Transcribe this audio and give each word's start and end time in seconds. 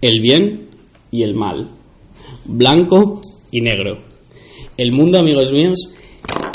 el 0.00 0.20
bien 0.20 0.68
y 1.10 1.22
el 1.22 1.34
mal, 1.34 1.70
blanco 2.44 3.20
y 3.50 3.60
negro. 3.60 3.98
El 4.76 4.92
mundo, 4.92 5.18
amigos 5.18 5.52
míos, 5.52 5.90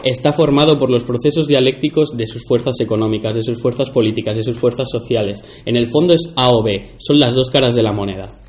está 0.04 0.32
formado 0.34 0.78
por 0.78 0.92
los 0.92 1.04
procesos 1.04 1.48
dialécticos 1.48 2.16
de 2.16 2.28
sus 2.28 2.44
fuerzas 2.48 2.80
económicas, 2.80 3.36
de 3.36 3.44
sus 3.44 3.60
fuerzas 3.60 3.90
políticas, 3.90 4.38
de 4.38 4.44
sus 4.44 4.58
fuerzas 4.58 4.90
sociales. 4.90 5.44
En 5.66 5.76
el 5.76 5.88
fondo 5.88 6.14
es 6.14 6.34
A 6.36 6.50
o 6.50 6.64
B, 6.64 6.92
son 6.98 7.20
las 7.20 7.36
dos 7.36 7.50
caras 7.50 7.76
de 7.76 7.84
la 7.84 7.94
moneda. 7.94 8.40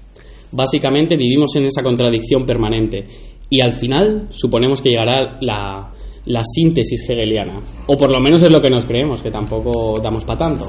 Básicamente 0.51 1.17
vivimos 1.17 1.55
en 1.57 1.65
esa 1.65 1.83
contradicción 1.83 2.45
permanente 2.45 3.07
y 3.49 3.61
al 3.61 3.77
final 3.77 4.29
suponemos 4.31 4.83
que 4.83 4.91
llegará 4.91 5.39
la, 5.41 5.91
la 6.27 6.43
síntesis 6.45 7.09
hegeliana, 7.09 7.61
o 7.87 7.97
por 7.97 8.11
lo 8.11 8.21
menos 8.21 8.43
es 8.43 8.53
lo 8.53 8.61
que 8.61 8.71
nos 8.71 8.85
creemos, 8.85 9.23
que 9.23 9.31
tampoco 9.31 9.99
damos 10.03 10.25
para 10.25 10.39
tanto. 10.39 10.67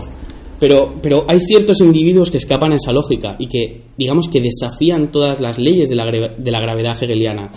Pero, 0.64 0.94
pero 1.02 1.26
hay 1.28 1.40
ciertos 1.40 1.82
individuos 1.82 2.32
que 2.32 2.38
escapan 2.38 2.72
a 2.72 2.78
esa 2.78 2.94
lógica 2.94 3.36
y 3.38 3.50
que, 3.50 3.82
digamos, 3.98 4.30
que 4.30 4.40
desafían 4.40 5.12
todas 5.12 5.42
las 5.42 5.60
leyes 5.60 5.90
de 5.90 5.96
la, 5.98 6.06
de 6.06 6.52
la 6.52 6.62
gravedad 6.62 6.96
hegeliana. 7.04 7.48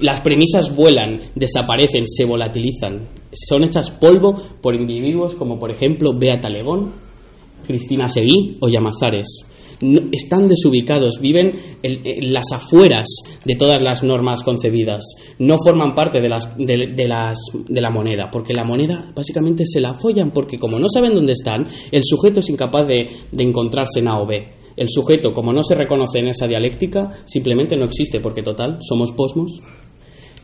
Las 0.00 0.22
premisas 0.22 0.74
vuelan, 0.74 1.20
desaparecen, 1.34 2.08
se 2.08 2.24
volatilizan. 2.24 3.06
Son 3.32 3.64
hechas 3.64 3.90
polvo 3.90 4.32
por 4.62 4.74
individuos 4.74 5.34
como, 5.34 5.58
por 5.58 5.70
ejemplo, 5.70 6.14
Beata 6.18 6.48
Legón, 6.48 6.94
Cristina 7.66 8.08
Seguí 8.08 8.56
o 8.60 8.68
Llamazares. 8.70 9.26
Están 10.12 10.48
desubicados, 10.48 11.18
viven 11.20 11.52
en, 11.82 12.32
las 12.32 12.46
afueras 12.52 13.06
de 13.44 13.54
todas 13.54 13.80
las 13.80 14.02
normas 14.02 14.42
concebidas. 14.42 15.04
No 15.38 15.56
forman 15.64 15.94
parte 15.94 16.20
de, 16.20 16.28
las, 16.28 16.56
de, 16.56 17.06
las, 17.06 17.38
de 17.68 17.80
la 17.80 17.90
moneda, 17.90 18.28
porque 18.30 18.54
la 18.54 18.64
moneda 18.64 19.10
básicamente 19.14 19.64
se 19.66 19.80
la 19.80 19.94
follan, 19.94 20.30
porque 20.30 20.58
como 20.58 20.78
no 20.78 20.88
saben 20.88 21.14
dónde 21.14 21.32
están, 21.32 21.66
el 21.92 22.02
sujeto 22.04 22.40
es 22.40 22.48
incapaz 22.48 22.86
de, 22.88 23.08
de 23.30 23.44
encontrarse 23.44 24.00
en 24.00 24.08
A 24.08 24.20
o 24.20 24.26
B. 24.26 24.58
El 24.76 24.88
sujeto, 24.88 25.32
como 25.32 25.52
no 25.52 25.64
se 25.64 25.74
reconoce 25.74 26.20
en 26.20 26.28
esa 26.28 26.46
dialéctica, 26.46 27.10
simplemente 27.24 27.76
no 27.76 27.84
existe, 27.84 28.20
porque 28.20 28.42
total, 28.42 28.78
somos 28.80 29.10
posmos. 29.10 29.60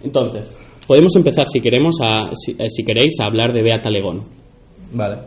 Entonces, 0.03 0.59
podemos 0.89 1.15
empezar, 1.17 1.47
si 1.47 1.61
queremos, 1.61 1.97
a, 2.03 2.33
si, 2.35 2.53
eh, 2.53 2.85
queréis, 2.85 3.15
a 3.21 3.27
hablar 3.27 3.53
de 3.53 3.63
Beata 3.63 3.91
Legón. 3.91 4.25
Vale. 4.93 5.19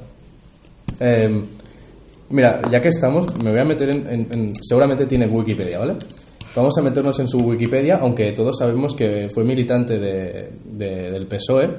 Eh, 0.99 1.41
mira, 2.29 2.61
ya 2.71 2.79
que 2.81 2.89
estamos, 2.89 3.25
me 3.43 3.51
voy 3.51 3.59
a 3.59 3.65
meter 3.65 3.89
en, 3.95 4.07
en- 4.07 4.27
en- 4.31 4.53
Seguramente 4.61 5.05
tiene 5.05 5.27
Wikipedia, 5.27 5.79
¿vale? 5.79 5.95
Vamos 6.55 6.75
a 6.79 6.81
meternos 6.81 7.19
en 7.19 7.27
su 7.27 7.39
Wikipedia, 7.39 7.97
aunque 8.01 8.31
todos 8.33 8.57
sabemos 8.57 8.95
que 8.95 9.27
fue 9.33 9.43
militante 9.43 9.99
de- 9.99 10.49
de- 10.65 11.11
del 11.11 11.27
PSOE. 11.27 11.69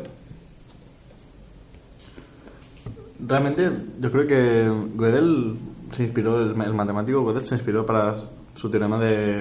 Realmente, 3.26 3.68
yo 4.00 4.10
creo 4.12 4.26
que 4.26 4.96
Gödel 4.96 5.56
se 5.90 6.04
inspiró, 6.04 6.40
el, 6.40 6.50
el 6.50 6.74
matemático 6.74 7.24
Gödel 7.24 7.42
se 7.44 7.56
inspiró 7.56 7.84
para 7.84 8.14
su 8.54 8.70
teorema 8.70 8.98
de, 8.98 9.40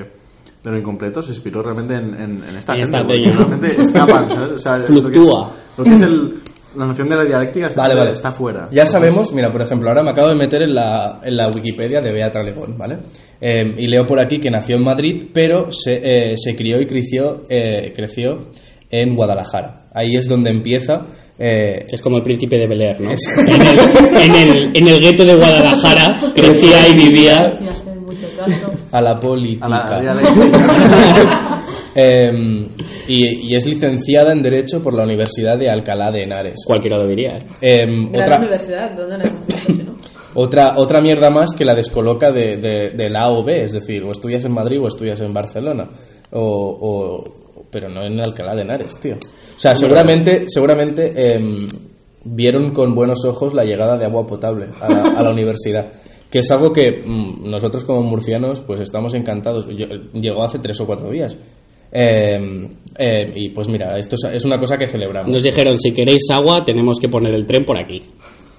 de 0.63 0.71
lo 0.71 0.77
incompleto, 0.79 1.21
se 1.21 1.29
inspiró 1.31 1.61
realmente 1.61 1.93
en, 1.93 2.13
en, 2.15 2.43
en 2.43 2.55
esta 2.57 2.73
En 2.73 2.81
gente, 2.81 2.97
esta 2.97 3.37
realmente 3.37 3.81
escapan, 3.81 4.29
¿sabes? 4.29 4.51
O 4.53 4.57
sea, 4.59 4.79
Fluctúa. 4.79 5.51
Lo 5.77 5.83
que 5.83 5.91
es, 5.93 5.99
lo 6.01 6.01
que 6.01 6.01
es 6.01 6.01
el- 6.01 6.33
la 6.75 6.85
noción 6.85 7.09
de 7.09 7.15
la 7.15 7.25
dialéctica 7.25 7.67
está, 7.67 7.81
Vale, 7.83 7.95
vale. 7.95 8.11
está 8.11 8.31
fuera. 8.31 8.67
Ya 8.71 8.85
sabemos, 8.85 9.33
mira, 9.33 9.49
por 9.49 9.61
ejemplo, 9.61 9.89
ahora 9.89 10.03
me 10.03 10.11
acabo 10.11 10.27
de 10.29 10.35
meter 10.35 10.61
en 10.63 10.75
la, 10.75 11.19
en 11.23 11.35
la 11.37 11.47
Wikipedia 11.53 12.01
de 12.01 12.11
Beata 12.11 12.43
Legón, 12.43 12.77
¿vale? 12.77 12.97
Eh, 13.41 13.73
y 13.77 13.87
leo 13.87 14.05
por 14.05 14.19
aquí 14.19 14.39
que 14.39 14.49
nació 14.51 14.75
en 14.77 14.83
Madrid, 14.83 15.27
pero 15.33 15.71
se, 15.71 16.01
eh, 16.03 16.33
se 16.37 16.55
crió 16.55 16.79
y 16.81 16.85
creció, 16.85 17.41
eh, 17.49 17.93
creció 17.95 18.49
en 18.89 19.15
Guadalajara. 19.15 19.87
Ahí 19.93 20.15
es 20.15 20.27
donde 20.27 20.49
empieza. 20.51 21.05
eh, 21.39 21.85
Es 21.89 22.01
como 22.01 22.17
el 22.17 22.23
príncipe 22.23 22.57
de 22.57 22.67
Bel 22.67 22.81
Air, 22.81 23.01
¿no? 23.01 23.09
En 23.49 23.61
el, 23.61 23.79
en 24.21 24.35
el, 24.35 24.71
en 24.77 24.87
el 24.87 24.99
gueto 25.01 25.25
de 25.25 25.35
Guadalajara 25.35 26.05
crecía 26.35 26.87
y 26.89 26.93
vivía. 26.93 27.53
A 28.91 29.01
la 29.01 29.11
A 29.11 29.15
política. 29.15 29.67
la 29.67 29.99
dialéctica. 30.01 31.53
Eh, 31.97 32.67
y, 33.07 33.51
y 33.51 33.55
es 33.55 33.65
licenciada 33.65 34.31
en 34.31 34.41
Derecho 34.43 34.81
por 34.83 34.93
la 34.93 35.03
Universidad 35.03 35.57
de 35.57 35.69
Alcalá 35.69 36.11
de 36.11 36.23
Henares. 36.23 36.63
Cualquiera 36.65 36.97
lo 36.97 37.07
diría. 37.07 37.31
¿eh? 37.37 37.39
Eh, 37.61 37.85
Gran 37.85 38.21
otra, 38.23 38.37
universidad, 38.37 38.91
¿dónde 38.95 39.17
no 39.17 39.97
otra, 40.35 40.75
otra 40.77 41.01
mierda 41.01 41.31
más 41.31 41.53
que 41.57 41.65
la 41.65 41.73
descoloca 41.73 42.31
de, 42.31 42.57
de, 42.57 42.91
de 42.95 43.09
la 43.09 43.21
A 43.23 43.31
o 43.31 43.43
B, 43.43 43.63
es 43.63 43.71
decir, 43.71 44.03
o 44.03 44.11
estudias 44.11 44.45
en 44.45 44.53
Madrid 44.53 44.79
o 44.79 44.87
estudias 44.87 45.19
en 45.21 45.33
Barcelona. 45.33 45.89
O, 46.31 46.41
o- 46.79 47.23
pero 47.71 47.89
no 47.89 48.05
en 48.05 48.19
Alcalá 48.19 48.53
de 48.55 48.61
Henares, 48.61 48.97
tío. 48.99 49.15
O 49.15 49.59
sea, 49.59 49.73
seguramente, 49.75 50.43
seguramente 50.47 51.11
em, 51.35 51.67
vieron 52.23 52.71
con 52.71 52.93
buenos 52.93 53.25
ojos 53.25 53.53
la 53.55 53.63
llegada 53.63 53.97
de 53.97 54.05
agua 54.05 54.25
potable 54.27 54.67
a 54.79 54.87
la, 54.87 55.01
a 55.17 55.23
la 55.23 55.31
universidad. 55.31 55.91
Que 56.29 56.39
es 56.39 56.51
algo 56.51 56.71
que 56.71 57.03
mm, 57.05 57.49
nosotros 57.49 57.83
como 57.85 58.03
murcianos 58.03 58.61
pues 58.61 58.79
estamos 58.81 59.13
encantados. 59.15 59.65
Yo- 59.75 59.87
llegó 60.13 60.43
hace 60.43 60.59
tres 60.59 60.79
o 60.81 60.85
cuatro 60.85 61.09
días. 61.09 61.35
Em, 61.91 62.69
em, 62.97 63.31
y 63.35 63.49
pues 63.49 63.69
mira, 63.69 63.97
esto 63.97 64.15
es, 64.15 64.33
es 64.33 64.45
una 64.45 64.59
cosa 64.59 64.77
que 64.77 64.87
celebramos. 64.87 65.31
Nos 65.31 65.43
dijeron, 65.43 65.77
si 65.79 65.91
queréis 65.91 66.27
agua, 66.33 66.63
tenemos 66.65 66.99
que 66.99 67.09
poner 67.09 67.33
el 67.33 67.45
tren 67.45 67.65
por 67.65 67.77
aquí. 67.77 68.03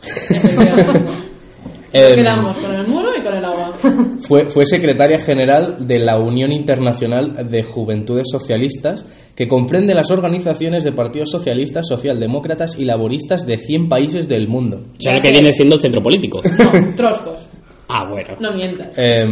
Nos 1.92 2.02
Em, 2.10 2.16
quedamos 2.16 2.58
con 2.58 2.70
el 2.70 2.86
muro 2.86 3.08
y 3.18 3.22
con 3.22 3.34
el 3.34 3.44
agua. 3.44 3.72
Fue, 4.20 4.48
fue 4.48 4.66
secretaria 4.66 5.18
general 5.18 5.86
de 5.86 5.98
la 5.98 6.18
Unión 6.18 6.52
Internacional 6.52 7.48
de 7.48 7.62
Juventudes 7.62 8.26
Socialistas, 8.30 9.06
que 9.34 9.48
comprende 9.48 9.94
las 9.94 10.10
organizaciones 10.10 10.84
de 10.84 10.92
partidos 10.92 11.30
socialistas, 11.30 11.88
socialdemócratas 11.88 12.78
y 12.78 12.84
laboristas 12.84 13.46
de 13.46 13.56
100 13.56 13.88
países 13.88 14.28
del 14.28 14.48
mundo. 14.48 14.82
O 14.98 15.00
sea, 15.00 15.18
que 15.20 15.30
viene 15.30 15.52
siendo 15.52 15.76
el 15.76 15.80
centro 15.80 16.02
político. 16.02 16.42
No, 16.42 16.94
troscos. 16.94 17.46
Ah, 17.88 18.06
bueno. 18.10 18.36
No 18.38 18.54
mientas. 18.54 18.88
Eh, 18.98 19.24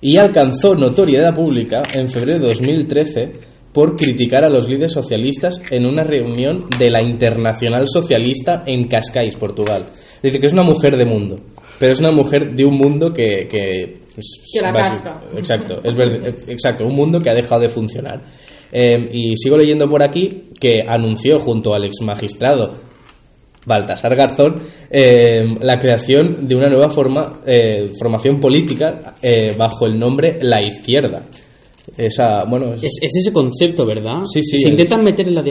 y 0.00 0.16
alcanzó 0.16 0.74
notoriedad 0.74 1.34
pública 1.34 1.82
en 1.94 2.10
febrero 2.10 2.38
de 2.40 2.46
2013 2.48 3.32
por 3.72 3.96
criticar 3.96 4.44
a 4.44 4.48
los 4.48 4.68
líderes 4.68 4.92
socialistas 4.92 5.60
en 5.70 5.86
una 5.86 6.02
reunión 6.02 6.66
de 6.78 6.90
la 6.90 7.02
Internacional 7.02 7.84
Socialista 7.86 8.62
en 8.66 8.88
Cascais, 8.88 9.36
Portugal. 9.36 9.86
Dice 10.22 10.40
que 10.40 10.46
es 10.46 10.52
una 10.52 10.64
mujer 10.64 10.96
de 10.96 11.04
mundo, 11.04 11.38
pero 11.78 11.92
es 11.92 12.00
una 12.00 12.10
mujer 12.12 12.54
de 12.54 12.64
un 12.64 12.76
mundo 12.76 13.12
que... 13.12 13.46
que, 13.48 14.00
Que 14.52 14.60
la 14.62 14.72
casca. 14.72 15.22
Exacto, 15.36 15.80
es 15.84 15.94
ver- 15.94 16.34
exacto, 16.48 16.86
un 16.86 16.94
mundo 16.94 17.20
que 17.20 17.30
ha 17.30 17.34
dejado 17.34 17.60
de 17.60 17.68
funcionar. 17.68 18.22
Eh, 18.72 19.08
y 19.12 19.36
sigo 19.36 19.56
leyendo 19.56 19.88
por 19.88 20.02
aquí 20.02 20.44
que 20.60 20.82
anunció 20.86 21.38
junto 21.38 21.72
al 21.74 21.84
ex 21.86 22.00
magistrado 22.02 22.74
Baltasar 23.68 24.16
Garzón 24.16 24.56
eh, 24.90 25.42
la 25.60 25.78
creación 25.78 26.48
de 26.48 26.56
una 26.56 26.68
nueva 26.68 26.88
forma, 26.90 27.40
eh, 27.46 27.90
formación 27.98 28.40
política 28.40 29.14
eh, 29.22 29.54
bajo 29.56 29.86
el 29.86 29.98
nombre 29.98 30.38
La 30.42 30.60
Izquierda. 30.62 31.20
Esa, 31.96 32.44
bueno, 32.44 32.74
es- 32.74 32.84
Es, 32.84 32.98
es 33.02 33.16
ese 33.16 33.32
concepto, 33.32 33.86
¿verdad? 33.86 34.22
Sí, 34.32 34.42
sí, 34.42 34.58
Se 34.58 34.66
es- 34.68 34.70
intentan, 34.72 35.04
meter 35.04 35.28
en 35.28 35.34
la 35.34 35.42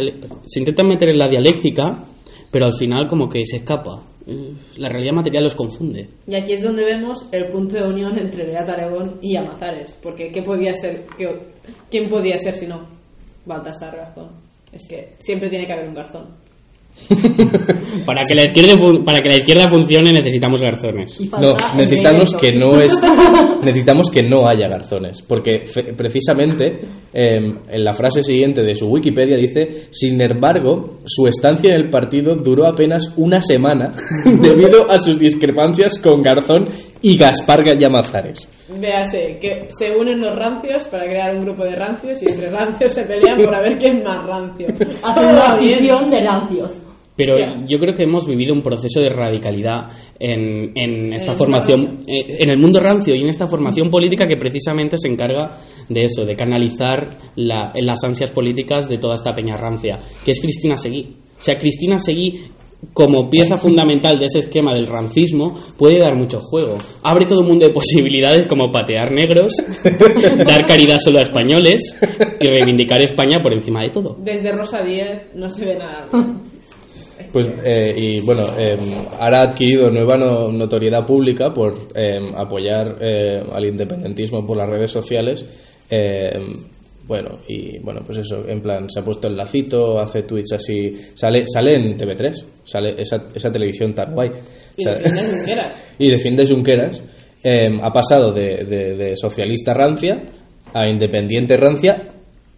se 0.45 0.59
intentan 0.59 0.88
meter 0.88 1.09
en 1.09 1.17
la 1.19 1.29
dialéctica, 1.29 2.03
pero 2.51 2.66
al 2.66 2.73
final 2.73 3.07
como 3.07 3.28
que 3.29 3.44
se 3.45 3.57
escapa. 3.57 4.03
Eh, 4.28 4.53
La 4.78 4.89
realidad 4.89 5.13
material 5.13 5.45
los 5.45 5.55
confunde. 5.55 6.07
Y 6.28 6.35
aquí 6.35 6.53
es 6.53 6.61
donde 6.63 6.84
vemos 6.84 7.28
el 7.31 7.45
punto 7.47 7.78
de 7.78 7.84
unión 7.88 8.17
entre 8.19 8.45
Beata 8.45 8.73
Aragón 8.73 9.19
y 9.22 9.35
Amazares. 9.38 9.95
Porque 10.03 10.31
¿qué 10.31 10.41
podía 10.41 10.73
ser? 10.73 11.05
qué- 11.17 11.39
¿quién 11.89 12.09
podía 12.09 12.38
ser 12.38 12.53
si 12.53 12.67
no? 12.67 12.81
Baltasar 13.45 13.95
Garzón. 13.95 14.29
Es 14.73 14.85
que 14.88 15.13
siempre 15.19 15.49
tiene 15.49 15.66
que 15.66 15.73
haber 15.73 15.88
un 15.88 15.95
garzón. 15.95 16.25
Para 18.06 18.25
que 18.25 18.35
la 18.35 18.44
izquierda, 18.44 18.74
fun- 18.80 19.03
para 19.03 19.22
que 19.22 19.30
la 19.30 19.35
izquierda 19.38 19.66
funcione 19.69 20.12
necesitamos 20.12 20.62
garzones. 20.62 21.19
No, 21.31 21.56
necesitamos 21.75 22.34
que 22.34 22.52
no 22.53 22.80
es, 22.80 23.00
necesitamos 23.63 24.09
que 24.09 24.24
no 24.24 24.47
haya 24.47 24.68
garzones, 24.68 25.22
porque 25.22 25.66
fe- 25.66 25.94
precisamente 25.96 26.75
eh, 27.13 27.38
en 27.69 27.84
la 27.84 27.94
frase 27.94 28.22
siguiente 28.22 28.62
de 28.63 28.75
su 28.75 28.88
Wikipedia 28.88 29.38
dice, 29.38 29.88
sin 29.91 30.22
embargo, 30.22 30.97
su 31.06 31.28
estancia 31.28 31.69
en 31.74 31.81
el 31.81 31.90
partido 31.90 32.35
duró 32.35 32.68
apenas 32.68 33.14
una 33.18 33.41
semana 33.41 33.94
debido 34.25 34.90
a 34.90 35.00
sus 35.00 35.18
discrepancias 35.19 36.00
con 36.00 36.22
Garzón 36.22 36.68
y 37.02 37.18
Gaspar 37.18 37.64
Llamazares. 37.78 38.50
Véase, 38.79 39.38
que 39.40 39.68
se 39.69 39.96
unen 39.96 40.19
los 40.19 40.35
rancios 40.35 40.84
para 40.85 41.05
crear 41.05 41.35
un 41.35 41.46
grupo 41.46 41.64
de 41.64 41.76
rancios 41.76 42.22
y 42.23 42.29
entre 42.29 42.50
rancios 42.52 42.91
se 42.91 43.03
pelean 43.05 43.38
por 43.38 43.55
a 43.55 43.61
ver 43.61 43.78
quién 43.78 43.97
es 43.97 44.03
más 44.03 44.26
rancio. 44.26 44.67
Hace 45.03 45.26
una 45.26 45.41
afición 45.53 46.09
de 46.09 46.22
rancios. 46.23 46.82
Pero 47.17 47.35
yo 47.66 47.79
creo 47.79 47.96
que 47.96 48.03
hemos 48.03 48.28
vivido 48.28 48.53
un 48.53 48.61
proceso 48.61 49.02
de 49.02 49.09
radicalidad 49.09 49.87
en, 50.19 50.72
en 50.78 51.14
esta 51.14 51.31
el 51.31 51.37
formación, 51.37 51.97
eh, 52.08 52.37
en 52.40 52.49
el 52.52 52.59
mundo 52.59 52.79
rancio 52.79 53.16
y 53.16 53.22
en 53.22 53.29
esta 53.29 53.47
formación 53.47 53.90
política 53.90 54.28
que 54.28 54.37
precisamente 54.37 54.97
se 54.99 55.08
encarga 55.08 55.58
de 55.90 56.03
eso, 56.05 56.23
de 56.25 56.35
canalizar 56.35 57.09
la- 57.35 57.73
las 57.75 58.03
ansias 58.03 58.29
políticas 58.31 58.87
de 58.87 58.99
toda 58.99 59.16
esta 59.16 59.34
peña 59.34 59.58
rancia, 59.58 59.97
que 60.23 60.31
es 60.31 60.40
Cristina 60.40 60.78
Seguí. 60.78 61.16
O 61.40 61.41
sea, 61.41 61.58
Cristina 61.58 61.97
Seguí, 61.97 62.43
como 62.93 63.28
pieza 63.31 63.58
fundamental 63.59 64.19
de 64.19 64.25
ese 64.28 64.37
esquema 64.40 64.72
del 64.75 64.85
rancismo, 64.85 65.53
puede 65.75 65.97
dar 65.99 66.16
mucho 66.16 66.40
juego. 66.40 66.78
Abre 67.02 67.25
todo 67.28 67.40
un 67.41 67.47
mundo 67.47 67.66
de 67.66 67.73
posibilidades 67.73 68.46
como 68.46 68.72
patear 68.72 69.11
negros, 69.11 69.53
dar 70.46 70.66
caridad 70.67 70.99
solo 70.99 71.19
a 71.19 71.23
españoles 71.23 71.99
y 72.40 72.47
reivindicar 72.47 73.02
España 73.02 73.37
por 73.41 73.53
encima 73.53 73.81
de 73.81 73.90
todo. 73.90 74.16
Desde 74.19 74.52
Rosa 74.52 74.84
Díez 74.84 75.31
no 75.34 75.49
se 75.49 75.66
ve 75.66 75.75
nada. 75.75 76.08
Pues, 77.31 77.49
eh, 77.64 77.93
y 77.96 78.22
bueno, 78.22 78.47
eh, 78.58 78.78
ahora 79.19 79.40
ha 79.41 79.43
adquirido 79.49 79.90
nueva 79.90 80.17
no- 80.17 80.52
notoriedad 80.52 81.05
pública 81.05 81.49
por 81.49 81.73
eh, 81.96 82.19
apoyar 82.35 82.97
al 83.53 83.66
independentismo 83.66 84.46
por 84.46 84.58
las 84.58 84.69
redes 84.69 84.91
sociales. 84.91 85.46
eh, 85.90 86.40
bueno, 87.08 87.37
y 87.47 87.79
bueno, 87.79 88.02
pues 88.05 88.17
eso, 88.17 88.43
en 88.49 88.59
plan, 88.61 88.90
se 88.90 88.99
ha 88.99 89.03
puesto 89.03 89.29
el 89.29 89.37
lacito, 89.37 89.97
hace 89.97 90.23
tweets 90.23 90.52
así. 90.52 90.91
Sale, 91.14 91.43
sale 91.47 91.75
en 91.75 91.97
TV3, 91.97 92.46
sale 92.66 92.96
esa, 93.02 93.28
esa 93.34 93.49
televisión 93.49 93.93
tan 93.93 94.14
guay. 94.14 94.29
Y 94.75 94.84
defiende 94.84 95.22
Junqueras. 95.23 95.93
y 95.99 96.09
defiende 96.11 96.46
Junqueras. 96.46 97.03
ha 97.81 97.93
pasado 97.93 98.34
de, 98.34 98.66
de- 98.66 98.97
de 98.97 99.16
socialista 99.16 99.72
rancia 99.73 100.22
a 100.73 100.85
independiente 100.90 101.55
rancia 101.55 102.11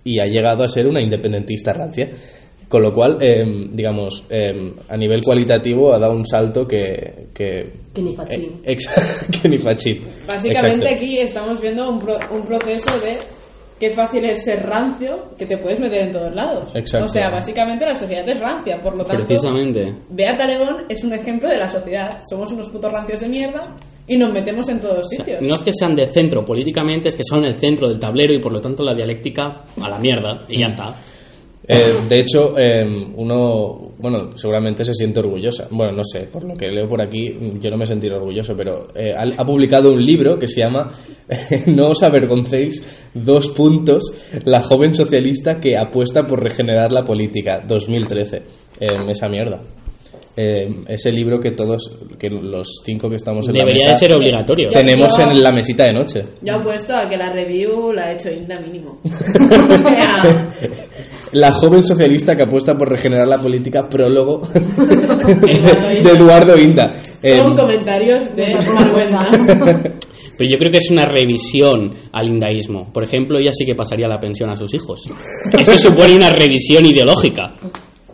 y 0.03 0.17
ha 0.19 0.25
llegado 0.25 0.63
a 0.63 0.67
ser 0.67 0.87
una 0.87 0.99
independentista 1.01 1.71
rancia. 1.71 2.09
Con 2.69 2.83
lo 2.83 2.93
cual, 2.93 3.17
eh, 3.19 3.43
digamos, 3.73 4.27
eh, 4.29 4.71
a 4.87 4.95
nivel 4.95 5.23
cualitativo 5.23 5.91
ha 5.91 5.97
dado 5.99 6.13
un 6.13 6.23
salto 6.25 6.67
que... 6.67 7.27
Que, 7.33 7.63
Que 7.93 8.01
ni 8.01 8.13
fachín. 8.15 8.61
eh, 8.63 8.77
que 9.41 9.49
ni 9.49 9.57
fachín. 9.57 10.03
Básicamente 10.27 10.85
Exacto. 10.85 10.95
aquí 11.05 11.17
estamos 11.17 11.61
viendo 11.61 11.89
un, 11.89 11.99
pro- 11.99 12.19
un 12.31 12.43
proceso 12.43 12.91
de 13.03 13.17
qué 13.79 13.89
fácil 13.89 14.23
es 14.25 14.43
ser 14.43 14.59
rancio, 14.67 15.29
que 15.35 15.45
te 15.45 15.57
puedes 15.57 15.79
meter 15.79 16.03
en 16.03 16.11
todos 16.11 16.31
lados. 16.35 16.67
Exacto. 16.75 17.05
O 17.05 17.09
sea, 17.09 17.31
básicamente 17.31 17.85
la 17.87 17.95
sociedad 17.95 18.27
es 18.29 18.39
rancia, 18.39 18.77
por 18.79 18.95
lo 18.95 19.03
tanto, 19.03 19.25
Precisamente. 19.25 19.91
Beata 20.11 20.45
León 20.45 20.85
es 20.89 21.03
un 21.03 21.13
ejemplo 21.13 21.49
de 21.49 21.57
la 21.57 21.67
sociedad. 21.67 22.21
Somos 22.29 22.51
unos 22.51 22.69
putos 22.69 22.91
rancios 22.91 23.21
de 23.21 23.29
mierda 23.29 23.61
y 24.05 24.15
nos 24.17 24.31
metemos 24.31 24.69
en 24.69 24.79
todos 24.79 24.99
O 24.99 25.07
sea, 25.07 25.17
sitios. 25.25 25.41
no 25.41 25.55
es 25.55 25.61
que 25.61 25.71
sean 25.73 25.95
de 25.95 26.05
centro 26.13 26.45
políticamente, 26.45 27.09
es 27.09 27.15
que 27.15 27.23
son 27.23 27.45
el 27.45 27.59
centro 27.59 27.87
del 27.89 27.99
tablero 27.99 28.31
y 28.33 28.39
por 28.39 28.51
lo 28.53 28.61
tanto 28.61 28.83
la 28.83 28.93
dialéctica 28.93 29.63
a 29.81 29.89
la 29.89 29.97
mierda 29.97 30.43
y 30.47 30.59
ya 30.59 30.67
está. 30.67 30.93
Eh, 31.71 31.93
de 32.09 32.19
hecho, 32.19 32.57
eh, 32.57 32.83
uno, 33.15 33.91
bueno, 33.99 34.31
seguramente 34.35 34.83
se 34.83 34.93
siente 34.95 35.19
orgullosa. 35.19 35.67
Bueno, 35.69 35.91
no 35.91 36.03
sé, 36.03 36.21
por 36.21 36.43
lo 36.43 36.55
que 36.55 36.67
leo 36.71 36.87
por 36.89 36.99
aquí, 36.99 37.31
yo 37.61 37.69
no 37.69 37.77
me 37.77 37.85
sentiré 37.85 38.15
orgulloso, 38.15 38.55
pero 38.57 38.87
eh, 38.95 39.13
ha, 39.15 39.21
ha 39.39 39.45
publicado 39.45 39.91
un 39.91 40.03
libro 40.03 40.39
que 40.39 40.47
se 40.47 40.61
llama 40.61 40.89
No 41.67 41.89
os 41.89 42.01
avergoncéis, 42.01 42.81
dos 43.13 43.49
puntos, 43.49 44.01
la 44.45 44.63
joven 44.63 44.95
socialista 44.95 45.59
que 45.59 45.77
apuesta 45.77 46.23
por 46.23 46.41
regenerar 46.41 46.91
la 46.91 47.03
política, 47.03 47.63
2013. 47.67 48.37
Eh, 48.81 48.87
esa 49.09 49.29
mierda. 49.29 49.61
Eh, 50.41 50.69
ese 50.87 51.11
libro 51.11 51.37
que 51.39 51.51
todos, 51.51 51.97
que 52.17 52.29
los 52.29 52.81
cinco 52.85 53.09
que 53.09 53.17
estamos 53.17 53.45
en 53.49 53.55
Debería 53.55 53.87
la 53.87 53.87
de 53.89 53.93
mesa 53.93 54.05
ser 54.05 54.15
obligatorio. 54.15 54.69
tenemos 54.71 55.17
Yo- 55.17 55.23
en 55.25 55.43
la 55.43 55.51
mesita 55.51 55.83
de 55.83 55.91
noche. 55.93 56.23
Yo 56.41 56.53
apuesto 56.55 56.95
a 56.95 57.09
que 57.09 57.17
la 57.17 57.33
review 57.33 57.91
la 57.91 58.03
ha 58.05 58.11
hecho 58.13 58.31
Inda 58.31 58.55
mínimo. 58.61 58.99
o 59.03 59.77
sea, 59.77 60.47
La 61.31 61.53
joven 61.53 61.83
socialista 61.83 62.35
que 62.35 62.43
apuesta 62.43 62.77
por 62.77 62.89
regenerar 62.89 63.27
la 63.27 63.37
política, 63.37 63.87
prólogo 63.87 64.41
de. 64.53 66.09
Eduardo 66.11 66.57
Inda. 66.57 67.01
Eh, 67.21 67.37
con 67.37 67.55
comentarios 67.55 68.35
de 68.35 68.45
vergüenza. 68.45 69.19
Pero 70.39 70.51
yo 70.51 70.57
creo 70.57 70.71
que 70.71 70.77
es 70.77 70.89
una 70.89 71.05
revisión 71.05 71.91
al 72.13 72.29
indaísmo. 72.29 72.93
Por 72.93 73.03
ejemplo, 73.03 73.37
ella 73.37 73.51
sí 73.53 73.65
que 73.65 73.75
pasaría 73.75 74.07
la 74.07 74.17
pensión 74.19 74.49
a 74.49 74.55
sus 74.55 74.73
hijos. 74.73 75.01
Eso 75.59 75.77
supone 75.77 76.15
una 76.15 76.29
revisión 76.29 76.85
ideológica. 76.85 77.55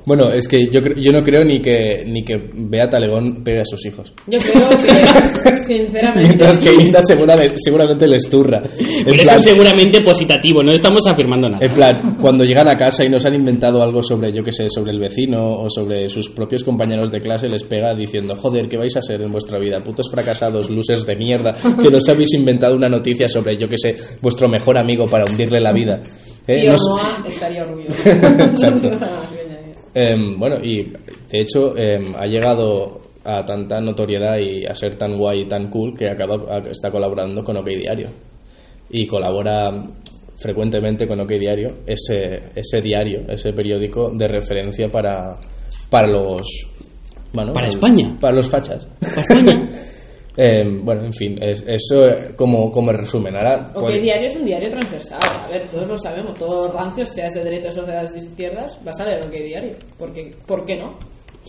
bueno, 0.08 0.32
es 0.32 0.48
que 0.48 0.66
yo, 0.72 0.82
yo 0.82 1.12
no 1.12 1.22
creo 1.22 1.44
ni 1.44 1.62
que, 1.62 2.04
ni 2.08 2.26
que 2.26 2.50
Beata 2.52 2.98
Legón 2.98 3.44
pegue 3.44 3.62
a 3.62 3.66
sus 3.66 3.86
hijos. 3.86 4.12
Yo 4.26 4.40
creo 4.40 4.70
que, 4.70 5.45
sinceramente, 5.68 6.22
Mientras 6.22 6.60
que 6.60 6.74
Inda 6.74 7.02
seguramente, 7.04 7.56
seguramente 7.58 8.08
les 8.08 8.30
turra. 8.30 8.62
En 8.78 9.06
Pero 9.06 9.12
plan, 9.24 9.28
eso 9.28 9.38
es 9.38 9.44
seguramente 9.46 10.02
positivo, 10.02 10.62
no 10.64 10.72
estamos 10.72 11.02
afirmando 11.08 11.50
nada. 11.50 11.66
en 11.66 11.74
plan, 11.74 12.18
cuando 12.22 12.44
llegan 12.44 12.68
a 12.68 12.76
casa 12.78 13.04
y 13.06 13.10
nos 13.10 13.26
han 13.26 13.36
inventado 13.36 13.82
algo 13.82 14.02
sobre, 14.02 14.32
yo 14.34 14.44
que 14.44 14.52
sé, 14.52 14.70
sobre 14.70 14.92
el 14.92 15.00
vecino 15.00 15.54
o 15.56 15.70
sobre 15.70 16.08
sus 16.10 16.30
propios 16.30 16.64
compañeros 16.64 17.12
de 17.12 17.20
clase, 17.22 17.48
les 17.48 17.64
pega 17.64 17.94
diciendo, 17.96 18.36
joder, 18.36 18.68
¿qué 18.68 18.78
vais 18.78 18.96
a 18.98 19.02
ser 19.02 19.22
en 19.22 19.32
vuestra 19.32 19.60
vida? 19.60 19.80
Putos 19.84 20.10
fracasados, 20.10 20.70
losers 20.70 21.06
de 21.06 21.16
mierda, 21.16 21.56
que 21.82 21.90
nos 21.90 22.08
habéis 22.10 22.34
inventado 22.34 22.76
una 22.76 22.90
noticia 22.90 23.28
sobre, 23.30 23.58
yo 23.58 23.68
que 23.68 23.78
sé, 23.78 23.96
vuestro 24.22 24.48
mejor 24.48 24.78
amigo 24.82 25.06
para 25.06 25.26
hundirle 25.30 25.60
la 25.62 25.72
vida. 25.74 26.02
Eh, 26.48 26.62
Tío 26.62 26.72
no 26.72 26.78
sé- 26.78 26.90
Moa 26.92 27.24
estaría 27.28 27.64
orgulloso. 27.64 28.02
Exacto. 28.06 28.90
Em, 29.98 30.36
bueno, 30.38 30.58
y 30.62 30.84
de 30.84 31.40
hecho 31.42 31.76
em, 31.78 32.14
ha 32.18 32.26
llegado 32.26 33.00
a 33.26 33.44
tanta 33.44 33.82
notoriedad 33.82 34.38
y 34.38 34.66
a 34.66 34.74
ser 34.76 34.96
tan 34.96 35.18
guay 35.18 35.42
y 35.42 35.48
tan 35.48 35.70
cool 35.70 35.98
que 35.98 36.10
acaba, 36.10 36.60
está 36.70 36.92
colaborando 36.92 37.44
con 37.44 37.58
OK 37.58 37.66
Diario. 37.68 38.08
Y 38.90 39.08
colabora 39.08 39.72
frecuentemente 40.38 41.08
con 41.08 41.20
OK 41.22 41.30
Diario, 41.32 41.68
ese, 41.88 42.52
ese 42.56 42.82
diario, 42.82 43.22
ese 43.28 43.52
periódico 43.54 44.12
de 44.14 44.28
referencia 44.28 44.88
para, 44.90 45.36
para 45.90 46.08
los... 46.08 46.46
bueno, 47.34 47.52
Para 47.54 47.68
el- 47.68 47.74
España. 47.74 48.18
Para 48.20 48.36
los 48.36 48.50
fachas. 48.50 48.88
Em, 50.38 50.84
bueno, 50.86 51.06
en 51.06 51.14
fin, 51.14 51.42
es- 51.42 51.64
eso 51.66 52.06
eh, 52.06 52.34
como, 52.36 52.70
como 52.72 52.92
resumen. 52.92 53.36
Ahora, 53.36 53.64
OK 53.74 53.80
cual- 53.82 54.02
Diario 54.02 54.26
es 54.28 54.36
un 54.36 54.46
diario 54.46 54.70
transversal. 54.70 55.20
A 55.24 55.48
ver, 55.50 55.62
todos 55.70 55.88
lo 55.88 55.98
sabemos. 55.98 56.38
Todos 56.38 56.74
rancios, 56.74 57.10
seas 57.10 57.34
de 57.34 57.44
derechas 57.44 57.78
o 57.78 57.86
seas 57.86 58.12
de 58.12 58.20
izquierdas, 58.20 58.78
vas 58.84 59.00
a 59.00 59.06
leer 59.06 59.24
OK 59.24 59.32
Diario. 59.34 59.76
Porque, 59.98 60.32
¿Por 60.46 60.66
qué 60.66 60.76
no? 60.76 60.98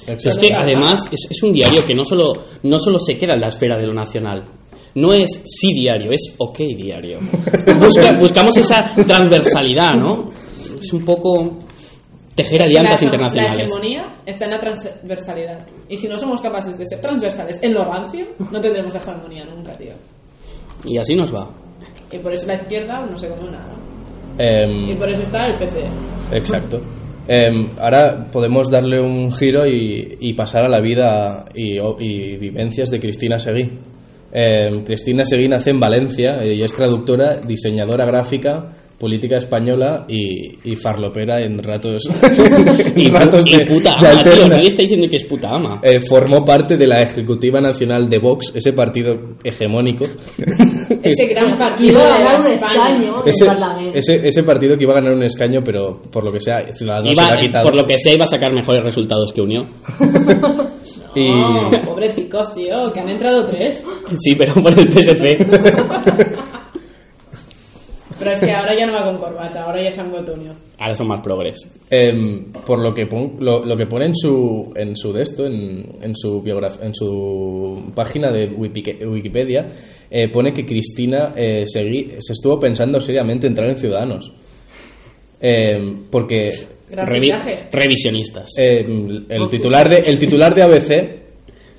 Exacto. 0.07 0.29
Es 0.29 0.39
que 0.39 0.55
además 0.55 1.09
es, 1.13 1.29
es 1.31 1.43
un 1.43 1.53
diario 1.53 1.85
que 1.87 1.95
no 1.95 2.05
solo, 2.05 2.33
no 2.63 2.79
solo 2.79 2.99
se 2.99 3.19
queda 3.19 3.35
en 3.35 3.41
la 3.41 3.49
esfera 3.49 3.77
de 3.79 3.87
lo 3.87 3.93
nacional. 3.95 4.45
No 4.95 5.13
es 5.13 5.43
sí 5.45 5.73
diario, 5.75 6.11
es 6.13 6.35
ok 6.39 6.59
diario. 6.77 7.19
Busca- 7.79 8.13
buscamos 8.19 8.57
esa 8.57 8.95
transversalidad, 9.07 9.93
¿no? 9.93 10.31
Es 10.81 10.93
un 10.93 11.05
poco 11.05 11.59
tejer 12.35 12.63
alianzas 12.63 13.03
la, 13.03 13.07
internacionales. 13.07 13.57
La 13.59 13.65
hegemonía 13.77 14.15
está 14.25 14.45
en 14.47 14.51
la 14.53 14.61
transversalidad. 14.61 15.67
Y 15.89 15.97
si 15.97 16.09
no 16.09 16.19
somos 16.19 16.41
capaces 16.41 16.79
de 16.79 16.87
ser 16.87 17.01
transversales 17.01 17.59
en 17.63 17.75
lo 17.75 17.85
rancio, 17.85 18.27
no 18.51 18.61
tendremos 18.61 18.95
hegemonía 18.95 19.45
nunca, 19.45 19.73
tío. 19.73 19.93
Y 20.85 20.99
así 20.99 21.15
nos 21.15 21.35
va. 21.35 21.49
Y 22.13 22.19
por 22.19 22.33
eso 22.33 22.47
la 22.47 22.55
izquierda 22.55 23.05
no 23.05 23.15
se 23.15 23.29
come 23.29 23.51
nada. 23.51 23.75
Em, 24.39 24.91
Y 24.91 24.97
por 24.97 25.11
eso 25.11 25.23
está 25.23 25.47
el 25.47 25.59
PC. 25.59 25.81
Exacto. 26.33 26.81
Em, 27.29 27.71
ahora 27.81 28.29
podemos 28.31 28.71
darle 28.71 29.01
un 29.01 29.33
giro 29.33 29.67
y, 29.67 30.17
y 30.21 30.35
pasar 30.35 30.65
a 30.65 30.69
la 30.69 30.81
vida 30.81 31.47
y, 31.55 31.79
y 31.79 32.37
vivencias 32.37 32.91
de 32.91 33.01
Cristina 33.01 33.39
Seguí. 33.39 33.69
Em, 34.33 34.85
Cristina 34.85 35.25
Seguí 35.25 35.49
nace 35.49 35.71
en 35.71 35.81
Valencia 35.81 36.37
eh, 36.41 36.55
y 36.55 36.63
es 36.63 36.75
traductora, 36.75 37.41
diseñadora 37.41 38.07
gráfica, 38.07 38.77
política 38.99 39.37
española 39.37 40.05
y, 40.09 40.71
y 40.71 40.77
farlopera 40.77 41.41
en 41.43 41.59
ratos, 41.59 42.03
Y, 42.97 43.09
ratos 43.11 43.47
y 43.47 43.59
de, 43.59 43.67
puta 43.67 43.91
de 44.01 44.09
ama, 44.09 44.23
tío. 44.23 44.33
alterna. 44.33 44.57
Nadie 44.57 44.69
está 44.69 44.83
diciendo 44.83 45.07
que 45.11 45.17
es 45.17 45.25
puta 45.25 45.51
ama. 45.51 45.81
Eh, 45.83 46.01
formó 46.09 46.45
parte 46.45 46.77
de 46.77 46.87
la 46.87 47.01
Ejecutiva 47.01 47.61
Nacional 47.61 48.09
de 48.09 48.19
Vox, 48.19 48.53
ese 48.57 48.73
partido 48.73 49.15
hegemónico. 49.45 50.05
Ese 51.03 51.27
gran 51.27 51.57
partido 51.59 51.93
Iba 51.93 52.03
a 52.03 52.19
de 52.19 52.25
ganar 52.25 52.41
un 52.41 52.53
escaño 52.53 53.23
en 53.25 53.29
ese, 53.29 53.99
ese, 53.99 54.29
ese 54.29 54.43
partido 54.45 54.77
que 54.77 54.85
iba 54.85 54.93
a 54.93 55.01
ganar 55.01 55.13
un 55.15 55.23
escaño, 55.25 55.61
pero 55.65 56.01
por 56.11 56.25
lo 56.25 56.33
que 56.33 56.41
sea, 56.41 56.65
Ciudadanos 56.73 57.09
se 57.17 57.23
Iba- 57.23 57.29
lo 57.33 57.35
ha 57.37 57.41
quitado. 57.41 57.65
por 57.65 57.81
lo 57.81 57.87
que 57.87 57.99
sea, 57.99 58.15
iba 58.15 58.25
a 58.25 58.29
sacar 58.29 58.53
mejores 58.53 58.83
resultados 58.85 59.33
que 59.33 59.41
Unión. 59.43 59.69
Y- 61.15 61.31
No, 61.31 61.71
pobrecicos, 61.85 62.53
tío, 62.55 62.91
que 62.93 63.01
han 63.01 63.09
entrado 63.11 63.45
tres. 63.47 63.85
Sí, 64.19 64.35
pero 64.37 64.55
por 64.55 64.79
el 64.79 64.91
PSC. 64.91 65.39
Pero 68.27 68.35
es 68.35 68.45
que 68.45 68.53
ahora 68.53 68.77
ya 68.79 68.87
no 68.87 68.93
va 68.93 69.05
con 69.05 69.19
corbata, 69.19 69.63
ahora 69.63 69.83
ya 69.83 69.91
vuelto 70.11 70.35
unión. 70.35 70.55
Ahora 70.79 70.95
son 70.95 71.09
más 71.09 71.21
progres. 71.23 71.71
Em, 71.91 72.53
por 72.53 72.79
lo 72.81 72.93
que 72.93 73.07
pon- 73.07 73.37
lo, 73.41 73.65
lo 73.65 73.77
que 73.77 73.87
pone 73.87 74.07
en 74.07 74.15
su 74.15 74.73
en 74.77 74.95
su 74.97 75.13
de 75.13 75.23
esto 75.23 75.47
en, 75.47 75.97
en 76.03 76.15
su 76.15 76.43
biograf- 76.43 76.83
en 76.83 76.95
su 76.95 77.91
página 77.95 78.31
de 78.31 78.51
Wikipe- 78.51 79.07
Wikipedia 79.09 79.67
eh, 80.11 80.29
pone 80.29 80.53
que 80.53 80.65
Cristina 80.67 81.33
eh, 81.37 81.65
se 82.19 82.33
estuvo 82.33 82.59
pensando 82.59 83.01
seriamente 83.01 83.47
entrar 83.47 83.71
en 83.71 83.79
Ciudadanos 83.79 84.33
Em, 85.41 86.05
porque 86.11 86.47
Revi- 86.91 87.69
revisionistas. 87.73 88.51
em, 88.57 89.27
el 89.29 89.49
titular 89.49 89.89
de 89.89 89.99
el 90.01 90.19
titular 90.19 90.55
de 90.55 90.63
ABC 90.63 91.26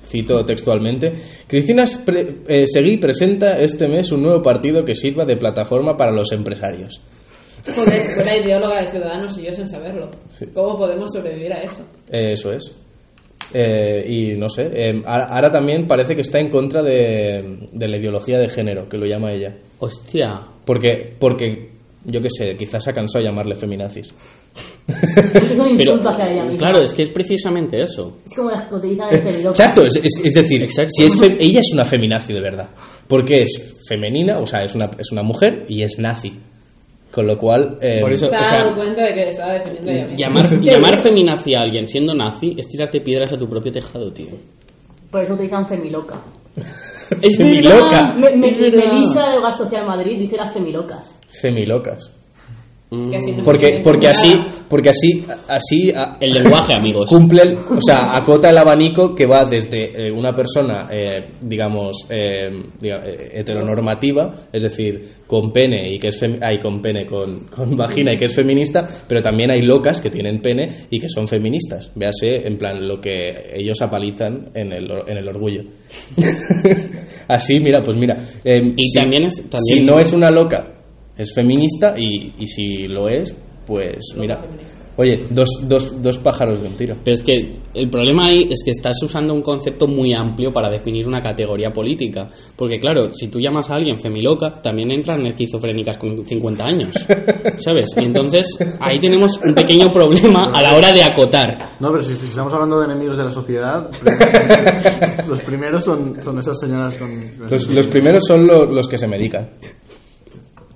cito 0.08 0.44
textualmente 0.44 1.12
Cristina 1.46 1.84
pre- 2.04 2.36
eh, 2.48 2.66
Seguí 2.66 2.96
presenta 2.96 3.52
este 3.54 3.86
mes 3.88 4.10
un 4.12 4.22
nuevo 4.22 4.42
partido 4.42 4.84
que 4.84 4.94
sirva 4.94 5.24
de 5.24 5.36
plataforma 5.36 5.96
para 5.96 6.10
los 6.12 6.32
empresarios 6.32 7.00
Joder, 7.74 8.00
fue 8.14 8.24
la 8.24 8.36
ideóloga 8.38 8.80
de 8.80 8.86
Ciudadanos 8.86 9.38
y 9.38 9.44
yo 9.44 9.52
sin 9.52 9.68
saberlo. 9.68 10.08
¿Cómo 10.54 10.78
podemos 10.78 11.12
sobrevivir 11.12 11.52
a 11.52 11.60
eso? 11.62 11.82
Eh, 12.10 12.32
Eso 12.32 12.50
es. 12.52 12.80
Eh, 13.52 14.04
y 14.08 14.36
no 14.38 14.48
sé, 14.48 14.70
eh, 14.72 15.02
ahora 15.04 15.50
también 15.50 15.86
parece 15.86 16.14
que 16.14 16.22
está 16.22 16.38
en 16.38 16.48
contra 16.50 16.82
de, 16.82 17.66
de 17.70 17.88
la 17.88 17.96
ideología 17.98 18.38
de 18.38 18.48
género, 18.48 18.88
que 18.88 18.96
lo 18.96 19.04
llama 19.06 19.32
ella. 19.34 19.54
Hostia. 19.80 20.40
Porque, 20.64 21.14
porque 21.18 21.70
yo 22.04 22.22
qué 22.22 22.28
sé, 22.30 22.56
quizás 22.56 22.84
se 22.84 22.90
ha 22.90 22.94
cansado 22.94 23.22
de 23.22 23.30
llamarle 23.30 23.54
feminazis. 23.54 24.14
Es 24.88 25.50
un 25.50 25.56
Pero, 25.58 25.68
insulto 25.92 26.08
hacia 26.08 26.24
ella 26.32 26.42
misma. 26.44 26.58
claro, 26.58 26.80
es 26.80 26.94
que 26.94 27.02
es 27.02 27.10
precisamente 27.10 27.82
eso. 27.82 28.18
Es 28.24 28.34
como 28.36 28.50
las 28.50 28.68
que 28.68 28.74
utilizan 28.74 29.14
el 29.14 29.22
cerebro. 29.22 29.48
Exacto, 29.50 29.82
es, 29.82 29.96
es- 29.96 30.20
es 30.24 30.32
decir, 30.34 30.62
Exacto. 30.62 30.90
Si 30.96 31.04
es 31.04 31.18
fe- 31.20 31.36
ella 31.38 31.60
es 31.60 31.70
una 31.74 31.84
feminazi 31.84 32.32
de 32.32 32.40
verdad. 32.40 32.70
Porque 33.06 33.42
es 33.42 33.76
femenina, 33.88 34.38
o 34.38 34.46
sea, 34.46 34.64
es 34.64 34.74
una, 34.74 34.86
es 34.98 35.12
una 35.12 35.22
mujer 35.22 35.64
y 35.68 35.82
es 35.82 35.98
nazi. 35.98 36.32
Con 37.12 37.26
lo 37.26 37.36
cual, 37.36 37.78
eh, 37.80 38.00
Por 38.00 38.12
eso- 38.12 38.28
Se 38.28 38.36
o 38.36 38.38
ha 38.38 38.44
sea, 38.48 38.58
dado 38.64 38.76
cuenta 38.76 39.02
de 39.02 39.14
que 39.14 39.28
estaba 39.28 39.52
defendiendo 39.54 39.90
a 39.90 39.94
ella 39.94 40.06
misma. 40.06 40.16
Llamar, 40.26 40.44
llamar 40.62 41.02
feminazi 41.02 41.54
a 41.54 41.60
alguien 41.60 41.88
siendo 41.88 42.14
nazi 42.14 42.54
es 42.56 42.68
tirarte 42.68 43.00
piedras 43.00 43.32
a 43.32 43.36
tu 43.38 43.48
propio 43.48 43.72
tejado, 43.72 44.10
tío. 44.12 44.28
Por 45.10 45.22
eso 45.22 45.34
utilizan 45.34 45.66
Femiloca. 45.66 46.22
Es 47.22 47.36
Femiloca. 47.38 48.14
Me, 48.14 48.36
me, 48.36 48.50
verdad. 48.52 48.92
Melissa 48.92 49.30
de 49.30 49.38
Hogar 49.38 49.54
Social 49.56 49.84
Madrid 49.86 50.18
dice 50.18 50.36
las 50.36 50.52
femilocas. 50.52 51.18
femilocas. 51.40 52.14
Es 52.90 53.06
que 53.26 53.42
Porque, 53.44 53.80
porque 53.84 54.08
así, 54.08 54.32
porque 54.66 54.88
así, 54.88 55.22
así 55.46 55.92
El 56.20 56.32
lenguaje, 56.32 56.72
amigos. 56.72 57.10
cumple, 57.10 57.42
el- 57.42 57.58
o 57.58 57.80
sea, 57.86 58.16
acota 58.16 58.48
el 58.48 58.56
abanico 58.56 59.14
que 59.14 59.26
va 59.26 59.44
desde 59.44 60.06
eh, 60.08 60.10
una 60.10 60.32
persona, 60.32 60.88
eh, 60.90 61.32
digamos, 61.42 62.06
eh, 62.08 62.48
diga- 62.80 63.02
eh, 63.04 63.28
heteronormativa, 63.40 64.32
es 64.50 64.62
decir, 64.62 65.02
con 65.26 65.52
pene 65.52 65.92
y 65.92 65.98
que 65.98 66.08
es 66.08 66.18
femi- 66.22 66.38
ay, 66.40 66.58
con 66.60 66.80
pene, 66.80 67.04
con, 67.04 67.40
con 67.48 67.76
vagina 67.76 68.14
y 68.14 68.16
que 68.16 68.24
es 68.24 68.34
feminista, 68.34 68.86
pero 69.06 69.20
también 69.20 69.50
hay 69.50 69.60
locas 69.60 70.00
que 70.00 70.08
tienen 70.08 70.40
pene 70.40 70.70
y 70.88 70.98
que 70.98 71.10
son 71.10 71.28
feministas. 71.28 71.92
Véase, 71.94 72.46
en 72.46 72.56
plan, 72.56 72.88
lo 72.88 72.98
que 73.02 73.50
ellos 73.54 73.82
apalizan 73.82 74.48
en 74.54 74.72
el, 74.72 74.90
en 75.06 75.18
el 75.18 75.28
orgullo. 75.28 75.62
Así, 77.28 77.60
mira, 77.60 77.82
pues 77.82 77.96
mira. 77.98 78.16
eh, 78.44 78.60
Y 78.76 78.82
si- 78.88 78.98
también 78.98 79.24
es- 79.24 79.36
también- 79.50 79.60
si 79.80 79.84
no 79.84 79.98
es 79.98 80.12
una 80.12 80.30
loca, 80.30 80.74
es 81.18 81.34
feminista 81.34 81.94
y, 81.98 82.32
y 82.38 82.46
si 82.46 82.86
lo 82.88 83.08
es, 83.08 83.34
pues 83.66 83.98
mira. 84.16 84.40
Oye, 85.00 85.26
dos, 85.30 85.48
dos, 85.62 86.02
dos 86.02 86.18
pájaros 86.18 86.60
de 86.60 86.66
un 86.66 86.74
tiro. 86.76 86.96
Pero 87.04 87.14
es 87.14 87.22
que 87.22 87.50
el 87.72 87.88
problema 87.88 88.26
ahí 88.26 88.48
es 88.50 88.64
que 88.64 88.72
estás 88.72 89.00
usando 89.00 89.32
un 89.32 89.42
concepto 89.42 89.86
muy 89.86 90.12
amplio 90.12 90.52
para 90.52 90.68
definir 90.68 91.06
una 91.06 91.20
categoría 91.20 91.72
política. 91.72 92.28
Porque 92.56 92.80
claro, 92.80 93.14
si 93.14 93.28
tú 93.28 93.38
llamas 93.38 93.70
a 93.70 93.76
alguien 93.76 94.00
femiloca, 94.00 94.60
también 94.60 94.90
entran 94.90 95.24
esquizofrénicas 95.24 95.98
con 95.98 96.26
50 96.26 96.64
años. 96.64 96.90
¿Sabes? 97.58 97.90
Y 97.96 98.06
entonces 98.06 98.58
ahí 98.80 98.98
tenemos 98.98 99.38
un 99.44 99.54
pequeño 99.54 99.92
problema 99.92 100.42
a 100.52 100.60
la 100.62 100.74
hora 100.76 100.90
de 100.92 101.04
acotar. 101.04 101.76
No, 101.78 101.92
pero 101.92 102.02
si, 102.02 102.14
si 102.14 102.26
estamos 102.26 102.52
hablando 102.52 102.80
de 102.80 102.86
enemigos 102.86 103.16
de 103.18 103.22
la 103.24 103.30
sociedad, 103.30 103.88
los 105.28 105.40
primeros 105.42 105.84
son, 105.84 106.16
son 106.22 106.38
esas 106.38 106.58
señoras 106.58 106.96
con... 106.96 107.08
Los, 107.48 107.86
primeros 107.86 108.24
son 108.26 108.48
lo- 108.48 108.66
los 108.66 108.88
que 108.88 108.98
se 108.98 109.06
medican. 109.06 109.48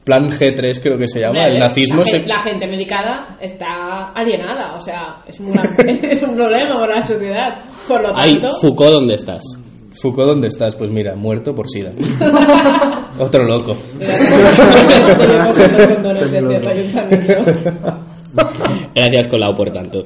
Plan 0.05 0.31
G3 0.31 0.81
creo 0.83 0.99
que 0.99 1.07
se 1.07 1.21
llama. 1.21 1.39
Hombre, 1.39 1.53
El 1.53 1.59
nazismo 1.59 1.99
la, 1.99 2.05
se... 2.05 2.19
gen- 2.19 2.29
la 2.29 2.39
gente 2.41 2.67
medicada 2.67 3.37
está 3.41 4.09
alienada, 4.15 4.75
o 4.75 4.81
sea, 4.81 5.23
es 5.27 5.39
un, 5.39 5.53
es 5.89 6.23
un 6.23 6.35
problema 6.35 6.81
para 6.81 6.97
la 7.01 7.07
sociedad. 7.07 7.55
Por 7.87 8.03
lo 8.03 8.11
Ay, 8.17 8.33
tanto, 8.41 8.57
Foucault, 8.61 8.93
¿dónde 8.95 9.15
estás? 9.15 9.43
Foucault, 10.01 10.29
¿dónde 10.29 10.49
estás? 10.49 10.75
Pues 10.75 10.91
mira, 10.91 11.15
muerto 11.15 11.55
por 11.55 11.69
sida. 11.69 11.93
Otro 13.19 13.45
loco. 13.45 13.77
Gracias, 18.95 19.27
Colau, 19.29 19.55
por 19.55 19.71
tanto. 19.73 20.05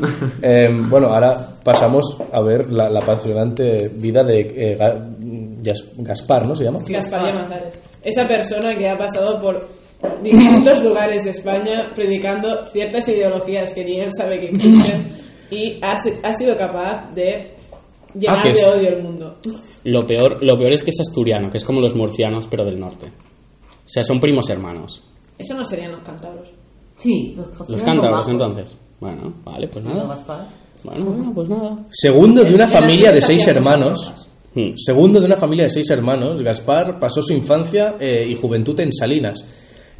Eh, 0.42 0.68
bueno, 0.88 1.08
ahora 1.08 1.48
pasamos 1.62 2.16
a 2.32 2.42
ver 2.42 2.70
la, 2.70 2.88
la 2.88 3.00
apasionante 3.00 3.88
vida 3.94 4.24
de 4.24 4.40
eh, 4.40 4.78
Ga- 4.78 5.14
Gas- 5.62 5.88
Gaspar, 5.98 6.46
¿no 6.46 6.54
se 6.54 6.64
llama? 6.64 6.78
Gaspar 6.88 7.26
Llamazares. 7.26 7.82
Esa 8.02 8.26
persona 8.26 8.74
que 8.76 8.88
ha 8.88 8.94
pasado 8.96 9.40
por 9.40 9.68
distintos 10.22 10.82
lugares 10.84 11.24
de 11.24 11.30
España 11.30 11.90
predicando 11.94 12.64
ciertas 12.72 13.06
ideologías 13.08 13.72
que 13.74 13.84
ni 13.84 14.00
él 14.00 14.08
sabe 14.16 14.40
que 14.40 14.46
existen 14.48 15.08
y 15.50 15.78
ha, 15.82 15.96
si- 15.96 16.14
ha 16.22 16.32
sido 16.34 16.56
capaz 16.56 17.12
de 17.14 17.54
llenar 18.14 18.38
Ah, 18.38 18.42
de 18.44 18.50
es- 18.50 18.66
odio 18.66 18.88
el 18.88 19.02
mundo. 19.02 19.36
Lo 19.84 20.06
peor, 20.06 20.42
lo 20.42 20.56
peor 20.56 20.72
es 20.72 20.82
que 20.82 20.90
es 20.90 21.00
asturiano, 21.00 21.50
que 21.50 21.56
es 21.58 21.64
como 21.64 21.80
los 21.80 21.94
murcianos, 21.94 22.46
pero 22.50 22.64
del 22.64 22.78
norte. 22.78 23.06
O 23.06 23.88
sea, 23.88 24.04
son 24.04 24.20
primos 24.20 24.48
hermanos. 24.50 25.02
Eso 25.38 25.54
no 25.54 25.64
serían 25.64 25.92
los 25.92 26.00
cántabros. 26.00 26.50
Sí, 26.96 27.34
los, 27.36 27.48
Los 27.68 27.82
cántabros, 27.82 28.28
entonces. 28.28 28.76
Bueno, 29.00 29.32
vale, 29.44 29.68
pues 29.68 29.84
nada. 29.84 30.04
Bueno, 30.84 31.04
bueno, 31.06 31.32
pues 31.34 31.48
nada. 31.48 31.76
Segundo 31.90 32.42
de 32.42 32.54
una 32.54 32.68
familia 32.68 33.10
de 33.12 33.20
seis 33.20 33.46
hermanos. 33.46 34.12
Hmm. 34.54 34.72
Segundo 34.76 35.20
de 35.20 35.26
una 35.26 35.36
familia 35.36 35.64
de 35.64 35.70
seis 35.70 35.88
hermanos, 35.90 36.42
Gaspar 36.42 36.98
pasó 36.98 37.22
su 37.22 37.32
infancia 37.32 37.94
eh, 38.00 38.26
y 38.28 38.34
juventud 38.34 38.78
en 38.80 38.92
Salinas, 38.92 39.44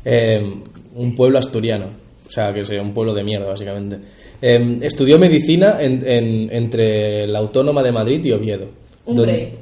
eh, 0.04 0.40
un 0.96 1.14
pueblo 1.14 1.38
asturiano, 1.38 1.86
o 2.26 2.30
sea, 2.30 2.52
que 2.52 2.60
es 2.60 2.70
un 2.70 2.92
pueblo 2.92 3.14
de 3.14 3.22
mierda, 3.24 3.46
básicamente. 3.46 3.98
Eh, 4.42 4.78
estudió 4.82 5.18
medicina 5.18 5.76
en- 5.80 6.02
en- 6.04 6.52
entre 6.54 7.26
la 7.26 7.38
Autónoma 7.40 7.82
de 7.82 7.92
Madrid 7.92 8.24
y 8.24 8.32
Oviedo. 8.32 8.66
Donde- 9.06 9.52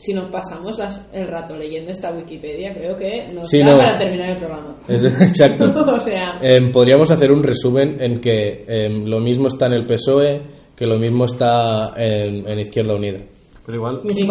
si 0.00 0.14
nos 0.14 0.30
pasamos 0.30 0.78
las- 0.78 1.08
el 1.12 1.26
rato 1.28 1.56
leyendo 1.56 1.90
esta 1.90 2.10
Wikipedia, 2.12 2.72
creo 2.72 2.96
que 2.96 3.28
nos 3.32 3.48
Sí, 3.48 3.58
da 3.58 3.66
no. 3.72 3.76
para 3.78 3.98
terminar 3.98 4.30
el 4.30 4.36
programa. 4.38 4.76
Es- 4.88 5.04
exacto. 5.04 5.64
o 5.94 5.98
sea, 5.98 6.38
Eh, 6.42 6.58
podríamos 6.72 7.10
hacer 7.10 7.30
un 7.30 7.42
resumen 7.42 8.00
en 8.00 8.20
que 8.20 8.64
eh, 8.66 8.88
lo 8.88 9.20
mismo 9.20 9.48
está 9.48 9.66
en 9.66 9.72
el 9.74 9.86
PSOE, 9.86 10.40
que 10.76 10.86
lo 10.86 10.98
mismo 10.98 11.26
está 11.26 11.92
en, 11.96 12.48
en 12.48 12.58
Izquierda 12.60 12.94
Unida. 12.94 13.18
Pero 13.66 13.76
igual... 13.76 14.00
Y 14.04 14.22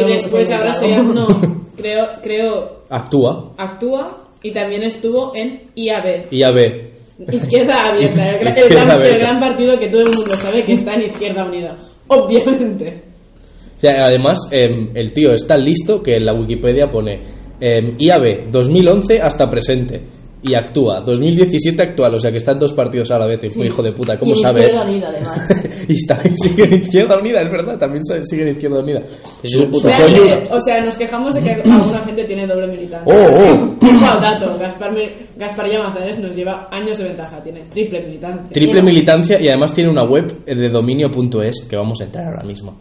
y 0.00 0.04
después 0.12 0.50
ahora 0.52 0.72
se 0.72 0.88
no, 0.88 1.26
creo, 1.76 2.06
creo, 2.22 2.80
Actúa. 2.88 3.52
actúa 3.58 4.26
y 4.42 4.50
también 4.52 4.82
estuvo 4.84 5.32
en 5.36 5.70
IAB, 5.74 6.28
IAB. 6.30 6.90
Izquierda 7.30 7.74
Abierta, 7.90 8.28
el, 8.30 8.38
gran- 8.38 8.56
el 8.56 8.64
Izquierda 8.64 8.84
gran, 8.84 8.88
el 8.88 9.06
Abierta. 9.06 9.18
gran 9.18 9.40
partido 9.40 9.76
que 9.76 9.88
todo 9.90 10.02
el 10.02 10.16
mundo 10.16 10.36
sabe 10.38 10.62
que 10.62 10.72
está 10.72 10.94
en 10.94 11.02
Izquierda 11.02 11.44
Unida. 11.44 11.76
Obviamente. 12.08 13.02
O 13.80 13.86
sea, 13.86 14.04
además, 14.04 14.38
em, 14.50 14.90
el 14.94 15.14
tío 15.14 15.32
es 15.32 15.46
tan 15.46 15.64
listo 15.64 16.02
que 16.02 16.16
en 16.16 16.26
la 16.26 16.34
Wikipedia 16.34 16.88
pone 16.88 17.22
em, 17.58 17.96
IAB 17.98 18.50
2011 18.50 19.20
hasta 19.20 19.48
presente 19.48 20.02
y 20.42 20.54
actúa 20.54 21.00
2017 21.00 21.82
actual, 21.82 22.14
o 22.14 22.18
sea 22.18 22.30
que 22.30 22.36
están 22.36 22.58
dos 22.58 22.74
partidos 22.74 23.10
a 23.10 23.18
la 23.18 23.26
vez. 23.26 23.42
Y 23.44 23.48
fue 23.48 23.68
hijo 23.68 23.82
de 23.82 23.92
puta, 23.92 24.18
¿cómo 24.18 24.32
Y 24.32 24.34
en 24.34 24.40
sabe? 24.42 24.60
Izquierda 24.60 24.84
Unida, 24.84 25.08
además. 25.08 25.48
y 25.88 25.92
está, 25.92 26.22
sigue 26.34 26.64
en 26.64 26.74
Izquierda 26.74 27.18
Unida, 27.18 27.40
es 27.40 27.50
verdad, 27.50 27.78
también 27.78 28.04
sigue 28.04 28.42
en 28.42 28.48
Izquierda 28.48 28.80
Unida. 28.80 29.02
Es 29.42 29.56
un 29.56 29.70
puto 29.70 29.88
o 29.88 30.60
sea, 30.60 30.84
nos 30.84 30.96
quejamos 30.96 31.34
de 31.34 31.42
que 31.42 31.50
alguna 31.70 32.02
gente 32.02 32.24
tiene 32.24 32.46
doble 32.46 32.66
militancia. 32.66 33.14
Oh, 33.14 33.18
oh. 33.18 33.76
Al 34.12 34.20
dato, 34.20 34.58
Gaspar, 34.58 34.90
Gaspar 35.36 35.66
Llamazares 35.70 36.18
nos 36.18 36.36
lleva 36.36 36.68
años 36.70 36.98
de 36.98 37.04
ventaja, 37.04 37.42
tiene 37.42 37.62
triple 37.70 38.02
militancia. 38.02 38.52
Triple 38.52 38.82
militancia 38.82 39.40
y 39.40 39.48
además 39.48 39.72
tiene 39.72 39.88
una 39.90 40.04
web 40.04 40.44
de 40.44 40.68
dominio.es 40.70 41.66
que 41.68 41.76
vamos 41.76 42.00
a 42.02 42.04
entrar 42.04 42.26
ahora 42.26 42.42
mismo. 42.44 42.76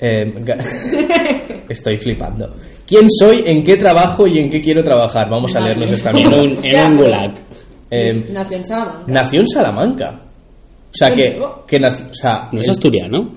Em, 0.00 0.32
Estoy 1.68 1.96
flipando. 1.98 2.52
¿Quién 2.86 3.06
soy? 3.08 3.42
¿En 3.46 3.62
qué 3.62 3.76
trabajo 3.76 4.26
y 4.26 4.38
en 4.38 4.48
qué 4.48 4.60
quiero 4.60 4.82
trabajar? 4.82 5.28
Vamos 5.30 5.54
a 5.54 5.60
leernos 5.60 5.90
esta 5.90 6.10
En 6.10 6.16
mierda. 6.16 6.36
un, 6.42 6.58
en 6.64 6.86
un 6.92 6.96
gulag. 6.96 7.32
Em, 7.90 8.24
Nació 8.32 8.56
en 8.56 8.64
Salamanca. 8.64 9.04
nació 9.12 9.40
en 9.40 9.46
Salamanca. 9.46 10.20
O 10.86 10.92
sea 10.92 11.14
que, 11.14 11.40
que 11.68 11.78
nació, 11.78 12.06
o 12.10 12.14
sea, 12.14 12.48
No 12.52 12.58
es 12.60 12.64
el- 12.66 12.70
asturiano. 12.72 13.34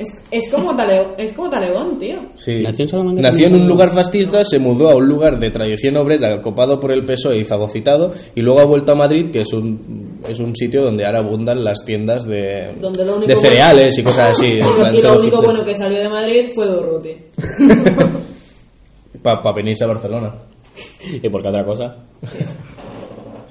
Es, 0.00 0.08
es 0.30 0.50
como 0.50 0.74
Taleo, 0.74 1.14
es 1.18 1.30
como 1.32 1.50
Talegón, 1.50 1.98
tío. 1.98 2.16
sí. 2.34 2.62
Nació 2.62 2.84
en 2.84 2.88
Salamanca. 2.88 3.20
Nació 3.20 3.48
en 3.48 3.54
un 3.56 3.68
lugar 3.68 3.90
fascista, 3.90 4.42
se 4.44 4.58
mudó 4.58 4.88
a 4.88 4.96
un 4.96 5.06
lugar 5.06 5.38
de 5.38 5.50
tradición 5.50 5.94
obrera 5.98 6.40
copado 6.40 6.80
por 6.80 6.90
el 6.90 7.04
PSOE 7.04 7.40
y 7.40 7.44
fagocitado, 7.44 8.10
y 8.34 8.40
luego 8.40 8.60
ha 8.60 8.64
vuelto 8.64 8.92
a 8.92 8.94
Madrid, 8.94 9.30
que 9.30 9.40
es 9.40 9.52
un, 9.52 10.18
es 10.26 10.40
un 10.40 10.56
sitio 10.56 10.82
donde 10.84 11.04
ahora 11.04 11.18
abundan 11.18 11.62
las 11.62 11.84
tiendas 11.84 12.24
de, 12.26 12.76
Donde 12.80 13.04
lo 13.04 13.16
único 13.16 13.28
de 13.28 13.34
bueno- 13.34 13.48
cereales 13.50 13.98
y 13.98 14.02
cosas 14.02 14.30
así. 14.30 14.46
Y 14.50 14.58
lo, 14.60 14.98
y 14.98 15.02
lo 15.02 15.18
único 15.20 15.42
bueno 15.42 15.62
que 15.62 15.74
salió 15.74 15.98
de 15.98 16.08
Madrid 16.08 16.46
fue 16.54 16.66
Durruti. 16.66 17.14
Para 19.22 19.52
venirse 19.54 19.84
a 19.84 19.88
Barcelona. 19.88 20.34
¿Y 21.22 21.28
por 21.28 21.42
qué 21.42 21.48
otra 21.48 21.64
cosa? 21.64 21.96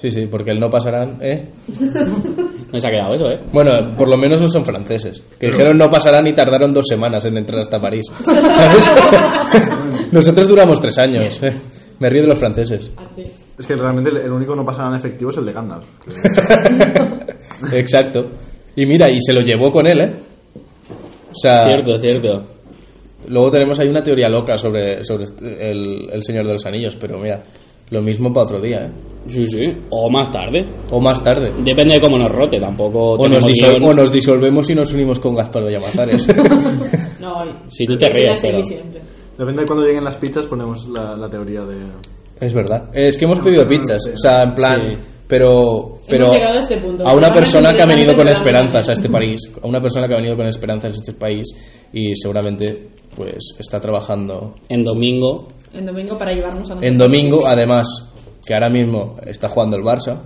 Sí, 0.01 0.09
sí, 0.09 0.25
porque 0.27 0.51
el 0.51 0.59
no 0.59 0.69
pasarán, 0.69 1.17
¿eh? 1.21 1.49
No 2.71 2.79
se 2.79 2.87
ha 2.87 2.91
quedado 2.91 3.15
eso, 3.15 3.31
¿eh? 3.31 3.39
Bueno, 3.51 3.71
por 3.97 4.07
lo 4.07 4.15
menos 4.15 4.39
no 4.39 4.47
son 4.47 4.63
franceses. 4.63 5.23
Que 5.39 5.47
dijeron 5.47 5.75
no 5.75 5.89
pasarán 5.89 6.27
y 6.27 6.33
tardaron 6.33 6.71
dos 6.71 6.85
semanas 6.87 7.25
en 7.25 7.35
entrar 7.35 7.61
hasta 7.61 7.81
París. 7.81 8.05
¿Sabes? 8.23 8.87
O 8.87 9.05
sea, 9.05 9.43
nosotros 10.11 10.47
duramos 10.47 10.79
tres 10.79 10.97
años. 10.99 11.39
¿eh? 11.41 11.51
Me 11.99 12.09
río 12.09 12.21
de 12.21 12.27
los 12.27 12.39
franceses. 12.39 12.91
Es. 13.17 13.65
Que 13.65 13.75
realmente 13.75 14.11
el, 14.11 14.31
único 14.31 14.55
no 14.55 14.63
pasará 14.63 14.89
en 14.89 14.95
efectivo 14.95 15.31
es 15.31 15.37
el 15.37 15.45
de 15.45 15.53
Gandalf. 15.53 15.85
Exacto. 17.73 18.27
Y 18.75 18.85
mira, 18.85 19.09
y 19.09 19.19
se 19.19 19.33
lo 19.33 19.41
llevó 19.41 19.71
con 19.71 19.87
él, 19.87 20.01
¿eh? 20.01 20.13
O 21.31 21.35
sea, 21.35 21.65
Cierto, 21.65 21.99
cierto. 21.99 22.43
luego 23.27 23.49
tenemos 23.49 23.79
ahí 23.79 23.89
una 23.89 24.01
teoría 24.03 24.29
loca 24.29 24.57
sobre, 24.57 25.03
sobre 25.03 25.25
el, 25.41 26.07
el 26.11 26.23
Señor 26.23 26.45
de 26.45 26.53
los 26.53 26.65
Anillos, 26.65 26.95
pero 26.95 27.17
mira, 27.19 27.43
lo 27.91 28.01
mismo 28.01 28.31
para 28.33 28.45
otro 28.45 28.61
día, 28.61 28.85
¿eh? 28.85 28.91
Sí, 29.27 29.45
sí. 29.45 29.63
O 29.89 30.09
más 30.09 30.29
tarde. 30.31 30.65
O 30.91 30.99
más 30.99 31.23
tarde. 31.23 31.51
Depende 31.63 31.95
de 31.95 32.01
cómo 32.01 32.17
nos 32.17 32.29
rote, 32.31 32.59
tampoco 32.59 33.11
O 33.13 33.27
nos, 33.27 33.43
tenemos 33.43 33.51
disol- 33.51 33.79
guion. 33.79 33.83
o 33.83 33.93
nos 33.93 34.11
disolvemos 34.11 34.69
y 34.69 34.73
nos 34.73 34.93
unimos 34.93 35.19
con 35.19 35.35
Gaspar 35.35 35.65
de 35.65 35.71
Llamazares. 35.73 36.27
No, 37.19 37.43
Si 37.67 37.85
tú 37.85 37.95
te 37.97 38.09
ríes, 38.09 38.39
pero- 38.41 38.63
siempre. 38.63 39.01
Depende 39.37 39.61
de 39.61 39.67
cuando 39.67 39.85
lleguen 39.85 40.03
las 40.03 40.17
pizzas, 40.17 40.45
ponemos 40.47 40.87
la, 40.89 41.15
la 41.15 41.29
teoría 41.29 41.61
de... 41.61 41.77
Es 42.41 42.53
verdad. 42.53 42.89
Es 42.93 43.17
que 43.17 43.25
hemos 43.25 43.39
pedido 43.39 43.65
pizzas. 43.67 44.01
O 44.13 44.17
sea, 44.17 44.39
en 44.45 44.53
plan. 44.55 44.93
Sí. 44.93 44.97
Pero. 45.27 45.99
pero 46.07 46.23
Hemos 46.23 46.33
llegado 46.35 46.55
a 46.55 46.59
este 46.59 46.77
punto. 46.77 47.07
A 47.07 47.13
una 47.13 47.29
persona 47.29 47.71
que 47.73 47.81
ha 47.81 47.85
venido 47.85 48.15
con 48.15 48.27
esperanzas 48.27 48.89
a 48.89 48.93
este 48.93 49.09
país. 49.09 49.39
A 49.61 49.67
una 49.67 49.79
persona 49.81 50.07
que 50.07 50.13
ha 50.13 50.17
venido 50.17 50.35
con 50.35 50.47
esperanzas 50.47 50.91
a 50.91 50.95
este 50.95 51.13
país. 51.13 51.45
Y 51.93 52.15
seguramente, 52.15 52.87
pues, 53.15 53.55
está 53.59 53.79
trabajando. 53.79 54.55
En 54.69 54.83
domingo. 54.83 55.47
En 55.73 55.85
domingo 55.85 56.17
para 56.17 56.31
llevarnos 56.33 56.69
a 56.71 56.75
nosotros. 56.75 56.83
En 56.91 56.97
domingo, 56.97 57.37
además. 57.47 58.13
que 58.45 58.53
ahora 58.53 58.69
mismo 58.69 59.17
está 59.25 59.47
jugando 59.49 59.77
el 59.77 59.83
Barça 59.83 60.17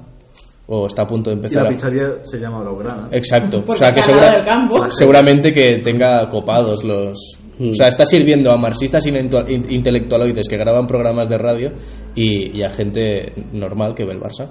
o 0.68 0.86
está 0.86 1.04
a 1.04 1.06
punto 1.08 1.30
de 1.30 1.36
Y 1.36 1.40
empezar 1.40 1.64
la 1.64 1.70
a... 1.70 1.72
pizzería 1.74 2.08
se 2.24 2.40
llama 2.40 2.62
Blaugrana. 2.62 3.10
Exacto. 3.12 3.64
O 3.68 3.76
sea, 3.76 3.92
que 3.92 4.02
segura- 4.02 4.42
campo. 4.46 4.86
seguramente 4.92 5.52
que 5.52 5.80
tenga 5.84 6.28
copados 6.30 6.84
los... 6.84 7.18
Mm. 7.60 7.70
O 7.70 7.74
sea, 7.74 7.88
está 7.90 8.06
sirviendo 8.06 8.50
a 8.52 8.58
marxistas 8.58 9.06
intelectualoides 9.06 10.48
que 10.48 10.58
graban 10.58 10.88
programas 10.88 11.28
de 11.30 11.38
radio 11.38 11.72
y, 12.16 12.58
y 12.58 12.64
a 12.64 12.70
gente 12.70 13.34
normal 13.52 13.94
que 13.94 14.06
ve 14.06 14.14
el 14.14 14.20
Barça. 14.22 14.50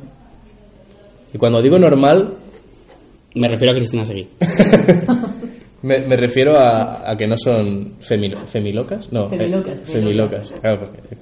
Y 1.35 1.39
cuando 1.39 1.61
digo 1.63 1.79
normal, 1.79 2.35
Me 3.35 3.49
refiero 3.49 3.73
a 3.73 3.77
Cristina 3.77 4.05
Seguí. 4.05 4.29
me, 5.83 6.01
me 6.01 6.17
refiero 6.17 6.57
a, 6.57 7.11
a 7.11 7.17
que 7.17 7.27
no 7.27 7.37
son 7.37 7.99
femilo- 8.01 8.47
femilocas. 8.47 9.13
No, 9.13 9.27
eh, 9.27 9.29
Femilocas, 9.31 9.81
femilocas. 9.81 10.53
Claro, 10.61 10.81
porque- 10.81 11.17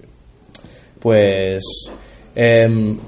pues... 1.01 1.63
em, 2.35 2.99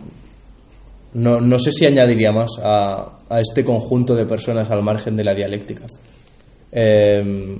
no, 1.14 1.40
no 1.40 1.58
sé 1.58 1.72
si 1.72 1.84
añadiría 1.84 2.32
más 2.32 2.50
a, 2.62 3.18
a 3.28 3.40
este 3.40 3.62
conjunto 3.64 4.14
de 4.14 4.24
personas 4.24 4.70
al 4.70 4.82
margen 4.82 5.14
de 5.16 5.24
la 5.24 5.34
dialéctica. 5.34 5.84
Em, 6.70 7.58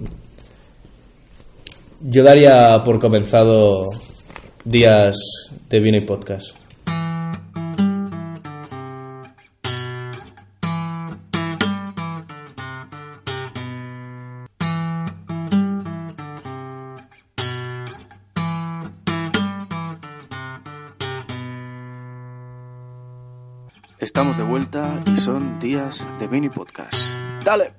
yo 2.01 2.25
daría 2.25 2.83
por 2.85 2.99
comenzado 2.99 3.83
días 4.65 5.17
de 5.69 5.81
vino 5.81 5.99
y 5.99 6.07
podcast. 6.07 6.57
Estamos 24.15 24.37
de 24.37 24.45
vuelta 24.45 25.01
y 25.11 25.17
son 25.17 25.59
días 25.59 26.07
de 26.21 26.29
mini 26.29 26.51
podcast. 26.51 26.93
¡Dale! 27.43 27.73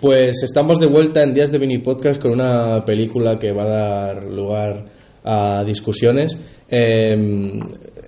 Pues 0.00 0.44
estamos 0.44 0.78
de 0.78 0.86
vuelta 0.86 1.24
en 1.24 1.34
Días 1.34 1.50
de 1.50 1.58
Mini 1.58 1.78
Podcast 1.78 2.22
con 2.22 2.30
una 2.30 2.84
película 2.84 3.36
que 3.36 3.50
va 3.50 3.64
a 3.64 3.68
dar 3.68 4.24
lugar 4.24 4.84
a 5.24 5.64
discusiones. 5.64 6.38
Em, 6.68 7.58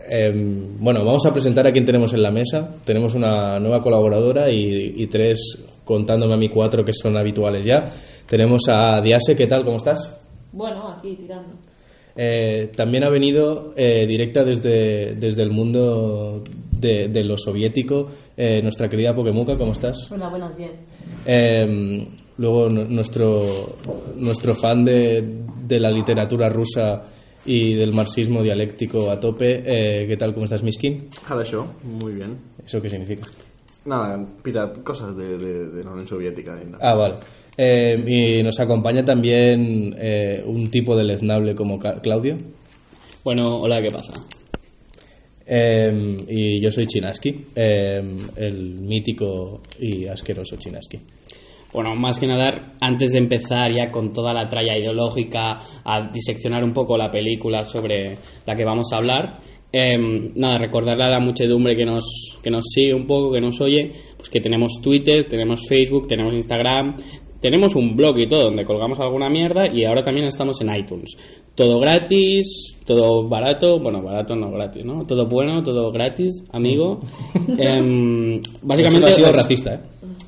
em, 0.09 0.79
bueno, 0.79 1.05
vamos 1.05 1.27
a 1.27 1.33
presentar 1.33 1.67
a 1.67 1.73
quien 1.73 1.85
tenemos 1.85 2.15
en 2.15 2.23
la 2.23 2.31
mesa. 2.31 2.77
Tenemos 2.85 3.17
una 3.17 3.59
nueva 3.59 3.83
colaboradora 3.83 4.49
y, 4.49 5.03
y 5.03 5.07
tres, 5.09 5.67
contándome 5.85 6.35
a 6.35 6.37
mí 6.37 6.49
cuatro 6.49 6.85
que 6.85 6.93
son 6.93 7.17
habituales 7.17 7.65
ya. 7.65 7.85
Tenemos 8.27 8.63
a 8.69 9.01
Diase, 9.01 9.37
¿qué 9.37 9.47
tal? 9.47 9.65
¿Cómo 9.65 9.77
estás? 9.77 10.21
Bueno, 10.53 10.89
aquí 10.89 11.17
tirando. 11.17 11.55
Eh, 12.15 12.71
también 12.77 13.05
ha 13.05 13.11
venido 13.11 13.73
eh, 13.77 14.07
directa 14.07 14.45
desde, 14.45 15.15
desde 15.15 15.43
el 15.43 15.51
mundo 15.51 16.43
de, 16.71 17.09
de 17.09 17.25
lo 17.25 17.39
soviético 17.39 18.07
eh, 18.37 18.61
nuestra 18.61 18.89
querida 18.89 19.15
Pokemuka, 19.15 19.57
¿cómo 19.57 19.73
estás? 19.73 20.11
Hola, 20.13 20.29
buenas, 20.29 20.57
bien. 20.57 20.73
Em, 21.25 22.05
luego 22.37 22.69
nuestro, 22.69 23.77
nuestro 24.17 24.55
fan 24.55 24.85
de, 24.85 25.45
de, 25.65 25.81
la 25.81 25.91
literatura 25.91 26.49
rusa 26.51 27.03
y 27.47 27.75
del 27.75 27.93
marxismo 27.93 28.43
dialéctico 28.43 29.11
a 29.11 29.19
tope, 29.19 29.63
¿qué 29.63 30.17
tal? 30.19 30.35
¿Cómo 30.35 30.45
estás, 30.45 30.63
Miskin? 30.63 31.09
Hadasho, 31.27 31.67
muy 31.83 32.13
bien. 32.15 32.39
¿Eso 32.65 32.81
qué 32.81 32.91
significa? 32.91 33.29
Nada, 33.85 34.25
pira, 34.43 34.73
cosas 34.85 35.17
de, 35.17 35.37
de, 35.39 35.67
de 35.71 35.85
la 35.85 35.91
Unión 35.91 36.07
Soviética. 36.07 36.59
y 36.63 36.67
nada. 36.71 36.79
Ah, 36.81 36.95
vale. 36.95 37.15
Eh, 37.57 38.39
y 38.39 38.43
nos 38.43 38.59
acompaña 38.61 39.05
también 39.05 39.95
eh, 39.99 40.43
un 40.47 40.71
tipo 40.71 40.97
deleznable 40.97 41.55
como 41.55 41.79
Ca- 41.79 42.01
Claudio. 42.01 42.37
Bueno, 43.25 43.59
hola, 43.61 43.81
¿qué 43.83 43.89
pasa? 43.89 44.13
Eh, 45.47 46.17
y 46.29 46.61
yo 46.61 46.71
soy 46.71 46.87
Chinaski, 46.87 47.47
eh, 47.57 48.01
el 48.37 48.81
mítico 48.81 49.61
y 49.81 50.07
asqueroso 50.07 50.57
Chinaski. 50.57 50.99
Bueno, 51.73 51.95
más 51.95 52.19
que 52.19 52.27
nada, 52.27 52.75
antes 52.81 53.13
de 53.13 53.19
empezar 53.19 53.73
ya 53.75 53.91
con 53.91 54.13
toda 54.13 54.33
la 54.35 54.47
tralla 54.47 54.77
ideológica, 54.77 55.59
a 55.85 56.09
diseccionar 56.13 56.63
un 56.63 56.73
poco 56.73 56.97
la 56.99 57.11
película 57.11 57.65
sobre 57.65 58.17
la 58.47 58.55
que 58.55 58.65
vamos 58.65 58.93
a 58.93 58.97
hablar, 58.97 59.39
em, 59.73 60.33
nada, 60.37 60.59
recordarle 60.59 61.05
a 61.05 61.11
la 61.11 61.21
muchedumbre 61.21 61.75
que 61.75 61.85
nos, 61.85 62.05
que 62.43 62.51
nos 62.51 62.65
sigue 62.75 62.95
un 62.95 63.07
poco, 63.07 63.33
que 63.33 63.41
nos 63.41 63.61
oye, 63.61 63.91
pues 64.17 64.29
que 64.29 64.41
tenemos 64.41 64.73
Twitter, 64.83 65.25
tenemos 65.29 65.67
Facebook, 65.69 66.07
tenemos 66.07 66.35
Instagram, 66.35 66.97
tenemos 67.41 67.75
un 67.75 67.97
blog 67.97 68.19
y 68.21 68.29
todo, 68.29 68.45
donde 68.45 68.65
colgamos 68.65 69.01
alguna 69.01 69.29
mierda 69.29 69.65
y 69.73 69.85
ahora 69.85 70.03
también 70.03 70.27
estamos 70.27 70.61
en 70.61 70.75
iTunes. 70.77 71.17
Todo 71.57 71.81
gratis, 71.81 72.77
todo 72.87 73.29
barato, 73.29 73.81
bueno, 73.81 74.01
barato 74.03 74.37
no 74.37 74.51
gratis, 74.53 74.85
¿no? 74.85 75.05
Todo 75.07 75.27
bueno, 75.27 75.63
todo 75.63 75.91
gratis, 75.91 76.45
amigo. 76.53 77.01
Em, 77.59 78.41
básicamente... 78.63 79.11
Eso 79.11 79.13
ha 79.13 79.17
sido 79.17 79.29
os- 79.31 79.37
racista, 79.37 79.75
¿eh? 79.75 79.81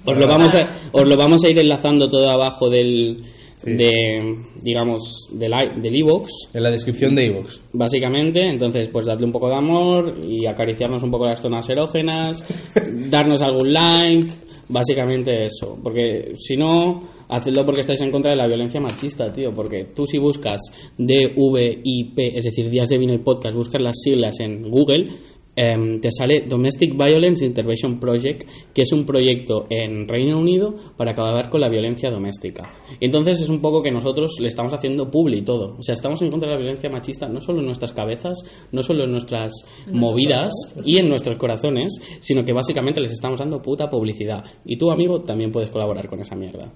os 0.06 0.16
lo 0.18 0.26
vamos 0.26 0.54
a, 0.54 0.68
os 0.92 1.08
lo 1.08 1.16
vamos 1.16 1.44
a 1.44 1.48
ir 1.48 1.58
enlazando 1.58 2.10
todo 2.10 2.28
abajo 2.30 2.68
del 2.68 3.22
de 3.64 4.36
digamos 4.62 5.28
del 5.32 5.52
del 5.80 5.96
iVoox, 5.96 6.28
En 6.54 6.62
la 6.62 6.70
descripción 6.70 7.14
de 7.14 7.26
iVoox. 7.26 7.60
básicamente 7.72 8.48
entonces 8.48 8.88
pues 8.88 9.06
darle 9.06 9.26
un 9.26 9.32
poco 9.32 9.48
de 9.48 9.56
amor 9.56 10.14
y 10.26 10.46
acariciarnos 10.46 11.02
un 11.02 11.10
poco 11.10 11.26
las 11.26 11.40
zonas 11.40 11.68
erógenas 11.68 12.44
darnos 13.10 13.42
algún 13.42 13.72
like. 13.72 14.28
Básicamente 14.66 15.44
eso 15.44 15.78
porque 15.82 16.32
si 16.38 16.56
no 16.56 17.02
hacedlo 17.28 17.64
porque 17.64 17.82
estáis 17.82 18.00
en 18.00 18.10
contra 18.10 18.30
de 18.30 18.36
la 18.38 18.46
violencia 18.46 18.80
machista 18.80 19.30
tío 19.30 19.52
porque 19.52 19.88
tú 19.94 20.06
si 20.06 20.16
buscas 20.16 20.58
DVIP 20.96 22.18
es 22.18 22.44
decir 22.44 22.70
días 22.70 22.88
de 22.88 22.96
vino 22.96 23.12
y 23.12 23.18
podcast 23.18 23.54
buscas 23.54 23.82
las 23.82 23.96
siglas 24.02 24.40
en 24.40 24.70
Google 24.70 25.08
em, 25.56 26.00
te 26.00 26.10
sale 26.10 26.44
Domestic 26.46 26.96
Violence 26.96 27.44
Intervention 27.44 27.98
Project, 27.98 28.48
que 28.72 28.82
es 28.82 28.92
un 28.92 29.04
proyecto 29.04 29.66
en 29.70 30.08
Reino 30.08 30.38
Unido 30.38 30.74
para 30.96 31.12
acabar 31.12 31.48
con 31.48 31.60
la 31.60 31.68
violencia 31.68 32.10
doméstica. 32.10 32.72
Entonces 33.00 33.40
es 33.40 33.48
un 33.48 33.60
poco 33.60 33.82
que 33.82 33.90
nosotros 33.90 34.36
le 34.40 34.48
estamos 34.48 34.72
haciendo 34.72 35.10
publi 35.10 35.42
todo. 35.42 35.76
O 35.78 35.82
sea, 35.82 35.94
estamos 35.94 36.20
en 36.22 36.30
contra 36.30 36.48
de 36.48 36.54
la 36.54 36.60
violencia 36.60 36.90
machista 36.90 37.28
no 37.28 37.40
solo 37.40 37.60
en 37.60 37.66
nuestras 37.66 37.92
cabezas, 37.92 38.38
no 38.72 38.82
solo 38.82 39.04
en 39.04 39.12
nuestras 39.12 39.52
movidas 39.90 40.52
y 40.84 40.98
en 40.98 41.08
nuestros 41.08 41.36
corazones, 41.36 41.92
sino 42.20 42.44
que 42.44 42.52
básicamente 42.52 43.00
les 43.00 43.12
estamos 43.12 43.38
dando 43.38 43.60
puta 43.60 43.88
publicidad. 43.88 44.44
Y 44.64 44.76
tú, 44.76 44.90
amigo, 44.90 45.22
también 45.22 45.50
puedes 45.50 45.70
colaborar 45.70 46.08
con 46.08 46.20
esa 46.20 46.34
mierda. 46.34 46.72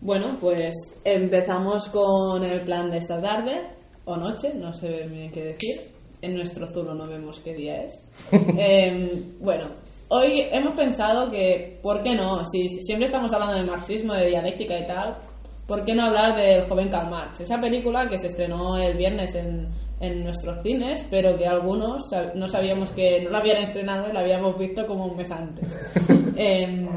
Bueno, 0.00 0.36
pues 0.38 0.74
empezamos 1.02 1.88
con 1.88 2.44
el 2.44 2.60
plan 2.60 2.90
de 2.90 2.98
esta 2.98 3.22
tarde 3.22 3.62
o 4.04 4.16
noche, 4.16 4.52
no 4.54 4.74
sé 4.74 5.08
bien 5.08 5.32
qué 5.32 5.44
decir. 5.44 5.93
En 6.24 6.34
nuestro 6.34 6.66
zulo 6.72 6.94
no 6.94 7.06
vemos 7.06 7.38
qué 7.40 7.52
día 7.52 7.82
es. 7.82 8.08
Em, 8.32 9.38
bueno, 9.40 9.66
hoy 10.08 10.46
hemos 10.50 10.72
pensado 10.74 11.30
que, 11.30 11.78
¿por 11.82 12.02
qué 12.02 12.14
no? 12.14 12.42
Si, 12.46 12.66
si 12.66 12.80
siempre 12.80 13.04
estamos 13.04 13.30
hablando 13.34 13.56
de 13.56 13.64
marxismo, 13.64 14.14
de 14.14 14.28
dialéctica 14.28 14.78
y 14.78 14.86
tal, 14.86 15.18
¿por 15.66 15.84
qué 15.84 15.94
no 15.94 16.06
hablar 16.06 16.34
del 16.34 16.62
joven 16.62 16.88
Karl 16.88 17.10
Marx? 17.10 17.40
Esa 17.40 17.60
película 17.60 18.08
que 18.08 18.16
se 18.16 18.28
estrenó 18.28 18.78
el 18.78 18.96
viernes 18.96 19.34
en, 19.34 19.68
en 20.00 20.24
nuestros 20.24 20.62
cines, 20.62 21.06
pero 21.10 21.36
que 21.36 21.46
algunos 21.46 22.10
no 22.34 22.48
sabíamos 22.48 22.90
que 22.92 23.20
no 23.20 23.28
la 23.28 23.38
habían 23.40 23.58
estrenado 23.58 24.08
y 24.08 24.14
la 24.14 24.20
habíamos 24.20 24.58
visto 24.58 24.86
como 24.86 25.04
un 25.04 25.18
mes 25.18 25.30
antes. 25.30 25.68
Em, 26.36 26.88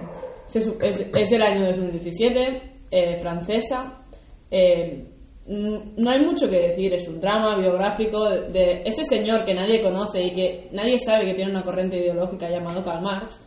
es, 0.47 0.65
es 0.65 1.29
del 1.29 1.41
año 1.41 1.65
2017, 1.67 2.61
eh, 2.91 3.17
francesa. 3.17 4.01
Eh, 4.49 5.03
mm, 5.03 5.16
no 5.47 6.09
hay 6.09 6.19
mucho 6.25 6.49
que 6.49 6.67
decir, 6.67 6.93
es 6.93 7.07
un 7.07 7.21
drama 7.21 7.57
biográfico 7.57 8.29
de, 8.29 8.81
ese 8.83 9.03
señor 9.05 9.45
que 9.45 9.53
nadie 9.53 9.81
conoce 9.81 10.21
y 10.21 10.33
que 10.33 10.67
nadie 10.73 10.99
sabe 10.99 11.25
que 11.25 11.35
tiene 11.35 11.51
una 11.51 11.63
corriente 11.63 11.97
ideológica 11.97 12.49
llamado 12.49 12.83
Karl 12.83 13.01
Marx. 13.01 13.39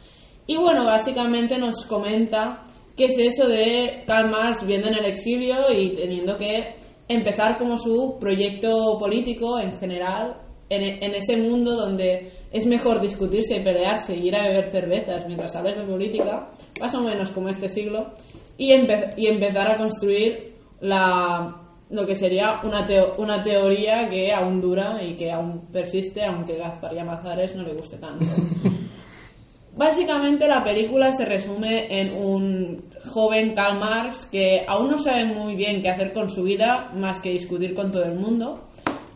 Y 0.46 0.56
bueno, 0.56 0.84
básicamente 0.84 1.58
nos 1.58 1.84
comenta 1.84 2.64
qué 2.96 3.04
es 3.04 3.18
eso 3.18 3.46
de 3.46 4.02
Karl 4.06 4.30
Marx 4.30 4.66
viendo 4.66 4.88
en 4.88 4.94
el 4.94 5.04
exilio 5.04 5.70
y 5.70 5.90
teniendo 5.90 6.36
que 6.38 6.76
empezar 7.06 7.58
como 7.58 7.76
su 7.76 8.16
proyecto 8.18 8.98
político 8.98 9.60
en 9.60 9.72
general 9.78 10.36
en, 10.70 11.14
ese 11.14 11.36
mundo 11.36 11.74
donde 11.74 12.30
es 12.50 12.64
mejor 12.66 13.00
discutirse 13.00 13.56
y 13.56 13.60
pelearse 13.60 14.16
y 14.16 14.28
ir 14.28 14.36
a 14.36 14.46
beber 14.46 14.70
cervezas 14.70 15.26
mientras 15.26 15.54
hablas 15.54 15.76
de 15.76 15.82
política, 15.82 16.48
más 16.80 16.94
o 16.94 17.02
menos 17.02 17.30
como 17.30 17.48
este 17.48 17.68
siglo, 17.68 18.12
y, 18.56 18.72
y 18.72 19.26
empezar 19.26 19.72
a 19.72 19.76
construir 19.76 20.54
la, 20.80 21.69
lo 21.90 22.06
que 22.06 22.14
sería 22.14 22.60
una, 22.62 22.86
teo- 22.86 23.14
una 23.18 23.42
teoría 23.42 24.08
que 24.08 24.32
aún 24.32 24.60
dura 24.60 25.02
y 25.02 25.14
que 25.16 25.30
aún 25.32 25.66
persiste, 25.72 26.24
aunque 26.24 26.56
Gaspar 26.56 26.94
Llamazares 26.94 27.54
no 27.56 27.62
le 27.64 27.72
guste 27.74 27.96
tanto. 27.98 28.24
Básicamente 29.76 30.46
la 30.48 30.62
película 30.64 31.12
se 31.12 31.24
resume 31.24 31.86
en 32.00 32.12
un 32.12 32.84
joven 33.12 33.54
Karl 33.54 33.78
Marx 33.78 34.26
que 34.26 34.64
aún 34.66 34.90
no 34.90 34.98
sabe 34.98 35.24
muy 35.24 35.54
bien 35.54 35.80
qué 35.80 35.88
hacer 35.90 36.12
con 36.12 36.28
su 36.28 36.42
vida 36.42 36.90
más 36.94 37.20
que 37.20 37.30
discutir 37.30 37.72
con 37.74 37.90
todo 37.90 38.02
el 38.04 38.14
mundo 38.14 38.68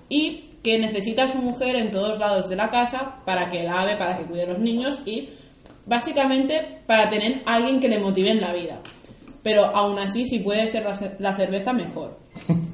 y 0.08 0.50
que 0.62 0.78
necesita 0.78 1.24
a 1.24 1.28
su 1.28 1.38
mujer 1.38 1.76
en 1.76 1.90
todos 1.90 2.18
lados 2.18 2.48
de 2.48 2.56
la 2.56 2.68
casa 2.68 3.16
para 3.26 3.50
que 3.50 3.64
lave, 3.64 3.96
para 3.96 4.16
que 4.16 4.24
cuide 4.24 4.44
a 4.44 4.48
los 4.48 4.58
niños 4.60 5.02
y 5.04 5.28
básicamente 5.86 6.78
para 6.86 7.10
tener 7.10 7.42
a 7.44 7.56
alguien 7.56 7.80
que 7.80 7.88
le 7.88 7.98
motive 7.98 8.30
en 8.30 8.40
la 8.40 8.54
vida. 8.54 8.80
Pero 9.42 9.64
aún 9.66 9.98
así, 9.98 10.24
si 10.24 10.38
puede 10.38 10.66
ser 10.68 10.84
la, 10.84 10.94
ce- 10.94 11.16
la 11.18 11.34
cerveza, 11.36 11.72
mejor. 11.74 12.16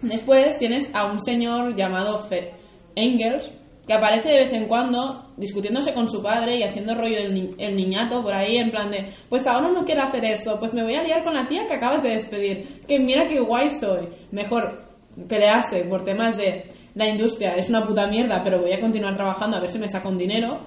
Después 0.02 0.58
tienes 0.58 0.90
a 0.94 1.06
un 1.06 1.20
señor 1.20 1.74
llamado 1.76 2.24
Fe- 2.26 2.52
Engels, 2.96 3.50
que 3.86 3.94
aparece 3.94 4.28
de 4.28 4.38
vez 4.38 4.52
en 4.52 4.66
cuando 4.68 5.26
discutiéndose 5.36 5.92
con 5.94 6.08
su 6.08 6.22
padre 6.22 6.56
y 6.58 6.62
haciendo 6.62 6.94
rollo 6.94 7.18
el, 7.18 7.34
ni- 7.34 7.50
el 7.58 7.76
niñato 7.76 8.22
por 8.22 8.32
ahí, 8.32 8.56
en 8.58 8.70
plan 8.70 8.90
de, 8.90 9.12
pues 9.28 9.46
ahora 9.46 9.68
no 9.68 9.84
quiero 9.84 10.02
hacer 10.02 10.24
eso, 10.24 10.58
pues 10.58 10.72
me 10.74 10.82
voy 10.82 10.94
a 10.94 11.02
liar 11.02 11.24
con 11.24 11.34
la 11.34 11.46
tía 11.46 11.66
que 11.66 11.74
acabas 11.74 12.02
de 12.02 12.10
despedir, 12.10 12.82
que 12.86 12.98
mira 12.98 13.26
qué 13.26 13.40
guay 13.40 13.70
soy. 13.70 14.08
Mejor 14.32 14.82
pelearse 15.28 15.84
por 15.84 16.04
temas 16.04 16.36
de 16.36 16.64
la 16.94 17.08
industria 17.08 17.50
es 17.56 17.68
una 17.68 17.84
puta 17.86 18.06
mierda, 18.06 18.42
pero 18.44 18.60
voy 18.60 18.72
a 18.72 18.80
continuar 18.80 19.14
trabajando 19.16 19.56
a 19.56 19.60
ver 19.60 19.70
si 19.70 19.78
me 19.78 19.88
saco 19.88 20.08
un 20.08 20.18
dinero. 20.18 20.60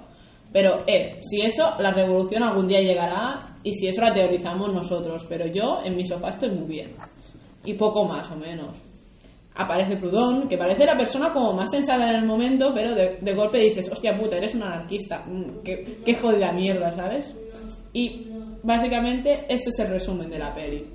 Pero, 0.51 0.83
eh, 0.85 1.19
si 1.23 1.41
eso, 1.41 1.73
la 1.79 1.91
revolución 1.91 2.43
algún 2.43 2.67
día 2.67 2.79
llegará 2.79 3.39
y 3.63 3.73
si 3.73 3.87
eso 3.87 4.01
la 4.01 4.13
teorizamos 4.13 4.71
nosotros. 4.71 5.25
Pero 5.27 5.47
yo 5.47 5.79
en 5.83 5.95
mi 5.95 6.05
sofá 6.05 6.29
estoy 6.29 6.51
muy 6.51 6.67
bien. 6.67 6.91
Y 7.65 7.73
poco 7.73 8.03
más 8.05 8.29
o 8.31 8.35
menos. 8.35 8.79
Aparece 9.55 9.97
Proudhon, 9.97 10.47
que 10.47 10.57
parece 10.57 10.85
la 10.85 10.97
persona 10.97 11.31
como 11.31 11.53
más 11.53 11.69
sensata 11.69 12.09
en 12.09 12.15
el 12.15 12.25
momento, 12.25 12.71
pero 12.73 12.95
de, 12.95 13.17
de 13.21 13.33
golpe 13.35 13.59
dices, 13.59 13.91
hostia 13.91 14.17
puta, 14.17 14.37
eres 14.37 14.55
un 14.55 14.63
anarquista. 14.63 15.23
Mm, 15.25 15.63
qué, 15.63 15.97
qué 16.03 16.15
jodida 16.15 16.51
mierda, 16.51 16.91
¿sabes? 16.91 17.35
Y 17.93 18.27
básicamente 18.63 19.31
este 19.31 19.69
es 19.69 19.79
el 19.79 19.89
resumen 19.89 20.29
de 20.29 20.39
la 20.39 20.53
peli. 20.53 20.85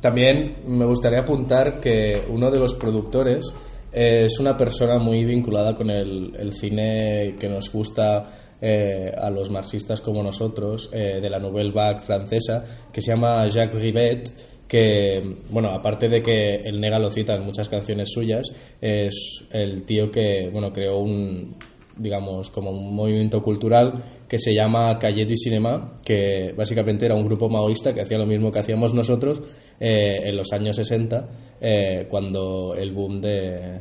También 0.00 0.56
me 0.66 0.84
gustaría 0.84 1.20
apuntar 1.20 1.80
que 1.80 2.22
uno 2.28 2.50
de 2.50 2.58
los 2.58 2.74
productores 2.74 3.52
es 3.92 4.38
una 4.38 4.56
persona 4.56 4.98
muy 4.98 5.24
vinculada 5.24 5.74
con 5.74 5.88
el, 5.90 6.34
el 6.36 6.52
cine 6.52 7.34
que 7.38 7.48
nos 7.48 7.72
gusta 7.72 8.24
eh, 8.60 9.12
a 9.16 9.30
los 9.30 9.50
marxistas 9.50 10.00
como 10.00 10.22
nosotros, 10.22 10.88
eh, 10.92 11.20
de 11.20 11.30
la 11.30 11.38
Nouvelle 11.38 11.72
Vague 11.72 12.02
francesa, 12.02 12.64
que 12.92 13.00
se 13.00 13.12
llama 13.12 13.46
Jacques 13.48 13.80
Rivet, 13.80 14.30
que, 14.68 15.22
bueno, 15.50 15.70
aparte 15.70 16.08
de 16.08 16.22
que 16.22 16.56
el 16.56 16.80
Nega 16.80 16.98
lo 16.98 17.10
cita 17.10 17.34
en 17.34 17.44
muchas 17.44 17.68
canciones 17.68 18.10
suyas, 18.10 18.46
es 18.80 19.46
el 19.50 19.84
tío 19.84 20.10
que, 20.10 20.48
bueno, 20.52 20.72
creó 20.72 20.98
un, 20.98 21.56
digamos, 21.96 22.50
como 22.50 22.70
un 22.70 22.94
movimiento 22.94 23.42
cultural 23.42 23.92
que 24.28 24.38
se 24.38 24.52
llama 24.52 24.98
Calle 24.98 25.24
du 25.24 25.34
Cinema, 25.36 25.94
que 26.04 26.52
básicamente 26.56 27.06
era 27.06 27.14
un 27.14 27.24
grupo 27.24 27.48
maoísta 27.48 27.94
que 27.94 28.02
hacía 28.02 28.18
lo 28.18 28.26
mismo 28.26 28.50
que 28.50 28.58
hacíamos 28.58 28.92
nosotros 28.92 29.40
eh, 29.78 30.20
en 30.24 30.36
los 30.36 30.52
años 30.52 30.76
60, 30.76 31.28
eh, 31.60 32.06
cuando 32.08 32.74
el 32.74 32.92
boom 32.92 33.20
de, 33.20 33.80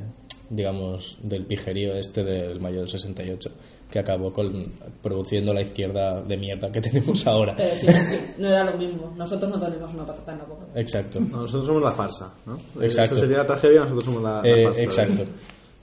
digamos, 0.49 1.17
del 1.23 1.45
pijerío 1.45 1.95
este 1.95 2.23
del 2.23 2.59
mayo 2.59 2.79
del 2.79 2.89
68, 2.89 3.49
que 3.89 3.99
acabó 3.99 4.33
con, 4.33 4.71
produciendo 5.01 5.53
la 5.53 5.61
izquierda 5.61 6.21
de 6.21 6.37
mierda 6.37 6.69
que 6.71 6.81
tenemos 6.89 7.25
ahora. 7.27 7.53
Pero 7.55 7.75
sí, 7.79 7.87
sí, 7.87 8.19
no 8.39 8.47
era 8.49 8.63
lo 8.63 8.77
mismo. 8.77 9.13
Nosotros 9.15 9.49
no 9.51 9.59
tenemos 9.59 9.93
una 9.93 10.05
patata 10.05 10.31
en 10.33 10.37
la 10.39 10.43
boca. 10.45 10.65
Exacto. 10.75 11.19
No, 11.19 11.41
nosotros 11.41 11.67
somos 11.67 11.83
la 11.83 11.91
farsa, 11.91 12.33
¿no? 12.45 12.59
Exacto. 12.81 13.13
Eso 13.15 13.21
sería 13.21 13.37
la 13.39 13.47
tragedia, 13.47 13.81
nosotros 13.81 14.03
somos 14.05 14.23
la, 14.23 14.41
la 14.41 14.47
Eh, 14.49 14.63
farsa. 14.65 14.81
exacto. 14.81 15.23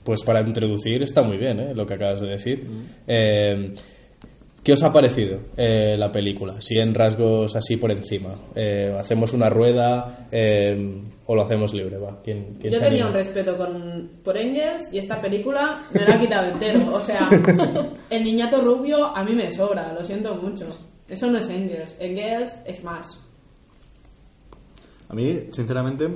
Pues 0.05 0.23
para 0.25 0.41
introducir 0.41 1.03
está 1.05 1.23
muy 1.23 1.37
bien 1.37 1.61
¿eh? 1.61 1.75
lo 1.75 1.87
que 1.87 1.95
acabas 1.95 2.21
de 2.21 2.27
decir. 2.27 2.67
Eh, 3.07 3.73
¿Qué 4.63 4.75
os 4.75 4.83
ha 4.85 4.93
parecido 4.93 5.41
eh, 5.57 5.97
la 5.99 6.13
película? 6.13 6.61
Si 6.61 6.79
en 6.79 6.95
rasgos 6.95 7.57
así 7.57 7.77
por 7.77 7.91
encima. 7.91 8.37
Eh, 8.55 8.97
¿Hacemos 8.97 9.33
una 9.33 9.49
rueda 9.49 10.29
eh, 10.31 11.03
o 11.27 11.35
lo 11.35 11.43
hacemos 11.43 11.75
libre? 11.75 11.99
Va? 11.99 12.21
¿Quién, 12.23 12.59
quién 12.61 12.73
Yo 12.73 12.79
tenía 12.79 13.05
anima? 13.05 13.07
un 13.09 13.15
respeto 13.15 13.57
con, 13.57 14.11
por 14.23 14.37
Engels 14.37 14.93
y 14.93 14.99
esta 14.99 15.21
película 15.21 15.83
me 15.93 16.03
la 16.03 16.15
ha 16.15 16.21
quitado 16.21 16.53
entero. 16.53 16.95
O 16.95 17.01
sea, 17.01 17.29
el 18.11 18.23
niñato 18.23 18.61
rubio 18.61 19.05
a 19.07 19.25
mí 19.25 19.35
me 19.35 19.51
sobra, 19.51 19.93
lo 19.93 20.05
siento 20.05 20.37
mucho. 20.37 20.67
Eso 21.09 21.29
no 21.29 21.39
es 21.39 21.49
Engels. 21.51 21.97
Engels 21.99 22.63
es 22.65 22.85
más. 22.85 23.19
A 25.09 25.15
mí, 25.15 25.41
sinceramente, 25.51 26.09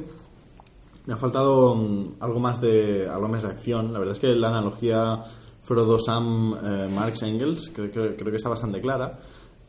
me 1.04 1.14
ha 1.14 1.16
faltado 1.16 1.74
mm, 1.74 2.14
algo 2.20 2.38
más 2.38 2.60
de 2.60 3.08
algo 3.08 3.26
más 3.26 3.42
de 3.42 3.48
acción. 3.48 3.92
La 3.92 3.98
verdad 3.98 4.12
es 4.12 4.20
que 4.20 4.28
la 4.28 4.48
analogía 4.48 5.24
Frodo 5.66 5.98
Sam 5.98 6.54
eh, 6.62 6.88
Marx 6.94 7.22
Engels 7.22 7.70
creo, 7.74 7.90
creo 7.90 8.30
que 8.30 8.36
está 8.36 8.48
bastante 8.48 8.80
clara. 8.80 9.18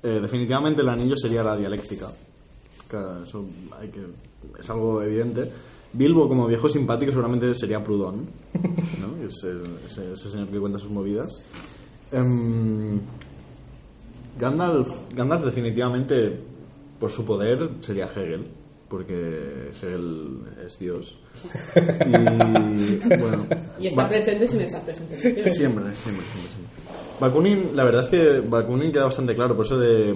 Eh, 0.03 0.19
definitivamente 0.21 0.81
el 0.83 0.89
anillo 0.89 1.17
sería 1.17 1.43
la 1.43 1.57
dialéctica. 1.57 2.07
Claro, 2.87 3.23
eso 3.23 3.43
hay 3.77 3.89
que, 3.89 4.05
es 4.59 4.69
algo 4.69 5.01
evidente. 5.01 5.51
Bilbo, 5.93 6.27
como 6.29 6.45
viejo 6.47 6.69
simpático, 6.69 7.11
seguramente 7.11 7.53
sería 7.55 7.83
Proudhon, 7.83 8.25
¿no? 9.01 9.27
Ese, 9.27 9.53
ese- 9.85 10.13
ese 10.13 10.29
señor 10.29 10.47
que 10.49 10.59
cuenta 10.59 10.77
sus 10.79 10.91
movidas. 10.91 11.43
Em, 12.11 12.99
Gandalf, 14.39 14.87
Gandalf 15.15 15.45
definitivamente, 15.45 16.39
por 16.99 17.11
su 17.11 17.25
poder, 17.25 17.69
sería 17.79 18.05
Hegel, 18.05 18.47
porque 18.87 19.71
Hegel 19.73 20.41
es 20.65 20.77
Dios. 20.77 21.17
Y 21.75 22.97
bueno, 23.19 23.45
Y 23.79 23.87
está 23.87 24.03
va- 24.03 24.09
presente 24.09 24.47
sin 24.47 24.61
estar 24.61 24.81
presente. 24.83 25.15
Siempre, 25.17 25.53
siempre, 25.53 25.93
siempre, 25.95 26.23
siempre. 26.23 26.67
Bakunin, 27.19 27.71
la 27.75 27.83
verdad 27.83 28.01
es 28.01 28.07
que 28.09 28.39
Bakunin 28.47 28.91
queda 28.91 29.05
bastante 29.05 29.33
claro, 29.33 29.55
por 29.55 29.65
eso 29.65 29.79
de, 29.79 30.13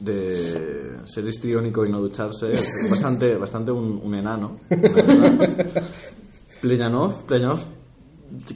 de 0.00 0.96
ser 1.04 1.24
histriónico 1.28 1.86
y 1.86 1.90
no 1.90 2.00
ducharse, 2.00 2.52
es 2.52 2.90
bastante, 2.90 3.36
bastante 3.36 3.70
un, 3.70 4.00
un 4.02 4.14
enano. 4.14 4.56
Pleyanov, 6.60 7.24
Pleyanov 7.26 7.60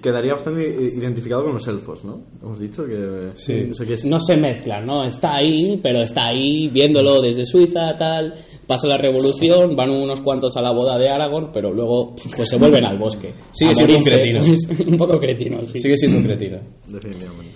quedaría 0.03 0.35
bastante 0.35 0.63
identificado 0.69 1.45
con 1.45 1.55
los 1.55 1.67
elfos, 1.69 2.05
¿no? 2.05 2.23
Hemos 2.43 2.59
dicho 2.59 2.85
que... 2.87 3.31
Sí. 3.35 3.69
o 3.71 3.75
sea, 3.75 3.87
que 3.87 3.95
es- 3.95 4.05
No 4.05 4.19
se 4.21 4.37
mezcla, 4.37 4.81
¿no? 4.81 5.05
Está 5.05 5.37
ahí, 5.37 5.79
pero 5.83 6.03
está 6.03 6.29
ahí 6.29 6.69
viéndolo 6.69 7.21
desde 7.23 7.47
Suiza, 7.47 7.97
tal. 7.99 8.35
Pasa 8.67 8.87
la 8.89 8.99
revolución, 8.99 9.75
van 9.75 9.91
unos 9.91 10.21
cuantos 10.21 10.57
a 10.57 10.63
la 10.63 10.73
boda 10.73 10.97
de 10.99 11.09
Aragorn, 11.09 11.51
pero 11.53 11.73
luego 11.73 12.15
pues 12.37 12.49
se 12.49 12.57
vuelven 12.57 12.85
al 12.85 12.99
bosque. 12.99 13.33
Sigue 13.51 13.75
siendo 13.75 13.97
un 13.97 14.03
cretino. 14.05 14.41
un 14.93 14.97
poco 14.97 15.19
cretino, 15.19 15.65
sí. 15.67 15.81
Sigue 15.81 15.97
siendo 15.97 16.19
un 16.19 16.25
cretino. 16.25 16.59
Definitivamente. 16.87 17.55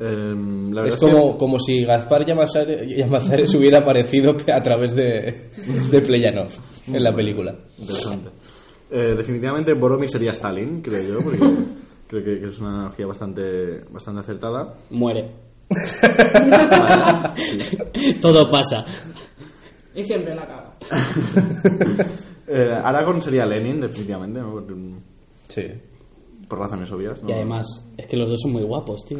Em, 0.00 0.72
la 0.72 0.84
Es 0.86 0.96
que- 0.96 1.06
como, 1.06 1.36
como 1.38 1.58
si 1.60 1.84
Gaspar 1.84 2.24
Llamazares 2.26 3.54
hubiera 3.54 3.78
aparecido 3.78 4.36
a 4.52 4.60
través 4.60 4.94
de, 4.96 5.50
de 5.90 6.00
Pleyanov 6.00 6.48
en 6.88 7.02
la 7.02 7.14
película. 7.14 7.54
Interesante. 7.78 8.30
Eh, 8.92 9.14
definitivamente 9.16 9.72
Boromir 9.74 10.08
sería 10.08 10.30
Stalin, 10.32 10.82
creo 10.82 11.14
yo, 11.14 11.20
porque 11.24 11.38
creo 12.08 12.24
que, 12.24 12.40
que 12.40 12.46
es 12.46 12.58
una 12.60 12.70
analogía 12.74 13.06
bastante, 13.06 13.84
bastante 13.90 14.20
acertada. 14.20 14.74
Muere. 14.90 15.30
Todo 18.20 18.48
pasa. 18.50 18.84
Y 19.94 20.04
siempre 20.04 20.34
la 20.34 20.46
caga. 20.46 20.76
Eh, 22.44 22.68
Aragorn 22.70 23.20
sería 23.22 23.46
Lenin, 23.46 23.80
definitivamente, 23.80 24.40
¿no? 24.40 24.50
Por, 24.52 24.64
Sí. 25.48 25.62
por 26.48 26.58
razones 26.58 26.90
obvias. 26.92 27.22
¿no? 27.22 27.30
Y 27.30 27.32
además, 27.32 27.64
es 27.96 28.06
que 28.06 28.16
los 28.16 28.28
dos 28.28 28.40
son 28.42 28.52
muy 28.52 28.62
guapos, 28.64 29.06
tío. 29.06 29.18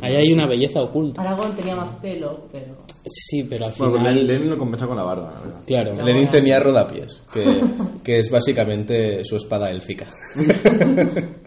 Ahí 0.00 0.14
hay 0.14 0.32
una 0.32 0.46
belleza 0.46 0.80
oculta. 0.82 1.22
Aragón 1.22 1.56
tenía 1.56 1.74
más 1.74 1.90
pelo, 1.96 2.46
pero. 2.52 2.83
Sí, 3.06 3.44
pero 3.44 3.66
al 3.66 3.72
Bueno, 3.78 3.98
final... 3.98 4.14
Lenin, 4.14 4.26
Lenin 4.26 4.50
lo 4.50 4.58
compensa 4.58 4.86
con 4.86 4.96
la 4.96 5.04
barba, 5.04 5.30
la 5.32 5.40
verdad. 5.40 5.60
Claro. 5.66 6.04
Lenin 6.04 6.28
tenía 6.30 6.58
rodapiés, 6.58 7.22
que, 7.32 7.44
que 8.02 8.18
es 8.18 8.30
básicamente 8.30 9.22
su 9.24 9.36
espada 9.36 9.70
élfica. 9.70 10.06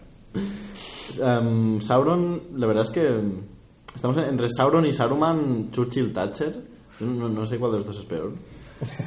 Em, 1.20 1.80
Sauron, 1.80 2.42
la 2.56 2.66
verdad 2.66 2.84
es 2.84 2.90
que 2.90 3.08
estamos 3.94 4.16
entre 4.18 4.48
Sauron 4.50 4.86
y 4.86 4.92
Saruman, 4.92 5.70
Churchill, 5.72 6.12
Thatcher. 6.12 6.54
No, 7.00 7.28
no 7.28 7.46
sé 7.46 7.58
cuál 7.58 7.72
de 7.72 7.78
los 7.78 7.86
dos 7.86 7.98
es 7.98 8.04
peor. 8.04 8.34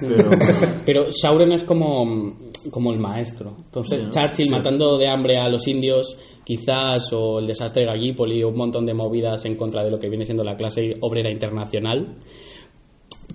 Pero, 0.01 0.29
Pero 0.85 1.05
Sauron 1.11 1.53
es 1.53 1.63
como, 1.63 2.35
como 2.69 2.91
el 2.91 2.99
maestro. 2.99 3.55
Entonces, 3.65 4.01
Sí, 4.01 4.05
¿no? 4.07 4.11
Churchill 4.11 4.45
Sí. 4.47 4.51
matando 4.51 4.97
de 4.97 5.07
hambre 5.07 5.37
a 5.37 5.47
los 5.47 5.65
indios, 5.67 6.17
quizás, 6.51 7.11
o 7.13 7.39
el 7.39 7.47
desastre 7.47 7.83
de 7.83 7.87
Gallipoli, 7.87 8.43
o 8.43 8.49
un 8.49 8.57
montón 8.57 8.85
de 8.85 8.93
movidas 8.93 9.45
en 9.45 9.55
contra 9.55 9.83
de 9.83 9.91
lo 9.91 9.97
que 9.99 10.09
viene 10.09 10.25
siendo 10.25 10.43
la 10.43 10.57
clase 10.57 10.95
obrera 10.99 11.31
internacional, 11.31 12.15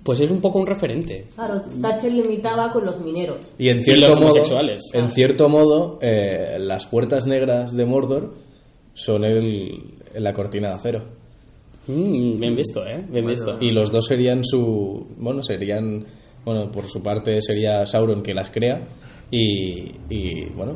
pues 0.03 0.19
es 0.21 0.29
un 0.29 0.39
poco 0.39 0.59
un 0.59 0.67
referente. 0.67 1.25
Claro, 1.33 1.61
Thatcher 1.81 2.13
limitaba 2.13 2.71
con 2.71 2.85
los 2.85 2.99
mineros. 3.01 3.37
Y 3.57 3.69
en 3.69 3.79
Y 3.79 3.83
cierto 3.83 4.07
los 4.07 4.15
modo, 4.19 4.25
homosexuales. 4.27 4.81
en 4.93 5.09
cierto 5.09 5.49
modo 5.49 5.97
eh, 6.01 6.57
las 6.59 6.85
puertas 6.85 7.25
negras 7.25 7.75
de 7.75 7.85
Mordor 7.85 8.35
son 8.93 9.23
el, 9.25 9.95
la 10.19 10.33
cortina 10.33 10.69
de 10.69 10.75
acero. 10.75 11.03
Mm, 11.87 12.39
bien 12.39 12.55
visto, 12.55 12.85
¿eh? 12.85 13.03
Bien 13.09 13.25
visto. 13.25 13.57
Y 13.59 13.71
los 13.71 13.91
dos 13.91 14.05
serían 14.05 14.43
su. 14.43 15.07
Bueno, 15.17 15.41
serían. 15.41 16.05
Bueno, 16.45 16.71
por 16.71 16.87
su 16.87 17.01
parte 17.01 17.41
sería 17.41 17.85
Sauron 17.85 18.21
que 18.21 18.33
las 18.33 18.49
crea. 18.51 18.85
Y, 19.31 19.91
y 20.09 20.45
bueno, 20.55 20.73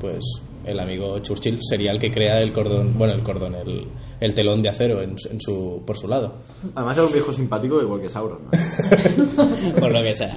pues 0.00 0.20
el 0.64 0.78
amigo 0.80 1.18
Churchill 1.20 1.58
sería 1.62 1.92
el 1.92 1.98
que 1.98 2.10
crea 2.10 2.40
el 2.40 2.52
cordón. 2.52 2.96
Bueno, 2.98 3.14
el 3.14 3.22
cordón, 3.22 3.54
el, 3.54 3.86
el 4.20 4.34
telón 4.34 4.62
de 4.62 4.68
acero 4.68 5.02
en, 5.02 5.18
su- 5.18 5.28
en 5.28 5.40
su, 5.40 5.82
por 5.86 5.96
su 5.96 6.06
lado. 6.08 6.34
además 6.74 6.96
era 6.96 7.06
un 7.06 7.12
viejo 7.12 7.32
simpático 7.32 7.80
igual 7.80 8.00
que 8.00 8.08
Sauron. 8.08 8.40
¿no? 8.44 8.50
Por 9.80 9.92
lo 9.92 10.02
que 10.02 10.14
sea. 10.14 10.36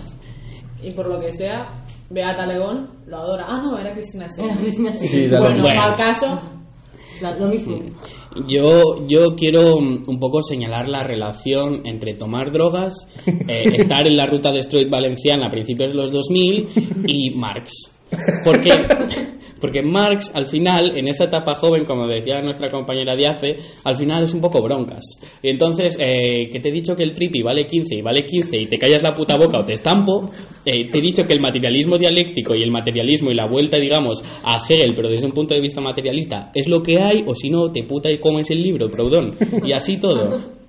Y 0.82 0.92
por 0.92 1.08
lo 1.08 1.18
que 1.20 1.32
sea, 1.32 1.86
Beata 2.10 2.46
León 2.46 2.90
lo 3.08 3.18
adora. 3.18 3.46
Ah, 3.48 3.62
no, 3.64 3.78
era 3.78 3.94
Cristina 3.94 4.28
Era. 4.38 4.56
Cristina 4.58 4.92
Sí, 4.92 5.28
Bueno, 5.30 5.52
mismo. 5.52 5.70
al 5.70 5.96
caso, 5.96 6.28
Lo 7.40 7.48
mismo. 7.48 7.80
Yo, 8.48 9.08
yo 9.08 9.36
quiero 9.36 9.76
un 9.78 10.20
poco 10.20 10.42
señalar 10.44 10.90
la 10.90 11.04
relación 11.04 11.86
entre 11.86 12.16
tomar 12.16 12.52
drogas, 12.52 12.96
eh, 13.48 13.64
estar 13.78 14.06
en 14.08 14.18
la 14.18 14.26
ruta 14.26 14.52
Destroyed 14.52 14.90
Valenciana 14.90 15.48
a 15.48 15.50
principios 15.50 15.92
de 15.92 15.98
los 15.98 16.12
2000 16.12 16.68
y 17.06 17.30
Marx. 17.36 17.72
Porque, 18.44 18.72
porque 19.64 19.82
Marx, 19.82 20.30
al 20.36 20.46
final, 20.46 20.98
en 20.98 21.08
esa 21.08 21.24
etapa 21.24 21.56
joven, 21.56 21.86
como 21.86 22.06
decía 22.06 22.42
nuestra 22.42 22.68
compañera 22.68 23.16
Diace, 23.16 23.56
al 23.86 23.96
final 23.96 24.24
es 24.24 24.34
un 24.34 24.42
poco 24.42 24.62
broncas. 24.62 25.22
Y 25.42 25.48
entonces, 25.48 25.98
eh, 26.02 26.50
que 26.52 26.60
te 26.60 26.68
he 26.68 26.72
dicho 26.74 26.98
que 26.98 27.04
el 27.04 27.14
tripi 27.14 27.42
vale 27.42 27.66
15 27.66 27.96
y 27.96 28.02
vale 28.02 28.26
15 28.26 28.58
y 28.58 28.66
te 28.66 28.78
callas 28.78 29.02
la 29.02 29.14
puta 29.14 29.38
boca 29.38 29.60
o 29.60 29.64
te 29.64 29.72
estampo, 29.72 30.30
eh, 30.66 30.92
te 30.92 30.98
he 30.98 31.02
dicho 31.02 31.26
que 31.26 31.32
el 31.32 31.40
materialismo 31.40 31.98
dialéctico 31.98 32.54
y 32.54 32.62
el 32.62 32.72
materialismo 32.72 33.32
y 33.32 33.36
la 33.36 33.48
vuelta, 33.48 33.78
digamos, 33.78 34.22
a 34.44 34.62
Hegel, 34.68 34.96
pero 34.98 35.08
desde 35.10 35.28
un 35.28 35.32
punto 35.32 35.54
de 35.54 35.62
vista 35.62 35.80
materialista, 35.80 36.52
es 36.54 36.68
lo 36.68 36.84
que 36.84 37.00
hay, 37.00 37.24
o 37.26 37.34
si 37.34 37.50
no, 37.50 37.72
te 37.72 37.84
puta 37.84 38.12
y 38.12 38.18
comes 38.18 38.52
el 38.52 38.62
libro, 38.62 38.92
perdón. 38.92 39.38
Y 39.66 39.72
así 39.72 39.98
todo. 39.98 40.63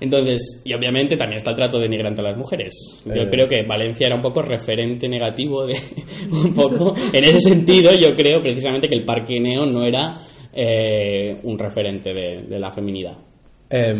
Entonces, 0.00 0.62
y 0.64 0.72
obviamente 0.74 1.16
también 1.16 1.38
está 1.38 1.50
el 1.50 1.56
trato 1.56 1.78
denigrante 1.78 2.20
a 2.20 2.24
las 2.24 2.36
mujeres. 2.38 2.74
Yo 3.04 3.22
Eh. 3.22 3.28
creo 3.30 3.48
que 3.48 3.62
Valencia 3.64 4.06
era 4.06 4.16
un 4.16 4.22
poco 4.22 4.42
referente 4.42 5.08
negativo 5.08 5.66
de 5.66 5.74
un 6.30 6.54
poco. 6.54 6.94
En 7.12 7.24
ese 7.24 7.40
sentido, 7.40 7.90
yo 7.92 8.14
creo 8.14 8.40
precisamente 8.40 8.88
que 8.88 8.96
el 8.96 9.04
Parque 9.04 9.40
Neo 9.40 9.66
no 9.66 9.84
era 9.84 10.16
eh, 10.52 11.36
un 11.42 11.58
referente 11.58 12.10
de, 12.14 12.46
de 12.48 12.58
la 12.58 12.70
feminidad. 12.72 13.16
Eh, 13.70 13.94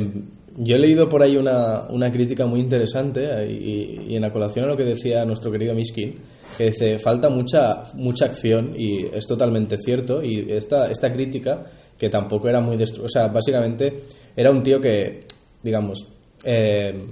yo 0.61 0.75
he 0.75 0.79
leído 0.79 1.09
por 1.09 1.23
ahí 1.23 1.37
una, 1.37 1.89
una 1.91 2.11
crítica 2.11 2.45
muy 2.47 2.61
interesante 2.61 3.21
eh, 3.25 3.53
y, 3.53 4.13
y 4.13 4.17
en 4.17 4.23
la 4.23 4.33
colación 4.33 4.65
a 4.65 4.69
lo 4.69 4.77
que 4.77 4.85
decía 4.85 5.25
nuestro 5.25 5.53
querido 5.53 5.75
Miskin, 5.75 6.15
que 6.57 6.65
dice, 6.65 6.99
falta 6.99 7.29
mucha, 7.29 7.85
mucha 7.95 8.25
acción 8.25 8.73
y 8.77 9.05
es 9.15 9.27
totalmente 9.27 9.77
cierto 9.77 10.21
y 10.23 10.51
esta, 10.51 10.91
esta 10.91 11.13
crítica, 11.13 11.63
que 11.97 12.09
tampoco 12.09 12.49
era 12.49 12.61
muy... 12.61 12.77
O 12.77 13.09
sea, 13.09 13.29
básicamente 13.29 13.93
era 14.37 14.51
un 14.51 14.63
tío 14.63 14.81
que, 14.81 15.21
digamos, 15.69 16.07
eh, 16.45 17.07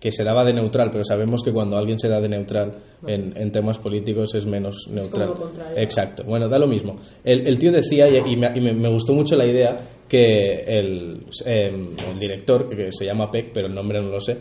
que 0.00 0.12
se 0.12 0.22
daba 0.24 0.44
de 0.44 0.52
neutral, 0.52 0.90
pero 0.90 1.04
sabemos 1.04 1.42
que 1.42 1.52
cuando 1.52 1.76
alguien 1.78 1.98
se 1.98 2.08
da 2.08 2.20
de 2.20 2.28
neutral 2.28 2.74
en, 3.06 3.32
en 3.36 3.50
temas 3.50 3.78
políticos 3.78 4.34
es 4.34 4.44
menos 4.44 4.86
neutral. 4.90 5.30
lo. 5.30 5.80
Exacto. 5.82 6.24
Bueno, 6.24 6.48
da 6.48 6.58
lo 6.58 6.66
mismo. 6.66 6.96
El, 7.24 7.46
el 7.46 7.58
tío 7.58 7.72
decía, 7.72 8.08
y, 8.08 8.16
y 8.32 8.36
me, 8.36 8.48
y 8.54 8.60
me- 8.60 8.88
gustó 8.90 9.14
mucho 9.14 9.34
la 9.36 9.46
idea, 9.46 9.88
que 10.08 10.62
el, 10.66 11.24
em, 11.46 11.96
el 12.10 12.18
director, 12.18 12.68
que 12.68 12.90
se 12.92 13.06
llama 13.06 13.30
Peck, 13.30 13.50
pero 13.54 13.66
el 13.66 13.74
nombre 13.74 14.00
no 14.02 14.08
lo 14.10 14.20
sé, 14.20 14.36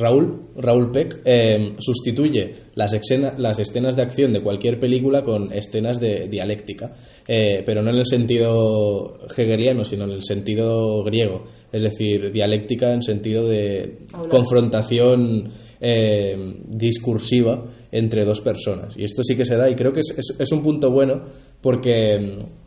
Raúl, 0.00 0.46
Raúl 0.56 0.90
Peck, 0.90 1.20
em, 1.24 1.76
sustituye 1.78 2.52
las, 2.74 2.92
escena- 2.94 3.34
las 3.38 3.58
escenas 3.58 3.94
de 3.94 4.02
acción 4.02 4.32
de 4.32 4.40
cualquier 4.42 4.80
película 4.80 5.22
con 5.22 5.52
escenas 5.52 6.00
de 6.00 6.26
dialéctica, 6.28 6.94
eh, 7.28 7.62
pero 7.64 7.82
no 7.82 7.90
en 7.90 7.96
el 7.98 8.06
sentido 8.06 9.18
hegeliano, 9.36 9.84
sino 9.84 10.04
en 10.04 10.10
el 10.12 10.22
sentido 10.22 11.04
griego, 11.04 11.44
es 11.70 11.82
decir, 11.82 12.32
dialéctica 12.32 12.92
en 12.92 13.02
sentido 13.02 13.46
de 13.46 13.98
confrontación 14.28 15.50
eh, 15.82 16.36
discursiva 16.68 17.64
entre 17.90 18.24
dos 18.24 18.40
personas. 18.42 18.96
Y 18.98 19.04
esto 19.04 19.22
sí 19.22 19.34
que 19.34 19.44
se 19.46 19.56
da 19.56 19.68
y 19.70 19.74
creo 19.74 19.92
que 19.92 20.00
es, 20.00 20.14
es- 20.16 20.36
es 20.38 20.52
un 20.52 20.62
punto 20.62 20.90
bueno 20.90 21.22
porque 21.62 22.14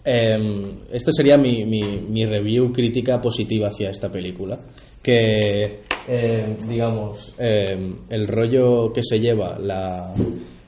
em, 0.03 0.71
esto 0.91 1.11
sería 1.11 1.37
mi, 1.37 1.63
mi- 1.65 2.01
mi 2.09 2.25
review 2.25 2.71
crítica 2.73 3.21
positiva 3.21 3.67
hacia 3.67 3.89
esta 3.91 4.11
película. 4.11 4.59
Que, 5.01 5.81
em, 6.07 6.57
digamos, 6.67 7.33
em, 7.37 7.95
el 8.09 8.27
rollo 8.27 8.91
que 8.91 9.01
se 9.03 9.19
lleva 9.19 9.57
la, 9.57 10.13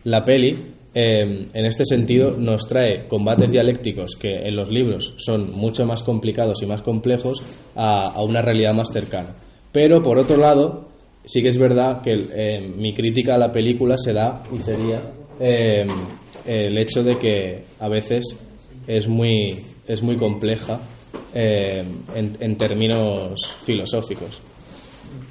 la 0.06 0.24
peli, 0.24 0.56
em, 0.94 1.48
en 1.54 1.66
este 1.66 1.84
sentido, 1.84 2.32
nos 2.38 2.68
trae 2.68 3.08
combates 3.08 3.52
dialécticos 3.52 4.16
que 4.16 4.34
en 4.34 4.56
los 4.56 4.70
libros 4.70 5.16
son 5.18 5.52
mucho 5.52 5.86
más 5.86 6.04
complicados 6.04 6.62
y 6.64 6.66
más 6.66 6.82
complejos 6.82 7.42
a, 7.76 8.24
una 8.24 8.42
realidad 8.42 8.74
más 8.74 8.90
cercana. 8.94 9.36
Pero, 9.72 10.02
por 10.02 10.18
otro 10.18 10.38
lado, 10.38 10.88
sí 11.26 11.42
que 11.42 11.50
es 11.50 11.58
verdad 11.58 12.02
que 12.02 12.14
eh, 12.34 12.62
mi 12.62 12.94
crítica 12.94 13.36
a 13.36 13.38
la 13.38 13.52
película 13.52 13.98
se 13.98 14.14
da 14.14 14.42
y 14.54 14.58
sería 14.60 15.12
eh, 15.40 15.86
el 16.46 16.78
hecho 16.78 17.04
de 17.04 17.16
que 17.18 17.64
a 17.80 17.90
veces 17.90 18.24
es 18.88 19.08
muy, 19.08 19.66
es 19.86 20.02
muy 20.02 20.16
compleja 20.16 20.80
eh, 21.34 21.84
en 22.14 22.56
términos 22.58 23.54
filosóficos. 23.66 24.40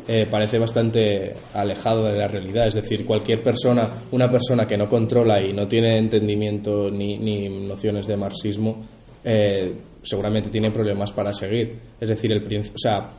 Eh, 0.07 0.27
parece 0.31 0.59
bastante 0.59 1.33
alejado 1.55 2.05
de 2.05 2.19
la 2.19 2.29
realidad. 2.29 2.67
Es 2.67 2.75
decir, 2.75 3.07
cualquier 3.07 3.43
persona, 3.43 3.91
una 4.13 4.29
persona 4.29 4.67
que 4.67 4.77
no 4.77 4.87
controla 4.87 5.41
y 5.41 5.55
no 5.55 5.67
tiene 5.67 5.97
entendimiento 5.97 6.91
ni, 6.91 7.17
ni 7.17 7.49
nociones 7.67 8.07
de 8.07 8.17
marxismo, 8.17 8.85
eh, 9.25 9.73
seguramente 10.03 10.51
tiene 10.51 10.71
problemas 10.71 11.11
para 11.13 11.33
seguir. 11.33 11.79
Es 11.99 12.09
decir, 12.11 12.33
el, 12.33 12.43
o 12.43 12.79
sea, 12.79 13.13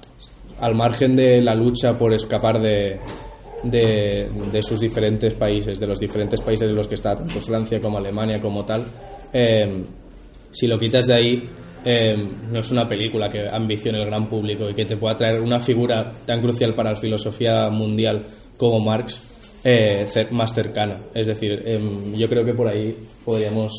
al 0.61 0.75
margen 0.75 1.15
de 1.15 1.41
la 1.41 1.55
lucha 1.55 1.97
por 1.97 2.13
escapar 2.13 2.61
de, 2.61 2.99
de, 3.63 4.29
de 4.51 4.61
sus 4.61 4.79
diferentes 4.79 5.33
países, 5.33 5.79
de 5.79 5.87
los 5.87 5.99
diferentes 5.99 6.39
países 6.41 6.69
en 6.69 6.75
los 6.75 6.87
que 6.87 6.95
está, 6.95 7.15
tanto 7.15 7.39
Francia 7.41 7.79
como 7.79 7.97
Alemania 7.97 8.39
como 8.39 8.63
tal, 8.63 8.85
eh, 9.33 9.83
si 10.51 10.67
lo 10.67 10.77
quitas 10.77 11.07
de 11.07 11.13
ahí, 11.15 11.49
eh, 11.85 12.15
no 12.51 12.59
es 12.59 12.71
una 12.71 12.87
película 12.87 13.29
que 13.29 13.47
ambicione 13.47 13.99
el 13.99 14.07
gran 14.07 14.27
público 14.27 14.67
y 14.67 14.73
que 14.73 14.85
te 14.85 14.97
pueda 14.97 15.15
traer 15.15 15.39
una 15.39 15.59
figura 15.59 16.11
tan 16.25 16.41
crucial 16.41 16.73
para 16.73 16.91
la 16.91 16.95
filosofía 16.95 17.69
mundial 17.69 18.25
como 18.57 18.79
Marx 18.79 19.21
eh, 19.63 20.05
más 20.31 20.53
cercana. 20.53 20.99
Es 21.13 21.27
decir, 21.27 21.61
em, 21.65 22.15
yo 22.15 22.27
creo 22.27 22.43
que 22.43 22.53
por 22.53 22.67
ahí 22.67 22.95
podríamos 23.23 23.71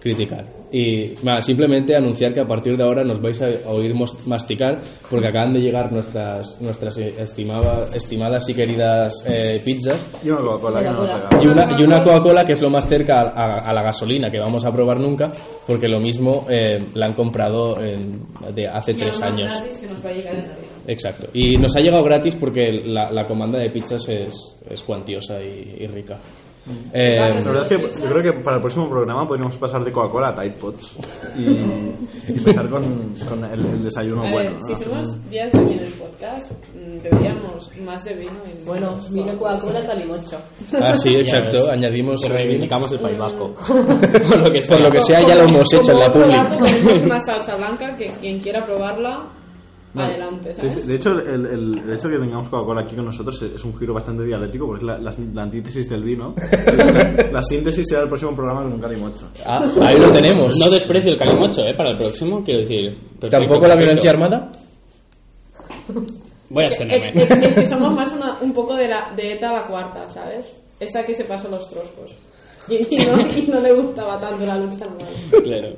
criticar. 0.00 0.57
Y 0.70 1.14
simplemente 1.40 1.96
anunciar 1.96 2.34
que 2.34 2.40
a 2.40 2.46
partir 2.46 2.76
de 2.76 2.84
ahora 2.84 3.02
nos 3.02 3.20
vais 3.22 3.40
a 3.42 3.48
oír 3.70 3.94
masticar 4.26 4.80
porque 5.10 5.28
acaban 5.28 5.54
de 5.54 5.60
llegar 5.60 5.90
nuestras, 5.92 6.60
nuestras 6.60 6.98
eh, 6.98 7.14
estimaba- 7.18 7.86
estimadas 7.94 8.48
y 8.48 8.54
queridas 8.54 9.12
eh, 9.26 9.60
pizzas 9.64 10.04
Y 10.22 10.28
una 10.28 10.38
Coca-Cola 10.42 10.80
que 10.82 10.90
nos 10.90 11.42
y 11.42 11.46
una, 11.46 11.80
y 11.80 11.84
una 11.84 12.04
Coca-Cola 12.04 12.44
que 12.44 12.52
es 12.52 12.60
lo 12.60 12.68
más 12.70 12.86
cerca 12.86 13.20
a, 13.20 13.28
a- 13.30 13.70
a 13.70 13.72
la 13.72 13.82
gasolina 13.82 14.30
que 14.30 14.38
vamos 14.40 14.64
a 14.64 14.72
probar 14.72 15.00
nunca, 15.00 15.26
porque 15.66 15.88
lo 15.88 16.00
mismo 16.00 16.46
eh, 16.50 16.76
la 16.94 17.06
han 17.06 17.14
comprado 17.14 17.80
en- 17.82 18.20
de 18.54 18.68
hace 18.68 18.92
y 18.92 18.94
tres 18.96 19.20
años. 19.22 19.52
gratis 19.54 19.78
que 19.78 19.86
nos 19.88 20.04
va 20.04 20.10
a 20.10 20.12
llegar 20.12 20.34
en 20.34 20.40
Navidad. 20.42 20.58
Exacto. 20.86 21.26
Y 21.34 21.56
nos 21.56 21.76
ha 21.76 21.80
llegado 21.80 22.02
gratis 22.04 22.34
porque 22.34 22.72
la, 22.84 23.10
la 23.10 23.24
comanda 23.26 23.58
de 23.58 23.70
pizzas 23.70 24.08
es, 24.08 24.34
es 24.68 24.82
cuantiosa 24.82 25.40
y, 25.42 25.76
y 25.80 25.86
rica. 25.86 26.18
Eh, 26.92 27.14
La 27.18 27.34
verdad 27.34 27.62
es 27.62 27.68
que 27.68 28.02
yo 28.02 28.08
creo 28.10 28.22
que 28.22 28.32
para 28.40 28.56
el 28.56 28.62
próximo 28.62 28.88
programa 28.88 29.26
podríamos 29.26 29.56
pasar 29.56 29.84
de 29.84 29.92
Coca-Cola 29.92 30.28
a 30.28 30.34
Tide 30.34 30.50
Pods 30.52 30.96
y, 31.38 31.42
y 31.42 31.94
empezar 32.38 32.68
con, 32.68 33.14
con 33.28 33.44
el, 33.44 33.60
el 33.66 33.84
desayuno 33.84 34.22
ver, 34.22 34.32
bueno. 34.32 34.50
¿no? 34.58 34.76
si 34.76 34.84
somos 34.84 35.30
días 35.30 35.52
de 35.52 35.60
vino 35.60 35.72
en 35.80 35.86
el 35.86 35.92
podcast, 35.92 36.52
mm, 36.74 36.98
deberíamos 37.02 37.70
más 37.84 38.04
de 38.04 38.14
vino 38.14 38.32
y 38.46 38.64
Bueno, 38.66 38.90
vino 39.10 39.38
Coca-Cola 39.38 39.86
Calimocho. 39.86 40.38
ah, 40.80 40.94
sí, 40.96 41.14
exacto. 41.14 41.70
Añadimos. 41.70 42.28
Reivindicamos 42.28 42.92
el 42.92 42.98
Mm. 42.98 43.02
País 43.02 43.18
Vasco. 43.18 43.54
Por 43.54 44.38
lo 44.38 44.52
que 44.52 44.60
sea. 44.62 44.76
Por 44.76 44.86
lo 44.86 44.90
que 44.90 45.00
sea, 45.00 45.20
ya 45.26 45.34
lo 45.36 45.44
hemos 45.44 45.72
hecho 45.72 45.92
en 45.92 45.98
la 45.98 46.12
pública. 46.12 46.44
tenemos 46.44 47.02
una 47.04 47.20
salsa 47.20 47.56
blanca 47.56 47.96
que 47.96 48.08
quien 48.20 48.38
quiera 48.40 48.64
probarla, 48.64 49.16
adelante, 49.96 50.48
De, 50.50 50.54
¿sabes? 50.54 50.86
de 50.86 50.94
hecho, 50.94 51.12
el, 51.20 51.46
el- 51.46 51.78
el 51.78 51.92
hecho 51.94 52.08
de 52.08 52.14
que 52.16 52.20
tengamos 52.20 52.48
Coca-Cola 52.48 52.82
aquí 52.82 52.94
con 52.94 53.06
nosotros 53.06 53.40
es 53.42 53.64
un 53.64 53.76
giro 53.78 53.94
bastante 53.94 54.24
dialéctico 54.24 54.66
porque 54.66 54.80
es 54.84 54.86
la, 54.86 54.98
la- 54.98 55.14
la 55.32 55.42
antítesis 55.42 55.88
del 55.88 56.02
vino. 56.04 56.34
la 57.32 57.42
síntesis 57.42 57.86
será 57.88 58.02
el 58.02 58.08
próximo 58.08 58.34
programa 58.36 58.62
con 58.64 58.72
un 58.74 58.80
calimocho. 58.80 59.28
Ah, 59.46 59.66
ahí 59.82 59.98
lo 59.98 60.10
tenemos. 60.10 60.58
No 60.58 60.68
desprecio 60.70 61.12
el 61.12 61.18
calimocho, 61.18 61.62
¿eh? 61.62 61.74
Para 61.76 61.92
el 61.92 61.96
próximo, 61.96 62.42
quiero 62.44 62.60
decir. 62.60 62.94
perfecto, 63.20 63.28
Tampoco 63.28 63.66
la 63.66 63.74
perfecto. 63.74 63.78
violencia 63.78 64.10
armada. 64.10 64.50
Voy 66.50 66.64
a 66.64 66.66
abstenerme. 66.68 67.22
es- 67.22 67.30
es 67.30 67.54
que 67.54 67.66
somos 67.66 67.92
más 67.94 68.12
una- 68.12 68.38
un 68.40 68.52
poco 68.52 68.74
de, 68.76 68.86
la, 68.86 69.12
de 69.16 69.34
ETA 69.34 69.52
la 69.52 69.66
cuarta, 69.66 70.08
¿sabes? 70.08 70.50
Esa 70.80 71.02
que 71.04 71.14
se 71.14 71.24
pasó 71.24 71.48
los 71.50 71.68
troscos. 71.68 72.14
Y, 72.68 72.76
y 72.94 72.98
no, 73.06 73.20
y 73.34 73.46
no 73.46 73.58
le 73.60 73.72
gustaba 73.74 74.20
tanto 74.20 74.44
la 74.44 74.58
lucha 74.58 74.84
armada. 74.84 75.10
Claro. 75.42 75.68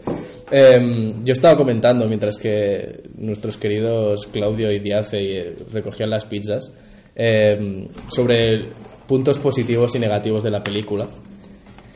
Eh, 0.50 0.92
yo 1.24 1.32
estaba 1.32 1.56
comentando 1.56 2.04
mientras 2.08 2.36
que 2.36 3.02
nuestros 3.16 3.56
queridos 3.56 4.26
Claudio 4.32 4.72
y 4.72 4.80
Diace 4.80 5.18
eh, 5.18 5.56
recogían 5.72 6.10
las 6.10 6.24
pizzas 6.24 6.72
eh, 7.14 7.88
sobre 8.08 8.72
puntos 9.06 9.38
positivos 9.38 9.94
y 9.94 9.98
negativos 9.98 10.42
de 10.42 10.50
la 10.50 10.62
película. 10.62 11.06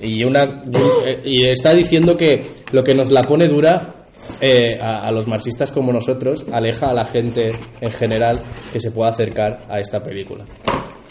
Y, 0.00 0.24
una, 0.24 0.64
y, 1.24 1.46
eh, 1.46 1.52
está 1.52 1.72
diciendo 1.72 2.14
que 2.14 2.44
lo 2.72 2.82
que 2.82 2.92
nos 2.92 3.10
la 3.10 3.22
pone 3.22 3.48
dura 3.48 4.06
eh, 4.40 4.76
a, 4.80 5.10
los 5.12 5.26
marxistas 5.28 5.70
como 5.70 5.92
nosotros 5.92 6.46
aleja 6.52 6.90
a 6.90 6.94
la 6.94 7.04
gente 7.04 7.42
en 7.80 7.92
general 7.92 8.40
que 8.72 8.80
se 8.80 8.90
pueda 8.90 9.10
acercar 9.10 9.64
a 9.68 9.78
esta 9.78 10.02
película. 10.02 10.44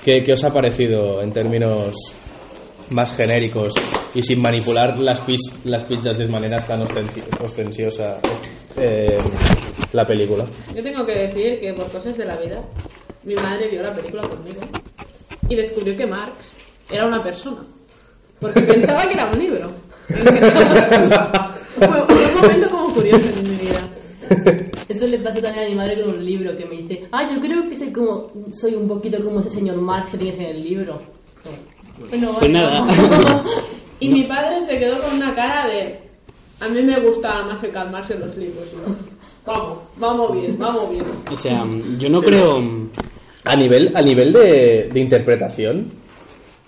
¿Qué, 0.04 0.22
qué 0.22 0.34
os 0.34 0.44
ha 0.44 0.54
parecido 0.54 1.22
en 1.22 1.30
términos 1.30 1.96
más 2.90 3.16
genéricos 3.16 3.74
y 4.14 4.22
sin 4.22 4.42
manipular 4.42 4.98
las, 5.00 5.20
pis- 5.22 5.60
las 5.66 5.84
pizzas 5.84 6.18
de 6.18 6.28
maneras 6.28 6.68
tan 6.68 6.82
ostensi- 6.82 7.24
ostensiosa 7.44 8.20
eh, 8.78 9.18
la 9.92 10.06
película. 10.06 10.46
Yo 10.76 10.84
tengo 10.84 11.06
que 11.06 11.14
decir 11.14 11.60
que 11.60 11.74
por 11.74 11.90
cosas 11.92 12.18
de 12.18 12.26
la 12.26 12.36
vida, 12.38 12.62
mi 13.24 13.36
madre 13.36 13.70
vio 13.70 13.82
la 13.84 13.94
película 13.96 14.28
conmigo 14.28 14.62
y 15.50 15.56
descubrió 15.56 15.96
que 15.96 16.06
Marx 16.06 16.52
era 16.92 17.08
una 17.08 17.24
persona. 17.24 17.64
Porque 18.40 18.62
pensaba 18.68 19.04
que 19.04 19.14
era 19.14 19.32
un 19.34 19.40
libro. 19.40 19.72
Fue 21.76 21.88
un 21.88 22.42
momento 22.42 22.70
como 22.70 22.94
curioso 22.94 23.30
en 23.40 23.44
mi 23.50 23.56
vida. 23.58 23.82
Eso 24.90 25.06
le 25.08 25.18
pasa 25.20 25.42
también 25.42 25.66
a 25.66 25.70
mi 25.70 25.76
madre 25.76 26.02
con 26.02 26.16
un 26.16 26.26
libro 26.26 26.56
que 26.58 26.66
me 26.66 26.78
dice, 26.78 27.08
ah, 27.12 27.30
yo 27.34 27.40
creo 27.42 27.68
que 27.70 27.76
soy 27.76 27.92
como, 27.92 28.30
soy 28.54 28.76
un 28.76 28.88
poquito 28.88 29.24
como 29.24 29.40
ese 29.40 29.50
señor 29.50 29.78
Marx 29.78 30.12
que 30.12 30.18
tienes 30.18 30.36
en 30.40 30.46
el 30.46 30.64
libro. 30.64 31.00
Bueno, 32.00 32.38
Pues 32.40 32.52
vale, 32.52 32.54
nada. 32.54 33.44
Y 34.00 34.10
mi 34.10 34.24
padre 34.24 34.62
se 34.62 34.78
quedó 34.80 34.98
con 35.00 35.16
una 35.16 35.34
cara 35.34 35.68
de. 35.68 36.00
A 36.60 36.68
mí 36.68 36.82
me 36.82 37.00
gustaba 37.02 37.46
más 37.46 37.62
que 37.62 37.72
en 38.12 38.20
los 38.22 38.36
libros. 38.38 38.66
Vamos, 39.46 39.80
vamos 39.98 40.34
bien, 40.34 40.58
vamos 40.58 40.90
bien. 40.90 41.06
O 41.32 41.36
sea, 41.36 41.66
yo 42.00 42.10
no 42.10 42.22
creo. 42.22 42.58
A 43.46 43.56
nivel, 43.56 43.92
a 43.96 44.02
nivel 44.02 44.32
de, 44.32 44.90
de 44.94 45.00
interpretación, 45.02 45.92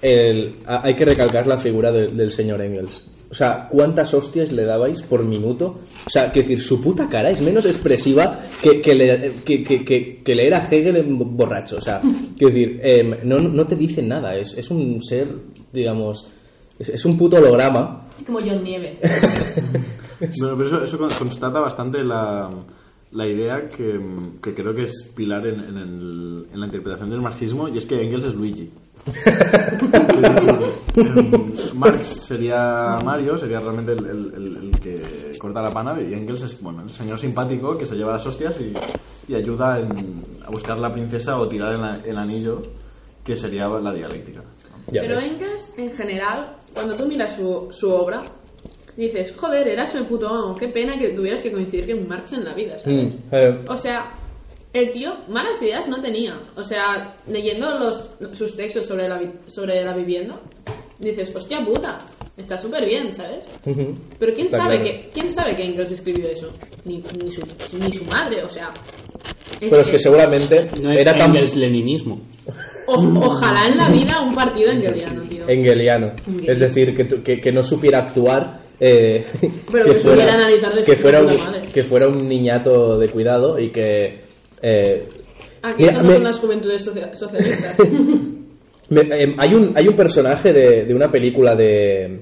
el- 0.01 0.57
a- 0.67 0.81
hay 0.85 0.93
que 0.93 1.05
recalcar 1.05 1.47
la 1.47 1.57
figura 1.57 1.91
de- 1.91 2.07
del 2.09 2.31
señor 2.31 2.61
Engels. 2.61 3.05
O 3.29 3.33
sea, 3.33 3.67
¿cuántas 3.69 4.13
hostias 4.13 4.51
le 4.51 4.63
dabais 4.65 5.01
por 5.01 5.25
minuto? 5.27 5.79
O 6.05 6.09
sea, 6.09 6.31
que 6.31 6.41
decir, 6.41 6.59
su 6.61 6.81
puta 6.81 7.09
cara 7.09 7.31
es 7.31 7.41
menos 7.41 7.65
expresiva 7.65 8.39
que, 8.61 8.79
que, 8.81 8.93
le- 8.93 9.33
que- 9.43 9.63
que- 9.63 9.83
que- 9.83 10.21
que 10.23 10.35
leer 10.35 10.53
a 10.53 10.59
Hegel 10.59 11.03
borracho. 11.09 11.77
O 11.77 11.81
sea, 11.81 11.99
que 12.37 12.45
decir, 12.45 12.79
em, 12.83 13.15
no, 13.23 13.39
no 13.39 13.65
te 13.67 13.75
dice 13.75 14.01
nada. 14.01 14.35
Es, 14.35 14.57
es 14.57 14.69
un 14.71 15.01
ser, 15.03 15.27
digamos, 15.73 16.27
es, 16.79 16.89
es 16.89 17.05
un 17.05 17.17
puto 17.17 17.37
holograma. 17.37 18.07
Es 18.19 18.25
como 18.25 18.39
John 18.39 18.63
Nieve. 18.63 18.99
Bueno, 20.39 20.55
pero 20.55 20.67
eso, 20.67 20.83
eso 20.83 20.97
con- 20.97 21.09
constata 21.11 21.59
bastante 21.59 22.01
la, 22.03 22.49
la 23.11 23.27
idea 23.27 23.67
que, 23.69 23.99
que 24.41 24.53
creo 24.53 24.73
que 24.73 24.83
es 24.83 25.11
pilar 25.15 25.45
en, 25.45 25.59
en 25.59 25.77
el- 25.77 26.45
en 26.53 26.59
la 26.59 26.65
interpretación 26.67 27.09
del 27.09 27.21
marxismo 27.21 27.67
y 27.67 27.77
es 27.77 27.85
que 27.85 28.01
Engels 28.01 28.25
es 28.25 28.33
Luigi. 28.33 28.69
Em, 30.95 31.53
Marx 31.75 32.07
sería 32.27 32.99
Mario, 33.03 33.37
sería 33.37 33.59
realmente 33.59 33.91
el, 33.93 34.05
el- 34.05 34.33
el- 34.35 34.57
el 34.57 34.79
que 34.79 35.37
corta 35.37 35.61
la 35.61 35.71
pana 35.71 35.95
y 36.01 36.13
Engels 36.13 36.41
es 36.43 36.61
bueno, 36.61 36.81
el 36.83 36.89
señor 36.91 37.19
simpático 37.19 37.77
que 37.77 37.85
se 37.85 37.95
lleva 37.95 38.13
las 38.13 38.25
hostias 38.25 38.59
y, 38.61 38.73
y 39.31 39.35
ayuda 39.35 39.79
en- 39.79 40.23
a 40.45 40.49
buscar 40.49 40.77
la 40.77 40.91
princesa 40.91 41.37
o 41.39 41.47
tirar 41.47 41.73
el, 41.73 41.83
a- 41.83 42.01
el 42.03 42.17
anillo 42.17 42.61
que 43.23 43.35
sería 43.35 43.67
la 43.67 43.93
dialéctica. 43.93 44.41
Ya 44.91 45.01
Pero 45.01 45.15
ves. 45.15 45.27
Engels, 45.27 45.73
en 45.77 45.91
general, 45.91 46.55
cuando 46.73 46.95
tú 46.95 47.07
miras 47.07 47.35
su, 47.35 47.67
su 47.71 47.89
obra, 47.91 48.23
dices, 48.95 49.33
joder, 49.35 49.67
eras 49.67 49.93
el 49.95 50.05
puto 50.07 50.29
amo, 50.29 50.55
qué 50.55 50.67
pena 50.67 50.97
que 50.97 51.09
tuvieras 51.09 51.41
que 51.41 51.51
coincidir 51.51 51.95
con 51.97 52.07
Marx 52.07 52.33
en 52.33 52.43
la 52.45 52.53
vida, 52.53 52.77
¿sabes? 52.77 53.13
Mm, 53.13 53.17
eh, 53.31 53.65
O 53.67 53.75
sea, 53.77 54.11
el 54.79 54.91
tío 54.91 55.11
malas 55.29 55.61
ideas 55.61 55.87
no 55.87 56.01
tenía. 56.01 56.33
O 56.55 56.63
sea, 56.63 57.15
leyendo 57.27 57.77
los, 57.79 58.09
sus 58.37 58.55
textos 58.55 58.85
sobre 58.85 59.07
la, 59.07 59.17
vi- 59.17 59.31
sobre 59.47 59.83
la 59.83 59.95
vivienda, 59.95 60.39
dices, 60.99 61.33
hostia 61.35 61.63
puta, 61.65 62.05
está 62.37 62.57
súper 62.57 62.85
bien, 62.85 63.11
¿sabes? 63.13 63.45
Pero 64.19 64.33
¿quién 64.33 64.45
Está 64.47 64.57
sabe, 64.57 64.81
claro. 64.81 64.83
que, 65.01 65.09
¿quién 65.13 65.31
sabe 65.31 65.55
que 65.55 65.63
Engels 65.63 65.91
escribió 65.91 66.27
eso? 66.29 66.49
Ni, 66.85 67.03
ni, 67.23 67.31
su, 67.31 67.41
ni 67.79 67.91
su 67.93 68.05
madre, 68.05 68.43
o 68.43 68.49
sea... 68.49 68.69
Pero 69.59 69.77
es 69.79 69.89
que 69.89 69.97
seguramente 69.99 70.67
No 70.81 70.91
es 70.91 71.01
era 71.01 71.13
tan 71.13 71.29
Engels 71.31 71.55
leninismo. 71.55 72.19
o- 72.87 73.19
ojalá 73.25 73.65
en 73.67 73.77
la 73.77 73.89
vida 73.89 74.21
un 74.21 74.35
partido 74.35 74.71
engeliano, 74.71 75.21
tío. 75.23 75.47
engeliano. 75.47 76.11
Es 76.45 76.59
decir, 76.59 76.93
que, 76.95 77.05
tu- 77.05 77.23
que, 77.23 77.39
que 77.39 77.51
no 77.51 77.63
supiera 77.63 77.99
actuar. 77.99 78.59
eh, 78.79 79.25
Pero 79.71 79.85
que 79.93 80.01
supiera 80.01 80.33
analizar 80.33 80.73
de 80.75 80.83
su 80.83 80.91
que 80.91 80.97
fuera, 80.97 81.21
un, 81.21 81.27
que 81.73 81.83
fuera 81.83 82.07
un 82.09 82.27
niñato 82.27 82.97
de 82.97 83.09
cuidado 83.09 83.57
y 83.57 83.69
que. 83.71 84.24
Eh, 84.67 85.07
Aquí 85.61 85.81
Mira, 85.83 85.93
somos 85.93 86.07
me- 86.13 86.19
unas 86.19 86.39
juventudes 86.39 86.83
socia- 86.85 87.15
socialistas. 87.15 87.79
me- 88.89 89.01
eh, 89.01 89.35
hay, 89.37 89.53
un, 89.53 89.73
hay 89.75 89.87
un 89.87 89.95
personaje 89.95 90.53
de, 90.53 90.85
de 90.85 90.93
una 90.93 91.09
película 91.09 91.55
de, 91.55 92.21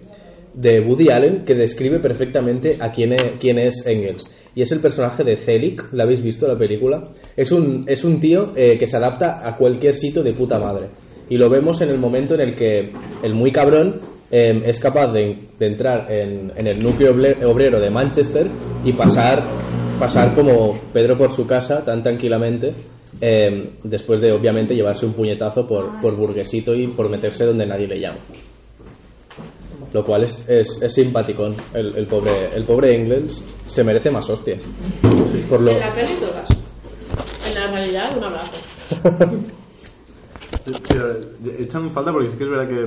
de 0.54 0.80
Woody 0.80 1.10
Allen 1.10 1.44
que 1.44 1.54
describe 1.56 2.00
perfectamente 2.00 2.78
a 2.80 2.90
quién 2.92 3.14
es, 3.14 3.24
quién 3.40 3.60
es 3.60 3.86
Engels. 3.86 4.32
Y 4.56 4.62
es 4.62 4.72
el 4.72 4.80
personaje 4.80 5.24
de 5.24 5.36
Zelig. 5.36 5.82
¿La 5.94 6.04
habéis 6.04 6.22
visto 6.22 6.48
la 6.48 6.58
película? 6.58 7.10
Es 7.36 7.52
un, 7.52 7.84
es 7.88 8.04
un 8.06 8.20
tío 8.20 8.54
eh, 8.56 8.78
que 8.78 8.86
se 8.88 8.98
adapta 8.98 9.42
a 9.46 9.58
cualquier 9.58 9.96
sitio 9.98 10.24
de 10.24 10.34
puta 10.34 10.58
madre. 10.60 10.88
Y 11.30 11.38
lo 11.38 11.50
vemos 11.50 11.82
en 11.82 11.90
el 11.90 11.98
momento 11.98 12.36
en 12.36 12.42
el 12.42 12.56
que 12.56 12.92
el 13.24 13.34
muy 13.34 13.52
cabrón 13.52 14.00
eh, 14.32 14.62
es 14.66 14.80
capaz 14.80 15.12
de, 15.12 15.36
de 15.60 15.66
entrar 15.68 16.10
en, 16.12 16.52
en 16.56 16.68
el 16.68 16.80
núcleo 16.80 17.12
obrero 17.46 17.80
de 17.80 17.90
Manchester 17.90 18.48
y 18.86 18.94
pasar, 18.94 19.44
pasar 20.00 20.36
como 20.36 20.80
Pedro 20.92 21.18
por 21.18 21.32
su 21.32 21.46
casa 21.48 21.84
tan 21.84 22.02
tranquilamente, 22.02 22.74
eh, 23.22 23.72
después 23.84 24.20
de 24.22 24.32
obviamente 24.32 24.76
llevarse 24.76 25.06
un 25.06 25.14
puñetazo 25.14 25.68
por, 25.68 26.02
por 26.02 26.16
burguesito 26.16 26.74
y 26.74 26.88
por 26.88 27.10
meterse 27.10 27.46
donde 27.46 27.66
nadie 27.66 27.88
le 27.88 28.00
llama. 28.00 28.20
Lo 29.94 30.04
cual 30.04 30.24
es, 30.24 30.48
es, 30.50 30.82
es 30.82 30.94
simpaticón. 30.94 31.56
El, 31.74 31.96
el 31.96 32.08
pobre, 32.08 32.50
el 32.56 32.64
pobre 32.64 32.96
Engels 32.96 33.44
se 33.68 33.84
merece 33.84 34.10
más 34.10 34.28
hostias. 34.30 34.64
Por 35.50 35.62
lo, 35.62 35.72
En 35.72 35.80
la 35.80 35.94
peli 35.94 36.16
todas. 36.20 36.50
En 37.48 37.54
la 37.54 37.68
realidad, 37.68 38.18
un 38.18 38.24
abrazo. 38.24 38.52
Sí, 40.66 40.96
echan 41.60 41.92
falta 41.92 42.12
porque 42.12 42.30
sí 42.30 42.38
que 42.38 42.44
es 42.44 42.50
verdad 42.50 42.68
que. 42.68 42.86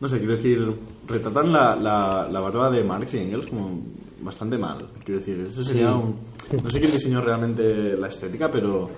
No 0.00 0.08
sé, 0.08 0.18
quiero 0.18 0.32
decir. 0.34 0.58
Retratan 1.06 1.52
la, 1.52 1.76
la, 1.76 2.28
la 2.30 2.40
barba 2.40 2.70
de 2.70 2.82
Marx 2.84 3.14
y 3.14 3.18
Engels 3.18 3.46
como 3.48 3.80
bastante 4.22 4.56
mal. 4.58 4.78
Quiero 5.04 5.20
decir, 5.20 5.44
eso 5.48 5.62
sería 5.62 5.92
un. 5.94 6.14
No 6.62 6.70
sé 6.70 6.80
quién 6.80 6.92
diseñó 6.92 7.20
realmente 7.20 7.96
la 7.96 8.08
estética, 8.08 8.50
pero. 8.50 8.88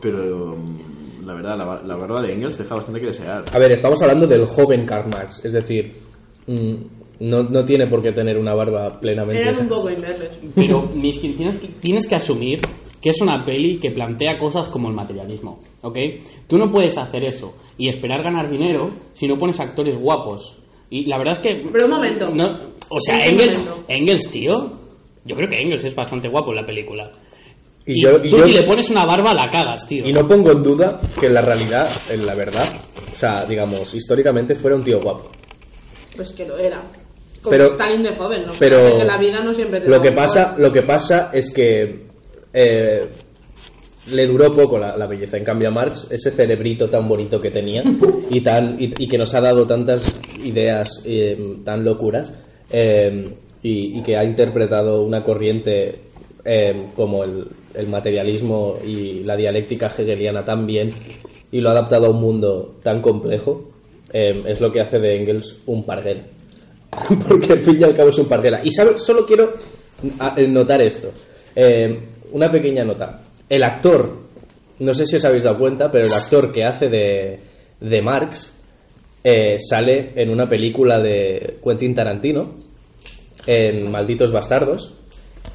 Pero. 0.00 0.56
mm, 0.56 1.26
La 1.26 1.34
verdad, 1.34 1.56
la, 1.58 1.82
la 1.86 1.96
barba 1.96 2.22
de 2.22 2.32
Engels 2.32 2.56
deja 2.58 2.74
bastante 2.74 3.00
que 3.00 3.06
desear. 3.08 3.44
A 3.52 3.58
ver, 3.58 3.72
estamos 3.72 4.00
hablando 4.02 4.26
del 4.26 4.46
joven 4.46 4.86
Karl 4.86 5.08
Marx, 5.10 5.44
es 5.44 5.52
decir, 5.52 5.92
mm, 6.46 6.74
no, 7.20 7.42
no 7.42 7.64
tiene 7.64 7.86
por 7.86 8.00
qué 8.02 8.12
tener 8.12 8.38
una 8.38 8.54
barba 8.54 8.98
plenamente. 8.98 9.42
Eran 9.42 9.52
esa- 9.54 9.62
un 9.62 9.68
poco 9.68 9.90
inverles. 9.90 10.30
Pero 10.54 10.88
tienes 10.88 11.18
que, 11.58 11.68
tienes 11.80 12.08
que 12.08 12.14
asumir 12.14 12.60
que 13.00 13.10
es 13.10 13.20
una 13.22 13.44
peli 13.44 13.78
que 13.78 13.90
plantea 13.90 14.38
cosas 14.38 14.68
como 14.68 14.88
el 14.88 14.94
materialismo, 14.94 15.58
¿ok? 15.82 15.98
Tú 16.46 16.58
no 16.58 16.70
puedes 16.70 16.96
hacer 16.98 17.24
eso 17.24 17.54
y 17.78 17.88
esperar 17.88 18.22
ganar 18.22 18.50
dinero 18.50 18.86
si 19.14 19.26
no 19.26 19.36
pones 19.38 19.58
actores 19.60 19.96
guapos. 19.98 20.56
Y 20.90 21.06
la 21.06 21.18
verdad 21.18 21.34
es 21.34 21.38
que... 21.38 21.62
Pero 21.72 21.86
un 21.86 21.90
momento. 21.92 22.30
no- 22.34 22.58
o 22.88 22.98
sea, 23.00 23.24
Engels, 23.26 23.60
momento. 23.62 23.84
Engels, 23.88 24.28
tío, 24.30 24.72
yo 25.24 25.36
creo 25.36 25.48
que 25.48 25.56
Engels 25.60 25.84
es 25.84 25.94
bastante 25.94 26.28
guapo 26.28 26.50
en 26.50 26.56
la 26.56 26.66
película. 26.66 27.10
Y 27.86 27.92
Y, 27.94 28.02
yo- 28.02 28.10
y 28.22 28.28
tú 28.28 28.38
yo- 28.38 28.44
si 28.44 28.52
le 28.52 28.62
pones 28.64 28.90
una 28.90 29.06
barba 29.06 29.32
la 29.32 29.48
cagas, 29.48 29.86
tío. 29.86 30.06
Y 30.06 30.12
no 30.12 30.26
pongo 30.28 30.50
en 30.52 30.62
duda 30.62 31.00
que 31.18 31.26
en 31.26 31.34
la 31.34 31.42
realidad, 31.42 31.88
en 32.10 32.26
la 32.26 32.34
verdad, 32.34 32.66
o 33.12 33.16
sea, 33.16 33.44
digamos, 33.46 33.94
históricamente 33.94 34.54
fuera 34.56 34.76
un 34.76 34.82
tío 34.84 35.00
guapo. 35.00 35.30
Pues 36.16 36.32
que 36.32 36.44
lo 36.46 36.58
era. 36.58 36.82
Como 37.40 37.52
Pero- 37.52 37.66
Stalin 37.66 38.02
de 38.02 38.14
joven, 38.16 38.46
¿no? 38.46 38.52
pero 38.58 38.80
Porque 38.90 39.04
la 39.04 39.16
vida 39.16 39.42
no 39.42 39.54
siempre 39.54 39.80
te 39.80 39.88
lo 39.88 40.00
que 40.02 40.12
pasa 40.12 40.54
lo 40.58 40.70
que 40.70 40.82
pasa 40.82 41.30
es 41.32 41.50
que 41.54 42.09
eh, 42.52 43.08
le 44.08 44.26
duró 44.26 44.50
poco 44.50 44.78
la, 44.78 45.06
belleza 45.06 45.36
en 45.36 45.44
cambio 45.44 45.68
a 45.68 45.72
Marx 45.72 46.08
ese 46.10 46.30
cerebrito 46.30 46.88
tan 46.88 47.06
bonito 47.06 47.40
que 47.40 47.50
tenía 47.50 47.82
y 48.30 48.40
tan 48.40 48.76
y, 48.78 49.06
que 49.06 49.18
nos 49.18 49.34
ha 49.34 49.40
dado 49.40 49.66
tantas 49.66 50.02
ideas 50.42 51.02
eh, 51.04 51.56
tan 51.64 51.84
locuras 51.84 52.32
eh, 52.70 53.28
y, 53.62 54.02
que 54.02 54.16
ha 54.16 54.24
interpretado 54.24 55.02
una 55.02 55.22
corriente 55.22 55.92
eh, 56.44 56.86
como 56.94 57.24
el, 57.24 57.46
materialismo 57.88 58.78
y 58.84 59.22
la 59.22 59.36
dialéctica 59.36 59.86
hegeliana 59.96 60.44
tan 60.44 60.66
bien 60.66 60.90
y 61.52 61.60
lo 61.60 61.68
ha 61.68 61.72
adaptado 61.72 62.06
a 62.06 62.10
un 62.10 62.20
mundo 62.20 62.76
tan 62.82 63.00
complejo 63.00 63.70
es 64.12 64.60
lo 64.60 64.72
que 64.72 64.80
hace 64.80 64.98
de 64.98 65.16
Engels 65.16 65.62
un 65.66 65.84
parguel 65.84 66.24
porque 67.28 67.52
al 67.52 67.62
fin 67.62 67.76
y 67.80 67.84
al 67.84 67.94
cabo 67.94 68.10
es 68.10 68.18
un 68.18 68.26
parguela. 68.26 68.60
Y 68.64 68.70
solo 68.72 69.24
quiero 69.24 69.52
notar 70.48 70.82
esto. 70.82 71.12
Una 72.32 72.50
pequeña 72.50 72.84
nota. 72.84 73.20
El 73.48 73.62
actor, 73.62 74.18
no 74.78 74.94
sé 74.94 75.06
si 75.06 75.16
os 75.16 75.24
habéis 75.24 75.42
dado 75.42 75.58
cuenta, 75.58 75.90
pero 75.90 76.06
el 76.06 76.12
actor 76.12 76.52
que 76.52 76.64
hace 76.64 76.88
de, 76.88 77.40
de 77.80 78.02
Marx 78.02 78.60
eh, 79.22 79.58
sale 79.58 80.12
en 80.14 80.30
una 80.30 80.48
película 80.48 80.98
de 80.98 81.58
Quentin 81.62 81.94
Tarantino, 81.94 82.54
en 83.46 83.90
Malditos 83.90 84.32
Bastardos, 84.32 84.94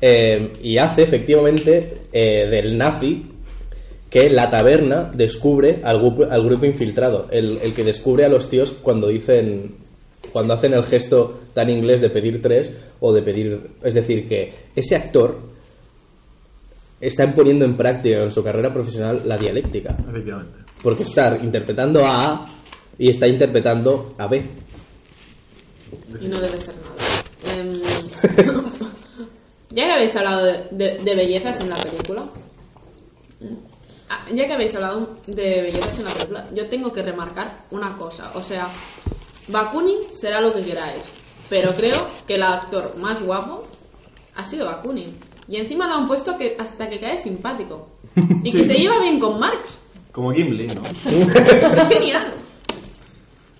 eh, 0.01 0.51
y 0.61 0.77
hace 0.77 1.03
efectivamente 1.03 2.01
eh, 2.11 2.47
del 2.47 2.77
nazi 2.77 3.25
que 4.09 4.29
la 4.29 4.49
taberna 4.49 5.11
descubre 5.13 5.81
al 5.83 5.99
grupo, 5.99 6.25
al 6.29 6.43
grupo 6.43 6.65
infiltrado, 6.65 7.27
el, 7.31 7.59
el 7.61 7.73
que 7.73 7.83
descubre 7.83 8.25
a 8.25 8.29
los 8.29 8.49
tíos 8.49 8.71
cuando 8.71 9.07
dicen 9.07 9.77
cuando 10.31 10.53
hacen 10.53 10.73
el 10.73 10.83
gesto 10.83 11.39
tan 11.53 11.69
inglés 11.69 12.01
de 12.01 12.09
pedir 12.09 12.41
tres 12.41 12.73
o 12.99 13.13
de 13.13 13.21
pedir 13.21 13.69
es 13.83 13.93
decir 13.93 14.27
que 14.27 14.51
ese 14.75 14.95
actor 14.95 15.37
está 17.07 17.23
poniendo 17.35 17.65
en 17.65 17.75
práctica 17.77 18.23
en 18.23 18.31
su 18.31 18.43
carrera 18.43 18.73
profesional 18.73 19.21
la 19.25 19.37
dialéctica 19.37 19.95
Efectivamente. 20.09 20.59
porque 20.81 21.03
está 21.03 21.37
interpretando 21.41 22.05
a 22.05 22.25
A 22.33 22.45
y 22.97 23.09
está 23.09 23.27
interpretando 23.27 24.13
a 24.17 24.27
B 24.27 24.37
Y 26.21 26.27
no 26.27 26.39
debe 26.39 26.57
ser 26.57 26.75
nada. 26.75 26.95
Em, 27.53 27.71
ya 29.71 29.85
que 29.85 29.91
habéis 29.93 30.15
hablado 30.15 30.45
de, 30.45 30.67
de- 30.71 30.97
de 31.03 31.15
bellezas 31.15 31.59
en 31.59 31.69
la 31.69 31.75
película, 31.77 32.25
ah, 34.09 34.25
ya 34.33 34.45
que 34.47 34.53
habéis 34.53 34.75
hablado 34.75 35.17
de 35.27 35.61
bellezas 35.63 35.99
en 35.99 36.05
la 36.05 36.13
película, 36.13 36.47
yo 36.53 36.67
tengo 36.69 36.91
que 36.93 37.01
remarcar 37.03 37.65
una 37.71 37.95
cosa. 37.97 38.31
O 38.35 38.43
sea, 38.43 38.69
Bakunin 39.47 40.11
será 40.11 40.41
lo 40.41 40.53
que 40.53 40.61
queráis, 40.61 41.03
pero 41.49 41.73
creo 41.73 42.07
que 42.25 42.35
el 42.35 42.43
actor 42.43 42.97
más 42.97 43.21
guapo 43.21 43.63
ha 44.35 44.45
sido 44.45 44.65
Bakunin. 44.65 45.15
Y 45.47 45.57
encima 45.57 45.87
lo 45.87 45.95
han 45.95 46.07
puesto 46.07 46.37
que 46.37 46.55
hasta 46.59 46.89
que 46.89 46.99
cae 46.99 47.17
simpático. 47.17 47.87
Y 48.43 48.51
que 48.51 48.63
se 48.63 48.73
lleva 48.75 48.99
bien 48.99 49.19
con 49.19 49.39
Marx. 49.39 49.77
Como 50.11 50.31
Gimli, 50.31 50.67
¿no? 50.67 50.81
Es 51.05 51.87
genial. 51.89 52.33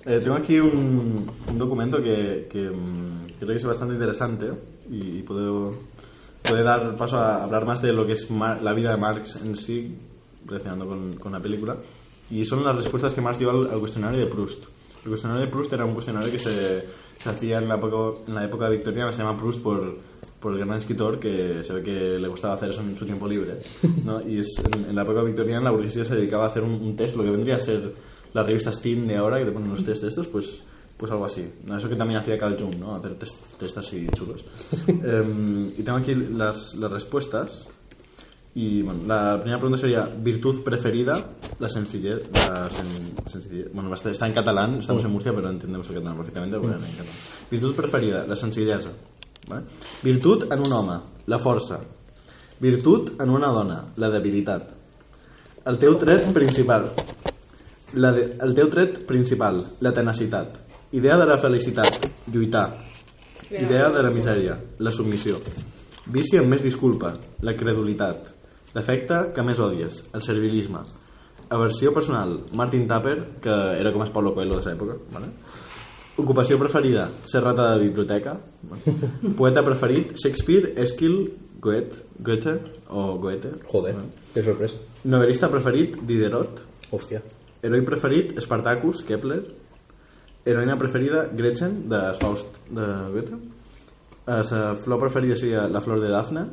Eh, 0.05 0.19
tengo 0.23 0.35
aquí 0.35 0.59
un, 0.59 1.25
un 1.47 1.57
documento 1.57 2.01
que, 2.01 2.47
que, 2.49 2.69
mm, 2.69 3.27
creo 3.39 3.49
que 3.49 3.55
es 3.55 3.65
bastante 3.65 3.95
interesante 3.95 4.51
y, 4.89 5.21
puedo, 5.23 5.73
puede 6.43 6.63
dar 6.63 6.95
paso 6.95 7.17
a 7.17 7.43
hablar 7.43 7.65
más 7.65 7.81
de 7.81 7.91
lo 7.91 8.05
que 8.05 8.13
es 8.13 8.29
Mar- 8.29 8.61
la 8.61 8.73
vida 8.73 8.91
de 8.91 8.97
Marx 8.97 9.35
en 9.37 9.55
sí, 9.55 9.95
relacionando 10.45 10.87
con, 10.87 11.15
con 11.15 11.31
la 11.31 11.39
película. 11.39 11.77
Y 12.29 12.45
son 12.45 12.63
las 12.63 12.75
respuestas 12.75 13.13
que 13.13 13.21
Marx 13.21 13.39
dio 13.39 13.49
al, 13.49 13.69
al 13.69 13.79
cuestionario 13.79 14.19
de 14.19 14.27
Proust. 14.27 14.63
El 15.05 15.09
cuestionario 15.09 15.45
de 15.45 15.51
Proust 15.51 15.71
era 15.71 15.85
un 15.85 15.93
cuestionario 15.93 16.31
que 16.31 16.39
se, 16.39 16.83
se 17.19 17.29
hacía 17.29 17.59
en 17.59 17.69
la, 17.69 17.75
época, 17.75 18.23
en 18.27 18.33
la 18.33 18.43
época 18.43 18.69
victoriana, 18.69 19.11
se 19.11 19.19
llama 19.19 19.37
Proust 19.37 19.61
por, 19.61 19.99
por 20.39 20.53
el 20.53 20.65
gran 20.65 20.79
escritor 20.79 21.19
que 21.19 21.63
se 21.63 21.73
ve 21.73 21.83
que 21.83 21.91
le 22.17 22.27
gustaba 22.27 22.55
hacer 22.55 22.71
eso 22.71 22.81
en 22.81 22.97
su 22.97 23.05
tiempo 23.05 23.27
libre. 23.27 23.59
¿no? 24.03 24.27
Y 24.27 24.39
es, 24.39 24.59
en, 24.73 24.85
en 24.85 24.95
la 24.95 25.03
época 25.03 25.21
victoriana 25.21 25.65
la 25.65 25.69
burguesía 25.69 26.03
se 26.03 26.15
dedicaba 26.15 26.45
a 26.45 26.47
hacer 26.47 26.63
un, 26.63 26.73
un 26.73 26.95
test, 26.95 27.15
lo 27.15 27.23
que 27.23 27.29
vendría 27.29 27.57
a 27.57 27.59
ser 27.59 27.93
las 28.33 28.47
revistas 28.47 28.81
teen 28.81 29.05
de 29.07 29.15
ahora, 29.15 29.37
que 29.37 29.45
te 29.45 29.51
ponen 29.51 29.69
los 29.69 29.85
test 29.85 30.01
de 30.01 30.09
estos, 30.09 30.27
pues, 30.27 30.63
pues 30.97 31.11
algo 31.11 31.25
así. 31.25 31.47
Eso 31.77 31.87
que 31.87 31.95
también 31.95 32.19
hacía 32.19 32.39
Carl 32.39 32.57
Jung, 32.59 32.75
¿no? 32.79 32.95
hacer 32.95 33.13
test, 33.13 33.59
test 33.59 33.77
así 33.77 34.07
chulos. 34.11 34.43
Em, 34.87 35.67
y 35.67 35.83
tengo 35.83 35.99
aquí 35.99 36.15
las, 36.15 36.73
las 36.73 36.91
respuestas. 36.91 37.69
Y 38.57 38.81
bueno, 38.81 39.01
la 39.05 39.35
primera 39.37 39.59
pregunta 39.59 39.77
sería: 39.81 40.05
¿virtud 40.05 40.63
preferida? 40.63 41.31
La 41.59 41.67
sencillez. 41.67 42.29
La 42.33 42.69
sen- 42.69 43.27
sencillez. 43.27 43.67
Bueno, 43.73 43.93
está 43.93 44.25
en 44.25 44.33
catalán, 44.33 44.75
estamos 44.75 45.03
en 45.03 45.11
Murcia, 45.11 45.33
pero 45.35 45.49
entendemos 45.49 45.87
el 45.89 45.95
catalán 45.95 46.15
perfectamente. 46.17 46.57
Bueno, 46.57 46.75
en 46.77 46.91
catalán. 46.91 47.13
Virtud 47.51 47.75
preferida, 47.75 48.25
la 48.25 48.35
senzillesa. 48.35 48.91
Vale? 49.49 49.63
Virtut 50.01 50.51
en 50.51 50.59
un 50.59 50.71
home, 50.71 50.99
la 51.27 51.37
força. 51.37 51.79
Virtut 52.59 53.19
en 53.21 53.29
una 53.29 53.47
dona, 53.47 53.91
la 53.97 54.09
debilitat. 54.09 54.69
El 55.65 55.77
teu 55.77 55.95
tret 55.99 56.31
principal. 56.33 56.93
La 57.95 58.11
de, 58.11 58.37
el 58.41 58.53
teu 58.55 58.69
tret 58.69 59.05
principal, 59.05 59.59
la 59.81 59.91
tenacitat. 59.93 60.57
Idea 60.93 61.17
de 61.17 61.25
la 61.25 61.37
felicitat, 61.37 62.07
lluitar. 62.31 62.85
Idea 63.51 63.89
de 63.91 64.01
la 64.03 64.11
misèria, 64.11 64.55
la 64.79 64.91
submissió. 64.91 65.39
Vici 66.07 66.37
amb 66.37 66.49
més 66.53 66.63
disculpa, 66.63 67.13
la 67.41 67.53
credulitat. 67.57 68.31
Defecte 68.75 69.19
que 69.35 69.43
més 69.47 69.59
odies, 69.63 70.01
el 70.13 70.21
servilisme. 70.25 70.81
Aversió 71.55 71.93
personal, 71.93 72.41
Martin 72.53 72.87
Tupper, 72.89 73.15
que 73.41 73.55
era 73.79 73.93
com 73.93 74.03
es 74.03 74.09
Paulo 74.11 74.33
Coelho 74.35 74.57
de 74.59 74.65
l'època. 74.71 74.97
època. 74.97 75.13
Vale? 75.13 75.31
Ocupació 76.17 76.57
preferida, 76.59 77.09
ser 77.27 77.41
rata 77.43 77.73
de 77.75 77.85
biblioteca. 77.87 78.37
Poeta 79.37 79.63
preferit, 79.63 80.13
Shakespeare, 80.17 80.73
Esquil, 80.81 81.33
Goethe, 81.59 82.05
Goethe 82.19 82.57
o 82.89 83.17
Goethe. 83.19 83.51
Joder, 83.71 83.95
qué 84.33 84.43
sorpresa. 84.43 84.75
Novelista 85.03 85.49
preferit, 85.49 85.97
Diderot. 86.07 86.61
Hostia. 86.91 87.21
Heroi 87.61 87.81
preferit, 87.81 88.35
Spartacus, 88.39 89.03
Kepler. 89.03 89.41
Heroïna 90.45 90.77
preferida, 90.77 91.25
Gretchen, 91.33 91.87
de 91.89 92.01
Faust 92.19 92.59
de 92.69 92.85
Goethe. 93.11 93.35
Eh, 94.27 94.41
La 94.51 94.75
flor 94.75 94.99
preferida 94.99 95.35
seria 95.35 95.67
la 95.67 95.81
flor 95.81 95.99
de 96.01 96.09
Dafne. 96.09 96.45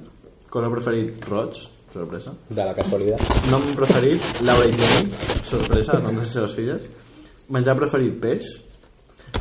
Color 0.51 0.71
preferit, 0.73 1.23
roig, 1.29 1.61
sorpresa. 1.93 2.33
Da 2.49 2.67
la 2.67 2.75
casualidad. 2.75 3.21
Nom 3.51 3.65
preferit, 3.77 4.25
Laura 4.43 4.67
i 4.69 4.77
Jenny, 4.77 5.13
sorpresa, 5.49 5.99
nom 6.01 6.17
de 6.17 6.25
les 6.25 6.33
seves 6.33 6.57
filles. 6.57 6.89
Menjar 7.53 7.77
preferit, 7.79 8.19
peix. 8.23 8.53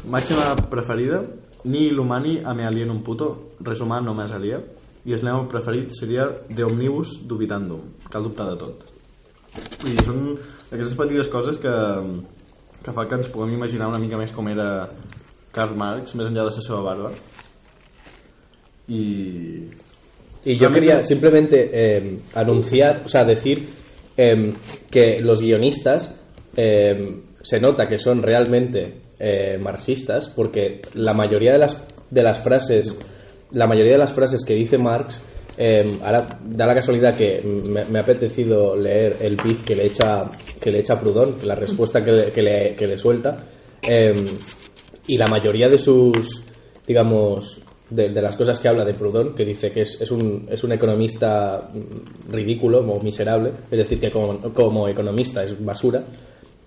Màxima 0.08 0.56
preferida, 0.72 1.22
ni 1.64 1.90
l'humani 1.92 2.40
a 2.44 2.54
me 2.58 2.66
alien 2.66 3.02
puto, 3.06 3.32
res 3.62 3.82
humà 3.82 4.02
no 4.02 4.16
més 4.18 4.32
alia. 4.36 4.62
I 5.06 5.16
el 5.16 5.24
lema 5.26 5.48
preferit 5.50 5.96
seria 5.98 6.28
de 6.50 6.64
omnibus 6.64 7.16
dubitandum, 7.28 7.88
cal 8.14 8.28
dubtar 8.28 8.52
de 8.52 8.58
tot. 8.62 8.84
I 9.88 9.96
són 10.06 10.36
aquestes 10.70 10.94
petites 10.96 11.30
coses 11.32 11.58
que, 11.60 11.74
que 12.84 12.94
fa 12.94 13.08
que 13.08 13.18
ens 13.18 13.32
puguem 13.34 13.56
imaginar 13.58 13.90
una 13.90 14.00
mica 14.00 14.20
més 14.20 14.34
com 14.36 14.48
era 14.52 14.68
Karl 15.56 15.74
Marx, 15.76 16.14
més 16.16 16.30
enllà 16.30 16.46
de 16.46 16.52
la 16.52 16.58
seva 16.58 16.84
barba. 16.86 17.14
I... 18.88 19.02
Y 20.46 20.58
yo 20.60 20.70
quería 20.72 21.04
simplemente 21.04 21.70
eh, 21.72 22.18
anunciar, 22.34 23.02
o 23.06 23.10
sea, 23.10 23.24
decir 23.26 23.68
eh, 24.18 24.54
que 24.90 25.20
los 25.22 25.42
guionistas 25.42 26.16
eh, 26.58 27.18
se 27.42 27.60
nota 27.60 27.86
que 27.88 27.98
son 27.98 28.24
realmente 28.24 28.94
eh, 29.20 29.58
marxistas 29.60 30.30
porque 30.30 30.82
la 30.96 31.14
mayoría 31.14 31.54
de 31.54 31.60
las, 31.60 31.88
de 32.10 32.24
las 32.24 32.42
frases, 32.42 32.98
la 33.52 33.68
mayoría 33.68 33.94
de 33.94 33.98
las 34.00 34.14
frases 34.14 34.44
que 34.46 34.56
dice 34.56 34.78
Marx, 34.78 35.22
ahora 36.04 36.40
da 36.44 36.66
la 36.66 36.74
casualidad 36.74 37.16
que 37.16 37.40
me, 37.44 37.86
me 37.86 38.00
ha 38.00 38.02
apetecido 38.02 38.76
leer 38.76 39.18
el 39.22 39.36
pif 39.36 39.64
que 39.64 39.76
le 39.76 39.86
echa, 39.86 40.24
que 40.60 40.72
le 40.72 40.80
echa 40.80 41.00
Proudhon, 41.00 41.36
la 41.44 41.54
respuesta 41.54 42.02
que, 42.02 42.12
le- 42.12 42.32
que 42.32 42.42
le, 42.42 42.76
que 42.76 42.88
le 42.88 42.98
suelta, 42.98 43.44
y 45.08 45.18
la 45.18 45.28
mayoría 45.28 45.68
de 45.68 45.78
sus, 45.78 46.42
digamos, 46.88 47.60
de, 47.92 48.10
de 48.10 48.22
las 48.22 48.36
cosas 48.36 48.60
que 48.60 48.68
habla 48.68 48.84
de 48.84 48.94
Proudhon, 48.94 49.36
que 49.36 49.46
dice 49.46 49.72
que 49.72 49.82
es, 49.82 50.02
es, 50.02 50.12
un, 50.12 50.48
es 50.50 50.64
un 50.64 50.72
economista 50.72 51.70
ridículo 52.30 52.80
o 52.80 53.02
miserable, 53.02 53.52
es 53.70 53.78
decir, 53.78 54.00
que 54.00 54.10
como, 54.10 54.88
economista 54.88 55.44
es 55.44 55.64
basura, 55.64 56.04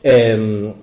eh, 0.03 0.75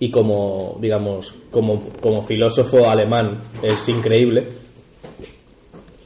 y 0.00 0.10
como, 0.10 0.78
digamos, 0.80 1.34
como, 1.50 1.90
como 2.00 2.22
filósofo 2.22 2.88
alemán 2.88 3.38
es 3.62 3.88
increíble, 3.88 4.48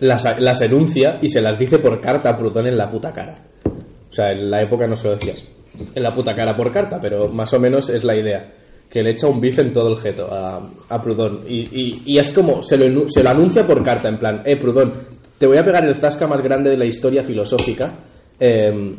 las, 0.01 0.25
las 0.39 0.61
enuncia 0.63 1.19
y 1.23 1.29
se 1.29 1.41
las 1.41 1.59
dice 1.59 1.79
por 1.79 2.01
carta 2.01 2.31
a 2.31 2.37
Proudhon 2.37 2.67
en 2.67 2.77
la 2.77 2.91
puta 2.91 3.13
cara. 3.13 3.39
O 3.65 4.15
sea, 4.15 4.31
en 4.33 4.51
la 4.51 4.63
época 4.63 4.87
no 4.87 4.97
se 4.97 5.09
lo 5.09 5.15
decías 5.17 5.47
en 5.95 6.03
la 6.03 6.13
puta 6.13 6.35
cara 6.35 6.57
por 6.57 6.73
carta, 6.73 6.99
pero 7.01 7.29
más 7.29 7.53
o 7.53 7.59
menos 7.59 7.89
es 7.89 8.05
la 8.05 8.17
idea. 8.17 8.53
Que 8.93 9.03
le 9.03 9.13
echa 9.13 9.27
un 9.27 9.41
bife 9.41 9.63
en 9.63 9.73
todo 9.73 9.89
el 9.89 9.99
jeto 9.99 10.29
a, 10.31 10.69
a 10.91 11.01
Proudhon. 11.03 11.45
Y, 11.49 11.61
y- 11.73 12.03
y 12.05 12.19
es 12.19 12.31
como, 12.31 12.63
se 12.63 12.77
lo, 12.77 13.09
se 13.09 13.23
lo 13.23 13.31
anuncia 13.31 13.63
por 13.63 13.83
carta, 13.83 14.09
en 14.11 14.19
plan, 14.19 14.43
eh, 14.45 14.59
Proudhon, 14.59 14.93
te 15.39 15.47
voy 15.47 15.57
a 15.57 15.65
pegar 15.65 15.85
el 15.87 15.95
zasca 15.97 16.27
más 16.27 16.43
grande 16.43 16.69
de 16.71 16.77
la 16.77 16.85
historia 16.85 17.23
filosófica 17.23 17.95
eh, 18.39 18.95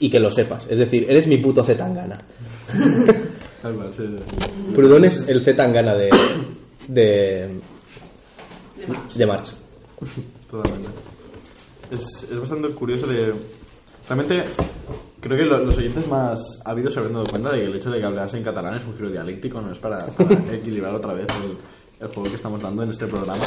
y 0.00 0.08
que 0.08 0.18
lo 0.18 0.30
sepas. 0.30 0.66
Es 0.70 0.78
decir, 0.78 1.04
eres 1.08 1.26
mi 1.26 1.36
puto 1.38 1.62
Zetangana. 1.62 2.24
Proudhon 4.74 5.04
es 5.04 5.28
el 5.28 5.44
Zetangana 5.44 5.94
de, 5.94 6.08
de, 6.88 7.60
de 9.14 9.26
Marx. 9.26 9.56
Totalmente. 10.50 10.88
Es, 11.90 12.26
es 12.32 12.40
bastante 12.40 12.68
curioso 12.70 13.06
de... 13.06 13.32
Realmente, 14.08 14.42
creo 15.22 15.38
que 15.38 15.44
lo- 15.44 15.64
los 15.64 15.78
oyentes 15.78 16.06
más 16.06 16.38
ávidos 16.64 16.92
se 16.92 16.98
habrán 16.98 17.14
dado 17.14 17.26
cuenta 17.26 17.52
de 17.52 17.60
que 17.60 17.66
el 17.66 17.76
hecho 17.76 17.90
de 17.90 17.98
que 18.00 18.04
hablas 18.04 18.34
en 18.34 18.42
catalán 18.44 18.74
es 18.74 18.84
un 18.84 18.94
giro 18.94 19.08
dialéctico, 19.10 19.60
no 19.62 19.72
es 19.72 19.78
para, 19.78 20.06
para 20.08 20.34
equilibrar 20.54 20.94
otra 20.94 21.14
vez 21.14 21.26
el, 21.42 21.56
el 22.00 22.08
juego 22.08 22.28
que 22.28 22.36
estamos 22.36 22.60
dando 22.60 22.82
en 22.82 22.90
este 22.90 23.06
programa. 23.06 23.44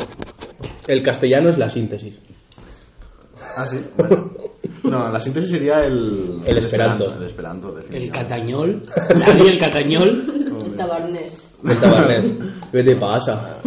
El 0.88 1.03
castellano 1.03 1.49
es 1.49 1.57
la 1.59 1.69
síntesis. 1.69 2.17
Ah, 3.57 3.65
sí. 3.65 3.80
Vale. 3.97 4.17
No, 4.84 5.09
la 5.11 5.19
síntesis 5.19 5.49
sería 5.51 5.84
el... 5.86 6.41
El 6.45 6.57
esperanto. 6.57 7.13
El 7.15 7.23
esperanto, 7.23 7.76
El 7.91 8.11
catañol. 8.11 8.82
El 9.45 9.57
catañol. 9.57 10.23
El 10.63 10.76
tabarnés. 10.76 11.51
El 11.63 11.80
tabarnés. 11.80 12.34
¿Qué 12.71 12.84
te 12.84 12.95
pasa? 12.95 13.59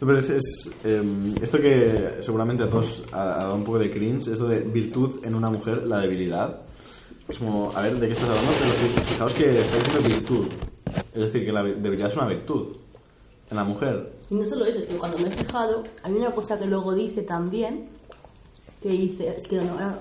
No, 0.00 0.06
pero 0.06 0.18
es, 0.18 0.30
es, 0.30 0.70
eh, 0.84 1.02
esto 1.42 1.58
que 1.58 2.16
seguramente 2.20 2.62
a 2.64 2.68
todos 2.70 3.02
ha, 3.12 3.22
ha 3.22 3.38
dado 3.44 3.54
un 3.56 3.64
poco 3.64 3.78
de 3.78 3.90
cringe, 3.90 4.28
esto 4.28 4.46
de 4.48 4.60
virtud 4.60 5.20
en 5.24 5.34
una 5.34 5.50
mujer, 5.50 5.86
la 5.86 6.00
debilidad. 6.00 6.60
Es 7.28 7.38
como, 7.38 7.70
a 7.76 7.82
ver, 7.82 7.94
¿de 7.96 8.06
qué 8.06 8.12
estás 8.14 8.28
hablando? 8.30 8.50
Pero 8.58 8.72
fi- 8.72 9.00
fijaos 9.12 9.34
que 9.34 9.60
está 9.60 9.76
diciendo 9.76 10.08
virtud. 10.08 10.46
Es 11.14 11.20
decir, 11.20 11.44
que 11.44 11.52
la 11.52 11.62
debilidad 11.62 12.08
es 12.10 12.16
una 12.16 12.26
virtud 12.28 12.76
en 13.50 13.56
la 13.56 13.64
mujer. 13.64 14.12
Y 14.30 14.34
no 14.36 14.44
solo 14.46 14.64
eso, 14.64 14.78
es 14.78 14.86
que 14.86 14.94
cuando 14.96 15.18
me 15.18 15.28
he 15.28 15.30
fijado, 15.32 15.82
hay 16.02 16.12
una 16.12 16.30
cosa 16.32 16.58
que 16.58 16.66
luego 16.66 16.94
dice 16.94 17.22
también, 17.22 17.88
que 18.82 18.88
dice, 18.88 19.36
es 19.36 19.46
que 19.46 19.56
no, 19.56 19.76
ah, 19.78 19.98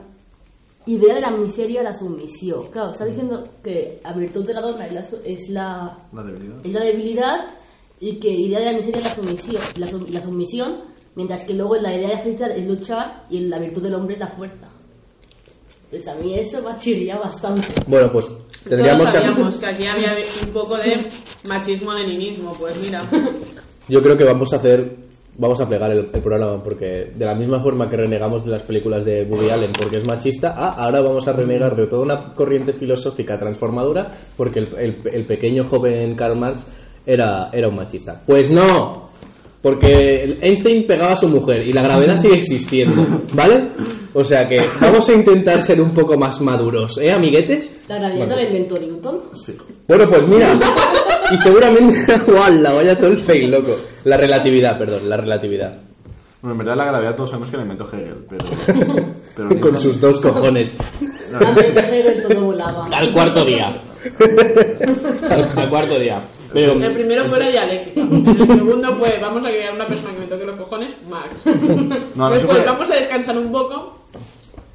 idea 0.86 1.16
de 1.16 1.22
la 1.22 1.32
miseria 1.32 1.82
a 1.82 1.84
la 1.84 1.94
sumisión. 1.94 2.68
Claro, 2.72 2.92
está 2.92 3.06
diciendo 3.06 3.44
que 3.64 4.00
la 4.04 4.14
virtud 4.14 4.46
de 4.46 4.54
la 4.54 4.62
dona 4.62 4.86
es 4.88 4.94
la, 4.94 5.02
es 5.26 5.50
la, 5.50 5.98
La 6.14 6.24
debilidad. 6.24 6.66
es 6.66 6.72
la 6.72 6.84
debilidad 6.86 7.46
y 8.00 8.20
que 8.20 8.30
idea 8.30 8.60
de 8.60 8.66
la 8.66 8.74
miseria 8.74 9.00
es 9.02 9.06
la 9.08 9.16
sumisión, 9.16 9.62
la, 9.78 9.88
sum- 9.88 10.06
la 10.10 10.22
sumisión, 10.22 10.76
mientras 11.16 11.44
que 11.44 11.54
luego 11.54 11.76
la 11.76 11.94
idea 11.96 12.10
de 12.10 12.18
felicidad 12.20 12.52
es 12.52 12.68
luchar 12.68 13.26
y 13.30 13.42
la 13.42 13.60
virtud 13.60 13.84
del 13.84 13.96
hombre 13.96 14.14
es 14.16 14.20
la 14.20 14.28
fuerza. 14.28 14.68
Pues 15.90 16.08
a 16.08 16.14
mí 16.16 16.36
eso 16.36 16.62
me 16.62 17.16
bastante. 17.16 17.64
Bueno, 17.88 18.10
pues 18.12 18.28
Todos 18.28 18.48
tendríamos 18.70 19.04
sabíamos 19.10 19.54
que... 19.56 19.60
que 19.60 19.66
aquí 19.72 19.88
había 19.88 20.16
un 20.46 20.54
poco 20.54 20.78
de 20.78 21.08
machismo-leninismo, 21.48 22.54
pues 22.60 22.80
mira. 22.82 23.10
Yo 23.88 24.02
creo 24.04 24.16
que 24.16 24.24
vamos 24.24 24.54
a 24.54 24.58
hacer 24.58 25.10
vamos 25.42 25.60
a 25.62 25.66
plegar 25.66 25.90
el, 25.92 26.10
el 26.14 26.22
programa 26.22 26.62
porque 26.62 27.12
de 27.16 27.26
la 27.26 27.34
misma 27.34 27.60
forma 27.62 27.88
que 27.90 27.96
renegamos 27.96 28.44
de 28.44 28.52
las 28.52 28.64
películas 28.64 29.06
de 29.06 29.24
Woody 29.24 29.50
Allen 29.50 29.72
porque 29.72 30.00
es 30.00 30.06
machista, 30.06 30.54
ah, 30.56 30.76
ahora 30.78 31.02
vamos 31.02 31.26
a 31.30 31.32
renegar 31.32 31.76
de 31.78 31.88
toda 31.88 32.02
una 32.04 32.34
corriente 32.36 32.74
filosófica 32.74 33.38
transformadora 33.38 34.12
porque 34.36 34.60
el, 34.60 34.68
el- 34.78 34.98
el 35.14 35.26
pequeño 35.26 35.64
joven 35.64 36.14
Karl 36.16 36.38
Marx 36.38 36.68
era, 37.14 37.50
era 37.52 37.68
un 37.68 37.76
machista. 37.76 38.22
Pues 38.26 38.50
no, 38.52 39.10
porque 39.62 40.38
Einstein 40.42 40.86
pegaba 40.88 41.14
a 41.14 41.16
su 41.16 41.28
mujer 41.28 41.68
y 41.68 41.74
la 41.74 41.84
gravedad 41.84 42.18
sigue 42.18 42.36
existiendo, 42.36 43.06
¿vale? 43.34 43.70
O 44.14 44.24
sea 44.24 44.48
que 44.48 44.60
vamos 44.80 45.08
a 45.10 45.14
intentar 45.14 45.62
ser 45.62 45.82
un 45.82 45.94
poco 45.94 46.18
más 46.18 46.40
maduros, 46.42 46.98
¿eh, 47.00 47.12
amiguetes? 47.12 47.86
La 47.90 47.98
gravedad 47.98 48.18
Bueno. 48.28 48.36
la 48.36 48.44
inventó 48.44 48.80
Newton. 48.80 49.22
Sí. 49.34 49.56
Bueno, 49.88 50.06
pues 50.10 50.28
mira, 50.28 50.58
y 51.32 51.38
seguramente, 51.38 52.14
¡Wala! 52.32 52.74
Vaya 52.74 52.98
todo 52.98 53.12
el 53.12 53.20
fail, 53.20 53.52
loco. 53.52 53.76
La 54.06 54.18
relatividad, 54.18 54.78
perdón, 54.78 55.10
la 55.10 55.18
relatividad. 55.18 55.78
Bueno, 56.42 56.54
en 56.54 56.58
verdad 56.60 56.78
la 56.78 56.86
gravedad 56.86 57.16
todos 57.16 57.30
sabemos 57.32 57.50
que 57.52 57.58
la 57.58 57.64
inventó 57.64 57.86
Hegel, 57.92 58.26
pero... 58.30 58.46
pero 59.48 59.62
Con 59.62 59.78
sus 59.80 60.00
dos 60.02 60.20
cojones. 60.20 60.76
Antes 61.34 61.74
de 61.76 61.82
Hegel 61.82 62.24
todo 62.24 62.46
volaba. 62.46 62.86
Al 62.92 63.12
cuarto 63.12 63.46
día. 63.46 63.82
Al 65.56 65.70
cuarto 65.70 66.00
día. 66.00 66.22
Pero, 66.52 66.72
El 66.74 66.94
primero 66.94 67.30
fue 67.30 67.40
la 67.40 67.52
dialéctica. 67.52 68.02
El 68.02 68.48
segundo 68.48 68.98
fue, 68.98 69.20
vamos 69.22 69.44
a 69.46 69.50
crear 69.50 69.74
una 69.74 69.86
persona 69.88 70.14
que 70.14 70.20
me 70.22 70.28
toque 70.28 70.46
los 70.46 70.58
cojones, 70.58 70.98
Marx. 71.08 71.34
no, 72.16 72.30
Después 72.32 72.58
fue- 72.58 72.66
vamos 72.66 72.90
a 72.90 72.96
descansar 72.96 73.38
un 73.38 73.52
poco 73.52 73.94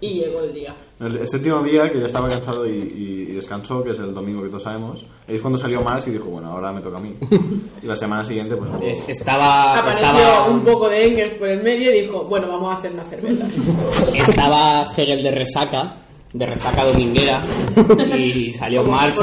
y 0.00 0.20
llegó 0.20 0.40
el 0.40 0.52
día. 0.52 0.74
El, 1.00 1.16
el 1.16 1.28
séptimo 1.28 1.62
día, 1.62 1.90
que 1.90 1.98
ya 2.00 2.06
estaba 2.06 2.28
cansado 2.28 2.66
y, 2.66 2.72
y- 2.78 3.26
y 3.30 3.32
descansó, 3.34 3.82
que 3.82 3.90
es 3.92 3.98
el 3.98 4.12
domingo 4.14 4.42
que 4.42 4.48
todos 4.48 4.62
sabemos, 4.64 5.04
es 5.26 5.40
cuando 5.40 5.58
salió 5.58 5.80
Marx 5.80 6.06
y 6.08 6.10
dijo, 6.12 6.26
bueno, 6.30 6.50
ahora 6.50 6.72
me 6.72 6.80
toca 6.80 6.98
a 6.98 7.00
mí. 7.00 7.14
Y 7.82 7.86
la 7.86 7.96
semana 7.96 8.24
siguiente, 8.24 8.56
pues... 8.56 8.70
es- 8.82 9.08
estaba, 9.08 9.72
Apareció 9.72 10.06
estaba, 10.12 10.48
un 10.50 10.64
poco 10.64 10.88
de 10.88 11.04
Engels 11.06 11.34
por 11.34 11.48
el 11.48 11.62
medio 11.62 11.90
y 11.94 12.02
dijo, 12.02 12.24
bueno, 12.24 12.48
vamos 12.48 12.74
a 12.74 12.78
hacer 12.78 12.92
una 12.92 13.04
cerveza. 13.04 13.46
estaba 14.14 14.82
Hegel 14.96 15.22
de 15.22 15.30
resaca, 15.30 15.96
de 16.32 16.46
resaca 16.46 16.84
dominguera, 16.84 17.40
y 18.22 18.50
salió 18.50 18.82
Marx. 18.84 19.20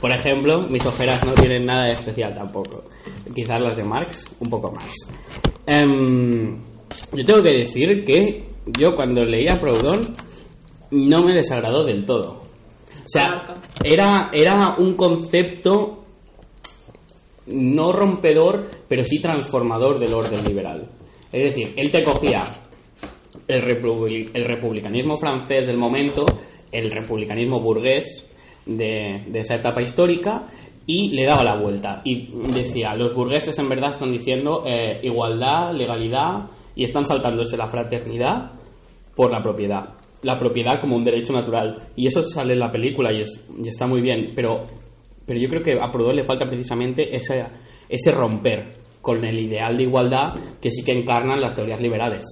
Por 0.00 0.12
ejemplo, 0.12 0.60
mis 0.70 0.84
ojeras 0.86 1.24
no 1.24 1.32
tienen 1.32 1.64
nada 1.66 1.84
de 1.86 1.92
especial 1.94 2.32
tampoco. 2.32 2.84
Quizás 3.34 3.60
las 3.60 3.76
de 3.76 3.82
Marx, 3.84 4.24
un 4.38 4.48
poco 4.50 4.70
más. 4.70 4.92
Em, 5.66 6.56
yo 7.12 7.24
tengo 7.24 7.42
que 7.42 7.52
decir 7.52 8.04
que 8.04 8.47
yo 8.78 8.94
cuando 8.96 9.24
leía 9.24 9.58
Proudhon 9.60 10.16
no 10.90 11.22
me 11.22 11.34
desagradó 11.34 11.84
del 11.84 12.04
todo. 12.06 12.42
O 13.04 13.08
sea, 13.10 13.44
era, 13.84 14.30
era 14.32 14.76
un 14.78 14.94
concepto 14.94 16.04
no 17.46 17.92
rompedor, 17.92 18.66
pero 18.88 19.02
sí 19.04 19.20
transformador 19.20 19.98
del 19.98 20.12
orden 20.14 20.44
liberal. 20.44 20.88
Es 21.32 21.48
decir, 21.48 21.72
él 21.76 21.90
te 21.90 22.04
cogía 22.04 22.42
el, 23.46 23.62
republi- 23.62 24.30
el 24.34 24.44
republicanismo 24.44 25.16
francés 25.16 25.66
del 25.66 25.78
momento, 25.78 26.24
el 26.72 26.90
republicanismo 26.90 27.60
burgués 27.60 28.26
de, 28.66 29.24
de 29.28 29.38
esa 29.38 29.54
etapa 29.54 29.80
histórica 29.80 30.46
y 30.86 31.10
le 31.10 31.24
daba 31.24 31.42
la 31.42 31.58
vuelta. 31.58 32.02
Y 32.04 32.28
decía, 32.52 32.94
los 32.94 33.14
burgueses 33.14 33.58
en 33.58 33.68
verdad 33.70 33.90
están 33.90 34.12
diciendo 34.12 34.62
eh, 34.66 35.00
igualdad, 35.02 35.72
legalidad 35.72 36.50
y 36.74 36.84
están 36.84 37.06
saltándose 37.06 37.56
la 37.56 37.68
fraternidad 37.68 38.52
por 39.18 39.32
la 39.32 39.42
propiedad. 39.42 39.94
La 40.22 40.38
propiedad 40.38 40.80
como 40.80 40.94
un 40.94 41.02
derecho 41.02 41.32
natural. 41.32 41.76
Y 41.96 42.06
eso 42.06 42.22
sale 42.22 42.52
en 42.52 42.60
la 42.60 42.70
película 42.70 43.12
y, 43.12 43.22
es, 43.22 43.44
y 43.60 43.66
está 43.66 43.84
muy 43.88 44.00
bien. 44.00 44.30
Pero, 44.36 44.62
pero 45.26 45.40
yo 45.40 45.48
creo 45.48 45.60
que 45.60 45.72
a 45.72 45.90
Proudhon 45.90 46.14
le 46.14 46.22
falta 46.22 46.46
precisamente 46.46 47.14
ese, 47.16 47.44
ese 47.88 48.12
romper 48.12 48.68
con 49.02 49.24
el 49.24 49.36
ideal 49.40 49.76
de 49.76 49.82
igualdad 49.82 50.34
que 50.60 50.70
sí 50.70 50.84
que 50.84 50.92
encarnan 50.92 51.40
las 51.40 51.52
teorías 51.56 51.80
liberales. 51.80 52.24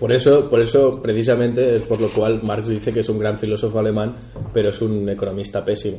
Por 0.00 0.12
eso, 0.12 0.48
por 0.50 0.60
eso, 0.60 0.90
precisamente, 1.00 1.76
es 1.76 1.82
por 1.82 2.00
lo 2.00 2.08
cual 2.08 2.40
Marx 2.42 2.68
dice 2.68 2.92
que 2.92 3.00
es 3.00 3.08
un 3.08 3.18
gran 3.20 3.38
filósofo 3.38 3.78
alemán, 3.78 4.14
pero 4.52 4.70
es 4.70 4.82
un 4.82 5.08
economista 5.08 5.64
pésimo. 5.64 5.98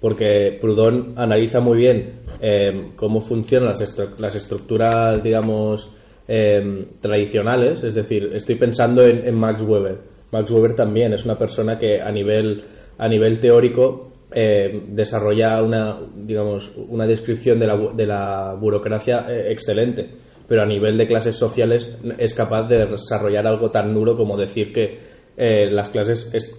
Porque 0.00 0.56
Proudhon 0.60 1.12
analiza 1.16 1.60
muy 1.60 1.76
bien 1.76 2.20
eh, 2.40 2.92
cómo 2.96 3.20
funcionan 3.20 3.68
las, 3.68 3.80
estru- 3.82 4.16
las 4.18 4.34
estructuras, 4.34 5.22
digamos, 5.22 5.90
eh, 6.28 6.86
tradicionales. 7.00 7.82
Es 7.84 7.94
decir, 7.94 8.30
estoy 8.34 8.56
pensando 8.56 9.02
en, 9.02 9.34
Max 9.34 9.62
Weber. 9.62 9.98
Max 10.30 10.50
Weber 10.50 10.74
también 10.74 11.12
es 11.12 11.24
una 11.24 11.36
persona 11.38 11.78
que 11.78 12.00
a 12.00 12.10
nivel, 12.10 12.62
a 12.98 13.08
nivel 13.08 13.38
teórico 13.38 14.12
eh, 14.34 14.82
desarrolla 14.88 15.62
una, 15.62 15.98
digamos, 16.16 16.72
una 16.88 17.06
descripción 17.06 17.58
de 17.58 17.66
la, 17.66 17.76
de 17.94 18.06
la 18.06 18.54
burocracia 18.58 19.26
eh, 19.28 19.52
excelente, 19.52 20.08
pero 20.48 20.62
a 20.62 20.66
nivel 20.66 20.96
de 20.96 21.06
clases 21.06 21.36
sociales 21.36 21.96
es 22.18 22.32
capaz 22.34 22.66
de 22.68 22.86
desarrollar 22.86 23.46
algo 23.46 23.70
tan 23.70 23.92
duro 23.92 24.16
como 24.16 24.36
decir 24.38 24.72
que 24.72 24.98
eh, 25.36 25.70
las 25.70 25.90
clases 25.90 26.30
es- 26.32 26.56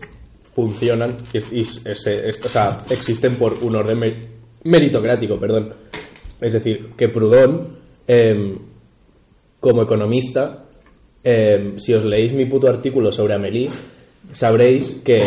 funcionan 0.54 1.18
y, 1.34 1.62
existen 2.92 3.36
por 3.38 3.54
un 3.64 3.76
orden 3.76 3.98
mer- 3.98 4.28
meritocrático, 4.64 5.40
perdón. 5.40 5.74
Es 6.40 6.54
decir, 6.54 6.90
que 6.96 7.10
Proudhon, 7.10 7.76
em, 8.06 8.58
como 9.64 9.84
economista, 9.84 10.66
eh, 11.24 11.76
si 11.78 11.94
os 11.94 12.04
leéis 12.04 12.34
mi 12.34 12.46
puto 12.48 12.68
artículo 12.68 13.14
sobre 13.14 13.34
Amélie, 13.34 13.70
sabréis 14.34 15.02
que 15.06 15.22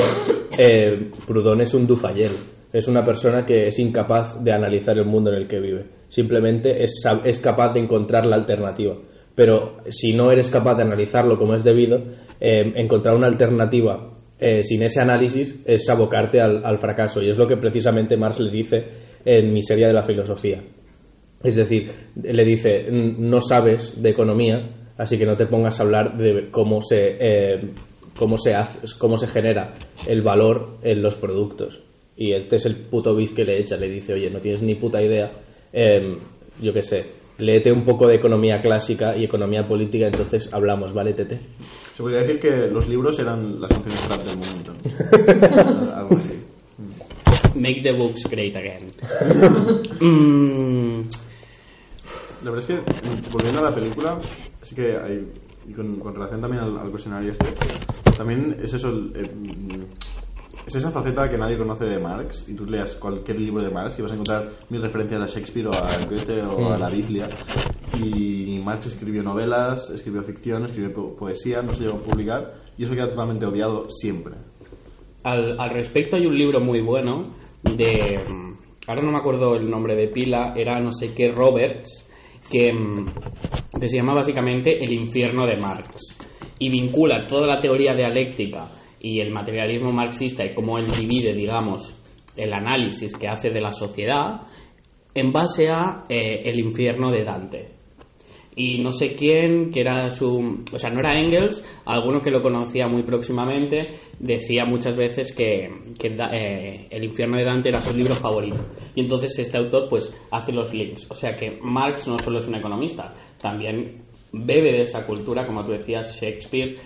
eh, 0.59 1.11
Proudhon 1.27 1.63
es 1.63 1.73
un 1.73 1.87
Dufayel. 1.87 2.33
Es 2.71 2.87
una 2.87 3.03
persona 3.03 3.47
que 3.47 3.69
es 3.69 3.79
incapaz 3.79 4.45
de 4.45 4.53
analizar 4.53 4.99
el 4.99 5.07
mundo 5.07 5.33
en 5.33 5.39
el 5.39 5.49
que 5.49 5.59
vive. 5.59 5.87
Simplemente 6.09 6.85
es, 6.85 7.03
es 7.25 7.39
capaz 7.39 7.73
de 7.73 7.81
encontrar 7.81 8.27
la 8.27 8.37
alternativa. 8.37 8.95
Pero 9.35 9.79
si 9.89 10.13
no 10.13 10.31
eres 10.31 10.51
capaz 10.51 10.75
de 10.75 10.83
analizarlo 10.83 11.39
como 11.39 11.55
es 11.55 11.65
debido, 11.65 11.97
eh, 12.39 12.75
encontrar 12.75 13.17
una 13.17 13.29
alternativa 13.29 14.19
eh, 14.39 14.63
sin 14.63 14.83
ese 14.83 15.01
análisis 15.01 15.63
es 15.65 15.89
abocarte 15.89 16.43
al, 16.43 16.63
al 16.63 16.77
fracaso. 16.77 17.23
Y 17.23 17.31
es 17.31 17.39
lo 17.39 17.49
que 17.49 17.57
precisamente 17.57 18.19
Marx 18.19 18.39
le 18.41 18.51
dice 18.51 18.85
en 19.25 19.51
Miseria 19.55 19.87
de 19.87 19.95
la 19.95 20.03
Filosofía. 20.03 20.63
Es 21.47 21.57
decir, 21.57 21.91
le 22.23 22.45
dice, 22.45 22.87
"N- 22.89 23.15
no 23.19 23.41
sabes 23.41 24.03
de 24.03 24.11
economía, 24.11 24.69
así 24.99 25.17
que 25.17 25.25
no 25.27 25.37
te 25.37 25.47
pongas 25.47 25.79
a 25.79 25.85
hablar 25.85 26.17
de 26.17 26.49
cómo 26.51 26.81
se, 26.83 27.17
eh, 27.21 27.71
cómo 28.17 28.37
se, 28.37 28.55
hace, 28.55 28.79
cómo 28.99 29.17
se 29.17 29.27
genera 29.29 29.75
el 30.07 30.23
valor 30.23 30.79
en 30.83 31.03
los 31.03 31.15
productos. 31.17 31.81
Y 32.17 32.33
este 32.33 32.57
es 32.57 32.67
el 32.67 32.77
puto 32.77 33.15
bif 33.15 33.35
que 33.35 33.45
le 33.45 33.59
echa, 33.61 33.77
le 33.77 33.89
dice, 33.91 34.15
oye, 34.15 34.31
no 34.31 34.41
tienes 34.41 34.63
ni 34.63 34.75
puta 34.75 35.03
idea, 35.03 35.31
eh, 35.73 36.17
yo 36.63 36.73
qué 36.73 36.81
sé, 36.83 37.05
léete 37.39 37.71
un 37.71 37.85
poco 37.85 38.07
de 38.09 38.15
economía 38.17 38.63
clásica 38.63 39.15
y 39.17 39.25
economía 39.25 39.69
política, 39.69 40.07
entonces 40.07 40.49
hablamos, 40.53 40.95
¿vale, 40.95 41.13
Tete? 41.13 41.39
Se 41.95 42.03
podría 42.03 42.21
decir 42.23 42.41
que 42.41 42.51
los 42.69 42.89
libros 42.89 43.19
eran 43.19 43.61
las 43.61 43.71
canciones 43.71 44.09
rap 44.09 44.23
del 44.25 44.39
momento. 44.39 44.73
Algo 45.95 46.17
así. 46.17 46.43
Make 47.55 47.83
the 47.83 47.93
books 47.93 48.25
great 48.31 48.57
again. 48.57 48.91
Mm, 50.01 51.09
La 52.47 52.53
verdad 52.53 52.71
es 52.71 52.77
que, 52.81 53.31
volviendo 53.33 53.59
a 53.59 53.71
la 53.71 53.75
película, 53.75 54.19
sí 54.63 54.75
que 54.77 54.97
hay, 54.97 55.27
y 55.69 55.73
con, 55.73 55.99
con 55.99 56.15
relación 56.15 56.41
también 56.41 56.63
al, 56.63 56.79
al 56.79 56.91
cuestionario 56.91 57.33
este, 57.33 57.47
también 58.17 58.57
es 58.63 58.73
eso, 58.73 58.89
eh, 59.17 59.29
es 60.65 60.75
esa 60.77 60.93
faceta 60.93 61.29
que 61.29 61.37
nadie 61.37 61.59
conoce 61.59 61.87
de 61.87 61.99
Marx, 61.99 62.49
y 62.49 62.55
tú 62.55 62.65
leas 62.65 62.95
cualquier 62.95 63.41
libro 63.41 63.65
de 63.65 63.71
Marx 63.71 63.99
y 63.99 64.03
vas 64.03 64.13
a 64.13 64.15
encontrar 64.15 64.49
mil 64.71 64.81
referencias 64.81 65.21
a 65.23 65.27
Shakespeare 65.27 65.67
o 65.67 65.73
a 65.75 65.89
Goethe 66.09 66.41
o 66.43 66.73
a 66.73 66.79
la 66.79 66.89
Biblia. 66.89 67.29
Y 68.01 68.61
Marx 68.65 68.87
escribió 68.87 69.25
novelas, 69.25 69.91
escribió 69.91 70.23
ficción, 70.23 70.67
escribió 70.67 70.93
po- 70.95 71.17
poesía, 71.17 71.63
no 71.63 71.75
se 71.75 71.83
llegó 71.83 71.97
a 71.97 72.01
publicar, 72.01 72.55
y 72.79 72.85
eso 72.85 72.95
queda 72.95 73.11
totalmente 73.11 73.45
obviado 73.45 73.91
siempre. 73.91 74.35
al, 75.25 75.59
al 75.59 75.71
respecto 75.71 76.15
hay 76.15 76.27
un 76.27 76.39
libro 76.39 76.61
muy 76.61 76.81
bueno 76.81 77.27
de... 77.65 78.21
mm, 78.29 78.47
Ahora 78.89 79.03
no 79.03 79.11
me 79.11 79.19
acuerdo 79.19 79.57
el 79.57 79.69
nombre 79.69 79.97
de 79.97 80.07
pila, 80.07 80.53
era 80.55 80.79
no 80.79 80.93
sé 80.93 81.13
qué 81.13 81.33
Roberts, 81.33 82.06
que, 82.51 82.73
mm, 82.73 83.07
que 83.81 83.89
se 83.89 83.97
llama 83.97 84.15
básicamente 84.15 84.83
El 84.83 84.93
infierno 84.93 85.47
de 85.47 85.57
Marx. 85.57 86.17
Y 86.59 86.71
vincula 86.71 87.27
toda 87.27 87.55
la 87.55 87.61
teoría 87.61 87.95
dialéctica 87.95 88.71
y 89.01 89.21
el 89.21 89.31
materialismo 89.31 89.93
marxista 89.93 90.45
y 90.45 90.55
cómo 90.55 90.79
él 90.79 90.91
divide, 90.91 91.35
digamos, 91.35 91.95
el 92.37 92.53
análisis 92.53 93.13
que 93.15 93.29
hace 93.29 93.51
de 93.51 93.61
la 93.61 93.73
sociedad 93.73 94.43
en 95.15 95.33
base 95.33 95.69
a 95.71 96.05
eh, 96.09 96.43
el 96.45 96.61
infierno 96.61 97.11
de 97.11 97.25
Dante. 97.25 97.76
Y 98.59 98.79
no 98.79 98.91
sé 98.91 99.15
quién, 99.15 99.71
que 99.71 99.81
era 99.81 100.09
su... 100.09 100.65
O 100.73 100.79
sea, 100.79 100.89
no 100.89 101.01
era 101.01 101.15
Engels, 101.15 101.63
alguno 101.85 102.23
que 102.23 102.31
lo 102.31 102.41
conocía 102.41 102.89
muy 102.89 103.03
próximamente, 103.03 103.91
decía 104.19 104.65
muchas 104.65 104.97
veces 104.97 105.33
que, 105.33 105.69
que 105.99 106.17
eh, 106.33 106.87
El 106.91 107.05
infierno 107.05 107.37
de 107.37 107.45
Dante 107.45 107.69
era 107.69 107.83
su 107.83 107.95
libro 107.95 108.15
favorito. 108.15 108.65
Y 108.95 109.03
entonces 109.03 109.39
este 109.39 109.59
autor 109.59 109.89
pues 109.91 110.11
hace 110.31 110.53
los 110.53 110.73
links. 110.73 111.07
O 111.11 111.15
sea 111.15 111.37
que 111.37 111.59
Marx 111.61 112.09
no 112.09 112.19
solo 112.19 112.39
es 112.39 112.49
un 112.49 112.55
economista, 112.55 113.13
también 113.39 114.07
bebe 114.33 114.73
de 114.73 114.83
esa 114.83 115.07
cultura, 115.07 115.47
como 115.47 115.65
tú 115.65 115.73
decías, 115.73 116.19
Shakespeare, 116.19 116.77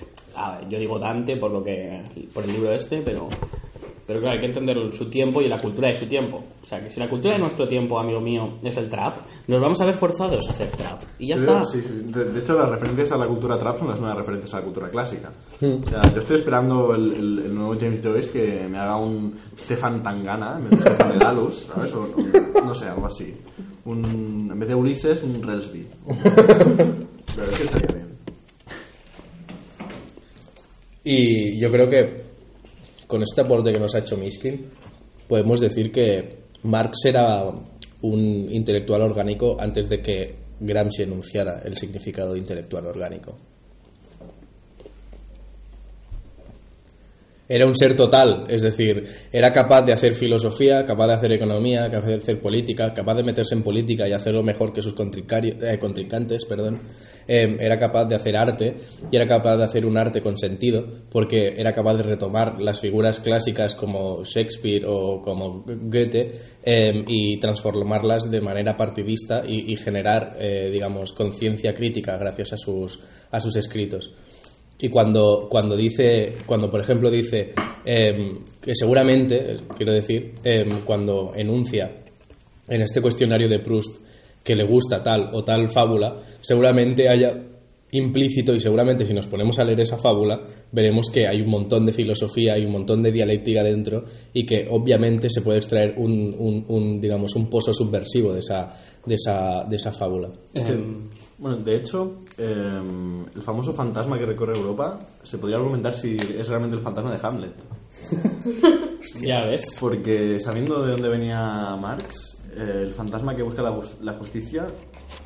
yo 0.68 0.78
digo 0.78 0.98
Dante 0.98 1.36
por 1.36 1.52
lo 1.52 1.62
que 1.62 2.02
por 2.34 2.44
el 2.44 2.52
libro 2.52 2.72
este, 2.72 3.00
pero 3.02 3.28
Pero 4.10 4.22
claro, 4.22 4.34
hay 4.34 4.40
que 4.40 4.46
entender 4.46 4.76
su 4.92 5.08
tiempo 5.08 5.40
y 5.40 5.46
la 5.48 5.56
cultura 5.56 5.86
de 5.88 5.94
su 5.94 6.04
tiempo. 6.08 6.42
O 6.60 6.66
sea, 6.66 6.80
que 6.82 6.90
si 6.90 6.98
la 6.98 7.08
cultura 7.08 7.34
de 7.34 7.40
nuestro 7.40 7.68
tiempo, 7.68 7.96
amigo 7.96 8.20
mío, 8.20 8.54
es 8.60 8.76
el 8.76 8.88
trap, 8.88 9.18
nos 9.46 9.60
vamos 9.60 9.80
a 9.80 9.84
ver 9.86 9.94
forzados 9.94 10.48
a 10.48 10.50
hacer 10.50 10.68
trap. 10.72 11.00
Y 11.20 11.28
ya 11.28 11.36
Pero, 11.36 11.58
está. 11.58 11.64
sí, 11.66 11.80
sí. 11.80 12.02
De, 12.12 12.24
de 12.32 12.40
hecho, 12.40 12.58
las 12.58 12.68
referencias 12.70 13.12
a 13.12 13.16
la 13.18 13.28
cultura 13.28 13.56
trap 13.56 13.78
son 13.78 13.86
las 13.90 14.00
nuevas 14.00 14.18
referencias 14.18 14.52
a 14.52 14.56
la 14.58 14.64
cultura 14.64 14.90
clásica. 14.90 15.30
O 15.62 15.88
sea, 15.88 16.02
yo 16.12 16.18
estoy 16.18 16.38
esperando 16.38 16.92
el, 16.92 17.12
el- 17.12 17.38
el 17.46 17.54
nuevo 17.54 17.76
James 17.78 18.00
Joyce 18.02 18.32
que 18.32 18.68
me 18.68 18.78
haga 18.80 18.96
un 18.96 19.32
Stefan 19.56 20.02
Tangana 20.02 20.56
en 20.58 20.64
vez 20.64 20.70
de 20.70 20.76
Stefan 20.78 21.12
de 21.12 21.18
Dalus, 21.24 21.54
¿sabes? 21.72 21.94
O- 21.94 22.00
o- 22.02 22.64
no 22.66 22.74
sé, 22.74 22.86
algo 22.86 23.06
así. 23.06 23.32
Un, 23.84 24.48
en 24.52 24.58
vez 24.58 24.68
de 24.68 24.74
Ulises, 24.74 25.22
un 25.22 25.40
Relsby. 25.40 25.86
Pero 26.08 27.44
es 27.48 27.56
que 27.58 27.62
estaría 27.62 27.94
bien. 27.94 28.08
Y 31.04 31.60
yo 31.60 31.70
creo 31.70 31.88
que 31.88 32.29
con 33.10 33.22
este 33.22 33.42
aporte 33.42 33.72
que 33.72 33.78
nos 33.80 33.94
ha 33.94 33.98
hecho 33.98 34.16
Mishkin, 34.16 34.66
podemos 35.28 35.60
decir 35.60 35.90
que 35.90 36.38
Marx 36.62 37.04
era 37.04 37.44
un 38.02 38.48
intelectual 38.50 39.02
orgánico 39.02 39.56
antes 39.60 39.88
de 39.88 40.00
que 40.00 40.34
Gramsci 40.60 41.02
enunciara 41.02 41.60
el 41.64 41.76
significado 41.76 42.32
de 42.32 42.38
intelectual 42.38 42.86
orgánico. 42.86 43.36
Era 47.48 47.66
un 47.66 47.74
ser 47.74 47.96
total, 47.96 48.44
es 48.46 48.62
decir, 48.62 49.08
era 49.32 49.50
capaz 49.50 49.82
de 49.82 49.92
hacer 49.92 50.14
filosofía, 50.14 50.84
capaz 50.84 51.08
de 51.08 51.14
hacer 51.14 51.32
economía, 51.32 51.90
capaz 51.90 52.06
de 52.06 52.14
hacer 52.14 52.40
política, 52.40 52.94
capaz 52.94 53.16
de 53.16 53.24
meterse 53.24 53.56
en 53.56 53.64
política 53.64 54.06
y 54.06 54.12
hacerlo 54.12 54.44
mejor 54.44 54.72
que 54.72 54.82
sus 54.82 54.94
eh, 54.94 55.78
contrincantes, 55.80 56.44
perdón. 56.44 56.78
Eh, 57.32 57.58
era 57.60 57.78
capaz 57.78 58.06
de 58.06 58.16
hacer 58.16 58.36
arte 58.36 58.74
y 59.08 59.14
era 59.14 59.24
capaz 59.24 59.56
de 59.56 59.62
hacer 59.62 59.86
un 59.86 59.96
arte 59.96 60.20
con 60.20 60.36
sentido 60.36 60.84
porque 61.12 61.54
era 61.56 61.72
capaz 61.72 61.94
de 61.94 62.02
retomar 62.02 62.60
las 62.60 62.80
figuras 62.80 63.20
clásicas 63.20 63.76
como 63.76 64.24
Shakespeare 64.24 64.84
o 64.84 65.22
como 65.22 65.62
Goethe 65.64 66.28
eh, 66.64 67.04
y 67.06 67.38
transformarlas 67.38 68.28
de 68.28 68.40
manera 68.40 68.76
partidista 68.76 69.44
y, 69.46 69.76
generar, 69.76 70.38
eh, 70.40 70.70
digamos, 70.72 71.12
conciencia 71.12 71.72
crítica 71.72 72.18
gracias 72.18 72.54
a 72.54 72.56
sus, 72.56 72.98
a 73.30 73.38
sus 73.38 73.54
escritos. 73.54 74.12
Y 74.80 74.88
cuando, 74.88 75.46
cuando 75.48 75.76
dice, 75.76 76.34
cuando 76.46 76.68
por 76.68 76.80
ejemplo 76.80 77.12
dice 77.12 77.52
em, 77.84 78.40
que 78.60 78.74
seguramente, 78.74 79.36
eh, 79.36 79.56
quiero 79.76 79.92
decir, 79.92 80.32
em, 80.42 80.80
cuando 80.84 81.32
enuncia 81.36 81.92
en 82.68 82.82
este 82.82 83.00
cuestionario 83.00 83.48
de 83.48 83.60
Proust 83.60 84.09
que 84.44 84.54
le 84.56 84.64
gusta 84.64 85.02
tal 85.02 85.28
o 85.32 85.42
tal 85.44 85.70
fábula, 85.70 86.12
seguramente 86.40 87.08
haya 87.08 87.46
implícito 87.92 88.54
y 88.54 88.60
seguramente 88.60 89.04
si 89.04 89.12
nos 89.12 89.26
ponemos 89.26 89.58
a 89.58 89.64
leer 89.64 89.80
esa 89.80 89.98
fábula 89.98 90.40
veremos 90.70 91.10
que 91.12 91.26
hay 91.26 91.40
un 91.40 91.50
montón 91.50 91.84
de 91.84 91.92
filosofía 91.92 92.56
y 92.56 92.64
un 92.64 92.70
montón 92.70 93.02
de 93.02 93.10
dialéctica 93.10 93.64
dentro 93.64 94.04
y 94.32 94.46
que 94.46 94.68
obviamente 94.70 95.28
se 95.28 95.42
puede 95.42 95.58
extraer 95.58 95.94
un, 95.98 96.32
un- 96.38 96.64
un, 96.68 97.00
digamos 97.00 97.34
un 97.34 97.50
pozo 97.50 97.74
subversivo 97.74 98.32
de 98.32 98.38
esa, 98.38 98.68
de 99.04 99.14
esa, 99.16 99.64
de 99.68 99.74
esa 99.74 99.92
fábula. 99.92 100.30
Es 100.54 100.62
que, 100.62 100.72
Em, 100.72 101.08
bueno, 101.38 101.56
de 101.56 101.74
hecho, 101.74 102.18
eh, 102.38 102.80
el 103.34 103.42
famoso 103.42 103.72
fantasma 103.72 104.16
que 104.20 104.26
recorre 104.26 104.56
Europa 104.56 105.00
se 105.24 105.38
podría 105.38 105.56
argumentar 105.56 105.92
si 105.92 106.16
es 106.16 106.46
realmente 106.46 106.76
el 106.76 106.82
fantasma 106.82 107.10
de 107.10 107.18
Hamlet. 107.26 107.54
ya 109.20 109.46
ves. 109.46 109.76
Porque 109.80 110.38
sabiendo 110.38 110.84
de 110.84 110.92
dónde 110.92 111.08
venía 111.08 111.76
Marx, 111.80 112.29
eh, 112.56 112.82
el 112.84 112.92
fantasma 112.92 113.34
que 113.34 113.42
busca 113.42 113.62
la, 113.62 113.74
la 114.02 114.12
justicia 114.14 114.66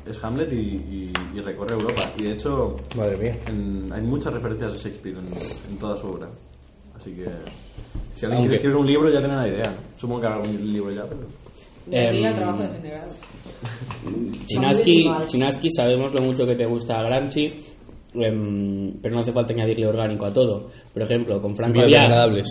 es 0.05 0.23
Hamlet 0.23 0.51
y, 0.53 0.55
y- 0.55 1.13
y 1.35 1.39
recorre 1.41 1.73
Europa. 1.75 2.01
Y 2.19 2.23
de 2.23 2.31
hecho, 2.33 2.75
Madre 2.95 3.17
mía. 3.17 3.37
en- 3.47 3.91
hay 3.93 4.01
muchas 4.01 4.33
referencias 4.33 4.73
de 4.73 4.77
Shakespeare 4.79 5.17
en, 5.17 5.27
en 5.71 5.77
toda 5.79 5.97
su 5.97 6.07
obra. 6.07 6.27
Así 6.95 7.11
que, 7.11 7.23
si 8.13 8.25
alguien 8.25 8.31
Aunque- 8.31 8.39
quiere 8.41 8.55
escribir 8.55 8.77
un 8.77 8.87
libro, 8.87 9.09
ya 9.11 9.19
tiene 9.19 9.35
la 9.35 9.47
idea. 9.47 9.73
Supongo 9.97 10.21
que 10.21 10.27
habrá 10.27 10.41
algún 10.43 10.73
libro 10.73 10.91
ya, 10.91 11.03
pero. 11.03 11.21
Em, 11.91 12.35
trabajo 12.35 12.63
de. 12.63 12.69
Chinaski. 14.45 15.05
Chinaski, 15.25 15.69
sabemos 15.71 16.13
lo 16.13 16.21
mucho 16.21 16.45
que 16.45 16.55
te 16.55 16.65
gusta 16.65 16.95
Gramsci, 17.03 17.53
em, 18.15 18.93
pero 19.01 19.15
no 19.15 19.21
hace 19.21 19.31
falta 19.33 19.53
añadirle 19.53 19.87
orgánico 19.87 20.25
a 20.25 20.33
todo. 20.33 20.69
Por 20.93 21.03
ejemplo, 21.03 21.41
con 21.41 21.55
Franco 21.55 21.81
había, 21.81 22.01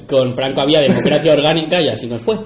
con 0.08 0.34
Franco 0.34 0.60
había 0.62 0.80
democracia 0.82 1.32
orgánica 1.32 1.82
y 1.82 1.88
así 1.88 2.06
nos 2.06 2.22
fue. 2.22 2.36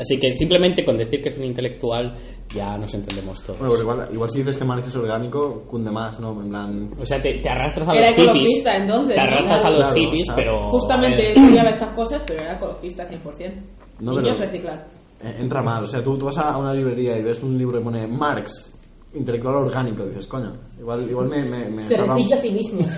Así 0.00 0.18
que 0.18 0.32
simplemente 0.32 0.84
con 0.84 0.96
decir 0.98 1.20
que 1.22 1.28
es 1.30 1.38
un 1.38 1.44
intelectual 1.44 2.16
ya 2.54 2.76
nos 2.76 2.92
entendemos 2.94 3.42
todos. 3.42 3.58
Bueno, 3.58 3.74
pero 3.74 3.82
igual, 3.82 4.08
igual 4.12 4.30
si 4.30 4.38
dices 4.38 4.56
que 4.56 4.64
Marx 4.64 4.88
es 4.88 4.96
orgánico, 4.96 5.62
cunde 5.66 5.90
más, 5.90 6.20
¿no? 6.20 6.40
En 6.42 6.48
plan. 6.50 6.90
O 7.00 7.04
sea, 7.06 7.20
te, 7.20 7.40
te 7.40 7.48
arrastras 7.48 7.88
a 7.88 7.92
Era 7.92 8.06
los 8.08 8.16
hippies. 8.16 8.26
ecologista, 8.28 8.76
entonces, 8.76 9.14
Te 9.14 9.20
arrastras 9.20 9.64
a 9.64 9.70
los 9.70 9.78
Claro, 9.78 9.94
hippies, 9.94 10.26
claro. 10.26 10.42
pero. 10.42 10.68
Justamente 10.68 11.22
a 11.22 11.28
él 11.28 11.34
ver, 11.36 11.48
odiaba 11.50 11.70
estas 11.70 11.94
cosas, 11.94 12.22
pero 12.26 12.44
era 12.44 12.56
ecologista 12.56 13.04
100%. 13.08 13.54
No, 14.00 14.12
Niños 14.12 14.28
pero- 14.36 14.38
reciclar. 14.50 14.86
Eh, 15.22 15.36
entra 15.40 15.62
mal. 15.62 15.84
O 15.84 15.86
sea, 15.86 16.02
tú, 16.04 16.18
tú 16.18 16.26
vas 16.26 16.36
a 16.38 16.56
una 16.58 16.74
librería 16.74 17.16
y 17.18 17.22
ves 17.22 17.42
un 17.42 17.56
libro 17.56 17.78
que 17.78 17.84
pone 17.84 18.06
Marx, 18.06 18.72
intelectual 19.14 19.54
orgánico, 19.54 20.04
y 20.04 20.08
dices, 20.08 20.26
coño, 20.26 20.52
igual, 20.78 21.08
igual 21.08 21.28
me, 21.28 21.42
me, 21.44 21.68
me 21.70 21.86
Se 21.86 21.96
recicla 21.96 22.36
a 22.36 22.38
sí 22.40 22.50
mismo. 22.50 22.80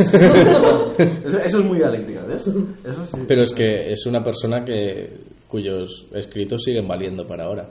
Eso, 1.25 1.39
eso 1.39 1.59
es 1.61 1.65
muy 1.65 1.79
dialéctica, 1.79 2.23
¿ves? 2.27 2.47
Eso 2.47 3.07
sí. 3.07 3.19
Pero 3.29 3.43
es 3.43 3.53
que 3.53 3.93
es 3.93 4.07
una 4.07 4.23
persona 4.23 4.65
que 4.65 5.09
cuyos 5.49 6.07
escritos 6.15 6.63
siguen 6.65 6.87
valiendo 6.89 7.27
para 7.27 7.45
ahora. 7.45 7.69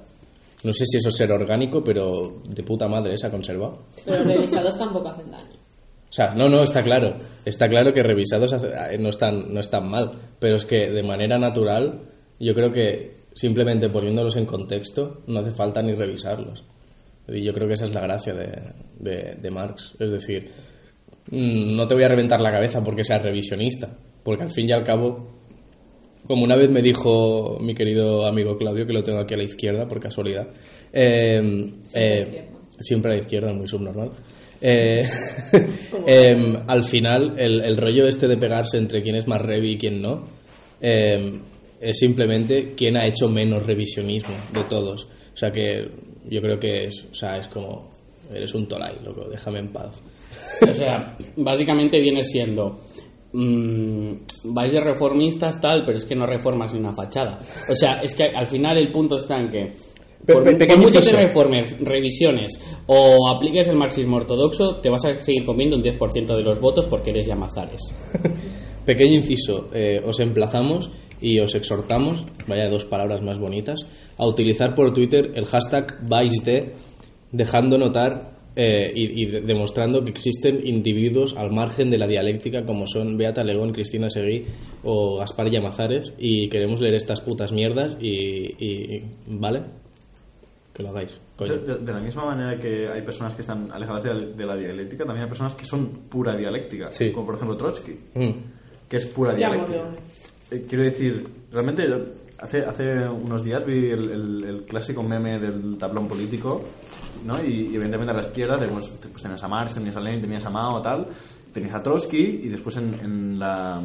No 0.64 0.74
sé 0.74 0.86
si 0.86 0.98
eso 0.98 1.10
es 1.10 1.16
ser 1.18 1.32
orgánico, 1.32 1.84
pero 1.84 2.42
de 2.50 2.64
puta 2.64 2.88
madre 2.88 3.16
se 3.18 3.28
ha 3.28 3.32
conservado. 3.32 3.84
Pero 4.04 4.24
revisados 4.24 4.78
tampoco 4.78 5.10
hacen 5.10 5.30
daño. 5.30 5.54
O 6.10 6.14
sea, 6.16 6.34
no, 6.34 6.48
no, 6.50 6.64
está 6.64 6.82
claro. 6.82 7.18
Está 7.44 7.68
claro 7.68 7.92
que 7.94 8.02
revisados 8.02 8.54
eh, 8.54 8.98
no 9.00 9.10
están, 9.10 9.54
no 9.54 9.60
están 9.60 9.88
mal. 9.90 10.12
Pero 10.40 10.56
es 10.56 10.66
que 10.66 10.90
de 10.90 11.04
manera 11.04 11.38
natural, 11.38 12.02
yo 12.40 12.54
creo 12.54 12.72
que 12.72 13.16
simplemente 13.34 13.90
poniéndolos 13.90 14.38
en 14.38 14.46
contexto, 14.46 15.22
no 15.28 15.40
hace 15.42 15.52
falta 15.52 15.82
ni 15.82 15.94
revisarlos. 15.94 16.64
Y 17.28 17.44
yo 17.44 17.54
creo 17.54 17.68
que 17.68 17.74
esa 17.74 17.86
es 17.86 17.94
la 17.94 18.02
gracia 18.02 18.34
de, 18.34 18.52
de- 19.00 19.36
de 19.42 19.52
Marx. 19.52 19.94
Es 20.00 20.12
decir, 20.12 20.50
mm, 21.32 21.76
no 21.76 21.86
te 21.88 21.96
voy 21.96 22.04
a 22.06 22.08
reventar 22.08 22.40
la 22.40 22.52
cabeza 22.52 22.82
porque 22.84 23.04
seas 23.04 23.22
revisionista. 23.22 23.90
Porque 24.24 24.44
al 24.44 24.52
fin 24.52 24.70
y 24.70 24.72
al 24.72 24.84
cabo, 24.84 25.35
como 26.28 26.44
una 26.44 26.56
vez 26.56 26.70
me 26.70 26.82
dijo 26.82 27.58
mi 27.60 27.74
querido 27.74 28.26
amigo 28.26 28.58
Claudio, 28.58 28.86
que 28.86 28.94
lo 28.94 29.04
tengo 29.04 29.20
aquí 29.20 29.34
a 29.34 29.38
la 29.38 29.44
izquierda 29.44 29.86
por 29.86 30.00
casualidad, 30.00 30.48
eh, 30.92 31.40
eh, 31.94 32.20
izquierda. 32.20 32.50
siempre 32.80 33.12
a 33.12 33.16
la 33.16 33.22
izquierda, 33.22 33.54
muy 33.54 33.68
subnormal. 33.68 34.12
Eh, 34.62 35.06
em, 36.08 36.56
al 36.68 36.84
final, 36.84 37.36
el, 37.38 37.62
el 37.62 37.78
rollo 37.78 38.08
este 38.08 38.28
de 38.28 38.38
pegarse 38.38 38.78
entre 38.78 39.02
quién 39.02 39.16
es 39.16 39.28
más 39.28 39.42
revi 39.42 39.74
y 39.74 39.78
quién 39.78 40.02
no, 40.02 40.28
em, 40.82 41.42
es 41.80 42.00
simplemente 42.00 42.74
quién 42.76 42.98
ha 42.98 43.06
hecho 43.06 43.30
menos 43.30 43.66
revisionismo 43.66 44.36
de 44.54 44.64
todos. 44.64 45.04
O 45.06 45.38
sea 45.38 45.52
que 45.52 45.88
yo 46.30 46.42
creo 46.42 46.60
que 46.60 46.86
es, 46.86 47.06
o 47.12 47.14
sea, 47.14 47.38
es 47.38 47.48
como, 47.48 47.92
eres 48.34 48.54
un 48.54 48.68
tolai, 48.68 48.96
loco, 49.04 49.28
déjame 49.30 49.60
en 49.60 49.72
paz. 49.72 50.02
O 50.62 50.74
sea, 50.74 51.18
básicamente 51.36 52.00
viene 52.00 52.24
siendo. 52.24 52.80
Mm, 53.36 54.54
vais 54.54 54.72
de 54.72 54.80
reformistas, 54.82 55.60
tal, 55.60 55.84
pero 55.86 55.98
es 55.98 56.06
que 56.06 56.16
no 56.16 56.26
reformas 56.26 56.74
ni 56.74 56.80
una 56.80 56.94
fachada. 56.94 57.40
O 57.70 57.76
sea, 57.76 58.02
es 58.02 58.14
que 58.16 58.24
al 58.26 58.48
final 58.48 58.78
el 58.78 58.92
punto 58.92 59.18
está 59.18 59.38
en 59.38 59.50
que. 59.50 59.70
Por, 60.26 60.42
pe- 60.44 60.52
por 60.52 60.58
pequeño 60.58 60.82
mucho 60.82 61.00
que 61.02 61.16
reformes, 61.18 61.76
revisiones 61.82 62.60
o 62.88 63.30
apliques 63.30 63.68
el 63.68 63.76
marxismo 63.78 64.16
ortodoxo, 64.18 64.80
te 64.82 64.90
vas 64.90 65.06
a 65.06 65.14
seguir 65.20 65.46
comiendo 65.46 65.76
un 65.76 65.84
10% 65.84 66.36
de 66.36 66.42
los 66.44 66.60
votos 66.60 66.88
porque 66.88 67.12
eres 67.12 67.28
Llamazares. 67.28 67.82
Pequeño 68.86 69.16
inciso, 69.18 69.68
eh, 69.74 70.02
os 70.04 70.20
emplazamos 70.20 70.90
y 71.22 71.40
os 71.40 71.54
exhortamos, 71.56 72.24
vaya 72.48 72.68
dos 72.70 72.86
palabras 72.86 73.22
más 73.22 73.38
bonitas, 73.40 73.80
a 74.18 74.26
utilizar 74.28 74.74
por 74.74 74.94
Twitter 74.94 75.32
el 75.36 75.46
hashtag 75.46 76.00
ViceD, 76.10 76.72
dejando 77.32 77.78
notar 77.78 78.35
eh, 78.56 78.92
y, 78.96 79.22
y 79.24 79.26
de- 79.26 79.42
demostrando 79.42 80.04
que 80.04 80.12
existen 80.12 80.66
individuos 80.66 81.36
al 81.38 81.52
margen 81.52 81.90
de 81.92 81.98
la 81.98 82.08
dialéctica 82.08 82.66
como 82.66 82.88
son 82.88 83.18
Beata 83.18 83.44
Legón, 83.44 83.74
Cristina 83.74 84.10
Seguí 84.10 84.46
o 84.84 85.18
Gaspar 85.18 85.50
Llamazares 85.50 86.14
y 86.18 86.48
queremos 86.50 86.80
leer 86.80 86.96
estas 86.96 87.22
putas 87.22 87.52
mierdas 87.52 87.98
y, 88.00 88.56
y- 88.64 89.04
¿vale? 89.28 89.62
Que 90.74 90.84
lo 90.84 90.90
hagáis, 90.90 91.20
coño. 91.38 91.54
De, 91.58 91.74
de- 91.74 91.80
de 91.86 91.92
la 91.94 92.00
misma 92.00 92.26
manera 92.26 92.60
que 92.60 92.88
hay 92.88 93.02
personas 93.02 93.34
que 93.34 93.42
están 93.42 93.72
alejadas 93.72 94.04
de 94.04 94.14
la, 94.14 94.26
de 94.26 94.46
la 94.46 94.56
dialéctica, 94.58 95.06
también 95.06 95.24
hay 95.24 95.30
personas 95.30 95.56
que 95.56 95.64
son 95.66 95.88
pura 96.10 96.36
dialéctica. 96.36 96.92
Sí. 96.92 97.12
Como 97.12 97.26
por 97.28 97.36
ejemplo 97.36 97.56
Trotsky, 97.58 97.92
Mm. 98.14 98.32
que 98.90 98.98
es 98.98 99.06
pura 99.06 99.34
dialéctica. 99.36 99.90
Eh, 100.52 100.66
quiero 100.68 100.84
decir, 100.84 101.26
realmente 101.52 101.88
yo 101.88 101.98
hace, 102.40 102.66
hace 102.66 103.08
unos 103.08 103.44
días 103.44 103.66
vi 103.66 103.90
el, 103.90 104.10
el- 104.12 104.44
el 104.44 104.64
clásico 104.66 105.02
meme 105.04 105.40
del 105.40 105.78
tablón 105.78 106.08
político, 106.08 106.62
¿no? 107.26 107.42
Y, 107.44 107.68
y 107.72 107.76
evidentemente 107.76 108.12
a 108.12 108.16
la 108.16 108.22
izquierda 108.22 108.58
pues, 108.58 108.90
pues 109.12 109.22
tenías 109.24 109.44
a 109.44 109.48
Marx, 109.48 109.74
tenías 109.76 109.96
a 109.96 110.00
Lenin, 110.02 110.22
tenías 110.22 110.46
a 110.46 110.50
Mao, 110.50 110.82
tal, 110.82 111.08
tenías 111.54 111.74
a 111.74 111.82
Trotsky 111.84 112.42
y 112.44 112.50
después 112.50 112.78
en, 112.78 112.94
en 113.04 113.40
la, 113.40 113.80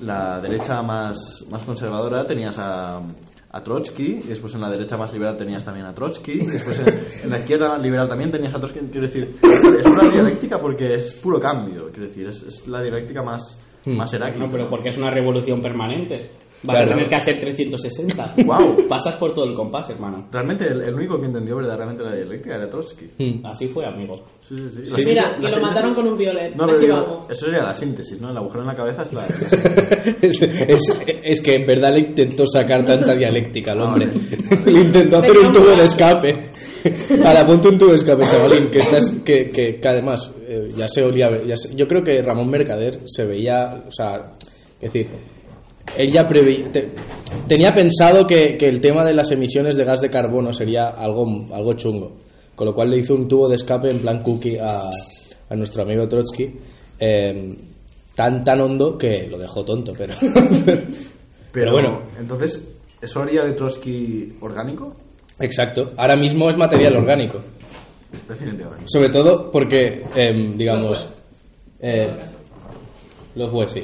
la 0.00 0.40
derecha 0.40 0.82
más, 0.82 1.44
más 1.50 1.62
conservadora 1.62 2.26
tenías 2.26 2.58
a, 2.58 3.00
a 3.50 3.62
Trotsky 3.62 4.20
y 4.24 4.28
después 4.28 4.54
en 4.54 4.62
la 4.62 4.70
derecha 4.70 4.96
más 4.96 5.12
liberal 5.12 5.36
tenías 5.36 5.64
también 5.64 5.86
a 5.86 5.94
Trotsky 5.94 6.32
y 6.32 6.46
después 6.46 6.78
en, 6.80 7.00
en 7.24 7.30
la 7.30 7.38
izquierda 7.38 7.78
liberal 7.78 8.08
también 8.08 8.30
tenías 8.32 8.54
a 8.54 8.58
Trotsky. 8.58 8.80
Quiero 8.90 9.06
decir, 9.06 9.36
es 9.42 9.86
una 9.86 10.08
dialéctica 10.10 10.58
porque 10.58 10.94
es 10.94 11.12
puro 11.14 11.38
cambio, 11.38 11.90
quiero 11.92 12.08
decir, 12.08 12.26
es, 12.28 12.42
es 12.42 12.66
la 12.66 12.82
dialéctica 12.82 13.22
más, 13.22 13.58
más 13.86 14.12
heráclica. 14.14 14.46
No, 14.46 14.50
pero 14.50 14.68
porque 14.68 14.88
es 14.88 14.96
una 14.98 15.10
revolución 15.10 15.60
permanente. 15.60 16.30
Vas 16.64 16.76
Claro. 16.78 16.92
a 16.92 16.94
tener 16.94 17.08
que 17.08 17.14
hacer 17.14 17.38
360. 17.38 18.34
Guau. 18.44 18.86
Pasas 18.88 19.16
por 19.16 19.34
todo 19.34 19.44
el 19.44 19.54
compás, 19.54 19.90
hermano. 19.90 20.28
Realmente, 20.32 20.66
el, 20.66 20.80
el 20.82 20.94
único 20.94 21.18
que 21.20 21.26
entendió 21.26 21.56
verdaderamente 21.56 22.02
la 22.02 22.14
dialéctica 22.14 22.56
era 22.56 22.70
Trotsky. 22.70 23.10
Mm. 23.18 23.46
Así 23.46 23.66
fue, 23.68 23.84
amigo. 23.86 24.24
Sí, 24.40 24.56
sí, 24.56 24.86
sí. 24.86 25.04
Mira, 25.06 25.36
y 25.38 25.42
lo 25.50 25.60
mataron 25.60 25.94
con 25.94 26.06
un 26.08 26.16
violet. 26.16 26.54
No, 26.54 26.64
pero 26.66 26.76
Así 26.76 26.86
digo, 26.86 26.96
vamos. 27.02 27.30
eso 27.30 27.46
sería 27.46 27.62
la 27.62 27.74
síntesis, 27.74 28.20
¿no? 28.20 28.30
El 28.30 28.36
agujero 28.38 28.62
en 28.62 28.66
la 28.68 28.74
cabeza 28.76 29.02
es 29.02 29.12
la... 29.12 29.22
la- 29.22 30.16
es, 30.22 30.42
es- 30.42 30.98
es 31.22 31.40
que 31.40 31.54
en 31.54 31.66
verdad 31.66 31.92
le 31.92 32.00
intentó 32.00 32.46
sacar 32.46 32.84
tanta 32.84 33.14
dialéctica 33.14 33.72
al 33.72 33.80
hombre. 33.82 34.06
le 34.66 34.80
intentó 34.80 35.18
hacer 35.18 35.38
un 35.38 35.52
tubo 35.52 35.70
de 35.76 35.84
escape. 35.84 36.36
Ahora, 37.24 37.44
ponte 37.46 37.68
un 37.68 37.78
tubo 37.78 37.90
de 37.90 37.96
escape, 37.96 38.24
chavalín, 38.24 38.70
que, 38.70 38.78
estás, 38.78 39.10
que, 39.24 39.48
que, 39.50 39.76
que 39.76 39.88
además 39.88 40.34
eh, 40.46 40.68
ya 40.76 40.88
se 40.88 41.02
olía. 41.02 41.30
ya 41.46 41.56
se- 41.56 41.74
yo 41.74 41.86
creo 41.86 42.02
que 42.02 42.20
Ramón 42.22 42.50
Mercader 42.50 43.00
se 43.06 43.24
veía. 43.24 43.84
O 43.86 43.92
sea, 43.92 44.28
es 44.80 44.92
decir, 44.92 45.08
él 45.96 46.12
ya 46.12 46.26
te- 46.26 46.90
tenía 47.48 47.72
pensado 47.72 48.26
que, 48.26 48.56
que 48.56 48.68
el 48.68 48.80
tema 48.80 49.04
de 49.04 49.14
las 49.14 49.30
emisiones 49.32 49.76
de 49.76 49.84
gas 49.84 50.00
de 50.00 50.10
carbono 50.10 50.52
sería 50.52 50.88
algo, 50.88 51.26
algo 51.52 51.72
chungo. 51.74 52.12
Con 52.54 52.66
lo 52.68 52.74
cual 52.74 52.90
le 52.90 52.98
hizo 52.98 53.14
un 53.14 53.26
tubo 53.28 53.48
de 53.48 53.56
escape 53.56 53.90
en 53.90 53.98
plan 53.98 54.22
cookie 54.22 54.58
a, 54.58 54.88
a 55.50 55.56
nuestro 55.56 55.82
amigo 55.82 56.06
Trotsky. 56.06 56.50
eh, 57.00 57.54
tan, 58.14 58.44
tan 58.44 58.60
hondo 58.60 58.96
que 58.96 59.26
lo 59.28 59.36
dejó 59.38 59.64
tonto, 59.64 59.92
pero. 59.98 60.14
Pero, 61.52 61.72
bueno. 61.72 62.02
entonces, 62.18 62.68
¿eso 63.02 63.22
haría 63.22 63.44
de 63.44 63.52
Trotsky 63.52 64.34
orgánico? 64.40 64.94
Exacto. 65.40 65.92
Ahora 65.96 66.16
mismo 66.16 66.48
es 66.48 66.56
material 66.56 66.96
orgánico. 66.96 67.40
Definitivamente. 68.28 68.84
Sobre 68.86 69.08
todo 69.08 69.50
porque, 69.50 70.04
em, 70.14 70.56
digamos. 70.56 71.08
eh, 71.80 72.08
lo 73.34 73.48
fue, 73.50 73.68
sí. 73.68 73.82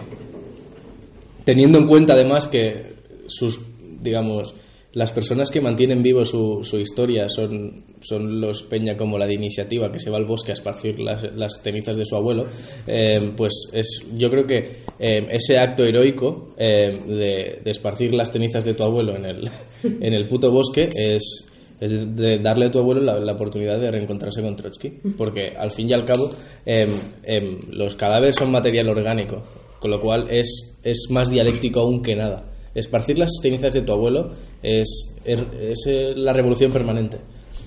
Teniendo 1.51 1.81
en 1.81 1.89
cuenta 1.89 2.13
además 2.13 2.47
que 2.47 2.93
sus, 3.27 3.59
digamos, 4.01 4.55
las 4.93 5.11
personas 5.11 5.51
que 5.51 5.61
mantienen 5.61 6.01
vivo 6.01 6.25
su, 6.25 6.61
su 6.63 6.79
historia 6.79 7.29
son, 7.29 7.87
son 8.03 8.41
los 8.41 8.63
Peña 8.63 8.97
como 8.97 9.19
la 9.19 9.27
de 9.27 9.35
iniciativa 9.35 9.91
que 9.91 9.99
se 9.99 10.11
va 10.11 10.19
al 10.19 10.27
bosque 10.27 10.53
a 10.53 10.55
esparcir 10.55 11.01
las, 11.01 11.25
las 11.35 11.61
cenizas 11.61 11.97
de 11.97 12.05
su 12.05 12.15
abuelo, 12.15 12.45
em, 12.87 13.35
pues 13.35 13.53
es, 13.73 14.07
yo 14.17 14.31
creo 14.31 14.47
que 14.47 14.83
em, 15.01 15.27
ese 15.29 15.59
acto 15.59 15.83
heroico 15.83 16.55
em, 16.57 17.03
de, 17.09 17.63
esparcir 17.65 18.15
las 18.15 18.31
cenizas 18.31 18.65
de 18.65 18.75
tu 18.75 18.85
abuelo 18.85 19.17
en 19.17 19.25
el, 19.25 19.51
en 19.83 20.15
el 20.15 20.29
puto 20.29 20.53
bosque 20.53 20.89
es, 20.97 21.51
es 21.81 22.15
de 22.15 22.39
darle 22.39 22.67
a 22.67 22.71
tu 22.71 22.79
abuelo 22.79 23.01
la, 23.01 23.19
la 23.19 23.33
oportunidad 23.33 23.81
de 23.81 23.91
reencontrarse 23.91 24.41
con 24.41 24.55
Trotsky, 24.55 25.01
porque 25.19 25.49
al 25.59 25.73
fin 25.73 25.91
y 25.91 25.95
al 25.95 26.05
cabo 26.05 26.29
em, 26.65 27.59
los 27.73 27.97
cadáveres 27.97 28.37
son 28.39 28.53
material 28.53 28.89
orgánico, 28.89 29.43
con 29.81 29.91
lo 29.91 30.01
cual 30.01 30.29
es, 30.31 30.70
es 30.83 31.07
más 31.11 31.31
dialéctico 31.31 31.81
aún 31.81 32.03
que 32.03 32.15
nada. 32.15 32.45
Esparcir 32.75 33.19
las 33.19 33.31
cenizas 33.43 33.75
de 33.75 33.83
tu 33.83 33.93
abuelo 33.93 34.31
es, 34.63 35.13
es, 35.25 35.41
es, 35.61 35.79
eh, 35.87 36.13
la 36.15 36.33
revolución 36.33 36.73
permanente. 36.73 37.19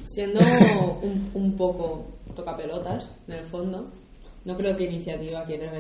Siendo 0.06 0.40
un, 1.02 1.32
un 1.34 1.56
poco 1.56 2.06
tocapelotas, 2.36 3.12
en 3.28 3.34
el 3.36 3.46
fondo, 3.46 3.90
no 4.46 4.58
creo 4.58 4.76
que 4.76 4.86
Iniciativa 4.86 5.46
quiera, 5.46 5.72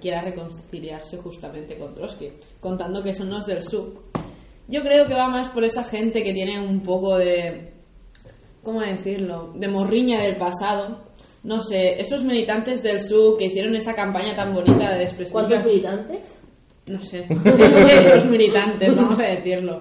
quiera 0.00 0.22
reconciliarse 0.22 1.16
justamente 1.18 1.76
con 1.76 1.94
Trotsky, 1.94 2.30
contando 2.60 3.02
que 3.02 3.12
son 3.12 3.30
los 3.30 3.46
del 3.46 3.62
sub. 3.62 4.00
Yo 4.68 4.80
creo 4.82 5.06
que 5.06 5.14
va 5.14 5.28
más 5.28 5.48
por 5.50 5.64
esa 5.64 5.82
gente 5.82 6.22
que 6.22 6.32
tiene 6.32 6.60
un 6.60 6.80
poco 6.80 7.18
de. 7.18 7.72
¿Cómo 8.62 8.80
decirlo? 8.80 9.52
De 9.56 9.66
morriña 9.66 10.20
del 10.20 10.36
pasado. 10.36 11.10
No 11.42 11.60
sé, 11.60 12.00
esos 12.00 12.22
militantes 12.22 12.80
del 12.80 13.00
sub 13.00 13.36
que 13.36 13.46
hicieron 13.46 13.74
esa 13.74 13.94
campaña 13.94 14.36
tan 14.36 14.54
bonita 14.54 14.92
de 14.92 15.00
desprestigio. 15.00 15.32
¿Cuántos 15.32 15.64
militantes? 15.66 16.38
No 16.92 17.00
sé, 17.00 17.26
esos, 17.58 17.92
esos 17.92 18.24
militantes, 18.26 18.94
vamos 18.94 19.18
a 19.18 19.24
decirlo. 19.24 19.80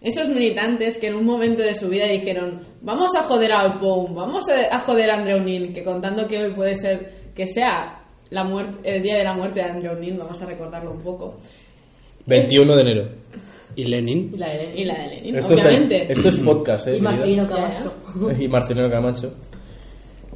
Esos 0.00 0.28
militantes 0.28 0.98
que 0.98 1.06
en 1.06 1.14
un 1.14 1.24
momento 1.24 1.62
de 1.62 1.74
su 1.74 1.88
vida 1.88 2.06
dijeron, 2.08 2.60
vamos 2.80 3.12
a 3.16 3.22
joder 3.22 3.52
al 3.52 3.78
POUM, 3.78 4.14
vamos 4.14 4.44
a 4.48 4.74
a 4.74 4.78
joder 4.80 5.10
a 5.10 5.18
Andreu 5.18 5.40
Nin, 5.40 5.72
que 5.72 5.84
contando 5.84 6.26
que 6.26 6.38
hoy 6.42 6.52
puede 6.52 6.74
ser 6.74 7.12
que 7.34 7.46
sea 7.46 8.02
la 8.30 8.42
muerte, 8.42 8.78
el 8.82 9.02
día 9.02 9.18
de 9.18 9.24
la 9.24 9.34
muerte 9.34 9.60
de 9.60 9.70
Andreu 9.70 9.94
Nin, 9.94 10.18
vamos 10.18 10.42
a 10.42 10.46
recordarlo 10.46 10.90
un 10.90 11.02
poco. 11.02 11.36
21 12.26 12.74
de 12.74 12.82
enero. 12.82 13.08
¿Y 13.76 13.84
Lenin? 13.84 14.30
Y 14.34 14.36
la 14.36 14.48
de 14.48 14.74
Y 14.76 14.84
la 14.84 14.98
de 14.98 15.08
Lenin, 15.08 15.36
Esto 15.36 15.54
es, 15.54 15.62
obviamente. 15.62 16.12
esto 16.12 16.28
es 16.28 16.36
podcast, 16.38 16.88
¿eh? 16.88 16.96
Y 16.96 17.00
Marcelino 17.00 17.46
Camacho. 17.46 17.94
Y 18.40 18.48
Marcelino 18.48 18.90
Camacho. 18.90 19.32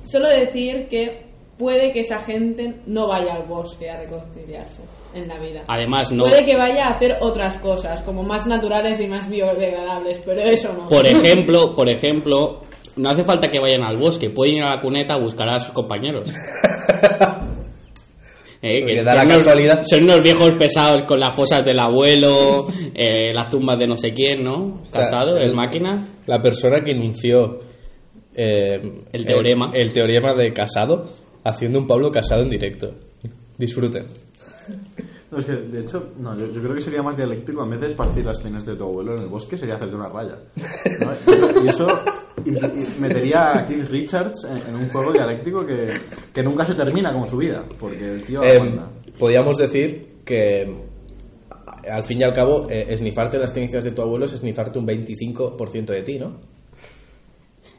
Solo 0.01 0.29
decir 0.29 0.87
que 0.89 1.27
puede 1.59 1.93
que 1.93 2.01
esa 2.01 2.19
gente 2.19 2.83
no 2.87 3.09
vaya 3.09 3.35
al 3.35 3.47
bosque 3.47 3.91
a 3.91 3.99
reconciliarse 3.99 4.83
en 5.17 5.29
la 5.29 5.39
vida. 5.39 5.65
Además, 5.69 6.13
no. 6.13 6.25
Puede 6.25 6.45
que 6.45 6.57
vaya 6.57 6.87
a 6.87 6.91
hacer 6.91 7.17
otras 7.21 7.57
cosas, 7.59 8.03
como 8.03 8.23
más 8.23 8.47
naturales 8.47 9.01
y 9.01 9.07
más 9.07 9.29
biodegradables, 9.29 10.21
pero 10.25 10.41
eso 10.43 10.73
no. 10.73 10.89
Por 10.89 11.07
ejemplo, 11.07 11.75
por 11.75 11.89
ejemplo, 11.89 12.61
no 12.97 13.11
hace 13.11 13.25
falta 13.25 13.49
que 13.49 13.59
vayan 13.61 13.83
al 13.83 13.97
bosque, 13.99 14.31
pueden 14.31 14.57
ir 14.57 14.63
a 14.65 14.77
la 14.77 14.81
cuneta 14.81 15.15
a 15.15 15.19
buscar 15.19 15.49
a 15.49 15.59
sus 15.59 15.73
compañeros. 15.73 16.31
Eh, 18.63 18.85
que 18.87 19.03
da 19.03 19.15
la 19.15 19.21
son 19.21 19.27
unos- 19.31 19.37
casualidad. 19.45 19.83
Son 19.85 20.03
unos 20.05 20.23
viejos 20.23 20.55
pesados 20.55 21.03
con 21.05 21.21
las 21.21 21.37
cosas 21.37 21.65
del 21.65 21.79
abuelo, 21.79 22.67
eh, 22.95 23.33
las 23.33 23.51
tumbas 23.51 23.79
de 23.79 23.87
no 23.87 23.95
sé 23.95 24.13
quién, 24.13 24.43
¿no? 24.43 24.79
sea, 24.83 25.03
Casado, 25.03 25.37
el 25.37 25.51
el- 25.51 25.55
máquina. 25.55 26.09
La 26.27 26.41
persona 26.41 26.81
que 26.83 26.93
enunció 26.93 27.61
eh, 28.35 28.81
El 29.13 29.25
teorema. 29.27 29.71
El, 29.75 29.93
teorema 29.93 30.35
de 30.35 30.53
Casado 30.53 31.05
haciendo 31.45 31.79
un 31.79 31.87
Pablo 31.87 32.11
Casado 32.11 32.43
en 32.43 32.51
directo. 32.51 32.93
Disfruten. 33.59 34.07
No, 35.29 35.39
es 35.39 35.45
que, 35.45 35.53
de 35.57 35.81
hecho, 35.81 36.13
no, 36.21 36.39
yo, 36.39 36.47
yo 36.53 36.63
creo 36.63 36.73
que 36.77 36.81
sería 36.81 37.03
más 37.03 37.17
dialéctico, 37.17 37.65
en 37.65 37.71
vez 37.71 37.81
de 37.81 37.89
esparcir 37.89 38.25
las 38.25 38.41
cenas 38.41 38.65
de 38.65 38.77
tu 38.77 38.85
abuelo 38.85 39.17
en 39.17 39.23
el 39.23 39.29
bosque, 39.29 39.59
sería 39.59 39.75
hacerte 39.75 39.97
una 39.97 40.09
raya. 40.09 40.37
¿no? 40.55 41.65
Y 41.65 41.69
eso 41.69 41.89
impl- 42.45 42.73
y 42.97 43.01
metería 43.01 43.59
a 43.59 43.67
Keith 43.67 43.89
Richards 43.91 44.45
en, 44.45 44.59
en 44.73 44.81
un 44.83 44.89
juego 44.91 45.13
dialéctico 45.13 45.67
que, 45.67 45.95
que 46.33 46.43
nunca 46.45 46.65
se 46.65 46.77
termina 46.77 47.13
como 47.13 47.27
su 47.27 47.39
vida, 47.39 47.65
porque 47.81 48.13
el 48.15 48.25
tío 48.25 48.41
Eh, 48.45 48.57
podríamos 49.19 49.57
decir 49.57 50.19
que 50.25 50.81
al 51.91 52.05
fin 52.05 52.21
y 52.21 52.23
al 52.23 52.33
cabo, 52.33 52.69
eh, 52.71 52.87
esnifarte 52.91 53.37
las 53.37 53.53
cenizas 53.53 53.83
de 53.83 53.91
tu 53.91 54.03
abuelo 54.03 54.27
es 54.27 54.33
esnifarte 54.33 54.79
un 54.79 54.87
25% 54.87 55.87
de 55.87 56.03
ti, 56.05 56.19
¿no? 56.21 56.37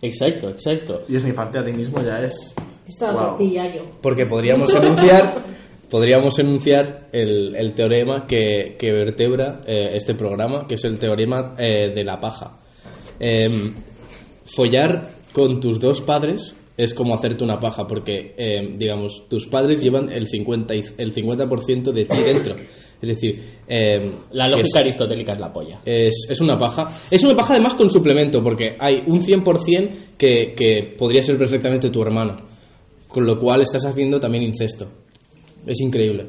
Exacto, 0.02 0.50
exacto. 0.50 1.02
Y 1.08 1.16
esnifarte 1.16 1.60
a 1.60 1.64
ti 1.66 1.74
mismo 1.74 2.02
ya 2.02 2.20
es... 2.24 2.54
Estaba 2.86 3.30
Wow. 3.32 3.38
Porque 4.02 4.26
podríamos 4.26 4.74
enunciar, 4.76 5.44
podríamos 5.90 6.38
enunciar 6.40 7.08
el, 7.12 7.56
el 7.56 7.74
teorema 7.74 8.26
que, 8.28 8.76
que 8.78 8.92
vertebra 8.92 9.62
eh, 9.66 9.92
este 9.94 10.16
programa, 10.16 10.66
que 10.68 10.76
es 10.76 10.84
el 10.86 11.00
teorema 11.00 11.56
eh, 11.58 11.92
de 11.94 12.04
la 12.04 12.20
paja. 12.20 12.60
Em, 13.20 13.74
follar 14.46 15.04
con 15.34 15.60
tus 15.60 15.80
dos 15.80 16.02
padres 16.02 16.56
es 16.78 16.94
como 16.94 17.16
hacerte 17.16 17.44
una 17.44 17.60
paja, 17.60 17.88
porque, 17.88 18.36
em, 18.38 18.78
digamos, 18.78 19.28
tus 19.28 19.48
padres 19.48 19.82
llevan 19.82 20.12
el 20.12 20.28
50%, 20.28 20.76
y- 20.76 21.02
el 21.02 21.12
50 21.12 21.92
de 21.92 22.06
ti 22.06 22.18
dentro. 22.24 22.56
Es 23.02 23.10
decir, 23.10 23.34
em, 23.68 24.12
La 24.32 24.48
lógica 24.48 24.68
es- 24.68 24.76
aristotélica 24.76 25.34
es 25.34 25.40
la 25.40 25.52
polla. 25.52 25.80
es, 25.86 26.28
es 26.30 26.40
una 26.42 26.56
paja. 26.58 26.84
Es 27.10 27.24
una 27.24 27.36
paja 27.36 27.54
además 27.54 27.74
con 27.76 27.90
suplemento, 27.90 28.44
porque 28.44 28.76
hay 28.80 29.02
un 29.08 29.22
100% 29.22 29.90
que, 30.18 30.54
que 30.56 30.94
podría 30.98 31.24
ser 31.24 31.38
perfectamente 31.38 31.90
tu 31.90 32.02
hermano. 32.02 32.36
Con 33.08 33.26
lo 33.26 33.40
cual 33.40 33.62
estás 33.62 33.86
haciendo 33.86 34.20
también 34.20 34.44
incesto. 34.44 34.88
Es 35.68 35.82
increíble. 35.82 36.26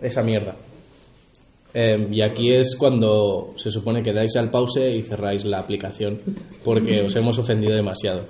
Esa 0.00 0.22
mierda. 0.22 0.56
Eh, 1.76 2.08
y 2.12 2.22
aquí 2.22 2.52
es 2.52 2.76
cuando 2.76 3.52
se 3.56 3.70
supone 3.70 4.02
que 4.02 4.12
dais 4.12 4.36
al 4.36 4.48
pause 4.48 4.94
y 4.94 5.02
cerráis 5.02 5.44
la 5.44 5.58
aplicación 5.58 6.20
porque 6.62 7.02
os 7.02 7.16
hemos 7.16 7.36
ofendido 7.38 7.74
demasiado. 7.74 8.26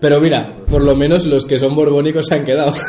Pero 0.00 0.20
mira, 0.20 0.64
por 0.68 0.82
lo 0.82 0.96
menos 0.96 1.24
los 1.24 1.44
que 1.44 1.60
son 1.60 1.74
borbónicos 1.74 2.26
se 2.26 2.38
han 2.38 2.44
quedado. 2.44 2.72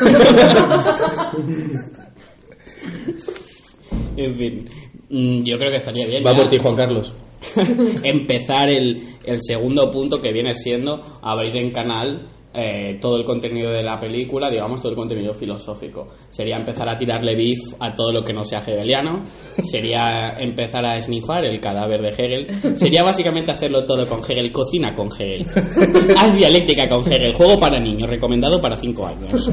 En 4.16 4.34
fin, 4.34 4.66
mm, 5.10 5.42
yo 5.44 5.58
creo 5.58 5.70
que 5.70 5.76
estaría 5.76 6.06
bien. 6.06 6.24
Va 6.24 6.32
ya 6.32 6.38
por 6.38 6.48
ti, 6.48 6.58
Juan 6.58 6.74
Carlos. 6.74 7.12
empezar 8.02 8.70
el, 8.70 9.16
el 9.26 9.38
segundo 9.42 9.90
punto 9.90 10.18
que 10.20 10.32
viene 10.32 10.54
siendo 10.54 10.98
abrir 11.20 11.54
en 11.56 11.70
canal 11.70 12.28
eh, 12.56 12.98
todo 13.00 13.18
el 13.18 13.24
contenido 13.24 13.70
de 13.70 13.82
la 13.82 13.98
película, 13.98 14.50
digamos 14.50 14.80
todo 14.80 14.90
el 14.90 14.96
contenido 14.96 15.34
filosófico. 15.34 16.08
Sería 16.30 16.56
empezar 16.56 16.88
a 16.88 16.96
tirarle 16.96 17.36
beef 17.36 17.58
a 17.78 17.94
todo 17.94 18.12
lo 18.12 18.24
que 18.24 18.32
no 18.32 18.44
sea 18.44 18.60
hegeliano, 18.60 19.22
sería 19.62 20.34
empezar 20.38 20.84
a 20.86 21.00
snifar 21.00 21.44
el 21.44 21.60
cadáver 21.60 22.00
de 22.00 22.08
Hegel, 22.08 22.76
sería 22.76 23.02
básicamente 23.02 23.52
hacerlo 23.52 23.84
todo 23.84 24.06
con 24.06 24.20
Hegel, 24.20 24.52
cocina 24.52 24.94
con 24.94 25.08
Hegel, 25.08 25.46
haz 26.16 26.36
dialéctica 26.36 26.88
con 26.88 27.06
Hegel, 27.06 27.34
juego 27.34 27.58
para 27.60 27.78
niños, 27.78 28.08
recomendado 28.08 28.60
para 28.60 28.76
5 28.76 29.06
años. 29.06 29.50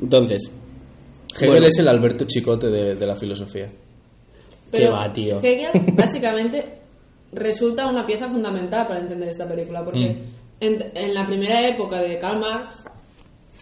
Entonces, 0.00 0.52
Hegel 1.36 1.50
Bueno. 1.50 1.66
es 1.66 1.78
el 1.78 1.88
Alberto 1.88 2.24
Chicote 2.26 2.68
de, 2.68 2.94
de 2.94 3.06
la 3.06 3.16
filosofía. 3.16 3.68
Pero 4.70 4.92
va, 4.92 5.10
tío. 5.12 5.38
Hegel 5.42 5.70
básicamente 5.94 6.78
resulta 7.32 7.88
una 7.88 8.06
pieza 8.06 8.28
fundamental 8.28 8.86
para 8.86 9.00
entender 9.00 9.28
esta 9.28 9.46
película, 9.48 9.84
porque 9.84 10.16
en, 10.60 11.14
la 11.14 11.26
primera 11.26 11.66
época 11.68 12.00
de 12.00 12.18
Karl 12.18 12.40
Marx, 12.40 12.84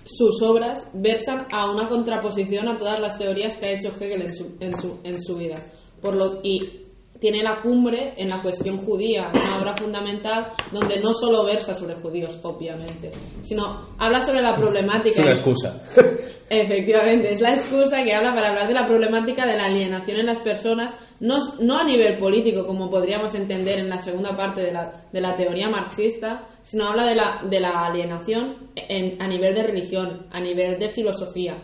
sus 0.04 0.40
obras 0.42 0.88
versan 0.94 1.46
a 1.52 1.70
una 1.70 1.88
contraposición 1.88 2.68
a 2.68 2.76
todas 2.76 3.00
las 3.00 3.18
teorías 3.18 3.56
que 3.56 3.68
ha 3.68 3.72
hecho 3.72 3.92
Hegel 4.00 4.22
en 4.22 4.34
su, 4.34 4.56
en 4.60 4.72
su, 4.76 4.98
en 5.02 5.22
su 5.22 5.36
vida. 5.36 5.56
Por 6.00 6.14
lo, 6.14 6.40
y 6.42 6.85
tiene 7.20 7.42
la 7.42 7.60
cumbre 7.62 8.12
en 8.16 8.28
la 8.28 8.42
cuestión 8.42 8.78
judía, 8.78 9.28
una 9.32 9.58
obra 9.60 9.74
fundamental 9.76 10.46
donde 10.72 11.00
no 11.00 11.12
solo 11.14 11.44
versa 11.44 11.74
sobre 11.74 11.94
judíos, 11.96 12.38
obviamente, 12.42 13.10
sino 13.42 13.86
habla 13.98 14.20
sobre 14.20 14.40
la 14.42 14.56
problemática. 14.56 15.08
Es 15.10 15.18
una 15.18 15.30
excusa. 15.30 15.82
Efectivamente, 16.48 17.32
es 17.32 17.40
la 17.40 17.50
excusa 17.50 18.02
que 18.04 18.14
habla 18.14 18.32
para 18.34 18.50
hablar 18.50 18.68
de 18.68 18.74
la 18.74 18.86
problemática 18.86 19.44
de 19.46 19.56
la 19.56 19.64
alienación 19.66 20.18
en 20.18 20.26
las 20.26 20.40
personas, 20.40 20.96
no, 21.20 21.38
no 21.60 21.78
a 21.78 21.84
nivel 21.84 22.18
político, 22.18 22.64
como 22.66 22.88
podríamos 22.90 23.34
entender 23.34 23.80
en 23.80 23.88
la 23.88 23.98
segunda 23.98 24.36
parte 24.36 24.60
de 24.60 24.70
la, 24.72 24.90
de 25.12 25.20
la 25.20 25.34
teoría 25.34 25.68
marxista, 25.68 26.46
sino 26.62 26.86
habla 26.88 27.04
de 27.06 27.14
la, 27.16 27.42
de 27.50 27.60
la 27.60 27.86
alienación 27.86 28.70
en- 28.76 29.20
a 29.20 29.26
nivel 29.26 29.54
de 29.54 29.62
religión, 29.64 30.26
a 30.30 30.38
nivel 30.40 30.78
de 30.78 30.88
filosofía, 30.90 31.56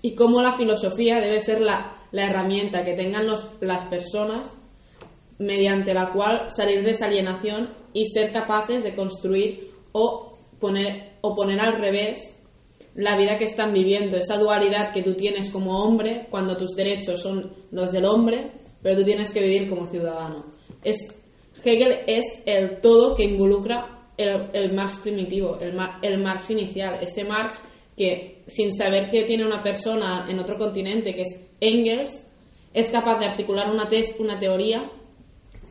y 0.00 0.14
cómo 0.14 0.40
la 0.40 0.52
filosofía 0.52 1.16
debe 1.20 1.40
ser 1.40 1.60
la, 1.60 1.94
la 2.12 2.24
herramienta 2.26 2.84
que 2.84 2.94
tengan 2.94 3.26
los, 3.26 3.50
las 3.60 3.84
personas 3.84 4.56
mediante 5.38 5.92
la 5.94 6.12
cual 6.12 6.46
salir 6.48 6.82
de 6.84 6.90
esa 6.90 7.06
alienación 7.06 7.70
y 7.92 8.06
ser 8.06 8.30
capaces 8.32 8.82
de 8.84 8.94
construir 8.94 9.70
o 9.92 10.38
poner, 10.60 11.14
o 11.22 11.34
poner 11.34 11.60
al 11.60 11.78
revés 11.80 12.40
la 12.94 13.16
vida 13.18 13.36
que 13.36 13.44
están 13.44 13.72
viviendo, 13.72 14.16
esa 14.16 14.36
dualidad 14.36 14.92
que 14.92 15.02
tú 15.02 15.14
tienes 15.14 15.50
como 15.50 15.80
hombre 15.82 16.28
cuando 16.30 16.56
tus 16.56 16.70
derechos 16.76 17.20
son 17.20 17.52
los 17.72 17.90
del 17.90 18.04
hombre, 18.04 18.52
pero 18.82 18.96
tú 18.96 19.04
tienes 19.04 19.32
que 19.32 19.40
vivir 19.40 19.68
como 19.68 19.86
ciudadano. 19.86 20.44
Es, 20.84 20.98
Hegel 21.64 22.00
es 22.06 22.24
el 22.46 22.80
todo 22.80 23.16
que 23.16 23.24
involucra 23.24 24.10
el, 24.16 24.48
el 24.52 24.72
Marx 24.74 24.98
primitivo, 24.98 25.58
el, 25.58 25.76
el 26.02 26.22
Marx 26.22 26.50
inicial, 26.50 26.98
ese 27.00 27.24
Marx 27.24 27.62
que 27.96 28.42
sin 28.46 28.72
saber 28.72 29.08
que 29.10 29.22
tiene 29.24 29.44
una 29.44 29.62
persona 29.62 30.26
en 30.28 30.38
otro 30.38 30.56
continente, 30.56 31.14
que 31.14 31.22
es 31.22 31.50
Engels, 31.60 32.10
es 32.72 32.90
capaz 32.90 33.18
de 33.18 33.26
articular 33.26 33.70
una, 33.70 33.88
tes- 33.88 34.14
una 34.18 34.38
teoría 34.38 34.90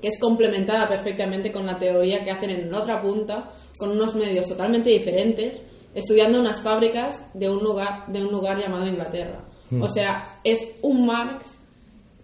que 0.03 0.09
es 0.09 0.19
complementada 0.19 0.85
perfectamente 0.85 1.49
con 1.49 1.65
la 1.65 1.77
teoría 1.77 2.21
que 2.25 2.29
hacen 2.29 2.49
en 2.49 2.73
otra 2.73 3.01
punta, 3.01 3.45
con 3.79 3.91
unos 3.91 4.13
medios 4.15 4.49
totalmente 4.49 4.89
diferentes, 4.89 5.63
estudiando 5.95 6.41
unas 6.41 6.61
fábricas 6.61 7.25
de 7.33 7.49
un 7.49 7.63
lugar, 7.63 8.05
de 8.07 8.21
un 8.21 8.29
lugar 8.29 8.59
llamado 8.59 8.85
Inglaterra. 8.85 9.45
O 9.79 9.87
sea, 9.87 10.25
es 10.43 10.77
un 10.81 11.05
Marx 11.05 11.57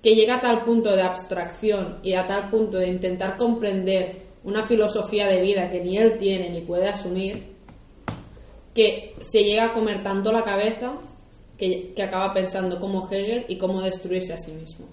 que 0.03 0.13
llega 0.13 0.35
a 0.35 0.41
tal 0.41 0.65
punto 0.65 0.93
de 0.93 1.03
abstracción 1.03 1.99
y 2.03 2.15
a 2.15 2.27
tal 2.27 2.49
punto 2.49 2.79
de 2.79 2.89
intentar 2.89 3.37
comprender 3.37 4.23
una 4.43 4.67
filosofía 4.67 5.27
de 5.27 5.41
vida 5.41 5.69
que 5.69 5.79
ni 5.79 5.97
él 5.97 6.17
tiene 6.17 6.49
ni 6.49 6.59
puede 6.59 6.89
asumir, 6.89 7.45
que 8.75 9.15
se 9.21 9.39
llega 9.41 9.67
a 9.67 9.73
comer 9.73 10.03
tanto 10.03 10.33
la 10.33 10.43
cabeza 10.43 10.97
que, 11.57 11.93
que 11.95 12.03
acaba 12.03 12.33
pensando 12.33 12.77
como 12.77 13.09
Hegel 13.09 13.45
y 13.47 13.57
cómo 13.57 13.81
destruirse 13.81 14.33
a 14.33 14.37
sí 14.37 14.51
mismo. 14.51 14.85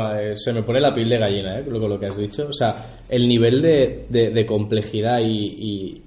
Eh, 0.00 0.36
se 0.36 0.52
me 0.52 0.62
pone 0.62 0.80
la 0.80 0.92
piel 0.92 1.08
de 1.08 1.18
gallina, 1.18 1.60
¿eh? 1.60 1.64
Con 1.64 1.88
lo 1.88 1.98
que 1.98 2.06
has 2.06 2.16
dicho. 2.16 2.46
O 2.48 2.52
sea, 2.52 3.00
el 3.08 3.28
nivel 3.28 3.60
de, 3.62 4.46
complejidad 4.46 5.18
y, 5.20 6.02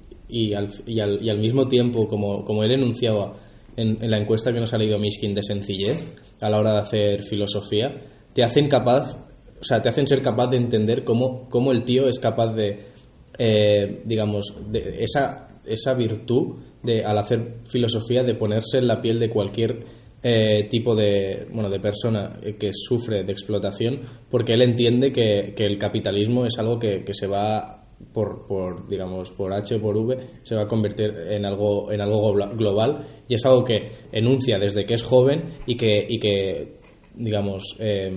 al, 0.53 1.39
mismo 1.39 1.67
tiempo, 1.67 2.07
como, 2.07 2.43
como 2.43 2.63
él 2.63 2.71
enunciaba 2.71 3.33
en, 3.77 3.97
la 4.09 4.17
encuesta 4.17 4.51
que 4.51 4.59
nos 4.59 4.73
ha 4.73 4.77
leído 4.77 4.97
Mishkin 4.97 5.33
de 5.33 5.43
sencillez 5.43 6.15
a 6.41 6.49
la 6.49 6.57
hora 6.57 6.73
de 6.73 6.79
hacer 6.79 7.23
filosofía, 7.23 7.95
te 8.33 8.43
hacen 8.43 8.67
capaz, 8.67 9.15
o 9.59 9.63
sea, 9.63 9.81
te 9.81 9.89
hacen 9.89 10.07
ser 10.07 10.21
capaz 10.21 10.47
de 10.47 10.57
entender 10.57 11.03
cómo, 11.03 11.47
cómo 11.49 11.71
el 11.71 11.83
tío 11.83 12.07
es 12.07 12.19
capaz 12.19 12.53
de, 12.53 12.79
eh, 13.37 14.01
digamos, 14.05 14.57
de 14.71 15.03
esa, 15.03 15.47
esa 15.65 15.93
virtud 15.93 16.57
de, 16.83 17.03
al 17.03 17.17
hacer 17.17 17.59
filosofía, 17.69 18.23
de 18.23 18.35
ponerse 18.35 18.79
en 18.79 18.87
la 18.87 19.01
piel 19.01 19.19
de 19.19 19.29
cualquier 19.29 19.83
eh, 20.27 20.67
tipo 20.71 20.95
de, 20.95 21.45
bueno, 21.53 21.69
de 21.69 21.79
persona 21.79 22.39
que 22.59 22.71
sufre 22.73 23.23
de 23.23 23.31
explotación, 23.31 24.01
porque 24.27 24.53
él 24.53 24.63
entiende 24.63 25.11
que, 25.11 25.53
que 25.55 25.67
el 25.67 25.77
capitalismo 25.77 26.47
es 26.47 26.57
algo 26.57 26.79
que, 26.79 27.01
que 27.01 27.13
se 27.13 27.27
va 27.27 27.83
por, 28.11 28.47
por, 28.47 28.87
digamos, 28.87 29.29
por 29.33 29.53
H 29.53 29.75
o 29.75 29.79
por 29.79 29.95
V, 29.95 30.17
se 30.41 30.55
va 30.55 30.63
a 30.63 30.67
convertir 30.67 31.13
en 31.29 31.45
algo, 31.45 31.91
en 31.91 32.01
algo 32.01 32.33
global 32.33 33.05
y 33.27 33.35
es 33.35 33.45
algo 33.45 33.63
que 33.63 33.91
enuncia 34.11 34.57
desde 34.57 34.83
que 34.83 34.95
es 34.95 35.03
joven 35.03 35.43
y 35.67 35.77
que, 35.77 36.07
y 36.09 36.17
que 36.17 36.79
digamos, 37.13 37.77
eh, 37.79 38.11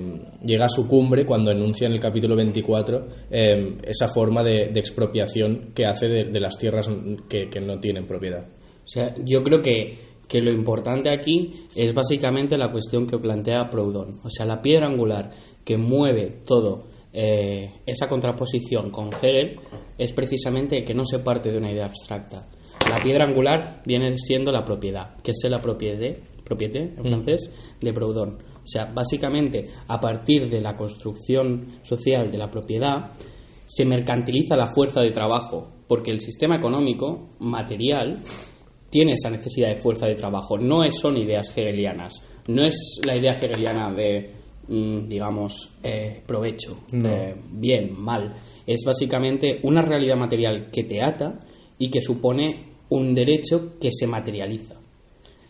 llega 0.46 0.64
a 0.64 0.70
su 0.70 0.88
cumbre 0.88 1.26
cuando 1.26 1.50
enuncia 1.50 1.88
en 1.88 1.92
el 1.92 2.00
capítulo 2.00 2.34
24 2.36 3.06
eh, 3.30 3.76
esa 3.84 4.08
forma 4.08 4.42
de, 4.42 4.70
de 4.72 4.80
expropiación 4.80 5.72
que 5.74 5.84
hace 5.84 6.08
de, 6.08 6.24
de 6.24 6.40
las 6.40 6.56
tierras 6.56 6.90
que, 7.28 7.50
que 7.50 7.60
no 7.60 7.78
tienen 7.78 8.06
propiedad. 8.06 8.48
O 8.88 8.90
sea, 8.90 9.14
yo 9.22 9.42
creo 9.44 9.60
que, 9.60 9.98
que 10.28 10.42
lo 10.42 10.52
importante 10.52 11.10
aquí 11.10 11.66
es 11.74 11.94
básicamente 11.94 12.58
la 12.58 12.70
cuestión 12.70 13.06
que 13.06 13.18
plantea 13.18 13.70
Proudhon. 13.70 14.20
O 14.22 14.30
sea, 14.30 14.46
la 14.46 14.60
piedra 14.60 14.86
angular 14.86 15.30
que 15.64 15.76
mueve 15.76 16.42
todo 16.44 16.84
eh, 17.12 17.70
esa 17.86 18.06
contraposición 18.06 18.90
con 18.90 19.10
Hegel 19.12 19.58
es 19.96 20.12
precisamente 20.12 20.84
que 20.84 20.94
no 20.94 21.04
se 21.06 21.20
parte 21.20 21.50
de 21.50 21.58
una 21.58 21.72
idea 21.72 21.86
abstracta. 21.86 22.46
La 22.88 23.02
piedra 23.02 23.24
angular 23.24 23.82
viene 23.84 24.16
siendo 24.18 24.52
la 24.52 24.64
propiedad, 24.64 25.16
que 25.22 25.32
es 25.32 25.50
la 25.50 25.58
propiedad, 25.58 26.16
propiété 26.44 26.94
en 26.96 27.04
francés, 27.04 27.50
de 27.80 27.92
Proudhon. 27.92 28.38
O 28.62 28.66
sea, 28.66 28.86
básicamente, 28.86 29.64
a 29.88 29.98
partir 29.98 30.48
de 30.48 30.60
la 30.60 30.76
construcción 30.76 31.80
social 31.82 32.30
de 32.30 32.38
la 32.38 32.50
propiedad, 32.50 33.12
se 33.64 33.84
mercantiliza 33.84 34.56
la 34.56 34.72
fuerza 34.72 35.00
de 35.00 35.10
trabajo, 35.10 35.68
porque 35.86 36.10
el 36.10 36.20
sistema 36.20 36.56
económico 36.56 37.30
material 37.40 38.22
tiene 38.90 39.12
esa 39.12 39.30
necesidad 39.30 39.68
de 39.68 39.80
fuerza 39.80 40.06
de 40.06 40.14
trabajo. 40.14 40.56
No 40.58 40.82
es, 40.82 40.94
son 40.98 41.16
ideas 41.16 41.56
hegelianas. 41.56 42.22
No 42.48 42.62
es 42.64 43.00
la 43.06 43.16
idea 43.16 43.32
hegeliana 43.32 43.92
de, 43.92 44.32
mm, 44.68 45.06
digamos, 45.08 45.74
eh, 45.82 46.22
provecho, 46.26 46.78
de 46.90 47.34
bien, 47.50 47.94
mal. 48.00 48.34
Es 48.66 48.80
básicamente 48.86 49.60
una 49.62 49.82
realidad 49.82 50.16
material 50.16 50.70
que 50.72 50.84
te 50.84 51.02
ata 51.02 51.38
y 51.78 51.90
que 51.90 52.00
supone 52.00 52.64
un 52.90 53.14
derecho 53.14 53.74
que 53.80 53.90
se 53.92 54.06
materializa. 54.06 54.74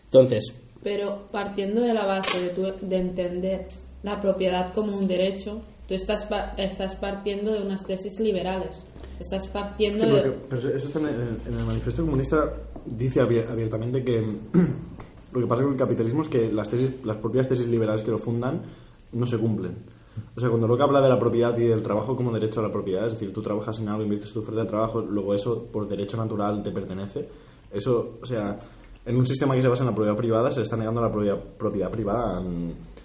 Entonces, 0.04 0.44
Pero 0.82 1.26
partiendo 1.32 1.80
de 1.82 1.92
la 1.94 2.06
base 2.06 2.40
de, 2.40 2.50
tu- 2.50 2.86
de 2.86 2.96
entender 2.96 3.66
la 4.04 4.20
propiedad 4.20 4.72
como 4.72 4.96
un 4.96 5.06
derecho, 5.08 5.60
tú 5.88 5.94
estás, 5.94 6.24
pa- 6.26 6.54
estás 6.56 6.94
partiendo 6.96 7.52
de 7.52 7.62
unas 7.62 7.84
tesis 7.84 8.18
liberales. 8.20 8.84
Estás 9.18 9.46
partiendo 9.48 10.04
Sí, 10.04 10.10
de... 10.10 10.20
porque- 10.22 10.38
pero 10.48 10.76
eso 10.76 10.86
está 10.88 11.00
en 11.00 11.56
el, 11.58 11.64
manifiesto 11.64 12.02
comunista 12.04 12.52
dice 12.86 13.20
abier- 13.20 13.48
abiertamente 13.50 14.04
que 14.04 14.20
lo 15.32 15.40
que 15.40 15.46
pasa 15.46 15.62
con 15.62 15.72
el 15.72 15.78
capitalismo 15.78 16.22
es 16.22 16.28
que 16.28 16.52
las 16.52 16.70
tesis, 16.70 16.90
las 17.04 17.16
propias 17.18 17.48
tesis 17.48 17.66
liberales 17.68 18.02
que 18.02 18.10
lo 18.10 18.18
fundan 18.18 18.62
no 19.12 19.26
se 19.26 19.38
cumplen. 19.38 19.76
O 20.36 20.40
sea, 20.40 20.48
cuando 20.48 20.66
Locke 20.66 20.82
habla 20.82 21.00
de 21.00 21.08
la 21.08 21.18
propiedad 21.18 21.56
y 21.58 21.64
del 21.64 21.82
trabajo 21.82 22.16
como 22.16 22.32
derecho 22.32 22.60
a 22.60 22.64
la 22.64 22.72
propiedad, 22.72 23.06
es 23.06 23.12
decir, 23.12 23.32
tú 23.32 23.40
trabajas 23.40 23.78
en 23.78 23.88
algo, 23.88 24.02
inviertes 24.02 24.32
tu 24.32 24.42
fuerza 24.42 24.62
de 24.62 24.68
trabajo, 24.68 25.00
luego 25.00 25.32
eso 25.34 25.64
por 25.72 25.88
derecho 25.88 26.16
natural 26.16 26.62
te 26.62 26.70
pertenece. 26.72 27.28
Eso, 27.72 28.18
o 28.20 28.26
sea, 28.26 28.58
en 29.06 29.16
un 29.16 29.24
sistema 29.26 29.54
que 29.54 29.62
se 29.62 29.68
basa 29.68 29.84
en 29.84 29.90
la 29.90 29.94
propiedad 29.94 30.16
privada 30.16 30.50
se 30.50 30.58
le 30.58 30.64
está 30.64 30.76
negando 30.76 31.00
la 31.00 31.10
propiedad, 31.12 31.38
propiedad 31.56 31.90
privada. 31.90 32.42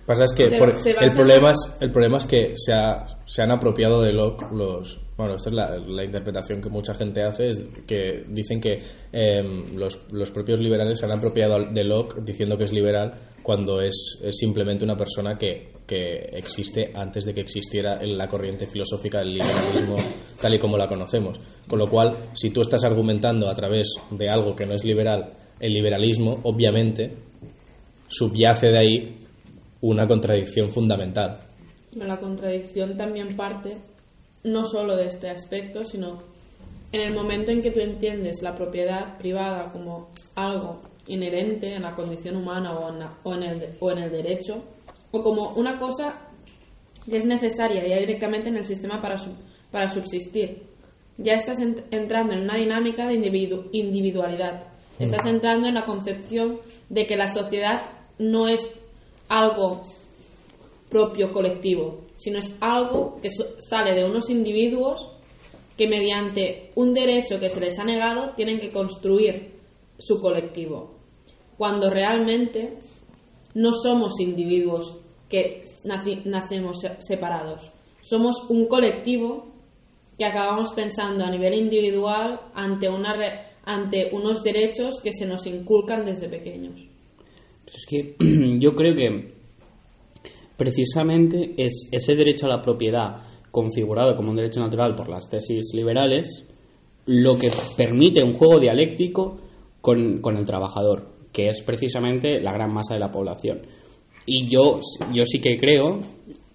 Pasa 0.06 0.24
es 0.26 0.34
que 0.34 0.49
Se- 0.49 0.58
por- 0.58 0.76
se 0.76 0.91
el, 0.91 1.12
problema 1.16 1.51
es, 1.51 1.78
el 1.80 1.91
problema 1.91 2.18
es 2.18 2.26
que 2.26 2.54
se, 2.56 2.74
ha- 2.74 3.06
se 3.26 3.41
han 3.41 3.51
apropiado 3.51 4.01
de 4.01 4.12
Locke 4.12 4.45
los... 4.51 4.99
Bueno, 5.16 5.36
esta 5.36 5.49
es 5.49 5.56
la, 5.56 5.78
la 5.78 6.04
interpretación 6.04 6.60
que 6.60 6.70
mucha 6.70 6.93
gente 6.95 7.22
hace, 7.24 7.49
es 7.49 7.64
que 7.88 8.26
dicen 8.28 8.60
que 8.60 8.80
eh, 9.14 9.64
los, 9.76 10.12
los 10.12 10.32
propios 10.32 10.60
liberales 10.60 10.99
se 10.99 11.06
han 11.06 11.12
apropiado 11.12 11.58
de 11.72 11.84
Locke 11.84 12.16
diciendo 12.22 12.58
que 12.58 12.64
es 12.66 12.74
liberal 12.74 13.14
cuando 13.43 13.80
es, 13.80 14.20
es 14.24 14.36
simplemente 14.38 14.84
una 14.84 14.97
persona 14.97 15.38
que, 15.38 15.72
que 15.86 16.16
existe 16.34 16.91
antes 16.95 17.26
de 17.26 17.34
que 17.34 17.41
existiera 17.41 17.99
la 18.04 18.28
corriente 18.28 18.66
filosófica 18.68 19.20
del 19.20 19.34
liberalismo 19.36 19.95
tal 20.41 20.54
y 20.56 20.58
como 20.60 20.78
la 20.78 20.88
conocemos. 20.88 21.39
Con 21.70 21.78
lo 21.80 21.88
cual, 21.88 22.30
si 22.34 22.49
tú 22.49 22.62
estás 22.62 22.84
argumentando 22.84 23.47
a 23.49 23.54
través 23.56 23.93
de 24.12 24.30
algo 24.30 24.56
que 24.56 24.66
no 24.66 24.74
es 24.74 24.84
liberal, 24.84 25.28
el 25.60 25.74
liberalismo, 25.74 26.39
obviamente, 26.43 27.12
subyace 28.10 28.68
de 28.68 28.78
ahí 28.80 29.23
una 29.84 30.08
contradicción 30.08 30.72
fundamental. 30.72 31.38
La 31.96 32.18
contradicción 32.18 32.98
también 32.98 33.36
parte 33.36 33.78
no 34.44 34.64
solo 34.66 34.96
de 34.96 35.06
este 35.08 35.30
aspecto, 35.30 35.84
sino 35.84 36.18
en 36.92 37.02
el 37.02 37.14
momento 37.14 37.52
en 37.52 37.62
que 37.62 37.72
tú 37.72 37.80
entiendes 37.82 38.42
la 38.42 38.56
propiedad 38.56 39.18
privada 39.18 39.72
como 39.72 40.08
algo 40.36 40.82
inherente 41.08 41.74
en 41.74 41.82
la 41.82 41.94
condición 41.94 42.38
humana 42.38 42.74
o 42.80 42.90
en, 42.94 43.00
la- 43.00 43.14
o 43.24 43.34
en 43.34 43.44
el, 43.44 43.70
o 43.80 43.92
en 43.92 43.98
el 44.00 44.12
derecho, 44.12 44.64
o 45.12 45.22
como 45.22 45.54
una 45.56 45.78
cosa 45.78 46.16
que 47.06 47.18
es 47.18 47.26
necesaria 47.26 47.86
ya 47.86 47.98
directamente 48.00 48.48
en 48.50 48.58
el 48.58 48.66
sistema 48.66 49.02
para, 49.02 49.18
para 49.72 49.88
subsistir. 49.90 50.64
Ya 51.18 51.34
estás 51.34 51.60
ent- 51.60 51.84
entrando 51.92 52.34
en 52.34 52.42
una 52.44 52.56
dinámica 52.56 53.06
de 53.08 53.16
individu- 53.16 53.68
individualidad. 53.74 54.68
Estás 54.98 55.26
entrando 55.26 55.68
en 55.68 55.74
la 55.74 55.86
concepción 55.86 56.60
de 56.90 57.06
que 57.06 57.18
la 57.18 57.28
sociedad 57.28 57.82
no 58.20 58.48
es 58.48 58.80
algo 59.30 59.82
propio 60.90 61.32
colectivo, 61.32 62.02
sino 62.18 62.40
es 62.40 62.56
algo 62.60 63.20
que 63.22 63.30
sale 63.60 63.94
de 63.96 64.06
unos 64.06 64.30
individuos 64.30 65.10
que 65.78 65.88
mediante 65.88 66.72
un 66.76 66.94
derecho 66.94 67.40
que 67.40 67.50
se 67.50 67.60
les 67.60 67.80
ha 67.80 67.84
negado 67.84 68.34
tienen 68.36 68.60
que 68.60 68.72
construir 68.72 69.54
su 69.98 70.22
colectivo, 70.22 70.92
cuando 71.58 71.90
realmente 71.90 72.78
no 73.56 73.72
somos 73.72 74.20
individuos 74.20 74.98
que 75.30 75.64
nacemos 76.26 76.80
se- 76.80 76.98
separados. 77.02 77.72
Somos 78.02 78.36
un 78.50 78.68
colectivo 78.68 79.48
que 80.18 80.26
acabamos 80.26 80.74
pensando 80.74 81.24
a 81.26 81.32
nivel 81.32 81.56
individual 81.56 82.40
ante 82.54 82.88
unos 82.90 84.44
derechos 84.44 85.02
que 85.02 85.12
se 85.12 85.26
nos 85.26 85.46
inculcan 85.48 86.06
desde 86.06 86.30
pequeños. 86.30 86.80
Pues 87.64 87.78
es 87.78 87.86
que 87.86 88.16
yo 88.59 88.76
creo 88.76 88.95
que 88.95 89.34
precisamente 90.57 91.53
es 91.57 91.89
ese 91.91 92.16
derecho 92.16 92.45
a 92.45 92.49
la 92.49 92.61
propiedad 92.61 93.18
configurado 93.51 94.16
como 94.16 94.32
un 94.32 94.36
derecho 94.36 94.59
natural 94.59 94.95
por 94.95 95.09
las 95.09 95.30
tesis 95.30 95.74
liberales 95.74 96.47
lo 97.05 97.38
que 97.38 97.51
permite 97.76 98.24
un 98.24 98.34
juego 98.34 98.59
dialéctico 98.59 99.38
con, 99.82 100.20
con 100.20 100.38
el 100.38 100.45
trabajador, 100.45 101.09
que 101.32 101.49
es 101.49 101.61
precisamente 101.61 102.39
la 102.39 102.53
gran 102.53 102.74
masa 102.74 102.93
de 102.93 102.99
la 102.99 103.11
población. 103.11 103.61
Y 104.26 104.47
yo, 104.47 104.80
yo 105.11 105.26
sí 105.26 105.39
que 105.39 105.57
creo 105.57 105.99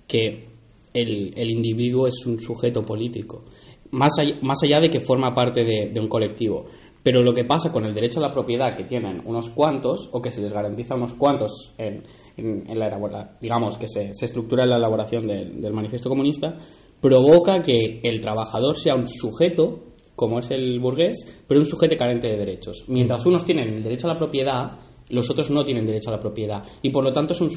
que 0.07 0.47
el, 0.95 1.35
el 1.37 1.51
individuo 1.51 2.07
es 2.07 2.25
un 2.25 2.41
sujeto 2.41 2.83
político, 2.83 3.45
más 3.91 4.19
allá, 4.19 4.37
más 4.43 4.63
allá 4.63 4.81
de 4.81 4.91
que 4.91 5.01
forma 5.01 5.35
parte 5.35 5.65
de, 5.65 5.91
de 5.93 6.01
un 6.01 6.09
colectivo. 6.09 6.67
Pero 7.11 7.23
lo 7.23 7.33
que 7.33 7.45
pasa 7.47 7.73
con 7.73 7.87
el 7.87 7.95
derecho 7.95 8.21
a 8.21 8.25
la 8.29 8.31
propiedad 8.31 8.77
que 8.77 8.85
tienen 8.85 9.23
unos 9.25 9.49
cuantos, 9.49 10.11
o 10.13 10.21
que 10.21 10.31
se 10.31 10.43
les 10.43 10.53
garantiza 10.53 10.95
unos 10.95 11.15
cuantos 11.15 11.73
en, 11.79 12.03
en- 12.37 12.79
la 12.79 12.87
elabora- 12.89 13.39
digamos, 13.41 13.79
que 13.79 13.89
se, 13.89 14.13
se 14.13 14.27
estructura 14.27 14.65
en 14.65 14.69
la 14.69 14.77
elaboración 14.77 15.27
del, 15.27 15.59
manifiesto 15.73 16.11
comunista, 16.11 16.59
provoca 17.01 17.63
que 17.63 18.01
el 18.03 18.21
trabajador 18.21 18.77
sea 18.77 18.95
un 18.95 19.07
sujeto, 19.09 19.85
como 20.15 20.41
es 20.41 20.51
el 20.51 20.81
burgués, 20.81 21.17
pero 21.49 21.61
un 21.61 21.67
sujeto 21.67 21.97
carente 21.97 22.29
de 22.29 22.37
derechos. 22.37 22.85
Mientras 22.89 23.25
unos 23.25 23.43
tienen 23.43 23.69
el 23.69 23.83
derecho 23.83 24.07
a 24.07 24.13
la 24.13 24.19
propiedad, 24.19 24.73
los 25.09 25.31
otros 25.31 25.51
no 25.51 25.65
tienen 25.65 25.87
derecho 25.87 26.11
a 26.11 26.17
la 26.17 26.21
propiedad. 26.21 26.63
Y 26.83 26.91
por 26.91 27.03
lo 27.05 27.15
tanto 27.15 27.33
es 27.33 27.41
un 27.41 27.49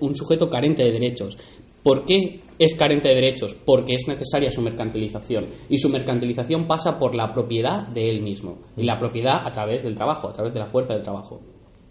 un 0.00 0.14
sujeto 0.14 0.48
carente 0.48 0.82
de 0.82 0.92
derechos. 0.92 1.36
¿Por 1.84 2.04
qué 2.04 2.40
es 2.58 2.74
carente 2.74 3.08
de 3.08 3.14
derechos? 3.14 3.54
Porque 3.54 3.94
es 3.94 4.08
necesaria 4.08 4.50
su 4.50 4.62
mercantilización. 4.62 5.46
Y 5.68 5.78
su 5.78 5.90
mercantilización 5.90 6.66
pasa 6.66 6.98
por 6.98 7.14
la 7.14 7.30
propiedad 7.30 7.86
de 7.88 8.10
él 8.10 8.22
mismo. 8.22 8.58
Y 8.76 8.84
la 8.84 8.98
propiedad 8.98 9.46
a 9.46 9.50
través 9.50 9.82
del 9.82 9.94
trabajo, 9.94 10.28
a 10.28 10.32
través 10.32 10.54
de 10.54 10.60
la 10.60 10.66
fuerza 10.66 10.94
del 10.94 11.02
trabajo. 11.02 11.40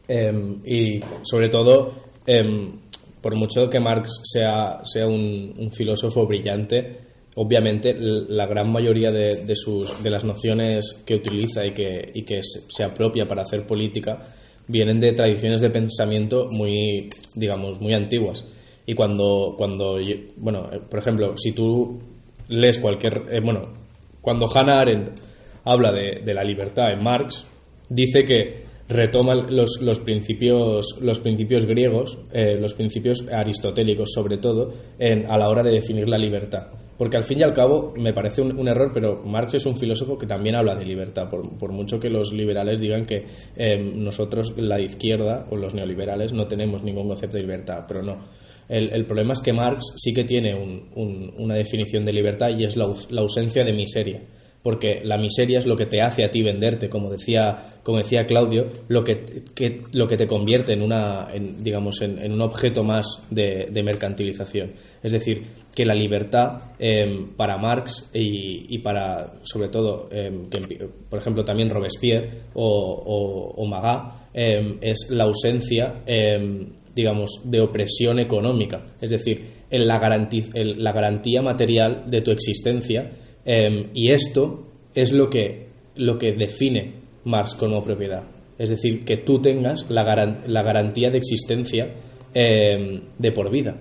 Em, 0.08 0.60
y 0.66 1.00
sobre 1.22 1.48
todo, 1.48 1.94
em, 2.26 2.80
por 3.22 3.36
mucho 3.36 3.70
que 3.70 3.80
Marx 3.80 4.22
sea, 4.24 4.80
sea 4.84 5.08
un, 5.08 5.70
filósofo 5.72 6.26
brillante, 6.26 6.98
obviamente 7.36 7.96
la 7.96 8.48
gran 8.48 8.72
mayoría 8.72 9.12
de, 9.12 9.46
de 9.46 9.56
sus, 9.56 10.04
de 10.04 10.10
las 10.10 10.26
nociones 10.26 11.04
que 11.06 11.16
utiliza 11.16 11.66
y 11.66 11.74
que, 11.74 12.12
y 12.14 12.24
que 12.24 12.42
se, 12.44 12.62
se 12.68 12.84
apropia 12.84 13.28
para 13.28 13.44
hacer 13.44 13.66
política 13.66 14.24
vienen 14.68 15.00
de 15.00 15.14
tradiciones 15.14 15.62
de 15.62 15.70
pensamiento 15.70 16.48
muy, 16.52 17.10
digamos, 17.36 17.80
muy 17.80 17.94
antiguas. 17.94 18.44
Y 18.86 18.94
cuando, 18.94 19.56
cuando 19.58 19.98
bueno, 20.38 20.70
eh, 20.72 20.80
por 20.90 21.00
ejemplo, 21.00 21.38
si 21.38 21.54
tú 21.54 22.00
lees 22.50 22.80
cualquier, 22.80 23.24
eh, 23.30 23.40
bueno, 23.42 23.74
cuando 24.22 24.48
Hannah 24.54 24.82
Arendt 24.82 25.12
habla 25.64 25.92
de, 25.92 26.22
de 26.24 26.34
la 26.34 26.44
libertad 26.44 26.92
en 26.92 27.04
Marx, 27.04 27.46
dice 27.90 28.26
que 28.26 28.64
retoma 28.90 29.36
los, 29.36 29.82
los 29.82 30.00
principios 30.00 31.00
los 31.02 31.20
principios 31.20 31.66
griegos, 31.66 32.18
eh, 32.32 32.58
los 32.60 32.74
principios 32.74 33.28
aristotélicos 33.32 34.12
sobre 34.14 34.38
todo, 34.38 34.74
en, 35.00 35.30
a 35.32 35.38
la 35.38 35.50
hora 35.50 35.64
de 35.64 35.72
definir 35.72 36.08
la 36.08 36.18
libertad. 36.18 36.68
Porque 36.98 37.18
al 37.18 37.24
fin 37.24 37.40
y 37.40 37.44
al 37.44 37.54
cabo 37.54 37.94
me 37.98 38.14
parece 38.14 38.42
un, 38.42 38.58
un 38.58 38.68
error, 38.68 38.92
pero 38.94 39.24
Marx 39.24 39.56
es 39.56 39.66
un 39.66 39.76
filósofo 39.76 40.18
que 40.18 40.28
también 40.28 40.56
habla 40.56 40.76
de 40.76 40.86
libertad, 40.86 41.30
por, 41.30 41.58
por 41.58 41.72
mucho 41.72 42.00
que 42.00 42.10
los 42.10 42.32
liberales 42.32 42.80
digan 42.80 43.06
que 43.06 43.26
eh, 43.56 43.78
nosotros, 43.78 44.54
la 44.58 44.80
izquierda 44.80 45.48
o 45.50 45.56
los 45.56 45.74
neoliberales, 45.74 46.34
no 46.34 46.48
tenemos 46.48 46.84
ningún 46.84 47.08
concepto 47.08 47.38
de 47.38 47.44
libertad, 47.44 47.86
pero 47.88 48.04
no. 48.04 48.18
El, 48.70 48.92
el 48.94 49.06
problema 49.06 49.34
es 49.34 49.42
que 49.42 49.54
Marx 49.54 49.94
sí 49.98 50.14
que 50.14 50.24
tiene 50.24 50.54
un- 50.56 50.90
un- 50.96 51.34
una 51.38 51.56
definición 51.56 52.06
de 52.06 52.14
libertad 52.14 52.50
y 52.58 52.64
es 52.64 52.76
la, 52.78 52.92
la 53.10 53.22
ausencia 53.22 53.64
de 53.64 53.74
miseria 53.74 54.22
porque 54.62 55.02
la 55.04 55.18
miseria 55.18 55.58
es 55.60 55.66
lo 55.66 55.76
que 55.76 55.88
te 55.88 56.02
hace 56.02 56.24
a 56.24 56.32
ti 56.32 56.42
venderte, 56.42 56.88
como 56.88 57.12
decía, 57.12 57.82
como 57.84 57.98
decía 57.98 58.26
Claudio, 58.26 58.68
lo 58.88 59.04
que, 59.04 59.44
que- 59.54 59.82
lo 59.92 60.08
que 60.08 60.16
te 60.16 60.26
convierte 60.26 60.72
en 60.72 60.82
una, 60.82 61.28
en, 61.34 61.62
digamos, 61.62 62.02
en, 62.02 62.18
un 62.32 62.42
objeto 62.42 62.82
más 62.82 63.06
de, 63.30 63.68
mercantilización. 63.84 64.72
Es 65.04 65.12
decir, 65.12 65.42
que 65.76 65.84
la 65.84 65.94
libertad 65.94 66.72
eh, 66.80 67.26
para 67.36 67.58
Marx 67.58 68.10
y, 68.14 68.74
y 68.74 68.78
para, 68.80 69.34
sobre 69.42 69.68
todo, 69.68 70.08
empi- 70.62 70.90
por 71.10 71.20
ejemplo, 71.20 71.44
también 71.44 71.70
Robespierre 71.70 72.30
o, 72.54 72.64
o, 72.66 73.62
o 73.62 73.68
eh, 74.34 74.78
es 74.80 75.08
la 75.10 75.26
ausencia, 75.26 76.04
digamos, 76.96 77.42
de 77.46 77.62
opresión 77.62 78.20
económica. 78.20 78.86
Es 79.02 79.10
decir, 79.12 79.42
en 79.70 79.88
la, 79.88 80.00
el- 80.54 80.84
la 80.84 80.92
garantía 80.92 81.42
material 81.42 82.04
de 82.10 82.22
tu 82.22 82.32
existencia 82.32 83.10
eh, 83.46 83.90
y 83.94 84.12
esto 84.12 84.68
es 84.94 85.12
lo 85.12 85.30
que, 85.30 85.68
lo 85.96 86.18
que 86.18 86.34
define 86.34 86.94
Marx 87.26 87.56
como 87.56 87.84
propiedad. 87.84 88.24
Es 88.60 88.70
decir, 88.70 89.04
que 89.04 89.18
tú 89.18 89.42
tengas 89.42 89.90
la, 89.90 90.04
garan- 90.04 90.44
la 90.48 90.62
garantía 90.62 91.10
de 91.10 91.18
existencia 91.18 91.94
eh, 92.34 93.02
de 93.18 93.32
por 93.32 93.50
vida. 93.50 93.76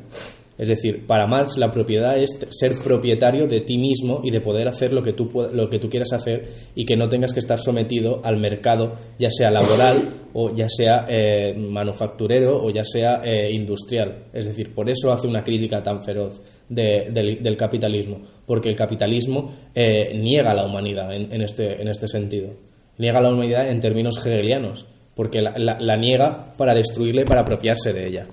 Es 0.58 0.68
decir, 0.68 1.06
para 1.06 1.26
Marx 1.26 1.56
la 1.56 1.70
propiedad 1.70 2.16
es 2.18 2.38
ser 2.50 2.72
propietario 2.84 3.46
de 3.48 3.62
ti 3.62 3.78
mismo 3.78 4.20
y 4.22 4.30
de 4.30 4.40
poder 4.40 4.68
hacer 4.68 4.92
lo 4.92 5.02
que 5.02 5.12
tú, 5.14 5.30
lo 5.52 5.68
que 5.68 5.78
tú 5.78 5.88
quieras 5.88 6.12
hacer 6.12 6.44
y 6.74 6.84
que 6.84 6.94
no 6.96 7.08
tengas 7.08 7.32
que 7.32 7.40
estar 7.40 7.58
sometido 7.58 8.20
al 8.24 8.36
mercado, 8.36 8.92
ya 9.18 9.28
sea 9.30 9.50
laboral 9.50 10.10
o 10.34 10.54
ya 10.54 10.68
sea 10.68 11.06
eh, 11.08 11.54
manufacturero 11.56 12.62
o 12.62 12.70
ya 12.70 12.84
sea 12.84 13.22
eh, 13.24 13.50
industrial. 13.52 14.24
Es 14.32 14.46
decir, 14.46 14.74
por 14.74 14.88
eso 14.90 15.12
hace 15.12 15.26
una 15.26 15.42
crítica 15.42 15.82
tan 15.82 16.02
feroz 16.02 16.40
de- 16.68 17.08
del, 17.10 17.56
capitalismo, 17.56 18.20
porque 18.46 18.68
el 18.68 18.76
capitalismo 18.76 19.52
eh, 19.74 20.12
niega 20.16 20.50
a 20.52 20.54
la 20.54 20.64
humanidad 20.66 21.12
en, 21.14 21.42
este, 21.42 21.80
en 21.80 21.88
este 21.88 22.06
sentido. 22.06 22.50
Niega 22.98 23.18
a 23.18 23.22
la 23.22 23.30
humanidad 23.32 23.68
en 23.70 23.80
términos 23.80 24.24
hegelianos, 24.24 24.86
porque 25.16 25.40
la, 25.40 25.54
la- 25.56 25.80
la 25.80 25.96
niega 25.96 26.52
para 26.56 26.74
destruirla 26.74 27.22
y 27.22 27.24
para 27.24 27.40
apropiarse 27.40 27.92
de 27.92 28.06
ella. 28.06 28.26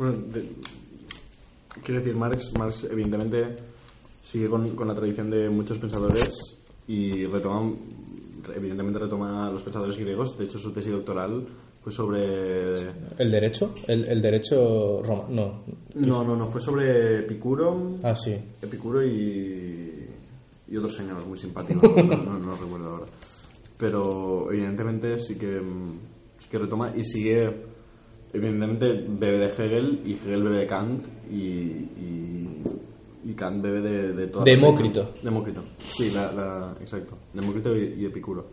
Bueno, 0.00 0.16
de- 0.32 0.48
quiero 1.84 2.00
decir, 2.00 2.16
Marx, 2.16 2.52
Marx 2.58 2.84
evidentemente 2.90 3.54
sigue 4.22 4.48
con, 4.48 4.70
con 4.74 4.88
la 4.88 4.94
tradición 4.94 5.30
de 5.30 5.50
muchos 5.50 5.78
pensadores 5.78 6.56
y 6.88 7.26
retoma, 7.26 7.70
evidentemente 8.56 8.98
retoma 8.98 9.50
los 9.50 9.62
pensadores 9.62 9.98
griegos. 9.98 10.38
De 10.38 10.46
hecho, 10.46 10.58
su 10.58 10.72
tesis 10.72 10.90
doctoral 10.90 11.46
fue 11.82 11.92
sobre... 11.92 12.76
¿El 13.18 13.30
derecho? 13.30 13.74
¿El, 13.86 14.06
el 14.06 14.22
derecho 14.22 15.02
romano? 15.02 15.28
No. 15.28 15.62
No, 15.94 16.24
no, 16.24 16.34
no, 16.34 16.48
fue 16.48 16.62
sobre 16.62 17.18
Epicuro, 17.18 17.98
Ah, 18.02 18.14
sí. 18.16 18.34
Epicuro 18.62 19.04
y, 19.06 20.06
y 20.68 20.76
otro 20.78 20.88
señor 20.88 21.26
muy 21.26 21.36
simpático, 21.38 21.86
no, 21.94 22.02
no, 22.16 22.38
no 22.38 22.46
lo 22.46 22.56
recuerdo 22.56 22.90
ahora. 22.90 23.06
Pero 23.76 24.50
evidentemente 24.50 25.18
sí 25.18 25.36
que, 25.36 25.60
sí 26.38 26.48
que 26.50 26.58
retoma 26.58 26.92
y 26.96 27.04
sigue, 27.04 27.50
evidentemente 28.32 29.04
bebe 29.08 29.38
de 29.38 29.46
Hegel 29.46 30.02
y 30.04 30.12
Hegel 30.14 30.42
bebe 30.42 30.56
de 30.58 30.66
Kant 30.66 31.06
y, 31.30 31.36
y, 31.40 32.62
y 33.24 33.34
Kant 33.34 33.62
bebe 33.62 33.80
de, 33.80 34.12
de 34.12 34.26
toda 34.28 34.44
la- 34.44 34.50
Demócrito. 34.52 35.10
Demócrito, 35.22 35.62
sí, 35.82 36.10
la, 36.10 36.32
la- 36.32 36.76
exacto, 36.80 37.16
Demócrito 37.32 37.76
y, 37.76 37.94
y 38.00 38.04
Epicuro. 38.06 38.46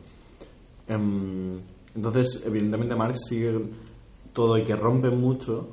Em, 0.88 1.60
entonces, 1.96 2.44
evidentemente 2.46 2.96
Marx 2.96 3.20
sigue 3.28 3.60
todo 4.34 4.58
y 4.58 4.64
que 4.64 4.76
rompe 4.76 5.10
mucho, 5.10 5.70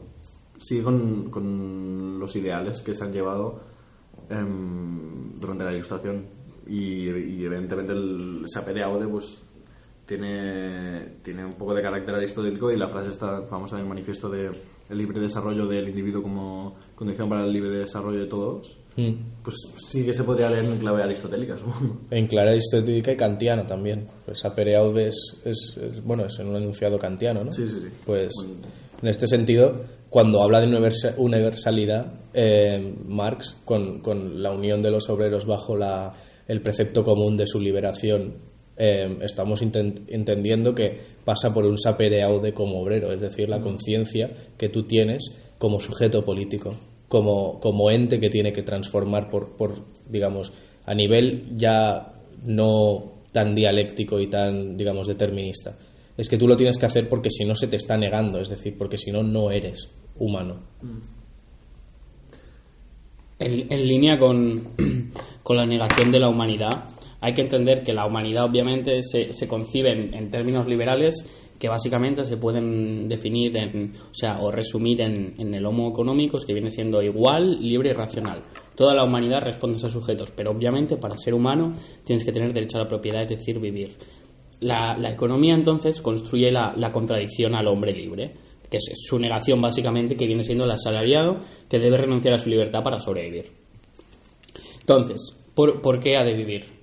sigue 0.59 0.83
con, 0.83 1.31
con 1.31 2.19
los 2.19 2.35
ideales 2.37 2.81
que 2.81 2.95
se 2.95 3.05
han 3.05 3.13
llevado 3.13 3.61
em, 4.31 5.35
durante 5.39 5.65
la 5.65 5.73
ilustración 5.73 6.25
y, 6.67 7.09
y 7.11 7.45
evidentemente 7.45 7.93
el 7.93 8.45
Sapere 8.47 8.83
Aude 8.83 9.07
pues 9.07 9.39
tiene, 10.07 11.17
tiene 11.23 11.45
un 11.45 11.53
poco 11.55 11.75
de 11.75 11.83
carácter 11.83 12.15
aristotélico 12.15 12.71
y 12.71 12.77
la 12.77 12.89
frase 12.89 13.11
está 13.11 13.43
famosa 13.43 13.77
del 13.77 13.87
manifiesto 13.87 14.29
de 14.29 14.51
el 14.91 14.99
libre 14.99 15.19
desarrollo 15.21 15.67
del 15.67 15.89
individuo 15.89 16.23
como 16.23 16.77
condición 16.95 17.29
para 17.29 17.45
el 17.45 17.53
libre 17.53 17.71
desarrollo 17.71 18.21
de 18.21 18.27
todos 18.27 18.77
Mm. 18.97 19.43
pues 19.43 19.57
sí 19.75 20.05
que 20.07 20.15
se 20.15 20.23
podría 20.23 20.49
leer 20.49 20.67
en 20.67 20.79
clave 20.79 21.03
aristotélica 21.03 21.57
supongo 21.59 21.97
En 22.13 22.29
clara 22.29 22.53
aristotélica 22.53 23.11
y 23.11 23.17
kantiana 23.17 23.67
también. 23.67 24.07
Pues 24.25 24.39
Sapere 24.39 24.77
aude 24.77 25.09
es, 25.09 25.41
es- 25.45 25.77
bueno, 26.05 26.27
es 26.27 26.39
un 26.39 26.55
enunciado 26.55 26.97
kantiano, 26.97 27.43
¿no? 27.43 27.53
Sí, 27.53 27.67
sí, 27.67 27.81
sí. 27.81 27.89
Pues 28.07 28.31
en 29.03 29.09
este 29.09 29.27
sentido, 29.27 29.81
cuando 30.09 30.41
habla 30.41 30.61
de 30.61 30.69
universa- 30.69 31.13
universalidad, 31.19 32.07
eh, 32.33 32.95
Marx, 33.09 33.57
con, 33.65 33.99
con 33.99 34.41
la 34.41 34.53
unión 34.53 34.81
de 34.81 34.93
los 34.93 35.11
obreros 35.11 35.45
bajo 35.45 35.75
la, 35.77 36.15
el 36.47 36.61
precepto 36.63 37.03
común 37.03 37.37
de 37.37 37.49
su 37.49 37.59
liberación, 37.59 38.35
eh, 38.77 39.19
estamos 39.23 39.63
entendiendo 39.63 40.75
que 40.75 40.99
pasa 41.25 41.55
por 41.55 41.65
un 41.65 41.79
sapere 41.79 42.23
aude 42.23 42.53
como 42.53 42.81
obrero, 42.81 43.13
es 43.13 43.21
decir, 43.21 43.49
la 43.49 43.61
conciencia 43.61 44.31
que 44.59 44.69
tú 44.69 44.83
tienes 44.83 45.33
como 45.59 45.79
sujeto 45.79 46.25
político, 46.25 46.77
como, 47.09 47.61
como 47.61 47.91
ente 47.91 48.19
que 48.19 48.31
tiene 48.31 48.53
que 48.53 48.63
transformar 48.63 49.31
por, 49.31 49.57
por, 49.57 49.75
digamos, 50.09 50.53
a 50.87 50.95
nivel 50.95 51.57
ya 51.57 52.13
no 52.45 53.13
tan 53.33 53.55
dialéctico 53.55 54.21
y 54.21 54.29
tan, 54.29 54.77
digamos, 54.77 55.07
determinista. 55.07 55.77
Es 56.17 56.29
que 56.29 56.37
tú 56.37 56.47
lo 56.47 56.57
tienes 56.57 56.79
que 56.79 56.87
hacer 56.87 57.09
porque 57.09 57.31
si 57.31 57.45
no 57.45 57.55
se 57.55 57.69
te 57.69 57.77
está 57.77 57.97
negando, 57.97 58.41
es 58.41 58.49
decir, 58.49 58.77
porque 58.79 58.97
si 58.97 59.11
no, 59.11 59.23
no 59.23 59.51
eres 59.51 59.89
humano. 60.17 60.61
En, 63.39 63.73
en 63.73 63.89
línea 63.89 64.19
con, 64.19 64.69
con 65.43 65.57
la 65.57 65.67
negación 65.67 66.13
de 66.13 66.21
la 66.21 66.29
humanidad, 66.29 66.85
hay 67.25 67.33
que 67.33 67.41
entender 67.41 67.83
que 67.83 67.95
la 67.95 68.05
humanidad 68.05 68.45
obviamente 68.45 69.01
se, 69.03 69.49
concibe 69.49 69.93
en, 69.93 70.31
términos 70.31 70.67
liberales 70.67 71.25
que 71.59 71.71
básicamente 71.71 72.23
se 72.23 72.37
pueden 72.37 73.09
definir 73.09 73.57
en, 73.57 73.93
o 74.11 74.15
sea, 74.15 74.43
o 74.43 74.51
resumir 74.51 75.01
en, 75.01 75.55
el 75.55 75.65
homo 75.65 75.89
económicos 75.89 76.45
que 76.45 76.53
viene 76.53 76.71
siendo 76.71 77.03
igual, 77.03 77.59
libre 77.63 77.89
y 77.89 77.93
racional. 77.95 78.43
Toda 78.75 78.93
la 78.93 79.05
humanidad 79.05 79.41
responde 79.41 79.77
a 79.77 79.79
esos 79.79 79.95
sujetos, 79.95 80.33
pero 80.37 80.51
obviamente 80.51 80.99
para 80.99 81.17
ser 81.17 81.33
humano 81.33 81.75
tienes 82.05 82.27
que 82.27 82.33
tener 82.33 82.53
derecho 82.53 82.77
a 82.77 82.83
la 82.83 82.89
propiedad, 82.89 83.23
es 83.23 83.39
decir, 83.39 83.59
vivir. 83.59 83.97
La, 84.61 84.95
economía 85.09 85.55
entonces 85.55 86.03
construye 86.03 86.53
la, 86.53 86.93
contradicción 86.93 87.55
al 87.55 87.69
hombre 87.69 87.95
libre, 87.95 88.35
que 88.71 88.77
es 88.77 88.93
su 88.97 89.19
negación 89.19 89.63
básicamente 89.63 90.15
que 90.15 90.27
viene 90.27 90.45
siendo 90.45 90.65
el 90.65 90.73
asalariado 90.73 91.41
que 91.71 91.79
debe 91.79 91.97
renunciar 91.97 92.35
a 92.35 92.39
su 92.39 92.51
libertad 92.51 92.83
para 92.83 93.01
sobrevivir. 93.01 93.47
Entonces, 94.81 95.43
¿por, 95.55 95.81
por 95.81 95.99
qué 96.01 96.19
ha 96.19 96.23
de 96.23 96.35
vivir? 96.35 96.74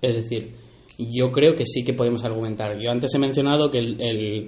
Es 0.00 0.16
decir, 0.16 0.54
yo 0.98 1.30
creo 1.30 1.54
que 1.54 1.64
sí 1.66 1.84
que 1.84 1.94
podemos 1.94 2.24
argumentar. 2.24 2.78
Yo 2.78 2.90
antes 2.90 3.14
he 3.14 3.18
mencionado 3.18 3.70
que 3.70 3.78
el, 3.78 4.00
el, 4.00 4.46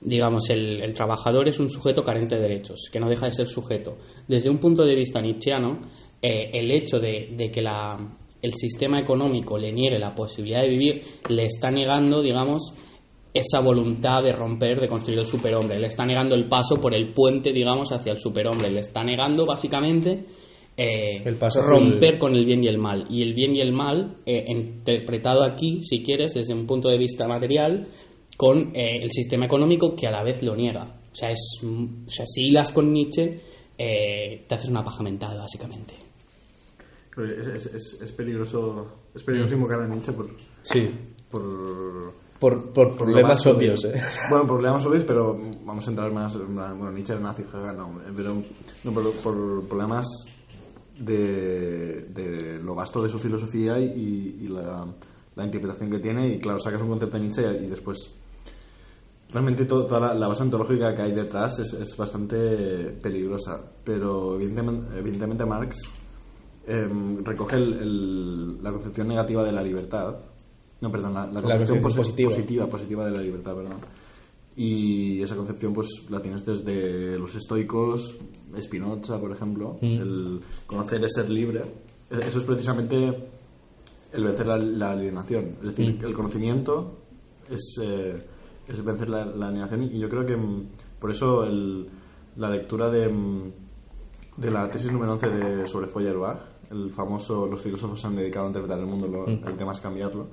digamos, 0.00 0.48
el, 0.50 0.92
trabajador 0.92 1.48
es 1.48 1.58
un 1.58 1.68
sujeto 1.68 2.02
carente 2.02 2.36
de 2.36 2.42
derechos, 2.42 2.88
que 2.92 3.00
no 3.00 3.08
deja 3.08 3.26
de 3.26 3.32
ser 3.32 3.46
sujeto. 3.46 3.98
Desde 4.26 4.50
un 4.50 4.58
punto 4.58 4.84
de 4.84 4.94
vista 4.94 5.20
nietzscheano, 5.20 5.80
eh, 6.22 6.50
el 6.52 6.70
hecho 6.70 6.98
de, 6.98 7.34
de 7.36 7.50
que 7.50 7.62
la, 7.62 7.96
el 8.42 8.54
sistema 8.54 9.00
económico 9.00 9.58
le 9.58 9.72
niegue 9.72 9.98
la 9.98 10.14
posibilidad 10.14 10.62
de 10.62 10.68
vivir 10.68 11.02
le 11.28 11.44
está 11.46 11.70
negando, 11.70 12.22
digamos, 12.22 12.72
esa 13.32 13.60
voluntad 13.60 14.22
de 14.22 14.32
romper, 14.32 14.80
de 14.80 14.88
construir 14.88 15.20
el 15.20 15.26
superhombre. 15.26 15.78
Le 15.78 15.86
está 15.86 16.04
negando 16.04 16.34
el 16.34 16.48
paso 16.48 16.76
por 16.76 16.94
el 16.94 17.12
puente, 17.12 17.52
digamos, 17.52 17.92
hacia 17.92 18.12
el 18.12 18.18
superhombre. 18.18 18.70
Le 18.70 18.80
está 18.80 19.04
negando, 19.04 19.46
básicamente, 19.46 20.26
eh, 20.80 21.22
El 21.24 21.36
paso 21.36 21.60
romper 21.60 22.18
con 22.18 22.34
el 22.34 22.46
bien 22.46 22.64
y 22.64 22.68
el 22.68 22.78
mal. 22.78 23.06
Y 23.10 23.22
el 23.22 23.34
bien 23.34 23.54
y 23.54 23.60
el 23.60 23.72
mal, 23.72 24.16
eh, 24.24 24.44
interpretado 24.48 25.44
aquí, 25.44 25.82
si 25.82 26.02
quieres, 26.02 26.32
desde 26.32 26.54
un 26.54 26.66
punto 26.66 26.88
de 26.88 26.96
vista 26.96 27.28
material, 27.28 27.86
con 28.36 28.74
eh, 28.74 29.02
el 29.02 29.10
sistema 29.12 29.44
económico 29.44 29.94
que 29.94 30.06
a 30.06 30.10
la 30.10 30.22
vez 30.22 30.42
lo 30.42 30.56
niega. 30.56 31.00
O 31.12 31.14
sea, 31.14 31.30
es, 31.30 31.60
o 31.62 32.10
sea 32.10 32.24
si 32.24 32.48
hilas 32.48 32.72
con 32.72 32.90
Nietzsche, 32.90 33.40
eh, 33.76 34.46
te 34.48 34.54
haces 34.54 34.70
una 34.70 34.82
paja 34.82 35.02
mental, 35.02 35.36
básicamente. 35.38 35.94
Es, 37.18 37.46
es, 37.46 37.66
es, 37.74 38.00
es 38.00 38.12
peligroso, 38.12 39.08
es 39.14 39.22
peligroso 39.22 39.54
invocar 39.54 39.82
a 39.82 39.86
Nietzsche 39.86 40.12
por, 40.12 40.30
Sí, 40.62 40.88
por, 41.30 42.14
por, 42.38 42.72
por 42.72 42.96
problemas 42.96 43.44
obvios. 43.46 43.84
¿eh? 43.84 44.00
Bueno, 44.30 44.46
problemas 44.46 44.86
obvios, 44.86 45.04
pero 45.04 45.38
vamos 45.62 45.86
a 45.86 45.90
entrar 45.90 46.10
más. 46.10 46.38
Bueno, 46.38 46.90
Nietzsche 46.90 47.12
era 47.12 47.20
nazi, 47.20 47.42
no, 47.52 48.00
pero 48.16 48.36
no, 48.84 48.92
por, 48.92 49.12
por 49.16 49.68
problemas 49.68 50.06
de, 51.00 52.02
de 52.14 52.58
lo 52.62 52.74
vasto 52.74 53.02
de 53.02 53.08
su 53.08 53.18
filosofía 53.18 53.78
y, 53.80 54.38
y 54.42 54.48
la, 54.48 54.86
la 55.36 55.44
interpretación 55.44 55.90
que 55.90 55.98
tiene. 55.98 56.34
Y 56.34 56.38
claro, 56.38 56.58
sacas 56.60 56.82
un 56.82 56.88
concepto 56.88 57.16
de 57.18 57.22
Nietzsche 57.24 57.42
y, 57.60 57.64
y 57.64 57.68
después. 57.68 58.10
Realmente 59.32 59.64
to- 59.64 59.86
toda 59.86 60.00
la, 60.00 60.14
la 60.14 60.26
base 60.28 60.42
ontológica 60.42 60.94
que 60.94 61.02
hay 61.02 61.12
detrás 61.12 61.58
es, 61.60 61.72
es 61.74 61.96
bastante 61.96 62.36
peligrosa, 63.00 63.60
pero 63.84 64.34
evidentemente, 64.34 64.98
evidentemente 64.98 65.44
Marx 65.46 65.76
em, 66.66 67.24
recoge 67.24 67.56
el- 67.56 67.74
el- 67.80 68.62
la 68.62 68.72
concepción 68.72 69.06
negativa 69.08 69.44
de 69.44 69.52
la 69.52 69.62
libertad. 69.62 70.16
No, 70.80 70.90
perdón, 70.90 71.14
la, 71.14 71.26
la 71.26 71.42
concepción, 71.42 71.80
concepción 71.80 71.82
posi- 71.82 71.94
positiva. 71.94 72.28
positiva, 72.30 72.66
positiva 72.66 73.04
de 73.06 73.10
la 73.12 73.20
libertad, 73.22 73.54
perdón. 73.54 73.74
Y 74.62 75.22
esa 75.22 75.36
concepción 75.36 75.72
pues 75.72 75.88
la 76.10 76.20
tienes 76.20 76.44
desde 76.44 77.18
los 77.18 77.34
estoicos, 77.34 78.18
Spinoza, 78.60 79.18
por 79.18 79.32
ejemplo, 79.32 79.78
el 79.96 80.40
conocer 80.66 81.02
es 81.02 81.14
ser 81.14 81.30
libre. 81.30 81.62
E- 82.10 82.26
Eso 82.28 82.40
es 82.40 82.44
precisamente 82.44 83.28
el 84.12 84.24
vencer 84.24 84.46
la, 84.46 84.58
la 84.58 84.90
alienación. 84.92 85.56
Es 85.62 85.68
decir, 85.68 85.98
el 86.04 86.12
conocimiento 86.12 86.98
es, 87.48 87.78
eh, 87.82 88.14
es 88.68 88.84
vencer 88.84 89.08
la, 89.08 89.24
la 89.24 89.48
alienación 89.48 89.84
y 89.84 89.98
yo 89.98 90.10
creo 90.10 90.26
que 90.26 90.36
mm, 90.36 90.66
por 91.00 91.10
eso 91.10 91.44
el- 91.44 91.88
la 92.36 92.50
lectura 92.50 92.90
de, 92.90 93.08
mm, 93.08 93.52
de 94.36 94.50
la 94.50 94.68
tesis 94.68 94.92
número 94.92 95.12
11 95.12 95.28
de, 95.30 95.66
sobre 95.68 95.86
Feuerbach, 95.86 96.38
el 96.70 96.90
famoso 96.90 97.46
Los 97.46 97.62
filósofos 97.62 97.98
se 98.00 98.06
han 98.06 98.14
dedicado 98.16 98.44
a 98.44 98.48
interpretar 98.48 98.78
el 98.78 98.86
mundo, 98.86 99.08
lo- 99.08 99.26
el 99.26 99.56
tema 99.56 99.72
es 99.72 99.80
cambiarlo. 99.80 100.26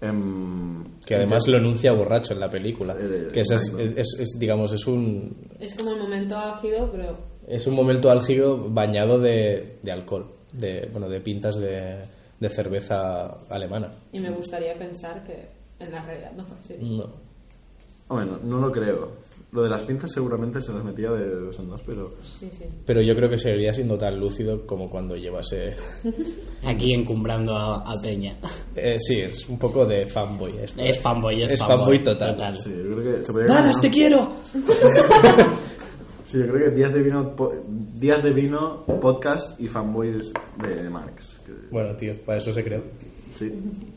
Em, 0.00 0.84
Que 1.04 1.16
además 1.16 1.46
lo 1.48 1.58
enuncia 1.58 1.92
borracho 1.92 2.32
en 2.34 2.40
la 2.40 2.48
película. 2.50 2.94
Eh, 2.98 3.30
Que 3.32 3.40
es, 3.40 3.50
es, 3.50 3.62
exacto. 3.68 4.00
es- 4.00 4.20
es, 4.20 4.38
digamos, 4.38 4.72
es 4.72 4.86
un, 4.86 5.36
Es 5.58 5.74
como 5.74 5.92
el 5.92 5.98
momento 5.98 6.36
álgido, 6.36 6.90
pero 6.90 7.16
es 7.46 7.66
un 7.66 7.74
momento 7.74 8.10
álgido 8.10 8.68
bañado 8.70 9.18
de, 9.18 9.78
de 9.82 9.92
alcohol, 9.92 10.26
de, 10.52 10.88
bueno, 10.92 11.08
de 11.08 11.20
pintas 11.20 11.56
de, 11.56 11.98
de 12.38 12.48
cerveza 12.48 13.26
alemana. 13.48 13.92
y 14.12 14.20
me 14.20 14.30
gustaría 14.30 14.74
pensar 14.78 15.24
que 15.24 15.48
en 15.80 15.90
la 15.92 16.04
realidad 16.04 16.32
no 16.36 16.44
fue 16.44 16.56
así. 16.58 16.74
No. 16.80 17.06
Bueno, 18.08 18.38
no 18.42 18.58
lo 18.58 18.70
creo. 18.72 19.12
Lo 19.50 19.62
de 19.62 19.70
las 19.70 19.82
pinzas 19.82 20.12
seguramente 20.12 20.60
se 20.60 20.72
las 20.74 20.84
metía 20.84 21.10
de 21.10 21.26
dos 21.34 21.58
en 21.58 21.68
dos, 21.70 21.80
pero... 21.86 22.16
Sí, 22.22 22.50
sí. 22.52 22.64
Pero 22.84 23.00
yo 23.00 23.14
creo 23.16 23.30
que 23.30 23.38
seguiría 23.38 23.72
siendo 23.72 23.96
tan 23.96 24.20
lúcido 24.20 24.66
como 24.66 24.90
cuando 24.90 25.16
llevase... 25.16 25.74
Aquí 26.66 26.92
encumbrando 26.92 27.56
a, 27.56 27.76
a 27.78 27.92
Peña. 28.02 28.36
Eh, 28.76 28.96
sí, 29.00 29.20
es 29.20 29.48
un 29.48 29.58
poco 29.58 29.86
de 29.86 30.06
fanboy 30.06 30.58
esto. 30.58 30.82
Es 30.82 31.00
fanboy, 31.00 31.42
es, 31.44 31.52
Es 31.52 31.60
fanboy 31.60 32.02
total. 32.02 32.54
Sí, 32.56 32.70
yo 32.76 32.94
creo 32.96 33.16
que 33.16 33.24
se 33.24 33.32
podría... 33.32 33.54
¡Dallas, 33.54 33.80
te 33.80 33.90
quiero! 33.90 34.32
Sí, 36.24 36.38
yo 36.40 36.46
creo 36.52 36.68
que 36.68 36.76
Días 36.76 36.92
de 36.92 37.02
Vino, 37.02 37.34
po- 37.34 37.54
Días 37.66 38.22
de 38.22 38.30
Vino, 38.32 38.84
podcast 39.00 39.58
y 39.58 39.66
fanboys 39.66 40.30
de 40.62 40.90
Marx. 40.90 41.40
Que- 41.46 41.52
Bueno, 41.70 41.96
tío, 41.96 42.20
para 42.22 42.36
eso 42.36 42.52
se 42.52 42.62
creó. 42.62 42.82
Sí, 43.34 43.50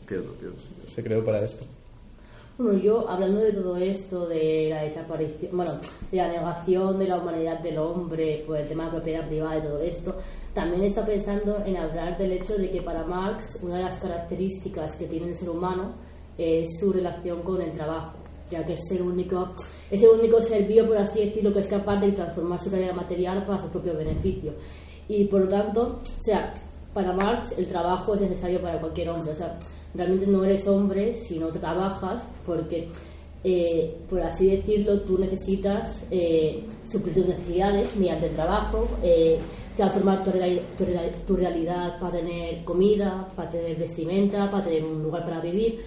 cierto, 0.08 0.34
cierto. 0.40 0.62
Se 0.86 1.02
creó 1.04 1.22
para 1.22 1.44
esto. 1.44 1.66
Bueno, 2.62 2.78
yo 2.78 3.08
hablando 3.08 3.40
de 3.40 3.52
todo 3.52 3.76
esto, 3.76 4.28
de 4.28 4.68
la 4.70 4.82
desaparición, 4.82 5.56
bueno, 5.56 5.80
de 6.12 6.16
la 6.16 6.28
negación 6.28 6.96
de 6.96 7.08
la 7.08 7.18
humanidad 7.18 7.58
del 7.58 7.76
hombre, 7.78 8.44
por 8.46 8.56
el 8.56 8.68
tema 8.68 8.84
de 8.84 8.90
propiedad 8.92 9.26
privada 9.26 9.58
y 9.58 9.62
todo 9.62 9.80
esto, 9.80 10.14
también 10.54 10.84
está 10.84 11.04
pensando 11.04 11.58
en 11.66 11.76
hablar 11.76 12.16
del 12.18 12.30
hecho 12.30 12.56
de 12.56 12.70
que 12.70 12.80
para 12.80 13.04
Marx 13.04 13.58
una 13.64 13.78
de 13.78 13.82
las 13.82 13.98
características 13.98 14.94
que 14.94 15.08
tiene 15.08 15.30
el 15.30 15.34
ser 15.34 15.50
humano 15.50 15.96
es 16.38 16.78
su 16.78 16.92
relación 16.92 17.42
con 17.42 17.60
el 17.60 17.72
trabajo, 17.72 18.18
ya 18.48 18.64
que 18.64 18.74
es 18.74 18.90
el 18.92 19.02
único, 19.02 19.54
es 19.90 20.00
el 20.00 20.10
único 20.10 20.40
ser 20.40 20.64
vivo, 20.64 20.86
por 20.86 20.98
así 20.98 21.24
decirlo, 21.24 21.52
que 21.52 21.58
es 21.58 21.66
capaz 21.66 21.96
de 21.96 22.12
transformar 22.12 22.60
su 22.60 22.70
realidad 22.70 22.94
material 22.94 23.44
para 23.44 23.60
su 23.60 23.70
propio 23.70 23.96
beneficio. 23.96 24.52
Y 25.08 25.24
por 25.24 25.40
lo 25.40 25.48
tanto, 25.48 26.00
o 26.00 26.22
sea, 26.22 26.52
para 26.94 27.12
Marx 27.12 27.56
el 27.58 27.66
trabajo 27.66 28.14
es 28.14 28.20
necesario 28.20 28.60
para 28.60 28.80
cualquier 28.80 29.10
hombre. 29.10 29.32
O 29.32 29.34
sea, 29.36 29.58
realmente 29.94 30.26
no 30.26 30.44
eres 30.44 30.66
hombre 30.68 31.14
si 31.14 31.38
no 31.38 31.48
trabajas 31.48 32.22
porque, 32.46 32.88
eh, 33.44 33.96
por 34.08 34.20
así 34.22 34.50
decirlo, 34.56 35.00
tú 35.02 35.18
necesitas 35.18 36.04
eh, 36.10 36.62
suplir 36.86 37.14
tus 37.14 37.26
necesidades 37.28 37.96
mediante 37.96 38.26
el 38.28 38.34
trabajo, 38.34 38.88
eh, 39.02 39.38
transformar 39.76 40.22
tu, 40.22 40.30
reali- 40.30 40.60
tu 40.76 40.84
reali- 40.84 41.12
tu 41.26 41.34
realidad 41.36 41.98
para 41.98 42.18
tener 42.18 42.62
comida, 42.64 43.28
para 43.34 43.50
tener 43.50 43.76
vestimenta, 43.76 44.50
para 44.50 44.64
tener 44.64 44.84
un 44.84 45.02
lugar 45.02 45.24
para 45.24 45.40
vivir. 45.40 45.80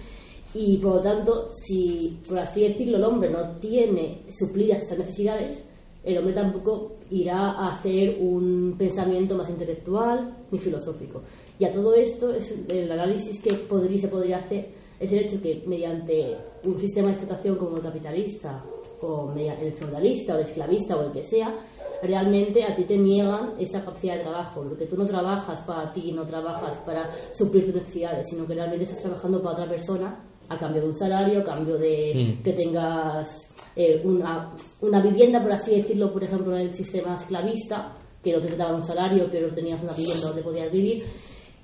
Y 0.54 0.78
por 0.78 0.94
lo 0.96 1.00
tanto, 1.02 1.50
si, 1.52 2.18
por 2.26 2.38
así 2.38 2.66
decirlo, 2.66 2.96
el 2.96 3.04
hombre 3.04 3.30
no 3.30 3.56
tiene 3.58 4.22
suplidas 4.30 4.82
esas 4.82 4.98
necesidades, 4.98 5.62
el 6.06 6.16
hombre 6.18 6.32
tampoco 6.32 6.96
irá 7.10 7.50
a 7.50 7.74
hacer 7.74 8.16
un 8.20 8.76
pensamiento 8.78 9.36
más 9.36 9.50
intelectual 9.50 10.36
ni 10.50 10.58
filosófico. 10.58 11.20
Y 11.58 11.64
a 11.66 11.72
todo 11.72 11.94
esto, 11.94 12.32
es 12.32 12.54
el 12.68 12.90
análisis 12.90 13.42
que 13.42 13.52
podría, 13.54 13.98
se 13.98 14.08
podría 14.08 14.38
hacer 14.38 14.86
es 14.98 15.12
el 15.12 15.18
hecho 15.20 15.40
que 15.42 15.62
mediante 15.66 16.36
un 16.64 16.78
sistema 16.78 17.08
de 17.08 17.14
explotación 17.14 17.56
como 17.56 17.76
el 17.76 17.82
capitalista, 17.82 18.64
o 19.02 19.30
el 19.36 19.72
feudalista, 19.74 20.34
o 20.34 20.38
el 20.38 20.44
esclavista, 20.44 20.96
o 20.96 21.02
el 21.02 21.12
que 21.12 21.22
sea, 21.22 21.54
realmente 22.02 22.64
a 22.64 22.74
ti 22.74 22.84
te 22.84 22.96
niegan 22.96 23.54
esta 23.58 23.84
capacidad 23.84 24.16
de 24.16 24.22
trabajo, 24.22 24.62
porque 24.62 24.86
tú 24.86 24.96
no 24.96 25.04
trabajas 25.04 25.60
para 25.62 25.90
ti, 25.90 26.12
no 26.12 26.24
trabajas 26.24 26.76
para 26.78 27.10
suplir 27.34 27.66
tus 27.66 27.74
necesidades, 27.74 28.26
sino 28.28 28.46
que 28.46 28.54
realmente 28.54 28.84
estás 28.84 29.02
trabajando 29.02 29.42
para 29.42 29.54
otra 29.54 29.68
persona 29.68 30.25
a 30.48 30.58
cambio 30.58 30.82
de 30.82 30.88
un 30.88 30.94
salario, 30.94 31.40
a 31.40 31.44
cambio 31.44 31.76
de 31.78 32.38
que 32.42 32.52
tengas 32.52 33.54
eh, 33.74 34.00
una, 34.04 34.52
una 34.80 35.02
vivienda, 35.02 35.42
por 35.42 35.52
así 35.52 35.76
decirlo, 35.76 36.12
por 36.12 36.24
ejemplo, 36.24 36.56
en 36.56 36.62
el 36.62 36.74
sistema 36.74 37.16
esclavista, 37.16 37.92
que 38.22 38.32
no 38.32 38.40
te 38.40 38.56
daban 38.56 38.76
un 38.76 38.82
salario, 38.82 39.28
pero 39.30 39.52
tenías 39.54 39.82
una 39.82 39.92
vivienda 39.92 40.28
donde 40.28 40.42
podías 40.42 40.72
vivir, 40.72 41.04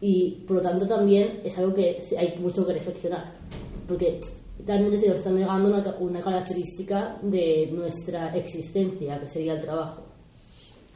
y 0.00 0.42
por 0.46 0.56
lo 0.56 0.62
tanto 0.62 0.86
también 0.86 1.40
es 1.44 1.56
algo 1.59 1.74
que 1.74 2.00
hay 2.18 2.38
mucho 2.38 2.66
que 2.66 2.74
reflexionar, 2.74 3.34
porque 3.86 4.20
realmente 4.64 4.98
se 4.98 5.09
nos 5.09 5.16
está 5.16 5.30
negando 5.30 5.68
una, 5.68 5.96
una 5.98 6.20
característica 6.20 7.18
de 7.22 7.68
nuestra 7.72 8.34
existencia, 8.36 9.18
que 9.20 9.28
sería 9.28 9.54
el 9.54 9.62
trabajo. 9.62 10.12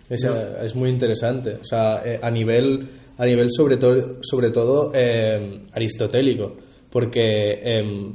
Es, 0.09 0.25
es 0.25 0.75
muy 0.75 0.91
interesante. 0.91 1.55
O 1.55 1.65
sea, 1.65 2.03
eh, 2.05 2.19
a 2.23 2.31
nivel, 2.31 2.87
a 3.19 3.25
nivel 3.25 3.49
sobre, 3.51 3.77
todo 3.77 4.19
sobre 4.23 4.51
todo 4.51 4.93
eh, 4.95 5.63
aristotélico. 5.73 6.57
Porque 6.97 7.61
eh, 7.63 8.13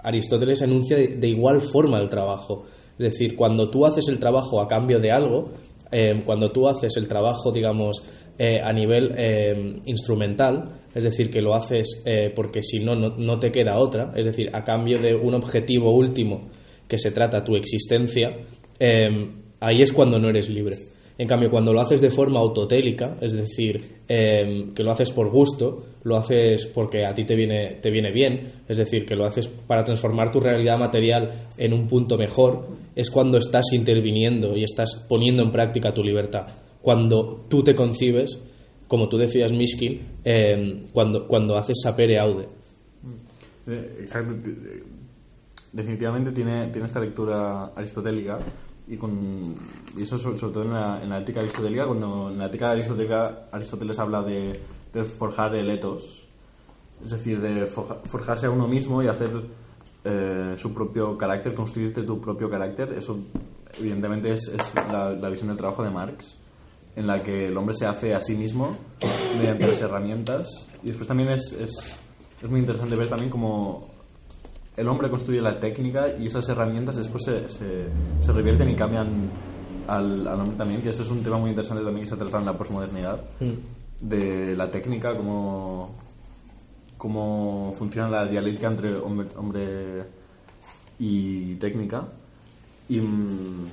Aristóteles 0.00 0.60
enuncia 0.62 0.96
de, 0.96 1.28
igual 1.28 1.60
forma 1.60 2.00
el 2.00 2.10
trabajo. 2.10 2.64
Es 2.98 3.12
decir, 3.12 3.36
cuando 3.36 3.70
tú 3.70 3.86
haces 3.86 4.08
el 4.08 4.18
trabajo 4.18 4.60
a 4.60 4.66
cambio 4.66 4.98
de 4.98 5.12
algo, 5.12 5.50
eh, 5.92 6.20
cuando 6.26 6.50
tú 6.50 6.66
haces 6.66 6.96
el 6.96 7.06
trabajo, 7.06 7.52
digamos, 7.52 8.02
eh, 8.36 8.60
a 8.60 8.72
nivel 8.72 9.14
eh, 9.16 9.76
instrumental, 9.86 10.80
es 10.92 11.04
decir, 11.04 11.30
que 11.30 11.40
lo 11.40 11.54
haces 11.54 12.02
eh, 12.04 12.32
porque 12.34 12.60
si 12.60 12.80
no, 12.80 12.96
no, 12.96 13.38
te 13.38 13.52
queda 13.52 13.78
otra, 13.78 14.12
es 14.16 14.24
decir, 14.24 14.50
a 14.52 14.64
cambio 14.64 14.98
de 14.98 15.14
un 15.14 15.34
objetivo 15.34 15.92
último 15.92 16.48
que 16.88 16.98
se 16.98 17.12
trata 17.12 17.44
tu 17.44 17.54
existencia, 17.54 18.36
ahí 19.60 19.80
es 19.80 19.92
cuando 19.92 20.18
no 20.18 20.28
eres 20.28 20.48
libre. 20.48 20.76
En 21.16 21.28
cambio, 21.28 21.50
cuando 21.52 21.72
lo 21.72 21.80
haces 21.80 22.00
de 22.00 22.10
forma 22.10 22.40
autotélica, 22.40 23.16
es 23.20 23.32
decir, 23.32 24.02
que 24.08 24.82
lo 24.82 24.90
haces 24.90 25.12
por 25.12 25.30
gusto, 25.30 25.84
lo 26.04 26.16
haces 26.16 26.66
porque 26.66 27.04
a 27.04 27.14
ti 27.14 27.24
te 27.24 27.34
viene, 27.34 27.78
te 27.80 27.90
viene 27.90 28.12
bien, 28.12 28.52
es 28.68 28.76
decir, 28.76 29.04
que 29.04 29.14
lo 29.14 29.26
haces 29.26 29.48
para 29.48 29.84
transformar 29.84 30.30
tu 30.30 30.40
realidad 30.40 30.78
material 30.78 31.48
en 31.56 31.72
un 31.72 31.86
punto 31.86 32.16
mejor, 32.16 32.66
es 32.94 33.10
cuando 33.10 33.38
estás 33.38 33.66
interviniendo 33.72 34.56
y 34.56 34.64
estás 34.64 35.06
poniendo 35.08 35.42
en 35.42 35.52
práctica 35.52 35.92
tu 35.92 36.02
libertad. 36.02 36.46
Cuando 36.82 37.44
tú 37.48 37.62
te 37.62 37.74
concibes, 37.74 38.42
como 38.86 39.08
tú 39.08 39.18
decías, 39.18 39.52
Mishkin, 39.52 40.00
eh, 40.24 40.82
cuando, 40.92 41.26
cuando 41.26 41.56
haces 41.56 41.78
sapere 41.82 42.18
aude. 42.18 42.48
Eh, 43.66 43.98
Exacto. 44.00 44.32
eh, 44.48 44.82
Definitivamente 45.72 46.32
tiene, 46.32 46.68
tiene 46.68 46.86
esta 46.86 46.98
lectura 46.98 47.66
aristotélica 47.76 48.38
y, 48.86 48.96
con, 48.96 49.54
y 49.96 50.02
eso 50.02 50.16
sobre, 50.16 50.38
sobre 50.38 50.54
todo 50.54 50.64
en 50.64 50.72
la, 50.72 51.02
en 51.02 51.10
la 51.10 51.18
ética 51.18 51.40
aristotélica, 51.40 51.86
cuando 51.86 52.30
en 52.30 52.38
la 52.38 52.46
ética 52.46 52.70
aristotélica 52.70 53.48
Aristóteles 53.52 53.98
habla 53.98 54.22
de, 54.22 54.58
de 54.92 55.04
forjar 55.04 55.54
el 55.54 55.70
etos, 55.70 56.26
es 57.04 57.10
decir, 57.10 57.40
de 57.40 57.66
forja- 57.66 57.98
forjarse 58.04 58.46
a 58.46 58.50
uno 58.50 58.66
mismo 58.66 59.02
y 59.02 59.08
hacer 59.08 59.30
eh, 60.04 60.54
su 60.56 60.72
propio 60.72 61.16
carácter, 61.18 61.54
construirte 61.54 62.02
tu 62.02 62.20
propio 62.20 62.48
carácter, 62.50 62.92
eso 62.92 63.18
evidentemente 63.78 64.32
es, 64.32 64.48
es 64.48 64.74
la, 64.74 65.28
visión 65.28 65.48
del 65.48 65.56
trabajo 65.58 65.82
de 65.82 65.90
Marx, 65.90 66.36
en 66.96 67.06
la 67.06 67.22
que 67.22 67.46
el 67.46 67.56
hombre 67.56 67.74
se 67.74 67.86
hace 67.86 68.14
a 68.14 68.20
sí 68.20 68.34
mismo 68.36 68.76
mediante 69.36 69.66
las 69.68 69.80
herramientas. 69.82 70.48
Y 70.82 70.88
después 70.88 71.06
también 71.06 71.28
es, 71.28 71.52
es, 71.52 71.96
es 72.42 72.50
muy 72.50 72.60
interesante 72.60 72.96
ver 72.96 73.06
también 73.08 73.30
cómo 73.30 73.88
el 74.76 74.88
hombre 74.88 75.10
construye 75.10 75.40
la 75.40 75.58
técnica 75.60 76.14
y 76.16 76.26
esas 76.26 76.48
herramientas 76.48 76.96
después 76.96 77.24
se, 77.24 77.48
se, 77.50 78.32
revierten 78.32 78.68
y 78.70 78.74
cambian 78.74 79.28
al, 79.88 80.26
al 80.26 80.40
hombre 80.40 80.56
también, 80.56 80.82
que 80.82 80.90
eso 80.90 81.02
es 81.02 81.10
un 81.10 81.22
tema 81.22 81.36
muy 81.38 81.50
interesante 81.50 81.84
también 81.84 82.04
que 82.04 82.10
se 82.10 82.16
trata 82.16 82.38
en 82.38 82.46
la 82.46 82.56
posmodernidad, 82.56 83.20
de 84.00 84.54
la 84.56 84.70
técnica, 84.70 85.14
cómo, 85.14 85.94
cómo 86.96 87.74
funciona 87.76 88.08
la 88.08 88.26
dialéctica 88.26 88.68
entre 88.68 88.94
hombre, 88.96 89.28
hombre 89.36 90.04
y 90.98 91.54
técnica. 91.56 92.08
Y, 92.88 93.00
mm, 93.00 93.66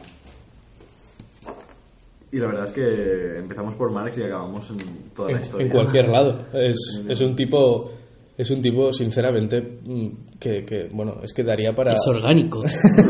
y 2.31 2.39
la 2.39 2.47
verdad 2.47 2.65
es 2.65 2.71
que 2.73 3.37
empezamos 3.39 3.75
por 3.75 3.91
Marx 3.91 4.17
y 4.17 4.23
acabamos 4.23 4.69
en 4.69 4.77
toda 5.15 5.31
la 5.31 5.37
en, 5.37 5.43
historia. 5.43 5.65
en 5.65 5.71
cualquier 5.71 6.09
lado. 6.09 6.45
Es, 6.53 6.77
es 7.07 7.21
un 7.21 7.35
tipo, 7.35 7.91
es 8.37 8.51
un 8.51 8.61
tipo, 8.61 8.91
sinceramente, 8.91 9.61
mm, 9.61 10.37
que, 10.37 10.65
que, 10.65 10.89
bueno, 10.91 11.21
es 11.23 11.33
que 11.33 11.43
daría 11.43 11.73
para, 11.73 11.93
Es 11.93 12.05
orgánico. 12.07 12.63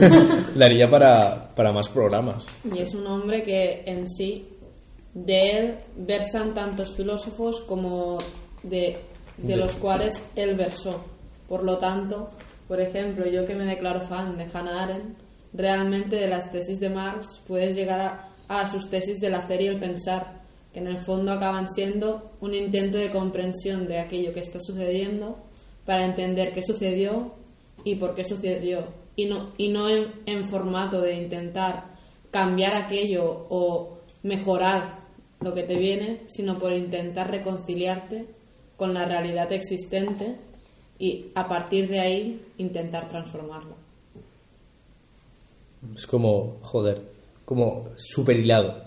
daría 0.55 0.87
para, 0.89 1.55
para 1.55 1.71
más 1.71 1.89
programas. 1.89 2.45
Y 2.71 2.77
es 2.77 2.93
un 2.93 3.07
hombre 3.07 3.41
que 3.41 3.81
en 3.87 4.07
sí, 4.07 4.47
de 5.15 5.51
él 5.51 5.79
versan 5.95 6.53
tantos 6.53 6.93
filósofos 6.95 7.61
como 7.61 8.17
de, 8.61 8.97
de 9.37 9.55
los 9.55 9.73
cuales 9.75 10.13
él 10.35 10.55
versó. 10.55 11.03
Por 11.47 11.63
lo 11.63 11.77
tanto, 11.77 12.29
por 12.67 12.81
ejemplo, 12.81 13.25
yo 13.25 13.45
que 13.45 13.55
me 13.55 13.65
declaro 13.65 14.01
fan 14.07 14.37
de 14.37 14.45
Hannah 14.53 14.83
Arendt, 14.83 15.17
realmente 15.53 16.17
de 16.17 16.27
las 16.27 16.51
tesis 16.51 16.79
de 16.79 16.89
Marx 16.89 17.41
puedes 17.47 17.75
llegar 17.75 18.01
a, 18.01 18.59
a 18.59 18.67
sus 18.67 18.89
tesis 18.89 19.19
del 19.21 19.35
hacer 19.35 19.61
y 19.61 19.67
el 19.67 19.79
pensar, 19.79 20.43
que 20.73 20.79
en 20.81 20.87
el 20.87 21.05
fondo 21.05 21.31
acaban 21.31 21.69
siendo 21.69 22.31
un 22.41 22.53
intento 22.53 22.97
de 22.97 23.09
comprensión 23.09 23.87
de 23.87 23.99
aquello 23.99 24.33
que 24.33 24.41
está 24.41 24.59
sucediendo 24.59 25.37
para 25.85 26.05
entender 26.05 26.51
qué 26.51 26.61
sucedió 26.61 27.35
y 27.85 27.95
por 27.95 28.15
qué 28.15 28.25
sucedió. 28.25 28.87
Y 29.15 29.27
no, 29.27 29.53
y 29.57 29.69
no 29.69 29.87
en, 29.87 30.11
en 30.25 30.49
formato 30.49 30.99
de 30.99 31.15
intentar 31.15 31.95
cambiar 32.31 32.75
aquello 32.75 33.45
o 33.49 33.99
mejorar 34.23 35.04
lo 35.45 35.53
que 35.53 35.61
te 35.61 35.77
viene, 35.77 36.21
sino 36.25 36.57
por 36.57 36.73
intentar 36.73 37.29
reconciliarte 37.29 38.25
con 38.75 38.95
la 38.95 39.05
realidad 39.05 39.51
existente 39.53 40.35
y 40.97 41.27
a 41.35 41.47
partir 41.47 41.87
de 41.87 41.99
ahí 41.99 42.41
intentar 42.57 43.07
transformarla. 43.07 43.75
Es 45.95 46.07
como, 46.07 46.57
joder, 46.61 46.99
como 47.45 47.89
super 47.95 48.35
hilado. 48.39 48.85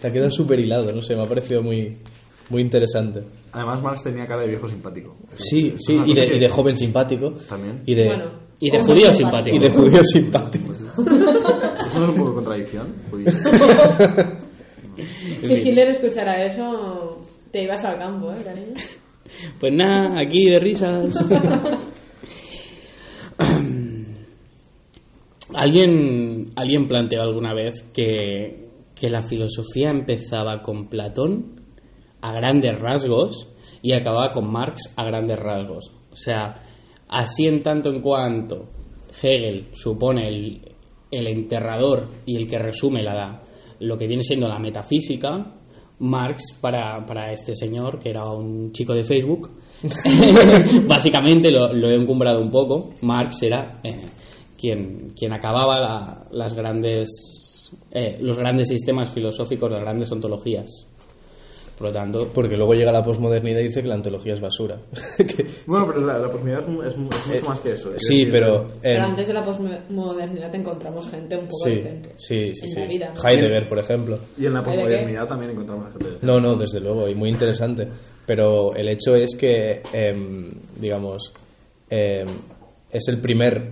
Te 0.00 0.08
ha 0.08 0.10
quedado 0.10 0.32
super 0.32 0.58
hilado, 0.58 0.92
no 0.92 1.00
sé, 1.00 1.14
me 1.14 1.22
ha 1.22 1.28
parecido 1.28 1.62
muy, 1.62 1.96
muy 2.50 2.62
interesante. 2.62 3.22
Además, 3.52 3.80
Marx 3.80 4.02
tenía 4.02 4.26
cara 4.26 4.42
de 4.42 4.48
viejo 4.48 4.66
simpático. 4.66 5.14
Sí, 5.34 5.74
sí, 5.78 5.96
y 6.04 6.12
de, 6.12 6.26
y 6.26 6.38
de 6.40 6.48
joven 6.48 6.76
simpático. 6.76 7.34
También. 7.48 7.82
Y 7.86 7.94
de, 7.94 8.06
Bueno, 8.06 8.30
Y 8.58 8.68
de 8.68 8.80
judío 8.80 9.12
simpático. 9.12 9.56
simpático. 9.56 9.56
y 9.56 9.58
de 9.60 9.70
judío 9.70 10.02
simpático. 10.02 10.72
¿Eso 11.86 12.00
no 12.00 12.04
es 12.06 12.10
un 12.10 12.16
poco 12.16 12.34
contradicción? 12.34 12.88
Si 15.40 15.54
Hitler 15.54 15.88
escuchara 15.90 16.44
eso, 16.44 17.22
te 17.50 17.62
ibas 17.62 17.84
al 17.84 17.98
campo, 17.98 18.32
¿eh, 18.32 18.42
cariño? 18.44 18.74
Pues 19.58 19.72
nada, 19.72 20.20
aquí 20.20 20.44
de 20.44 20.60
risas. 20.60 21.16
¿Alguien, 25.54 26.50
¿Alguien 26.56 26.86
planteó 26.86 27.22
alguna 27.22 27.54
vez 27.54 27.82
que, 27.92 28.68
que 28.94 29.08
la 29.08 29.22
filosofía 29.22 29.90
empezaba 29.90 30.60
con 30.62 30.88
Platón 30.88 31.60
a 32.20 32.32
grandes 32.32 32.78
rasgos 32.78 33.48
y 33.82 33.92
acababa 33.92 34.30
con 34.30 34.52
Marx 34.52 34.92
a 34.96 35.04
grandes 35.04 35.38
rasgos? 35.38 35.90
O 36.12 36.16
sea, 36.16 36.56
así 37.08 37.46
en 37.46 37.62
tanto 37.62 37.90
en 37.90 38.02
cuanto 38.02 38.68
Hegel 39.22 39.68
supone 39.72 40.28
el, 40.28 40.60
el 41.10 41.26
enterrador 41.28 42.08
y 42.26 42.36
el 42.36 42.46
que 42.46 42.58
resume 42.58 43.02
la, 43.02 43.42
lo 43.80 43.96
que 43.96 44.06
viene 44.06 44.22
siendo 44.22 44.48
la 44.48 44.58
metafísica, 44.58 45.54
Marx 46.00 46.52
para, 46.60 47.04
para 47.06 47.32
este 47.32 47.54
señor, 47.54 47.98
que 47.98 48.10
era 48.10 48.28
un 48.28 48.72
chico 48.72 48.94
de 48.94 49.04
Facebook, 49.04 49.48
básicamente 50.86 51.50
lo, 51.50 51.72
lo 51.72 51.88
he 51.90 51.94
encumbrado 51.94 52.40
un 52.40 52.50
poco, 52.50 52.90
Marx 53.02 53.42
era 53.42 53.80
eh, 53.82 54.06
quien, 54.58 55.12
quien 55.16 55.32
acababa 55.32 55.78
la- 55.80 56.26
las 56.32 56.54
grandes, 56.54 57.70
eh, 57.90 58.18
los 58.20 58.36
grandes 58.38 58.68
sistemas 58.68 59.12
filosóficos, 59.12 59.70
las 59.70 59.80
grandes 59.80 60.10
ontologías. 60.10 60.88
Por 61.76 61.88
lo 61.88 61.92
tanto, 61.92 62.28
Porque 62.32 62.56
luego 62.56 62.72
llega 62.74 62.92
la 62.92 63.02
posmodernidad 63.02 63.58
y 63.60 63.64
dice 63.64 63.82
que 63.82 63.88
la 63.88 63.96
antología 63.96 64.34
es 64.34 64.40
basura. 64.40 64.78
Que- 65.18 65.44
bueno, 65.66 65.86
pero 65.88 66.06
la, 66.06 66.18
la 66.20 66.28
oportunidad 66.28 66.60
es, 66.60 66.68
mu- 66.68 66.82
es 66.82 66.96
mu- 66.96 67.10
es 67.10 67.26
mucho 67.26 67.48
más 67.48 67.60
que 67.60 67.72
eso. 67.72 67.92
es 67.94 68.02
sí, 68.06 68.18
decir, 68.18 68.30
pero... 68.32 68.66
Pero 68.80 68.98
em, 68.98 69.10
antes 69.10 69.26
de 69.28 69.34
la 69.34 69.44
posmodernidad 69.44 70.54
encontramos 70.54 71.08
gente 71.08 71.36
un 71.36 71.46
poco 71.48 71.64
sí, 71.64 71.74
decente. 71.74 72.12
sí, 72.16 72.54
sí, 72.54 72.62
en 72.62 72.68
sí. 72.68 72.80
la 72.80 72.86
vida. 72.86 73.12
¿no? 73.14 73.28
Heidegger, 73.28 73.68
por 73.68 73.78
ejemplo. 73.80 74.18
Y 74.38 74.46
en 74.46 74.54
la 74.54 74.62
posmodernidad 74.64 75.26
también 75.26 75.50
encontramos 75.50 75.92
gente. 75.92 76.18
No, 76.22 76.38
no, 76.40 76.54
desde 76.56 76.78
luego, 76.80 77.08
y 77.08 77.14
muy 77.16 77.30
interesante. 77.30 77.88
Pero 78.26 78.74
el 78.74 78.88
hecho 78.88 79.14
es 79.16 79.34
que, 79.36 79.82
em, 79.92 80.50
digamos, 80.80 81.32
em, 81.90 82.28
es 82.90 83.08
el 83.08 83.18
primer 83.20 83.70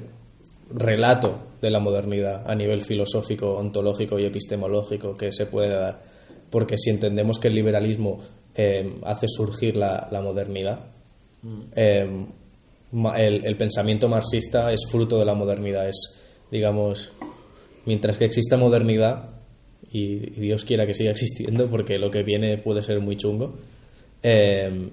relato 0.75 1.39
de 1.61 1.71
la 1.71 1.79
modernidad 1.79 2.43
a 2.51 2.55
nivel 2.55 2.83
filosófico, 2.83 3.55
ontológico 3.55 4.19
y 4.19 4.25
epistemológico 4.27 5.15
que 5.15 5.31
se 5.31 5.47
puede 5.47 5.69
dar. 5.75 6.12
Porque 6.53 6.77
si 6.79 6.91
entendemos 6.91 7.41
que 7.41 7.49
el 7.49 7.55
liberalismo 7.55 8.21
em, 8.55 9.01
hace 9.05 9.27
surgir 9.27 9.75
la, 9.77 10.07
la 10.13 10.21
modernidad, 10.21 10.79
em, 11.75 12.27
ma- 12.93 13.17
el, 13.21 13.45
el 13.45 13.57
pensamiento 13.57 14.09
marxista 14.09 14.71
es 14.71 14.87
fruto 14.89 15.19
de 15.19 15.25
la 15.25 15.35
modernidad. 15.35 15.89
Es, 15.89 16.23
digamos, 16.51 17.13
mientras 17.87 18.17
que 18.19 18.27
exista 18.27 18.57
modernidad, 18.57 19.31
y, 19.91 20.39
y 20.39 20.41
Dios 20.41 20.65
quiera 20.65 20.87
que 20.87 20.95
siga 20.95 21.11
existiendo 21.11 21.67
porque 21.69 21.99
lo 21.99 22.11
que 22.11 22.23
viene 22.23 22.59
puede 22.59 22.83
ser 22.83 23.01
muy 23.01 23.17
chungo, 23.17 23.55
eh, 24.23 24.89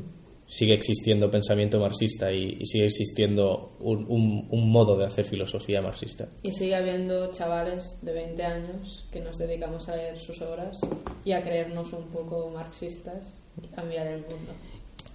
sigue 0.52 0.74
existiendo 0.74 1.30
pensamiento 1.30 1.80
marxista 1.80 2.32
y, 2.34 2.58
y 2.60 2.66
sigue 2.66 2.86
existiendo 2.86 3.74
un, 3.82 4.04
un- 4.10 4.48
un 4.50 4.72
modo 4.72 4.98
de 4.98 5.06
hacer 5.06 5.24
filosofía 5.26 5.80
marxista. 5.80 6.28
Y 6.42 6.52
sigue 6.52 6.76
habiendo 6.76 7.30
chavales 7.30 7.86
de 8.02 8.14
20 8.14 8.44
años 8.44 9.06
que 9.12 9.20
nos 9.20 9.38
dedicamos 9.38 9.88
a 9.90 9.96
leer 9.96 10.18
sus 10.18 10.42
obras 10.42 10.80
y 11.24 11.34
a 11.34 11.44
creernos 11.44 11.94
un 11.94 12.06
poco 12.08 12.50
marxistas 12.50 13.32
y 13.64 13.68
cambiar 13.68 14.08
el 14.08 14.22
mundo. 14.22 14.52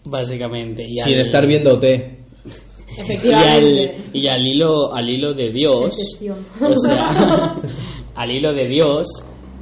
básicamente... 0.04 0.84
y 0.84 0.94
Sin 1.00 1.14
al- 1.14 1.20
estar 1.20 1.44
viendo 1.46 1.74
OT. 1.74 1.84
y 1.84 1.88
al, 1.88 3.00
Efectivamente. 3.00 4.00
y 4.12 4.26
al 4.28 4.46
hilo 4.46 4.94
al 4.94 5.08
hilo 5.10 5.34
de 5.34 5.50
Dios 5.50 5.96
o 6.60 6.76
sea 6.76 7.56
al 8.14 8.30
hilo 8.30 8.52
de 8.52 8.68
Dios 8.68 9.08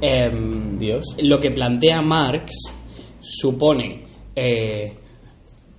em, 0.01 0.77
Dios. 0.77 1.03
lo 1.19 1.39
que 1.39 1.49
plantea 1.49 1.99
Marx 2.01 2.51
supone 3.21 4.03
eh, 4.35 4.93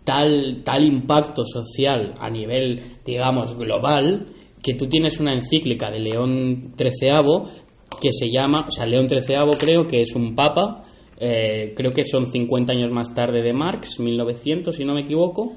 tal 0.04 0.62
tal 0.64 0.84
impacto 0.84 1.44
social 1.44 2.14
a 2.18 2.28
nivel 2.30 2.82
digamos 3.04 3.56
global 3.56 4.26
que 4.62 4.74
tú 4.74 4.86
tienes 4.86 5.20
una 5.20 5.32
encíclica 5.32 5.90
de 5.90 6.00
León 6.00 6.72
XIII 6.76 7.64
que 8.00 8.12
se 8.12 8.30
llama, 8.30 8.66
o 8.68 8.70
sea, 8.70 8.86
León 8.86 9.08
XIII 9.08 9.36
creo 9.58 9.86
que 9.86 10.00
es 10.00 10.14
un 10.14 10.34
papa, 10.34 10.84
eh, 11.18 11.74
creo 11.76 11.92
que 11.92 12.04
son 12.04 12.30
50 12.30 12.72
años 12.72 12.90
más 12.90 13.14
tarde 13.14 13.42
de 13.42 13.52
Marx, 13.52 14.00
1900 14.00 14.74
si 14.74 14.84
no 14.84 14.94
me 14.94 15.02
equivoco, 15.02 15.52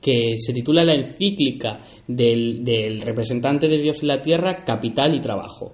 que 0.00 0.36
se 0.36 0.52
titula 0.52 0.84
la 0.84 0.94
encíclica 0.94 1.80
del, 2.06 2.64
del 2.64 3.02
representante 3.02 3.68
de 3.68 3.78
Dios 3.78 4.02
en 4.02 4.08
la 4.08 4.22
tierra, 4.22 4.64
capital 4.64 5.14
y 5.14 5.20
trabajo. 5.20 5.72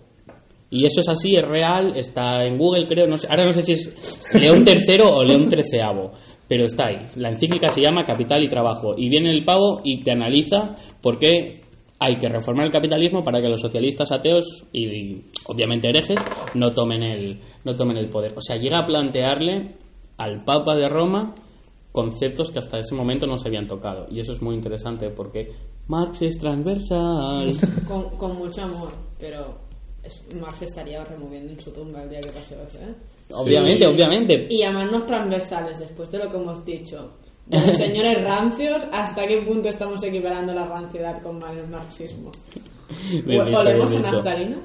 Y 0.71 0.87
eso 0.87 1.01
es 1.01 1.09
así, 1.11 1.37
es 1.37 1.47
real, 1.47 1.99
está 1.99 2.47
en 2.47 2.57
Google, 2.57 2.87
creo. 2.87 3.07
No 3.07 3.19
sé, 3.19 3.27
ahora 3.29 3.45
no 3.45 3.53
sé 3.53 3.61
si 3.61 3.73
es 3.73 4.33
León 4.41 4.65
III 4.67 5.01
o 5.05 5.23
León 5.23 5.51
XIII, 5.51 5.83
pero 6.53 6.67
está 6.67 6.89
ahí. 6.89 7.07
La 7.17 7.31
encíclica 7.31 7.69
se 7.69 7.81
llama 7.81 8.05
Capital 8.05 8.43
y 8.43 8.49
Trabajo. 8.51 8.93
Y 8.95 9.09
viene 9.09 9.31
el 9.31 9.43
pavo 9.43 9.81
y 9.83 10.03
te 10.03 10.13
analiza 10.13 10.75
por 11.01 11.19
qué 11.19 11.63
hay 11.99 12.19
que 12.19 12.29
reformar 12.29 12.67
el 12.67 12.71
capitalismo 12.71 13.25
para 13.25 13.41
que 13.41 13.49
los 13.49 13.63
socialistas 13.63 14.13
ateos 14.13 14.67
y, 14.71 14.85
y, 14.85 15.25
obviamente 15.47 15.89
herejes 15.89 16.21
no 16.53 16.75
tomen 16.75 17.05
el 17.05 17.41
no 17.65 17.75
tomen 17.75 17.97
el 17.97 18.11
poder. 18.11 18.35
O 18.37 18.43
sea, 18.43 18.57
llega 18.57 18.81
a 18.81 18.87
plantearle 18.87 19.77
al 20.19 20.45
Papa 20.45 20.77
de 20.77 20.91
Roma 20.91 21.35
conceptos 21.91 22.51
que 22.51 22.59
hasta 22.59 22.81
ese 22.81 22.95
momento 22.95 23.27
no 23.27 23.39
se 23.39 23.49
habían 23.49 23.67
tocado. 23.67 24.07
Y 24.11 24.21
eso 24.21 24.35
es 24.35 24.43
muy 24.43 24.55
interesante 24.55 25.09
porque 25.09 25.53
Marx 25.89 26.21
es 26.21 26.39
transversal. 26.39 27.51
Con, 27.89 28.11
con 28.19 28.37
mucho 28.37 28.61
amor, 28.61 28.93
pero 29.19 29.72
Marx 30.41 30.63
estaría 30.63 31.05
removiendo 31.05 31.53
en 31.53 31.61
su 31.61 31.73
tumba 31.73 32.03
el 32.03 32.11
día 32.11 32.21
que 32.21 32.31
pase 32.31 32.57
eso, 32.67 32.79
¿eh? 32.81 32.95
Obviamente, 33.35 33.87
obviamente. 33.87 34.47
Y 34.51 34.59
llamarnos 34.59 35.07
transversales 35.07 35.79
después 35.79 36.11
de 36.11 36.19
lo 36.19 36.31
que 36.31 36.37
hemos 36.37 36.65
dicho. 36.65 37.13
De 37.47 37.57
los 37.67 37.77
señores 37.79 38.23
rancios, 38.23 38.85
¿hasta 38.93 39.27
qué 39.27 39.39
punto 39.43 39.69
estamos 39.69 40.03
equiparando 40.03 40.53
la 40.53 40.67
ranciedad 40.67 41.23
con 41.23 41.37
el 41.51 41.69
marxismo? 41.69 42.31
Bien 43.25 43.45
visto, 43.47 43.61
¿Olemos 43.61 43.91
bien 43.91 44.07
a 44.07 44.13
naftalina? 44.13 44.57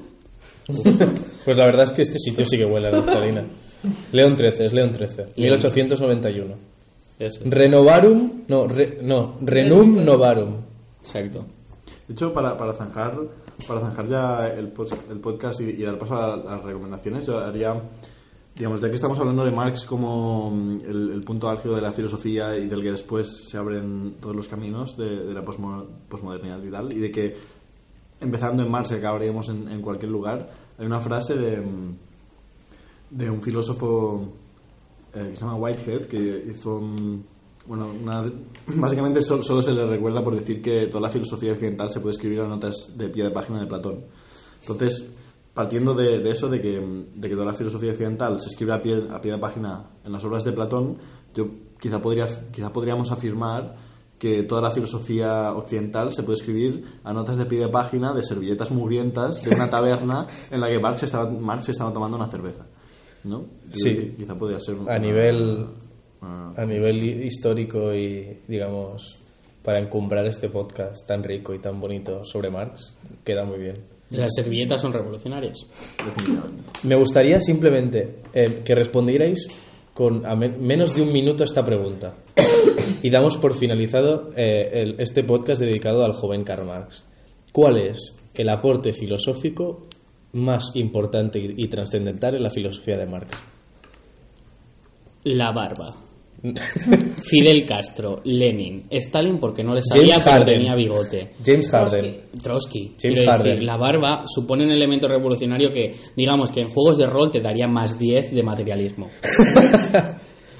Pues 1.44 1.56
la 1.56 1.64
verdad 1.64 1.84
es 1.84 1.92
que 1.92 2.02
este 2.02 2.18
sitio 2.18 2.44
sí 2.44 2.58
que 2.58 2.64
huele 2.66 2.88
a 2.88 2.90
naftalina. 2.90 3.46
León 4.12 4.36
XIII, 4.36 4.66
es 4.66 4.72
León 4.72 4.92
XIII, 4.94 5.32
1891. 5.36 6.54
Eso. 7.18 7.40
Renovarum, 7.46 8.42
no, 8.48 8.66
re- 8.66 8.98
no, 9.02 9.38
Renum 9.40 10.04
Novarum. 10.04 10.56
Exacto. 11.00 11.46
De 12.08 12.14
hecho, 12.14 12.32
para, 12.32 12.56
para 12.56 12.72
zanjar 12.72 13.20
para 13.66 13.80
zanjar 13.80 14.08
ya 14.08 14.46
el, 14.48 14.72
el 15.10 15.20
podcast 15.20 15.60
y, 15.60 15.82
dar 15.82 15.98
paso 15.98 16.16
a 16.16 16.36
las 16.36 16.62
recomendaciones, 16.62 17.26
yo 17.26 17.38
haría, 17.38 17.74
digamos, 18.56 18.80
ya 18.80 18.88
que 18.88 18.94
estamos 18.94 19.18
hablando 19.18 19.44
de 19.44 19.50
Marx 19.50 19.84
como 19.84 20.50
mm, 20.50 20.80
el, 20.86 21.20
punto 21.24 21.50
álgido 21.50 21.74
de 21.74 21.82
la 21.82 21.92
filosofía 21.92 22.56
y 22.56 22.66
del 22.66 22.82
que 22.82 22.92
después 22.92 23.48
se 23.48 23.58
abren 23.58 24.16
todos 24.20 24.34
los 24.34 24.48
caminos 24.48 24.96
de, 24.96 25.34
la 25.34 25.44
posmo- 25.44 25.86
posmodernidad 26.08 26.62
y 26.62 26.70
tal, 26.70 26.92
y 26.92 26.98
de 26.98 27.10
que 27.10 27.36
empezando 28.20 28.62
en 28.62 28.70
Marx 28.70 28.90
y 28.92 28.94
acabaríamos 28.94 29.48
en, 29.50 29.82
cualquier 29.82 30.10
lugar, 30.10 30.50
hay 30.78 30.86
una 30.86 31.00
frase 31.00 31.36
de, 31.36 31.60
mm, 31.60 31.96
de 33.10 33.30
un 33.30 33.42
filósofo 33.42 34.32
eh, 35.12 35.28
que 35.30 35.36
se 35.36 35.40
llama 35.42 35.56
Whitehead, 35.56 36.06
que 36.06 36.44
hizo 36.52 36.80
mm, 36.80 37.22
bueno, 37.68 37.90
una- 38.02 38.32
básicamente 38.66 39.20
sol- 39.22 39.44
solo 39.44 39.62
se 39.62 39.72
le 39.72 39.86
recuerda 39.86 40.24
por 40.24 40.34
decir 40.34 40.60
que 40.62 40.86
toda 40.88 41.02
la 41.02 41.08
filosofía 41.10 41.52
occidental 41.52 41.92
se 41.92 42.00
puede 42.00 42.12
escribir 42.12 42.40
a 42.40 42.48
notas 42.48 42.94
de 42.96 43.08
pie 43.08 43.24
de 43.24 43.30
página 43.30 43.60
de 43.60 43.66
Platón. 43.66 44.04
Entonces, 44.62 45.10
partiendo 45.54 45.94
de, 45.94 46.20
de 46.20 46.30
eso, 46.30 46.48
de 46.48 46.60
que, 46.60 46.80
de 47.14 47.28
que 47.28 47.34
toda 47.34 47.46
la 47.46 47.52
filosofía 47.54 47.90
occidental 47.90 48.40
se 48.40 48.48
escribe 48.48 48.74
a 48.74 48.82
pie, 48.82 49.00
a 49.10 49.20
pie 49.20 49.32
de 49.32 49.38
página 49.38 49.90
en 50.04 50.12
las 50.12 50.24
obras 50.24 50.44
de 50.44 50.52
Platón, 50.52 50.98
yo 51.34 51.46
quizá, 51.80 52.00
podría, 52.00 52.26
quizá 52.52 52.72
podríamos 52.72 53.10
afirmar 53.12 53.74
que 54.18 54.42
toda 54.42 54.60
la 54.62 54.70
filosofía 54.72 55.52
occidental 55.52 56.12
se 56.12 56.24
puede 56.24 56.38
escribir 56.40 56.84
a 57.04 57.12
notas 57.12 57.36
de 57.36 57.46
pie 57.46 57.60
de 57.60 57.68
página 57.68 58.12
de 58.12 58.24
servilletas 58.24 58.70
mugrientas 58.72 59.44
de 59.44 59.54
una 59.54 59.70
taberna 59.70 60.26
en 60.50 60.60
la 60.60 60.68
que 60.68 60.78
Marx 60.80 61.04
estaba, 61.04 61.30
Marx 61.30 61.68
estaba 61.68 61.92
tomando 61.92 62.16
una 62.16 62.26
cerveza. 62.28 62.66
¿no? 63.24 63.44
Sí. 63.70 64.14
Quizá 64.16 64.36
podría 64.38 64.58
ser 64.60 64.76
A 64.88 64.98
nivel, 64.98 65.66
Ah. 66.20 66.52
a 66.56 66.64
nivel 66.66 67.02
hi- 67.02 67.26
histórico 67.26 67.94
y, 67.94 68.38
digamos, 68.48 69.22
para 69.62 69.78
encumbrar 69.80 70.26
este 70.26 70.48
podcast 70.48 71.06
tan 71.06 71.22
rico 71.22 71.54
y 71.54 71.58
tan 71.60 71.78
bonito 71.80 72.24
sobre 72.24 72.50
Marx, 72.50 72.96
queda 73.24 73.44
muy 73.44 73.58
bien. 73.58 73.76
Las 74.10 74.30
servilletas 74.34 74.80
son 74.80 74.92
revolucionarias. 74.92 75.58
Me 76.84 76.96
gustaría 76.96 77.40
simplemente 77.40 78.22
eh, 78.32 78.62
que 78.64 78.74
respondierais 78.74 79.46
con 79.92 80.24
a 80.24 80.34
men- 80.34 80.60
menos 80.60 80.94
de 80.94 81.02
un 81.02 81.12
minuto 81.12 81.42
a 81.42 81.46
esta 81.46 81.62
pregunta. 81.62 82.14
Y 83.02 83.10
damos 83.10 83.36
por 83.36 83.54
finalizado 83.54 84.30
eh, 84.34 84.70
el- 84.72 84.96
este 84.98 85.22
podcast 85.22 85.60
dedicado 85.60 86.04
al 86.04 86.14
joven 86.14 86.42
Karl 86.42 86.64
Marx. 86.66 87.04
¿Cuál 87.52 87.76
es 87.78 88.16
el 88.34 88.48
aporte 88.48 88.92
filosófico 88.92 89.86
más 90.32 90.72
importante 90.74 91.38
y, 91.38 91.54
y 91.64 91.68
trascendental 91.68 92.34
en 92.36 92.42
la 92.42 92.50
filosofía 92.50 92.96
de 92.96 93.06
Marx? 93.06 93.36
La 95.24 95.52
barba. 95.52 95.94
Fidel 97.22 97.66
Castro, 97.66 98.20
Lenin, 98.24 98.84
Stalin 98.90 99.38
porque 99.38 99.64
no 99.64 99.74
le 99.74 99.82
salía 99.82 100.14
James 100.14 100.24
pero 100.24 100.36
Harden. 100.38 100.54
tenía 100.54 100.74
bigote. 100.74 101.30
James 101.44 101.70
Harden. 101.70 102.22
Trotsky. 102.42 102.94
James 103.00 103.20
Quiero 103.20 103.38
decir, 103.38 103.62
la 103.62 103.76
barba 103.76 104.24
supone 104.26 104.64
un 104.64 104.70
elemento 104.70 105.08
revolucionario 105.08 105.70
que, 105.70 105.94
digamos, 106.16 106.50
que 106.50 106.60
en 106.60 106.70
juegos 106.70 106.98
de 106.98 107.06
rol 107.06 107.30
te 107.30 107.40
daría 107.40 107.66
más 107.66 107.98
10 107.98 108.32
de 108.32 108.42
materialismo. 108.42 109.08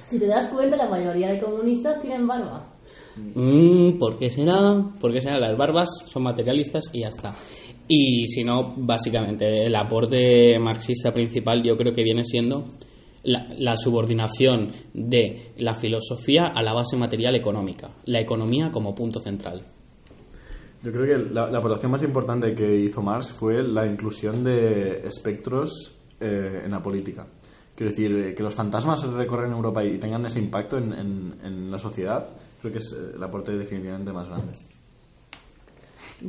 Si 0.07 0.19
te 0.19 0.27
das 0.27 0.49
cuenta, 0.51 0.77
la 0.77 0.89
mayoría 0.89 1.29
de 1.29 1.39
comunistas 1.39 2.01
tienen 2.01 2.27
barba. 2.27 2.67
Mm, 3.35 3.99
¿Por 3.99 4.19
qué 4.19 4.31
será? 4.31 4.83
¿Por 5.01 5.13
qué 5.13 5.21
será? 5.21 5.39
Las 5.39 5.59
barbas 5.59 5.89
son 6.07 6.23
materialistas 6.23 6.85
y 6.93 7.03
ya 7.03 7.09
está. 7.09 7.35
Y 7.87 8.27
si 8.27 8.43
no, 8.45 8.75
básicamente, 8.77 9.67
el 9.67 9.75
aporte 9.77 10.59
marxista 10.59 11.13
principal 11.13 11.63
yo 11.63 11.77
creo 11.77 11.93
que 11.93 12.03
viene 12.03 12.25
siendo 12.25 12.65
la, 13.25 13.49
la 13.59 13.77
subordinación 13.77 14.71
de 14.95 15.53
la 15.59 15.75
filosofía 15.75 16.45
a 16.55 16.63
la 16.63 16.73
base 16.73 16.97
material 16.97 17.35
económica, 17.37 17.91
la 18.07 18.21
economía 18.21 18.71
como 18.71 18.95
punto 18.95 19.19
central. 19.21 19.63
Yo 20.83 20.93
creo 20.93 21.07
que 21.07 21.33
la, 21.35 21.51
la 21.51 21.59
aportación 21.59 21.91
más 21.91 22.03
importante 22.05 22.55
que 22.55 22.77
hizo 22.77 23.03
Marx 23.03 23.33
fue 23.33 23.63
la 23.63 23.87
inclusión 23.87 24.45
de 24.45 25.07
espectros 25.07 25.97
eh, 26.21 26.63
en 26.65 26.71
la 26.71 26.83
política. 26.83 27.27
Quiero 27.75 27.91
decir, 27.91 28.13
eh, 28.13 28.35
que 28.35 28.43
los 28.43 28.55
fantasmas 28.55 29.03
recorren 29.05 29.53
Europa 29.53 29.85
y 29.85 29.99
tengan 29.99 30.25
ese 30.27 30.39
impacto 30.39 30.79
en, 30.79 30.93
en- 30.93 31.35
en 31.45 31.71
la 31.71 31.79
sociedad, 31.79 32.29
creo 32.61 32.73
que 32.73 32.79
es 32.79 32.93
eh, 32.93 33.13
el 33.17 33.23
aporte 33.23 33.53
definitivamente 33.53 34.13
más 34.13 34.29
grande. 34.29 34.53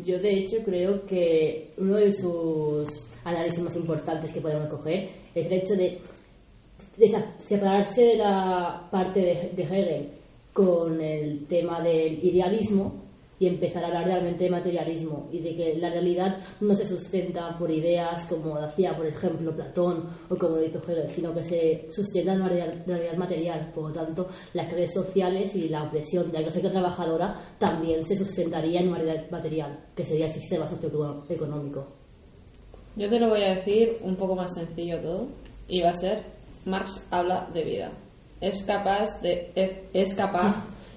Yo, 0.05 0.19
de 0.19 0.33
hecho, 0.33 0.57
creo 0.63 1.03
que 1.07 1.73
uno 1.77 1.95
de 1.95 2.13
sus 2.13 2.87
análisis 3.23 3.63
más 3.63 3.75
importantes 3.75 4.31
que 4.31 4.41
podemos 4.41 4.67
coger 4.69 5.09
es 5.33 5.45
el 5.47 5.53
hecho 5.53 5.73
de, 5.75 5.99
separarse 7.39 8.03
de 8.03 8.17
la 8.17 8.87
parte 8.91 9.51
de, 9.55 9.63
Hegel 9.63 10.09
con 10.53 10.99
el 11.01 11.45
tema 11.47 11.81
del 11.81 12.23
idealismo 12.23 12.93
y 13.39 13.47
empezar 13.47 13.81
a 13.85 13.87
hablar 13.87 14.03
realmente 14.03 14.43
de 14.43 14.49
materialismo 14.49 15.29
y 15.31 15.39
de 15.39 15.55
que 15.55 15.75
la 15.75 15.89
realidad 15.89 16.37
no 16.59 16.75
se 16.75 16.85
sustenta 16.85 17.57
por 17.57 17.71
ideas 17.71 18.27
como 18.27 18.55
hacía, 18.57 18.97
por 18.97 19.05
ejemplo, 19.05 19.55
Platón 19.55 20.09
o 20.29 20.35
como 20.35 20.57
lo 20.57 20.65
hizo 20.65 20.79
Hegel, 20.79 21.09
sino 21.09 21.33
que 21.33 21.43
se 21.43 21.87
sustenta 21.89 22.33
en 22.33 22.41
una 22.41 22.49
real- 22.49 22.83
realidad 22.85 23.15
material. 23.15 23.71
Por 23.73 23.85
lo 23.85 23.93
tanto, 23.93 24.27
las 24.53 24.69
redes 24.69 24.93
sociales 24.93 25.55
y 25.55 25.69
la 25.69 25.83
opresión 25.83 26.29
de 26.29 26.39
la 26.39 26.43
clase 26.43 26.59
trabajadora 26.59 27.39
también 27.57 28.03
se 28.03 28.17
sustentaría 28.17 28.81
en 28.81 28.89
una 28.89 28.97
realidad 28.97 29.31
material, 29.31 29.79
que 29.95 30.03
sería 30.03 30.25
el 30.25 30.33
sistema 30.33 30.67
socioeconómico. 30.67 31.87
Yo 32.97 33.07
te 33.09 33.19
lo 33.21 33.29
voy 33.29 33.43
a 33.43 33.51
decir 33.55 33.95
un 34.03 34.17
poco 34.17 34.35
más 34.35 34.53
sencillo 34.53 34.99
todo 34.99 35.27
y 35.69 35.81
va 35.81 35.91
a 35.91 35.95
ser 35.95 36.38
Marx 36.69 37.05
habla 37.11 37.47
de 37.53 37.63
vida. 37.63 37.91
Es 38.41 38.63
capaz 38.63 39.21
de 39.21 39.51
es, 39.93 40.13
capaz 40.15 40.55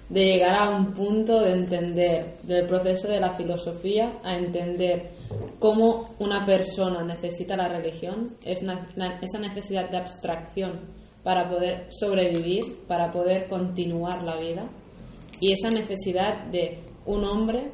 de 0.09 0.25
llegar 0.25 0.55
a 0.63 0.71
un 0.77 0.93
punto 0.93 1.41
de 1.41 1.53
entender 1.53 2.37
del 2.43 2.67
proceso 2.67 3.09
de 3.09 3.19
la 3.19 3.31
filosofía 3.31 4.19
a 4.23 4.37
entender 4.37 5.11
cómo 5.59 6.15
una 6.19 6.45
persona 6.45 7.03
necesita 7.03 7.57
la 7.57 7.69
religión, 7.69 8.37
es 8.45 8.63
esa 8.63 9.39
necesidad 9.39 9.89
de 9.91 9.97
abstracción 9.97 10.81
para 11.23 11.49
poder 11.49 11.87
sobrevivir, 11.91 12.85
para 12.87 13.11
poder 13.11 13.49
continuar 13.49 14.23
la 14.23 14.37
vida 14.37 14.69
y 15.41 15.53
esa 15.53 15.69
necesidad 15.71 16.45
de 16.47 16.79
un 17.07 17.25
hombre 17.25 17.71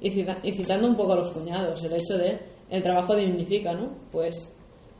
y, 0.00 0.10
cita- 0.10 0.38
y 0.42 0.52
citando 0.52 0.88
un 0.88 0.96
poco 0.96 1.12
a 1.12 1.16
los 1.16 1.30
cuñados, 1.30 1.82
el 1.84 1.92
hecho 1.92 2.18
de 2.18 2.38
el 2.70 2.82
trabajo 2.82 3.14
dignifica, 3.16 3.72
¿no? 3.72 3.90
Pues 4.10 4.48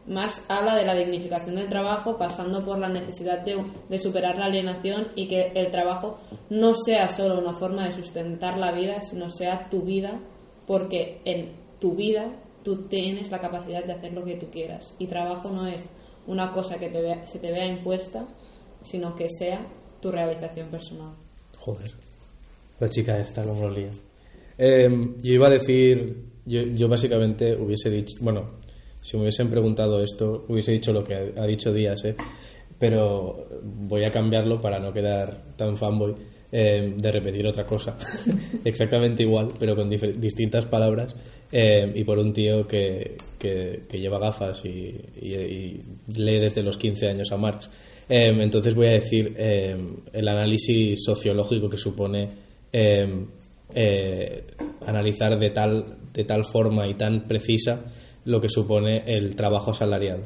Marx 0.06 0.44
habla 0.48 0.74
de 0.76 0.84
la 0.84 0.94
dignificación 0.94 1.56
del 1.56 1.68
trabajo 1.68 2.16
pasando 2.16 2.64
por 2.64 2.78
la 2.78 2.88
necesidad 2.88 3.40
de, 3.44 3.62
de 3.88 3.98
superar 3.98 4.38
la 4.38 4.46
alienación 4.46 5.08
y 5.14 5.28
que 5.28 5.52
el 5.54 5.70
trabajo 5.70 6.18
no 6.48 6.74
sea 6.74 7.06
solo 7.08 7.38
una 7.38 7.52
forma 7.54 7.84
de 7.84 7.92
sustentar 7.92 8.58
la 8.58 8.72
vida, 8.72 9.00
sino 9.02 9.28
sea 9.30 9.68
tu 9.70 9.82
vida, 9.82 10.18
porque 10.66 11.20
en 11.24 11.52
tu 11.80 11.94
vida 11.94 12.32
tú 12.64 12.88
tienes 12.88 13.30
la 13.30 13.38
capacidad 13.38 13.84
de 13.84 13.92
hacer 13.92 14.12
lo 14.14 14.24
que 14.24 14.36
tú 14.36 14.46
quieras. 14.50 14.94
Y 14.98 15.06
trabajo 15.06 15.48
no 15.50 15.66
es 15.66 15.88
una 16.26 16.50
cosa 16.52 16.78
que 16.78 16.88
te 16.88 17.00
vea- 17.02 17.24
se 17.26 17.38
te 17.38 17.52
vea 17.52 17.66
impuesta, 17.66 18.26
sino 18.82 19.14
que 19.14 19.28
sea 19.28 19.66
tu 20.00 20.10
realización 20.10 20.68
personal. 20.70 21.14
Joder. 21.58 21.90
La 22.80 22.88
chica 22.88 23.18
esta, 23.18 23.44
lo 23.44 23.68
lía. 23.70 23.90
Eh, 24.56 24.88
yo 25.22 25.32
iba 25.34 25.46
a 25.46 25.50
decir 25.50 26.24
yo 26.46 26.88
básicamente 26.88 27.54
hubiese 27.54 27.90
dicho, 27.90 28.16
bueno, 28.20 28.59
si 29.00 29.16
me 29.16 29.22
hubiesen 29.22 29.48
preguntado 29.48 30.02
esto, 30.02 30.44
hubiese 30.48 30.72
dicho 30.72 30.92
lo 30.92 31.04
que 31.04 31.14
ha, 31.14 31.46
dicho 31.46 31.72
Díaz, 31.72 32.04
¿eh? 32.04 32.16
pero 32.78 33.46
voy 33.62 34.04
a 34.04 34.10
cambiarlo 34.10 34.60
para 34.60 34.78
no 34.78 34.92
quedar 34.92 35.54
tan 35.56 35.76
fanboy 35.76 36.14
eh, 36.52 36.94
de 36.96 37.12
repetir 37.12 37.46
otra 37.46 37.64
cosa, 37.64 37.96
exactamente 38.64 39.22
igual, 39.22 39.48
pero 39.58 39.76
con 39.76 39.88
distintas 39.88 40.66
palabras, 40.66 41.14
eh, 41.52 41.90
y 41.94 42.04
por 42.04 42.18
un 42.18 42.32
tío 42.32 42.66
que, 42.66 43.16
que- 43.38 43.82
lleva 43.92 44.18
gafas 44.18 44.64
y, 44.64 44.92
lee 45.20 46.40
desde 46.40 46.62
los 46.62 46.76
15 46.76 47.08
años 47.08 47.30
a 47.32 47.36
Marx. 47.36 47.70
Eh, 48.08 48.32
entonces 48.40 48.74
voy 48.74 48.88
a 48.88 48.92
decir 48.92 49.34
eh, 49.36 49.76
el 50.12 50.28
análisis 50.28 51.04
sociológico 51.04 51.70
que 51.70 51.78
supone 51.78 52.28
eh, 52.72 53.24
eh, 53.74 54.44
analizar 54.86 55.38
de 55.38 55.50
tal, 55.50 55.96
de 56.12 56.24
tal 56.24 56.44
forma 56.44 56.88
y 56.88 56.94
tan 56.94 57.28
precisa 57.28 57.84
lo 58.24 58.40
que 58.40 58.48
supone 58.48 59.02
el 59.06 59.34
trabajo 59.36 59.70
asalariado. 59.70 60.22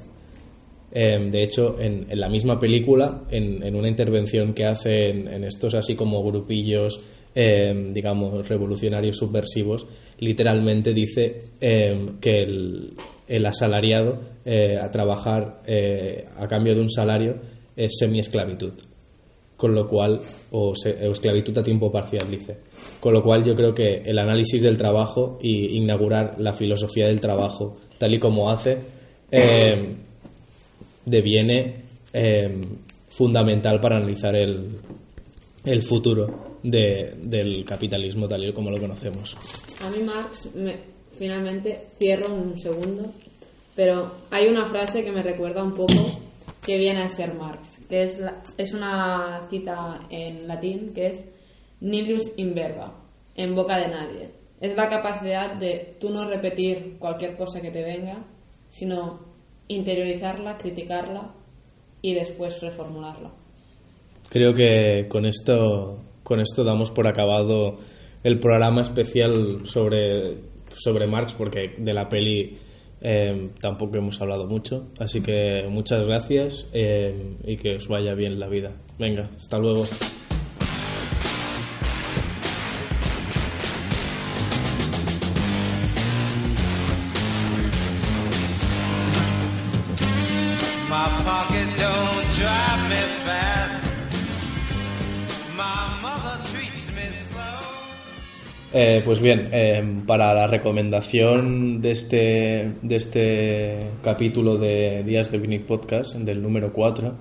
Eh, 0.93 1.19
de 1.31 1.43
hecho, 1.43 1.77
en, 1.81 2.07
la 2.11 2.29
misma 2.29 2.59
película, 2.59 3.23
en, 3.31 3.75
una 3.75 3.89
intervención 3.89 4.55
que 4.55 4.65
hace 4.65 5.09
en, 5.11 5.45
estos 5.45 5.75
así 5.75 5.97
como 5.97 6.23
grupillos, 6.23 7.01
eh, 7.35 7.91
digamos, 7.93 8.49
revolucionarios 8.49 9.16
subversivos, 9.16 9.87
literalmente 10.21 10.95
dice 10.95 11.51
eh, 11.61 12.11
que 12.21 12.43
el, 12.45 12.91
el 13.27 13.47
asalariado 13.47 14.21
eh, 14.45 14.77
a 14.81 14.89
trabajar 14.91 15.62
eh, 15.66 16.27
a 16.37 16.47
cambio 16.47 16.75
de 16.77 16.81
un 16.83 16.91
salario 16.91 17.37
es 17.77 17.97
semi-esclavitud. 17.99 18.73
Con 19.57 19.73
lo 19.75 19.87
cual, 19.89 20.21
o, 20.51 20.75
se- 20.75 21.07
o 21.09 21.12
esclavitud 21.12 21.57
a 21.59 21.62
tiempo 21.62 21.91
parcial, 21.91 22.29
dice. 22.31 22.57
Con 23.01 23.15
lo 23.15 23.23
cual, 23.23 23.45
yo 23.45 23.55
creo 23.55 23.73
que 23.73 24.03
el 24.05 24.19
análisis 24.19 24.61
del 24.62 24.77
trabajo 24.77 25.39
y 25.41 25.77
inaugurar 25.79 26.35
la 26.41 26.53
filosofía 26.53 27.07
del 27.07 27.21
trabajo, 27.21 27.77
tal 28.05 28.12
y 28.12 28.18
como 28.18 28.51
hace, 28.51 28.76
eh, 29.31 29.94
deviene 31.06 31.76
eh, 32.12 32.60
fundamental 33.09 33.81
para 33.81 33.97
analizar 33.97 34.36
el, 34.36 34.78
el 35.64 35.82
futuro 35.82 36.59
de- 36.62 37.14
del 37.22 37.64
capitalismo 37.64 38.28
tal 38.28 38.44
y 38.44 38.52
como 38.52 38.70
lo 38.70 38.76
conocemos. 38.78 39.35
A 39.81 39.89
mí 39.89 40.02
Marx, 40.02 40.55
me- 40.55 40.81
finalmente 41.18 41.86
cierro 41.98 42.35
un 42.35 42.59
segundo, 42.59 43.10
pero 43.74 44.12
hay 44.31 44.48
una 44.48 44.66
frase 44.66 45.02
que 45.02 45.10
me 45.12 45.22
recuerda 45.22 45.62
un 45.64 45.72
poco 45.74 45.94
que 46.66 46.76
viene 46.76 47.02
a 47.02 47.09
ser 47.09 47.32
Marx, 47.35 47.78
que 47.89 48.02
es, 48.02 48.18
la- 48.18 48.43
es 48.59 48.74
una 48.74 49.47
cita 49.48 50.01
en 50.10 50.47
latín 50.47 50.93
que 50.94 51.06
es 51.06 51.24
nihilus 51.81 52.36
in 52.39 52.55
verba, 52.55 52.94
en 53.35 53.55
boca 53.55 53.78
de 53.78 53.89
nadie. 53.89 54.28
Es 54.60 54.76
la 54.76 54.89
capacidad 54.89 55.59
de 55.59 55.97
tú 56.01 56.10
no 56.10 56.28
repetir 56.28 56.97
cualquier 56.98 57.36
cosa 57.36 57.60
que 57.60 57.70
te 57.70 57.82
venga, 57.82 58.24
sino 58.70 59.20
interiorizarla, 59.68 60.56
criticarla 60.56 61.35
y 62.02 62.14
después 62.14 62.60
reformularla. 62.60 63.32
Creo 64.31 64.55
que 64.55 65.06
con 65.09 65.26
esto, 65.26 65.98
con 66.22 66.40
esto 66.40 66.64
damos 66.64 66.90
por 66.90 67.06
acabado 67.06 67.78
el 68.22 68.39
programa 68.39 68.81
especial 68.81 69.66
sobre, 69.66 70.39
sobre 70.76 71.06
Marx, 71.06 71.35
porque 71.35 71.74
de 71.78 71.93
la 71.93 72.09
peli 72.09 72.59
eh, 73.01 73.51
tampoco 73.60 73.98
hemos 73.98 74.20
hablado 74.20 74.47
mucho. 74.47 74.86
Así 74.98 75.20
que 75.20 75.66
muchas 75.68 76.06
gracias 76.06 76.70
eh, 76.72 77.36
y 77.44 77.56
que 77.56 77.76
os 77.76 77.86
vaya 77.86 78.14
bien 78.14 78.40
la 78.40 78.48
vida. 78.48 78.72
Venga, 78.98 79.31
hasta 79.36 79.59
luego. 79.59 79.85
Eh, 98.77 99.03
pues 99.05 99.21
bien, 99.21 99.51
eh, 99.53 99.85
para 100.05 100.35
la 100.35 100.49
recomendación 100.49 101.81
de 101.81 101.93
este, 101.93 102.73
de 102.83 102.97
este 102.97 103.79
capítulo 104.03 104.59
de 104.59 105.05
Días 105.05 105.31
de 105.31 105.39
Vinic 105.39 105.63
Podcast, 105.63 106.17
del 106.17 106.43
número 106.43 106.73
4, 106.73 107.15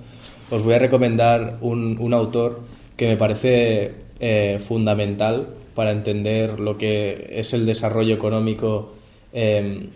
os 0.50 0.64
voy 0.64 0.74
a 0.74 0.80
recomendar 0.80 1.58
un, 1.62 2.00
un 2.00 2.14
autor 2.16 2.62
que 2.98 3.08
me 3.08 3.18
parece 3.18 3.92
eh, 4.20 4.58
fundamental 4.58 5.48
para 5.76 5.92
entender 5.92 6.60
lo 6.60 6.76
que 6.76 7.28
es 7.34 7.54
el 7.54 7.68
desarrollo 7.68 8.16
económico 8.16 8.96
eh, 9.32 9.90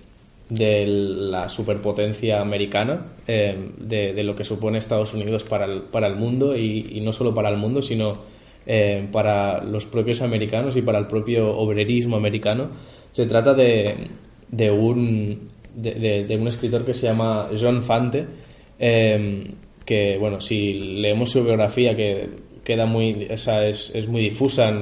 de 0.49 0.85
la 0.85 1.49
superpotencia 1.49 2.39
americana, 2.39 3.01
eh, 3.27 3.71
de, 3.79 4.23
lo 4.23 4.35
que 4.35 4.43
supone 4.43 4.77
Estados 4.77 5.15
Unidos 5.15 5.43
para 5.43 5.65
el, 5.65 5.81
para 5.81 6.05
el 6.05 6.17
mundo 6.17 6.55
y 6.55 7.01
no 7.01 7.13
solo 7.13 7.33
para 7.33 7.49
el 7.49 7.57
mundo, 7.57 7.81
sino 7.81 8.36
eh, 8.67 9.07
para 9.11 9.63
los 9.63 9.85
propios 9.87 10.21
americanos 10.21 10.75
y 10.77 10.81
para 10.83 10.99
el 10.99 11.07
propio 11.07 11.57
obrerismo 11.57 12.15
americano. 12.17 12.69
Se 13.11 13.25
trata 13.25 13.53
de, 13.55 13.95
de 14.51 14.69
un, 14.69 15.47
de, 15.75 16.25
de- 16.27 16.37
un 16.37 16.47
escritor 16.47 16.85
que 16.85 16.93
se 16.93 17.07
llama 17.07 17.49
John 17.59 17.81
Fante, 17.83 18.25
eh, 18.77 19.51
que, 19.85 20.17
bueno, 20.19 20.39
si 20.41 20.73
leemos 20.73 21.31
su 21.31 21.43
biografía, 21.43 21.95
que 21.95 22.27
queda 22.63 22.85
muy, 22.85 23.27
o 23.31 23.37
sea, 23.37 23.65
es, 23.65 23.95
es 23.95 24.07
muy 24.09 24.21
difusa, 24.21 24.73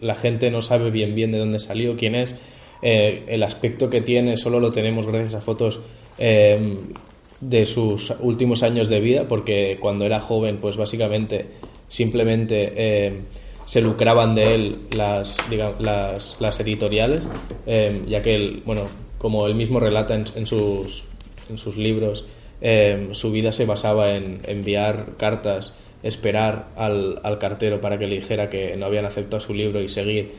la 0.00 0.14
gente 0.14 0.50
no 0.50 0.62
sabe 0.62 0.90
bien 0.92 1.16
bien 1.16 1.32
de 1.32 1.38
dónde 1.38 1.58
salió, 1.58 1.96
quién 1.96 2.14
es, 2.14 2.36
eh, 2.80 3.24
el 3.26 3.42
aspecto 3.42 3.90
que 3.90 4.00
tiene 4.00 4.36
solo 4.36 4.60
lo 4.60 4.70
tenemos 4.70 5.06
gracias 5.08 5.34
a 5.34 5.40
fotos 5.40 5.80
eh, 6.18 6.76
de 7.40 7.66
sus 7.66 8.14
últimos 8.20 8.62
años 8.62 8.88
de 8.88 9.00
vida, 9.00 9.26
porque 9.26 9.76
cuando 9.80 10.06
era 10.06 10.20
joven, 10.20 10.58
pues 10.60 10.76
básicamente 10.76 11.46
simplemente 11.94 12.72
eh, 12.74 13.20
se 13.64 13.80
lucraban 13.80 14.34
de 14.34 14.54
él 14.54 14.78
las, 14.96 15.36
digamos, 15.48 15.80
las, 15.80 16.40
las 16.40 16.58
editoriales, 16.58 17.28
eh, 17.66 18.02
ya 18.08 18.20
que, 18.20 18.34
él, 18.34 18.62
bueno, 18.66 18.88
como 19.16 19.46
él 19.46 19.54
mismo 19.54 19.78
relata 19.78 20.16
en, 20.16 20.24
en 20.34 20.44
sus, 20.44 21.04
en 21.48 21.56
sus 21.56 21.76
libros, 21.76 22.26
eh, 22.60 23.10
su 23.12 23.30
vida 23.30 23.52
se 23.52 23.64
basaba 23.64 24.16
en 24.16 24.40
enviar 24.42 25.10
cartas, 25.16 25.72
esperar 26.02 26.70
al, 26.74 27.20
al 27.22 27.38
cartero 27.38 27.80
para 27.80 27.96
que 27.96 28.08
le 28.08 28.16
dijera 28.16 28.50
que 28.50 28.76
no 28.76 28.86
habían 28.86 29.04
aceptado 29.04 29.38
su 29.38 29.54
libro 29.54 29.80
y 29.80 29.86
seguir 29.86 30.32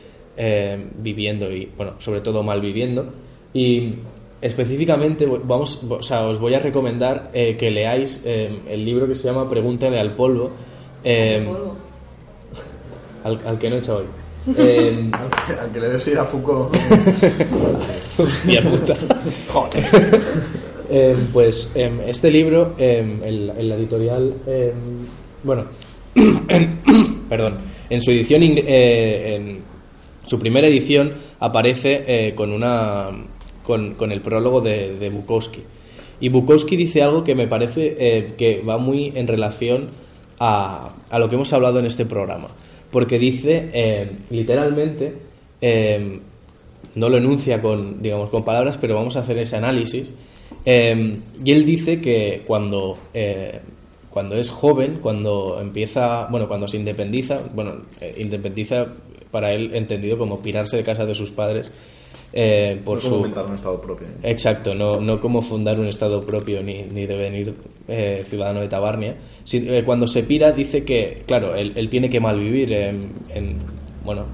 viviendo 0.98 1.50
y, 1.50 1.64
bueno, 1.74 1.94
sobre 1.98 2.20
todo 2.20 2.42
mal 2.42 2.60
viviendo. 2.60 3.10
Y 3.54 3.94
específicamente, 4.42 5.24
vamos, 5.24 5.82
o 5.88 6.02
sea, 6.02 6.26
os 6.26 6.38
voy 6.38 6.52
a 6.52 6.58
recomendar 6.58 7.30
que 7.32 7.70
leáis 7.70 8.20
el 8.22 8.84
libro 8.84 9.08
que 9.08 9.14
se 9.14 9.28
llama 9.28 9.48
Pregúntale 9.48 9.98
al 9.98 10.14
polvo. 10.14 10.50
Eh, 11.06 11.46
al, 13.24 13.40
al 13.46 13.58
que 13.58 13.70
no 13.70 13.76
he 13.76 13.78
hecho 13.78 13.96
hoy. 13.98 14.04
Eh, 14.56 15.10
Al 15.60 15.72
que 15.72 15.80
le 15.80 15.88
des 15.88 16.06
ir 16.06 16.18
a 16.20 16.24
Foucault. 16.24 16.72
hostia 18.18 18.62
puta. 18.62 18.94
Joder. 19.52 19.84
Eh, 20.88 21.16
pues 21.32 21.72
em, 21.74 21.98
este 22.06 22.30
libro, 22.30 22.74
em, 22.78 23.20
el, 23.24 23.50
el 23.58 23.72
editorial, 23.72 24.34
em, 24.46 24.72
bueno, 25.42 25.64
en- 26.14 26.78
perdón, 27.28 27.58
en 27.90 28.00
su 28.00 28.12
edición, 28.12 28.42
eh, 28.44 29.34
en 29.34 29.62
su 30.24 30.38
primera 30.38 30.68
edición 30.68 31.14
aparece 31.40 32.04
eh, 32.06 32.34
con 32.36 32.52
una, 32.52 33.08
con, 33.64 33.94
con 33.94 34.12
el 34.12 34.20
prólogo 34.20 34.60
de, 34.60 34.94
de 34.96 35.10
Bukowski. 35.10 35.62
Y 36.20 36.28
Bukowski 36.28 36.76
dice 36.76 37.02
algo 37.02 37.24
que 37.24 37.34
me 37.34 37.48
parece 37.48 37.96
eh, 37.98 38.30
que 38.38 38.60
va 38.62 38.78
muy 38.78 39.12
en 39.16 39.26
relación 39.26 39.88
a, 40.38 40.90
lo 41.18 41.28
que 41.28 41.34
hemos 41.34 41.52
hablado 41.52 41.78
en 41.78 41.86
este 41.86 42.04
programa, 42.04 42.48
porque 42.90 43.18
dice 43.18 43.70
eh, 43.72 44.10
literalmente 44.30 45.14
em, 45.60 46.20
no 46.96 47.08
lo 47.08 47.18
enuncia 47.18 47.60
con, 47.60 48.02
digamos, 48.02 48.30
con 48.30 48.44
palabras, 48.44 48.78
pero 48.78 48.94
vamos 48.94 49.16
a 49.16 49.20
hacer 49.20 49.38
ese 49.38 49.56
análisis. 49.56 50.12
Eh, 50.64 51.12
y 51.44 51.52
él 51.52 51.64
dice 51.64 52.00
que 52.00 52.42
cuando, 52.46 52.98
eh, 53.14 53.60
cuando 54.10 54.36
es 54.36 54.50
joven, 54.50 54.98
cuando 55.00 55.58
empieza, 55.60 56.26
bueno, 56.26 56.48
cuando 56.48 56.66
se 56.66 56.78
independiza, 56.78 57.40
bueno, 57.54 57.82
eh, 58.00 58.14
independiza 58.18 58.86
para 59.30 59.52
él 59.52 59.74
entendido 59.74 60.16
como 60.16 60.40
pirarse 60.40 60.78
de 60.78 60.82
casa 60.82 61.04
de 61.04 61.14
sus 61.14 61.30
padres 61.30 61.70
eh, 62.38 62.78
por 62.84 62.98
como 63.00 63.08
su... 63.08 63.16
inventar 63.16 63.46
un 63.46 63.54
estado 63.54 63.80
propio. 63.80 64.06
Exacto, 64.22 64.74
no, 64.74 65.00
no 65.00 65.18
como 65.20 65.40
fundar 65.40 65.80
un 65.80 65.86
Estado 65.88 66.20
propio 66.22 66.62
ni, 66.62 66.82
ni 66.82 67.06
devenir 67.06 67.54
eh, 67.88 68.22
ciudadano 68.28 68.60
de 68.60 68.68
Tabarnia. 68.68 69.16
Si- 69.44 69.66
eh, 69.66 69.82
cuando 69.86 70.06
se 70.06 70.22
pira 70.22 70.52
dice 70.52 70.84
que, 70.84 71.22
claro, 71.26 71.54
él, 71.54 71.72
él 71.76 71.88
tiene 71.88 72.10
que 72.10 72.20
malvivir 72.20 72.72
en, 72.74 73.00
en, 73.34 73.56
bueno, 74.04 74.26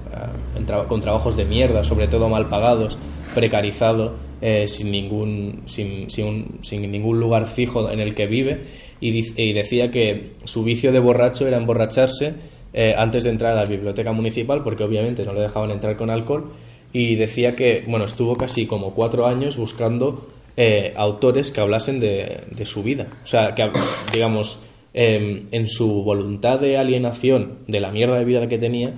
en 0.57 0.65
con 0.87 0.99
trabajos 0.99 1.37
de 1.37 1.45
mierda, 1.45 1.81
sobre 1.85 2.07
todo 2.07 2.27
mal 2.27 2.49
pagados, 2.49 2.97
precarizado, 3.33 4.15
eh, 4.41 4.67
sin, 4.67 4.91
ningún, 4.91 5.61
sin, 5.67 6.09
sin, 6.11 6.25
un- 6.27 6.59
sin 6.61 6.81
ningún 6.91 7.21
lugar 7.21 7.47
fijo 7.47 7.89
en 7.89 8.01
el 8.01 8.13
que 8.15 8.27
vive. 8.27 8.61
Y, 8.99 9.23
y 9.41 9.53
decía 9.53 9.91
que 9.91 10.31
su 10.43 10.63
vicio 10.65 10.91
de 10.91 10.99
borracho 10.99 11.47
era 11.47 11.55
emborracharse 11.57 12.33
eh, 12.73 12.93
antes 12.97 13.23
de 13.23 13.29
entrar 13.29 13.53
a 13.53 13.61
la 13.63 13.65
biblioteca 13.65 14.11
municipal, 14.11 14.61
porque 14.61 14.83
obviamente 14.83 15.23
no 15.23 15.33
le 15.33 15.41
dejaban 15.41 15.71
entrar 15.71 15.95
con 15.95 16.09
alcohol 16.09 16.51
y 16.93 17.15
decía 17.15 17.55
que, 17.55 17.83
bueno, 17.87 18.05
estuvo 18.05 18.35
casi 18.35 18.67
como 18.67 18.93
cuatro 18.93 19.25
años 19.25 19.57
buscando 19.57 20.27
eh, 20.55 20.93
autores 20.95 21.49
que 21.49 21.59
hablasen 21.59 21.99
de, 21.99 22.43
de 22.51 22.65
su 22.65 22.83
vida. 22.83 23.07
O 23.23 23.27
sea, 23.27 23.55
que, 23.55 23.71
digamos, 24.13 24.59
em, 24.93 25.47
en 25.51 25.67
su 25.67 26.03
voluntad 26.03 26.59
de 26.59 26.77
alienación 26.77 27.57
de 27.67 27.79
la 27.79 27.91
mierda 27.91 28.19
de 28.19 28.25
vida 28.25 28.47
que 28.47 28.59
tenía, 28.59 28.93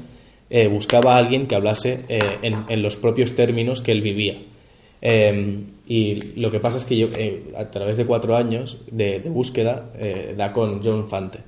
eh, 0.50 0.68
buscaba 0.68 1.16
a 1.16 1.18
alguien 1.18 1.48
que 1.48 1.56
hablase 1.56 2.02
eh, 2.10 2.20
en, 2.42 2.66
en 2.68 2.82
los 2.84 2.98
propios 2.98 3.34
términos 3.34 3.82
que 3.82 3.94
él 3.94 4.02
vivía. 4.02 4.38
Eh, 5.02 5.60
y 5.88 6.40
lo 6.40 6.52
que 6.52 6.60
pasa 6.60 6.78
es 6.78 6.84
que 6.84 6.98
yo, 6.98 7.08
a 7.58 7.70
través 7.72 7.96
de 7.96 8.06
cuatro 8.06 8.36
años 8.36 8.80
de, 8.92 9.20
de 9.20 9.30
búsqueda, 9.30 9.92
da 10.36 10.52
con 10.52 10.84
John 10.84 11.08
Fante. 11.08 11.40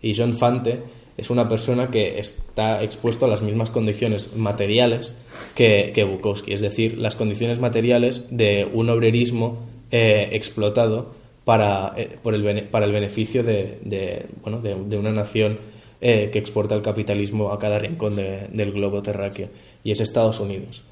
Y 0.00 0.16
John 0.16 0.32
Fante 0.32 0.78
es 1.16 1.30
una 1.30 1.48
persona 1.48 1.88
que 1.88 2.18
está 2.18 2.82
expuesto 2.82 3.26
a 3.26 3.28
las 3.28 3.42
mismas 3.42 3.70
condiciones 3.70 4.36
materiales 4.36 5.16
que, 5.54 5.92
que 5.94 6.04
Bukowski, 6.04 6.52
es 6.52 6.60
decir, 6.60 6.98
las 6.98 7.16
condiciones 7.16 7.58
materiales 7.58 8.26
de 8.30 8.66
un 8.72 8.88
obrerismo 8.90 9.58
eh, 9.90 10.30
explotado 10.32 11.12
para, 11.44 11.92
eh, 11.96 12.16
por 12.22 12.34
el, 12.34 12.64
para 12.68 12.86
el 12.86 12.92
beneficio 12.92 13.42
de, 13.42 14.26
bueno, 14.42 14.60
de, 14.60 14.96
una 14.96 15.12
nación 15.12 15.58
eh, 16.00 16.30
que 16.32 16.38
exporta 16.38 16.74
el 16.74 16.82
capitalismo 16.82 17.52
a 17.52 17.58
cada 17.58 17.78
rincón 17.78 18.16
de- 18.16 18.48
del 18.48 18.72
globo 18.72 19.02
terráqueo, 19.02 19.48
y 19.84 19.90
es 19.92 20.00
Estados 20.00 20.40
Unidos 20.40 20.82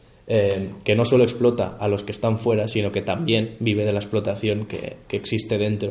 que 0.85 0.95
no 0.95 1.05
solo 1.05 1.25
explota 1.25 1.77
a 1.81 1.89
los 1.89 2.05
que 2.05 2.13
están 2.13 2.39
fuera, 2.39 2.69
sino 2.69 2.93
que 2.93 3.03
también 3.03 3.57
vive 3.59 3.85
de 3.85 3.93
la 3.93 3.99
explotación 3.99 4.65
que, 4.67 4.99
que 5.09 5.17
existe 5.17 5.59
dentro. 5.59 5.91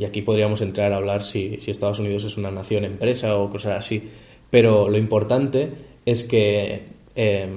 Y 0.00 0.06
aquí 0.06 0.22
podríamos 0.22 0.62
entrar 0.62 0.94
a 0.94 0.96
hablar 0.96 1.24
si, 1.24 1.58
Estados 1.66 1.98
Unidos 1.98 2.24
es 2.24 2.38
una 2.38 2.50
nación 2.50 2.86
empresa 2.86 3.36
o 3.36 3.50
cosas 3.50 3.76
así. 3.76 4.02
Pero 4.48 4.88
lo 4.88 4.96
importante 4.96 5.68
es 6.06 6.24
que 6.24 6.84
eh, 7.14 7.48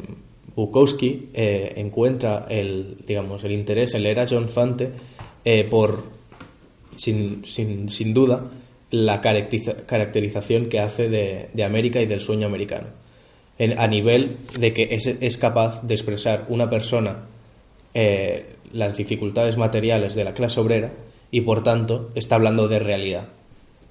Bukowski 0.54 1.30
eh, 1.34 1.72
encuentra 1.78 2.46
el, 2.50 2.98
digamos, 3.08 3.46
el 3.46 3.54
interés 3.54 3.94
en 3.94 4.04
leer 4.04 4.20
a 4.20 4.28
John 4.30 4.50
Fante 4.50 4.90
eh, 5.46 5.64
por, 5.64 6.04
sin, 6.98 7.46
sin, 7.46 7.88
sin 7.88 8.14
duda, 8.14 8.44
la 8.92 9.22
caracteriza- 9.22 9.86
caracterización 9.86 10.68
que 10.68 10.82
hace 10.82 11.08
de, 11.08 11.64
América 11.64 12.02
y 12.02 12.08
del 12.08 12.20
sueño 12.20 12.46
americano. 12.48 12.88
A 13.78 13.88
nivel 13.88 14.36
de 14.60 14.74
que 14.74 14.90
es, 14.92 15.08
es 15.08 15.38
capaz 15.38 15.82
de 15.82 15.94
expresar 15.94 16.48
una 16.50 16.70
persona 16.70 17.24
las 18.74 18.98
dificultades 18.98 19.56
materiales 19.56 20.16
de 20.16 20.24
la 20.26 20.34
clase 20.34 20.60
obrera 20.60 20.92
y 21.34 21.42
por 21.42 21.64
tanto 21.64 22.12
está 22.14 22.36
hablando 22.36 22.68
de 22.68 22.78
realidad. 22.78 23.26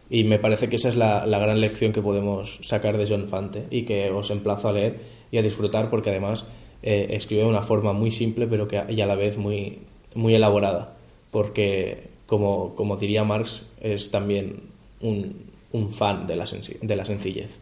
Y 0.09 0.23
me 0.23 0.39
parece 0.39 0.69
que 0.69 0.77
esa 0.77 0.89
es 0.89 0.95
la, 0.95 1.27
la 1.27 1.41
gran 1.41 1.61
lección 1.61 1.93
que 1.93 2.01
podemos 2.01 2.61
sacar 2.63 2.97
de 2.97 3.07
John 3.09 3.27
Fante 3.27 3.67
y 3.69 3.83
que 3.83 4.11
os 4.11 4.31
emplazo 4.31 4.69
a 4.69 4.73
leer 4.73 5.01
y 5.33 5.39
a 5.39 5.43
disfrutar 5.43 5.91
porque 5.91 6.11
además 6.11 6.47
eh, 6.85 7.09
escribe 7.11 7.43
de 7.43 7.49
una 7.49 7.63
forma 7.63 7.93
muy 7.93 8.13
simple 8.13 8.47
pero 8.47 8.69
que 8.69 8.81
y 8.89 9.01
a 9.01 9.07
la 9.07 9.17
vez 9.17 9.39
muy, 9.39 9.81
muy 10.15 10.37
elaborada 10.37 10.95
porque 11.33 12.11
como, 12.27 12.77
como 12.77 12.97
diría 12.97 13.25
Marx 13.25 13.67
es 13.81 14.13
también 14.13 14.61
un, 15.01 15.51
un 15.73 15.91
fan 15.91 16.29
de 16.29 16.37
la, 16.37 16.45
de 16.81 16.97
la 16.97 17.05
sencillez. 17.05 17.59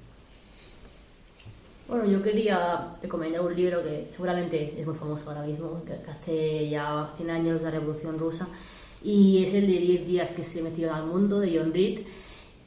Bueno, 1.88 2.04
yo 2.04 2.22
quería 2.22 2.92
recomendar 3.02 3.40
un 3.40 3.56
libro 3.56 3.82
que 3.82 4.08
seguramente 4.10 4.74
es 4.78 4.86
muy 4.86 4.94
famoso 4.94 5.30
ahora 5.30 5.42
mismo, 5.42 5.82
que 5.86 5.94
hace 6.10 6.68
ya 6.68 7.08
100 7.16 7.30
años 7.30 7.62
la 7.62 7.70
Revolución 7.70 8.18
Rusa, 8.18 8.46
y 9.02 9.44
es 9.44 9.54
el 9.54 9.66
de 9.66 9.78
10 9.78 10.06
días 10.06 10.30
que 10.30 10.44
se 10.44 10.62
metieron 10.62 10.96
al 10.96 11.06
mundo, 11.06 11.40
de 11.40 11.58
John 11.58 11.72
Reed. 11.72 12.00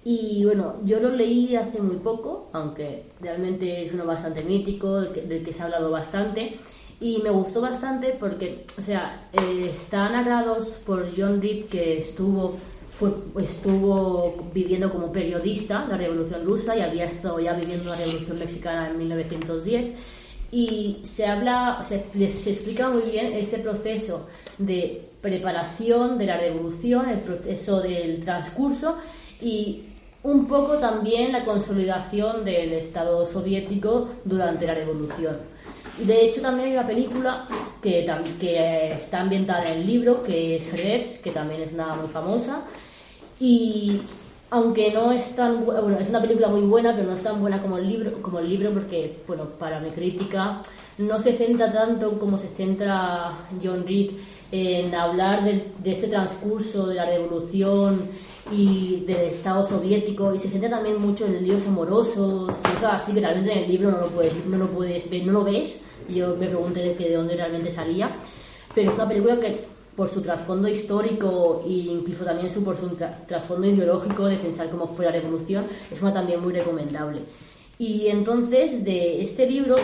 Y 0.06 0.44
bueno, 0.44 0.76
yo 0.84 1.00
lo 1.00 1.10
leí 1.10 1.56
hace 1.56 1.80
muy 1.80 1.98
poco, 1.98 2.50
aunque 2.52 3.04
realmente 3.22 3.86
es 3.86 3.94
uno 3.94 4.06
bastante 4.06 4.44
mítico, 4.44 5.00
del 5.00 5.14
que, 5.14 5.22
del 5.22 5.44
que 5.44 5.54
se 5.54 5.62
ha 5.62 5.66
hablado 5.66 5.92
bastante, 5.92 6.58
y 7.00 7.20
me 7.24 7.30
gustó 7.30 7.62
bastante 7.62 8.16
porque, 8.20 8.66
o 8.78 8.82
sea, 8.82 9.30
eh, 9.34 9.70
está 9.72 10.10
narrados 10.10 10.68
por 10.86 11.10
John 11.18 11.42
Reed, 11.42 11.66
que 11.66 11.98
estuvo 12.00 12.58
fue, 12.98 13.12
estuvo 13.44 14.36
viviendo 14.54 14.92
como 14.92 15.12
periodista 15.12 15.86
la 15.90 15.98
Revolución 15.98 16.46
Rusa 16.46 16.78
y 16.78 16.82
había 16.82 17.06
estado 17.06 17.40
ya 17.40 17.54
viviendo 17.54 17.90
la 17.90 17.96
Revolución 17.96 18.38
Mexicana 18.38 18.90
en 18.90 18.98
1910 19.00 19.96
y 20.52 21.00
se 21.04 21.26
habla, 21.26 21.84
se, 21.84 22.06
se 22.30 22.52
explica 22.52 22.90
muy 22.90 23.02
bien 23.12 23.34
ese 23.34 23.58
proceso 23.58 24.28
de 24.60 25.10
preparación 25.24 26.20
de 26.20 26.26
la 26.28 26.38
revolución, 26.38 27.10
el 27.10 27.20
proceso 27.20 27.82
del 27.82 28.24
transcurso 28.24 28.98
y 29.42 29.86
un 30.22 30.48
poco 30.48 30.74
también 30.78 31.32
la 31.32 31.44
consolidación 31.46 32.46
del 32.46 32.74
Estado 32.74 33.26
soviético 33.26 34.10
durante 34.26 34.68
la 34.68 34.76
revolución. 34.76 35.38
De 35.98 36.26
hecho, 36.26 36.42
también 36.42 36.70
hay 36.70 36.74
una 36.78 36.88
película 36.88 37.48
que, 37.82 38.06
que 38.40 38.92
está 38.94 39.22
ambientada 39.22 39.66
en 39.72 39.80
el 39.82 39.88
libro, 39.88 40.22
que 40.22 40.58
es 40.58 40.72
Reds, 40.72 41.20
que 41.20 41.32
también 41.32 41.62
es 41.62 41.74
una 41.74 41.94
muy 41.96 42.08
famosa. 42.08 42.62
Y 43.40 44.02
aunque 44.50 44.92
no 44.92 45.12
es 45.12 45.36
tan 45.36 45.66
bu- 45.66 45.82
bueno, 45.82 45.98
es 46.00 46.10
una 46.10 46.22
película 46.22 46.48
muy 46.50 46.62
buena, 46.62 46.94
pero 46.94 47.08
no 47.08 47.16
es 47.16 47.24
tan 47.24 47.40
buena 47.42 47.62
como 47.62 47.78
el 47.78 47.88
libro, 47.88 48.22
como 48.22 48.40
el 48.40 48.50
libro 48.50 48.72
porque, 48.72 49.18
bueno, 49.28 49.46
para 49.60 49.80
mi 49.80 49.90
crítica 49.90 50.62
no 50.98 51.20
se 51.20 51.34
centra 51.34 51.72
tanto 51.72 52.20
como 52.20 52.38
se 52.38 52.48
centra 52.50 53.32
John 53.64 53.86
Reed 53.86 54.12
en 54.56 54.94
hablar 54.94 55.44
del- 55.44 55.64
de 55.84 55.92
este 55.92 56.08
transcurso 56.08 56.86
de 56.86 56.94
la 56.96 57.06
revolución 57.08 58.02
y 58.52 59.04
del 59.08 59.22
Estado 59.32 59.64
soviético 59.64 60.34
y 60.36 60.38
se 60.38 60.48
centra 60.50 60.70
también 60.70 61.02
mucho 61.02 61.26
en 61.26 61.44
líos 61.44 61.66
amorosos 61.68 62.54
y 62.60 62.74
cosas 62.76 63.02
así 63.02 63.14
que 63.14 63.22
realmente 63.22 63.52
en 63.52 63.60
el 63.64 63.72
libro 63.72 63.90
no 63.92 64.02
lo 64.02 64.08
puedes, 64.10 64.46
no 64.46 64.58
lo 64.58 64.68
puedes 64.68 65.10
ver, 65.10 65.26
no 65.26 65.32
lo 65.32 65.44
ves 65.44 65.82
y 66.08 66.16
yo 66.16 66.36
me 66.40 66.48
pregunté 66.48 66.82
de, 66.82 66.96
que 66.96 67.10
de 67.10 67.16
dónde 67.16 67.36
realmente 67.36 67.72
salía 67.72 68.12
pero 68.76 68.90
es 68.92 68.96
una 68.96 69.08
película 69.08 69.40
que 69.40 69.60
por 69.96 70.10
su 70.10 70.22
trasfondo 70.22 70.68
histórico 70.68 71.64
e 71.66 71.70
incluso 71.70 72.24
también 72.26 72.50
su, 72.52 72.64
por 72.64 72.78
su 72.78 72.90
tra- 72.98 73.26
trasfondo 73.28 73.68
ideológico 73.68 74.26
de 74.26 74.38
pensar 74.38 74.70
cómo 74.70 74.88
fue 74.88 75.06
la 75.06 75.12
revolución 75.12 75.66
es 75.92 76.00
una 76.02 76.14
también 76.14 76.42
muy 76.42 76.54
recomendable. 76.54 77.22
Y 77.80 78.08
entonces 78.08 78.84
de 78.84 79.22
este 79.22 79.50
libro 79.50 79.76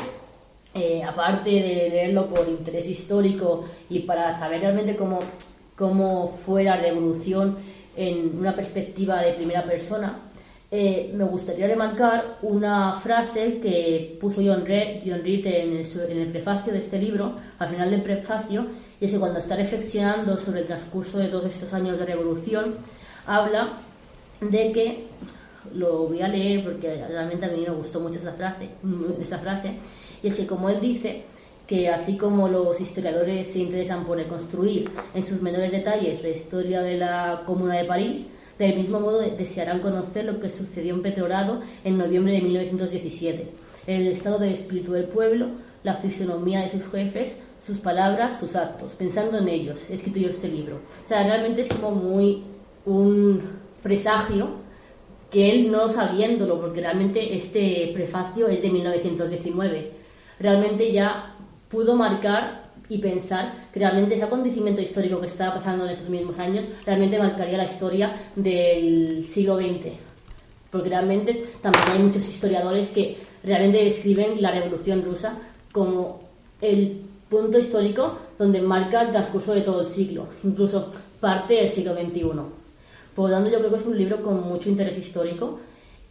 eh, 0.73 1.03
aparte 1.03 1.49
de 1.49 1.89
leerlo 1.89 2.27
por 2.27 2.47
interés 2.47 2.87
histórico 2.87 3.65
y 3.89 3.99
para 3.99 4.37
saber 4.37 4.61
realmente 4.61 4.95
cómo, 4.95 5.19
cómo 5.75 6.37
fue 6.45 6.63
la 6.63 6.77
revolución 6.77 7.57
en 7.95 8.37
una 8.37 8.55
perspectiva 8.55 9.21
de 9.21 9.33
primera 9.33 9.63
persona, 9.65 10.29
eh, 10.71 11.11
me 11.15 11.23
gustaría 11.23 11.65
remarcar 11.65 12.37
una 12.43 12.99
frase 12.99 13.59
que 13.59 14.17
puso 14.21 14.41
John 14.45 14.63
Reed, 14.65 15.01
John 15.03 15.23
Reed 15.23 15.45
en, 15.47 15.77
el, 16.17 16.27
prefacio 16.27 16.71
de 16.71 16.79
este 16.79 16.99
libro, 16.99 17.33
al 17.57 17.69
final 17.69 17.89
del 17.89 18.03
prefacio, 18.03 18.67
y 19.01 19.05
es 19.05 19.11
que 19.11 19.17
cuando 19.17 19.39
está 19.39 19.55
reflexionando 19.55 20.37
sobre 20.37 20.61
el 20.61 20.67
transcurso 20.67 21.17
de 21.17 21.29
todos 21.29 21.45
estos 21.45 21.73
años 21.73 21.97
de 21.97 22.05
revolución, 22.05 22.75
habla 23.25 23.79
de 24.41 24.71
que 24.71 25.07
lo 25.73 26.07
voy 26.07 26.21
a 26.21 26.27
leer 26.27 26.63
porque 26.63 27.03
realmente 27.07 27.47
a 27.47 27.49
mí 27.49 27.63
me 27.67 27.73
gustó 27.73 27.99
mucho 27.99 28.19
esta 28.19 28.33
frase, 28.33 28.69
esta 29.19 29.39
frase 29.39 29.73
y 30.21 30.27
es 30.27 30.35
que 30.35 30.47
como 30.47 30.69
él 30.69 30.79
dice 30.79 31.23
que 31.67 31.89
así 31.89 32.17
como 32.17 32.47
los 32.47 32.81
historiadores 32.81 33.47
se 33.47 33.59
interesan 33.59 34.03
por 34.05 34.17
reconstruir 34.17 34.89
en 35.13 35.23
sus 35.23 35.41
menores 35.41 35.71
detalles 35.71 36.23
la 36.23 36.29
historia 36.29 36.81
de 36.81 36.97
la 36.97 37.43
Comuna 37.45 37.75
de 37.75 37.85
París, 37.85 38.27
del 38.57 38.75
mismo 38.75 38.99
modo 38.99 39.21
desearán 39.21 39.79
conocer 39.79 40.25
lo 40.25 40.39
que 40.39 40.49
sucedió 40.49 40.95
en 40.95 41.01
Petrogrado 41.01 41.61
en 41.83 41.97
noviembre 41.97 42.33
de 42.33 42.41
1917, 42.41 43.47
el 43.87 44.07
estado 44.07 44.39
de 44.39 44.51
espíritu 44.51 44.93
del 44.93 45.05
pueblo, 45.05 45.47
la 45.83 45.93
fisonomía 45.95 46.61
de 46.61 46.69
sus 46.69 46.89
jefes, 46.91 47.39
sus 47.65 47.77
palabras, 47.77 48.39
sus 48.39 48.55
actos, 48.55 48.93
pensando 48.93 49.37
en 49.37 49.47
ellos, 49.47 49.77
he 49.89 49.93
escrito 49.93 50.19
yo 50.19 50.29
este 50.29 50.47
libro. 50.47 50.77
O 51.05 51.07
sea, 51.07 51.23
realmente 51.23 51.61
es 51.61 51.69
como 51.69 51.91
muy 51.91 52.43
un 52.85 53.41
presagio 53.83 54.49
que 55.31 55.51
él 55.51 55.71
no 55.71 55.87
sabiéndolo, 55.89 56.59
porque 56.59 56.81
realmente 56.81 57.35
este 57.35 57.91
prefacio 57.93 58.47
es 58.47 58.61
de 58.61 58.69
1919, 58.69 59.98
realmente 60.39 60.91
ya 60.91 61.35
pudo 61.69 61.95
marcar 61.95 62.69
y 62.89 62.97
pensar 62.97 63.69
que 63.71 63.79
realmente 63.79 64.15
ese 64.15 64.23
acontecimiento 64.23 64.81
histórico 64.81 65.19
que 65.19 65.27
estaba 65.27 65.55
pasando 65.55 65.85
en 65.85 65.91
esos 65.91 66.09
mismos 66.09 66.39
años 66.39 66.65
realmente 66.85 67.19
marcaría 67.19 67.57
la 67.57 67.65
historia 67.65 68.11
del 68.35 69.25
siglo 69.29 69.57
XX. 69.57 69.93
Porque 70.71 70.89
realmente 70.89 71.45
también 71.61 71.85
hay 71.87 71.99
muchos 71.99 72.27
historiadores 72.27 72.89
que 72.89 73.17
realmente 73.43 73.83
describen 73.83 74.41
la 74.41 74.51
revolución 74.51 75.03
rusa 75.03 75.37
como 75.71 76.21
el 76.61 77.01
punto 77.29 77.59
histórico 77.59 78.17
donde 78.39 78.61
marca 78.61 79.03
el 79.03 79.09
transcurso 79.09 79.53
de 79.53 79.61
todo 79.61 79.81
el 79.81 79.87
siglo, 79.87 80.27
incluso 80.43 80.89
parte 81.19 81.55
del 81.55 81.69
siglo 81.69 81.93
XXI. 81.93 82.21
Por 83.15 83.29
lo 83.29 83.35
tanto, 83.35 83.51
yo 83.51 83.59
creo 83.59 83.69
que 83.69 83.77
es 83.77 83.85
un 83.85 83.97
libro 83.97 84.23
con 84.23 84.41
mucho 84.47 84.69
interés 84.69 84.97
histórico 84.97 85.59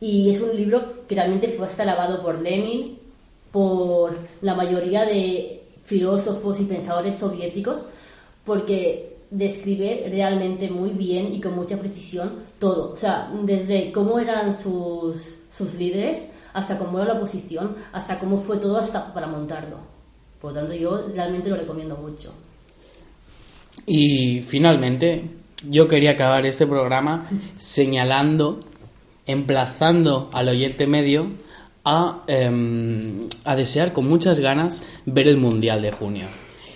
y 0.00 0.30
es 0.30 0.40
un 0.40 0.56
libro 0.56 1.06
que 1.08 1.14
realmente 1.14 1.48
fue 1.48 1.66
hasta 1.66 1.82
alabado 1.82 2.22
por 2.22 2.40
Lenin, 2.40 2.98
por 3.52 4.16
la 4.42 4.54
mayoría 4.54 5.04
de 5.04 5.62
filósofos 5.84 6.60
y 6.60 6.64
pensadores 6.64 7.16
soviéticos, 7.16 7.80
porque 8.44 9.16
describe 9.30 10.06
realmente 10.10 10.70
muy 10.70 10.90
bien 10.90 11.34
y 11.34 11.40
con 11.40 11.54
mucha 11.54 11.76
precisión 11.78 12.30
todo. 12.58 12.92
O 12.92 12.96
sea, 12.96 13.30
desde 13.42 13.92
cómo 13.92 14.18
eran 14.18 14.56
sus, 14.56 15.36
sus 15.50 15.74
líderes 15.74 16.26
hasta 16.52 16.78
cómo 16.78 16.98
era 16.98 17.12
la 17.12 17.18
oposición, 17.18 17.76
hasta 17.92 18.18
cómo 18.18 18.40
fue 18.40 18.56
todo 18.58 18.78
hasta 18.78 19.12
para 19.12 19.26
montarlo. 19.26 19.78
Por 20.40 20.52
lo 20.52 20.60
tanto, 20.60 20.74
yo 20.74 21.08
realmente 21.14 21.50
lo 21.50 21.56
recomiendo 21.56 21.96
mucho. 21.96 22.32
Y 23.86 24.42
finalmente, 24.42 25.30
yo 25.68 25.88
quería 25.88 26.12
acabar 26.12 26.46
este 26.46 26.66
programa 26.66 27.26
señalando, 27.58 28.60
emplazando 29.26 30.30
al 30.32 30.48
oyente 30.48 30.86
medio 30.86 31.28
a, 31.90 32.22
em, 32.26 33.28
a 33.44 33.56
desear 33.56 33.94
con 33.94 34.06
muchas 34.06 34.40
ganas 34.40 34.82
ver 35.06 35.26
el 35.26 35.38
Mundial 35.38 35.80
de 35.80 35.90
junio. 35.90 36.26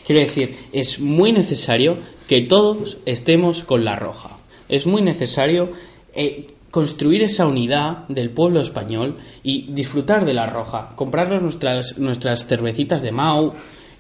Quiero 0.07 0.23
decir, 0.23 0.57
es 0.73 1.01
muy 1.01 1.33
necesario 1.33 1.99
que 2.27 2.41
todos 2.41 2.97
estemos 3.05 3.63
con 3.63 3.85
la 3.85 3.95
roja. 3.95 4.39
Es 4.71 4.87
muy 4.87 5.03
necesario 5.03 5.71
eh, 6.15 6.47
construir 6.71 7.23
esa 7.23 7.47
unidad 7.47 8.09
del 8.09 8.31
pueblo 8.31 8.63
español 8.63 9.19
y 9.43 9.71
disfrutar 9.73 10.25
de 10.25 10.33
la 10.33 10.47
roja. 10.47 10.95
Comprarnos 10.97 11.43
nuestras, 11.43 11.99
nuestras 11.99 12.47
cervecitas 12.47 13.03
de 13.03 13.13
Mau. 13.13 13.53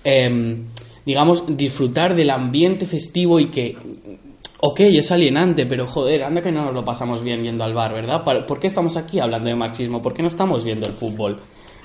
em, 0.04 0.64
digamos, 1.04 1.44
disfrutar 1.56 2.14
del 2.14 2.30
ambiente 2.30 2.86
festivo 2.86 3.40
y 3.40 3.46
que 3.46 3.76
Ok, 4.64 4.78
es 4.80 5.10
alienante, 5.10 5.66
pero 5.66 5.88
joder, 5.88 6.22
anda 6.22 6.40
que 6.40 6.52
no 6.52 6.64
nos 6.64 6.72
lo 6.74 6.84
pasamos 6.84 7.24
bien 7.24 7.42
yendo 7.42 7.64
al 7.64 7.74
bar, 7.74 7.92
¿verdad? 7.92 8.22
¿Para- 8.22 8.46
¿Por 8.46 8.60
qué 8.60 8.68
estamos 8.68 8.96
aquí 8.96 9.18
hablando 9.18 9.48
de 9.48 9.56
marxismo? 9.56 10.00
¿Por 10.00 10.14
qué 10.14 10.22
no 10.22 10.28
estamos 10.28 10.62
viendo 10.62 10.86
el 10.86 10.92
fútbol? 10.92 11.40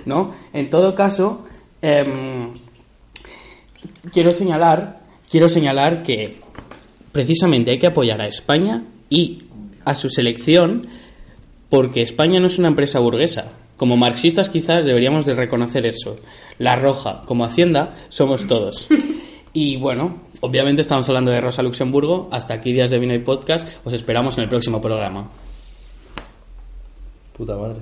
¿No? 0.05 0.31
En 0.53 0.69
todo 0.69 0.93
caso, 0.93 1.41
em, 1.81 2.51
quiero 4.13 4.29
señalar, 4.29 4.99
quiero 5.29 5.49
señalar 5.49 6.03
que 6.03 6.35
precisamente 7.11 7.71
hay 7.71 7.79
que 7.79 7.87
apoyar 7.87 8.21
a 8.21 8.27
España 8.27 8.83
y 9.09 9.39
a 9.83 9.95
su 9.95 10.09
selección 10.11 10.87
porque 11.69 12.01
España 12.03 12.39
no 12.39 12.45
es 12.45 12.59
una 12.59 12.67
empresa 12.67 12.99
burguesa. 12.99 13.53
Como 13.75 13.97
marxistas 13.97 14.49
quizás 14.49 14.85
deberíamos 14.85 15.25
de 15.25 15.33
reconocer 15.33 15.87
eso. 15.87 16.15
La 16.59 16.75
Roja, 16.75 17.21
como 17.25 17.43
Hacienda, 17.43 17.95
somos 18.09 18.47
todos. 18.47 18.87
Y 19.53 19.77
bueno, 19.77 20.17
obviamente 20.41 20.81
estamos 20.81 21.07
hablando 21.09 21.31
de 21.31 21.41
Rosa 21.41 21.61
Luxemburgo. 21.61 22.29
Hasta 22.31 22.53
aquí 22.55 22.73
Días 22.73 22.89
de 22.89 22.99
Vino 22.99 23.13
y 23.13 23.19
Podcast. 23.19 23.67
Os 23.85 23.93
esperamos 23.93 24.37
en 24.37 24.43
el 24.43 24.49
próximo 24.49 24.81
programa. 24.81 25.29
Puta 27.37 27.55
madre. 27.55 27.77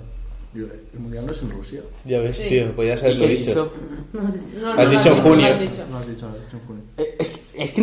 Yo- 0.54 0.66
El 0.94 1.00
mundial 1.00 1.26
no 1.26 1.32
es 1.34 1.42
en 1.42 1.52
Rusia. 1.52 1.82
Ya 2.06 2.20
ves, 2.20 2.38
Sí. 2.38 2.48
tío, 2.48 2.72
pues 2.76 2.88
ya 2.88 2.94
¿Y 2.96 2.98
sabes 2.98 3.14
qué 3.16 3.20
lo 3.20 3.26
he 3.26 3.36
dicho. 3.36 3.50
dicho? 3.50 3.74
No, 4.14 4.22
No, 4.22 4.72
Has 4.82 4.90
no, 4.90 4.98
dicho 4.98 5.10
en 5.10 5.22
junio. 5.22 5.48
no 5.48 5.54
has 5.54 5.60
dicho. 5.60 5.86
No 5.90 5.98
has 5.98 6.08
dicho, 6.08 6.28
no 6.30 6.34
has 6.36 6.42
dicho 6.46 6.58
en 6.58 6.66
junio. 6.66 6.84
Eh, 6.98 7.16
Es 7.20 7.32
que, 7.32 7.64
es 7.64 7.72
que 7.72 7.74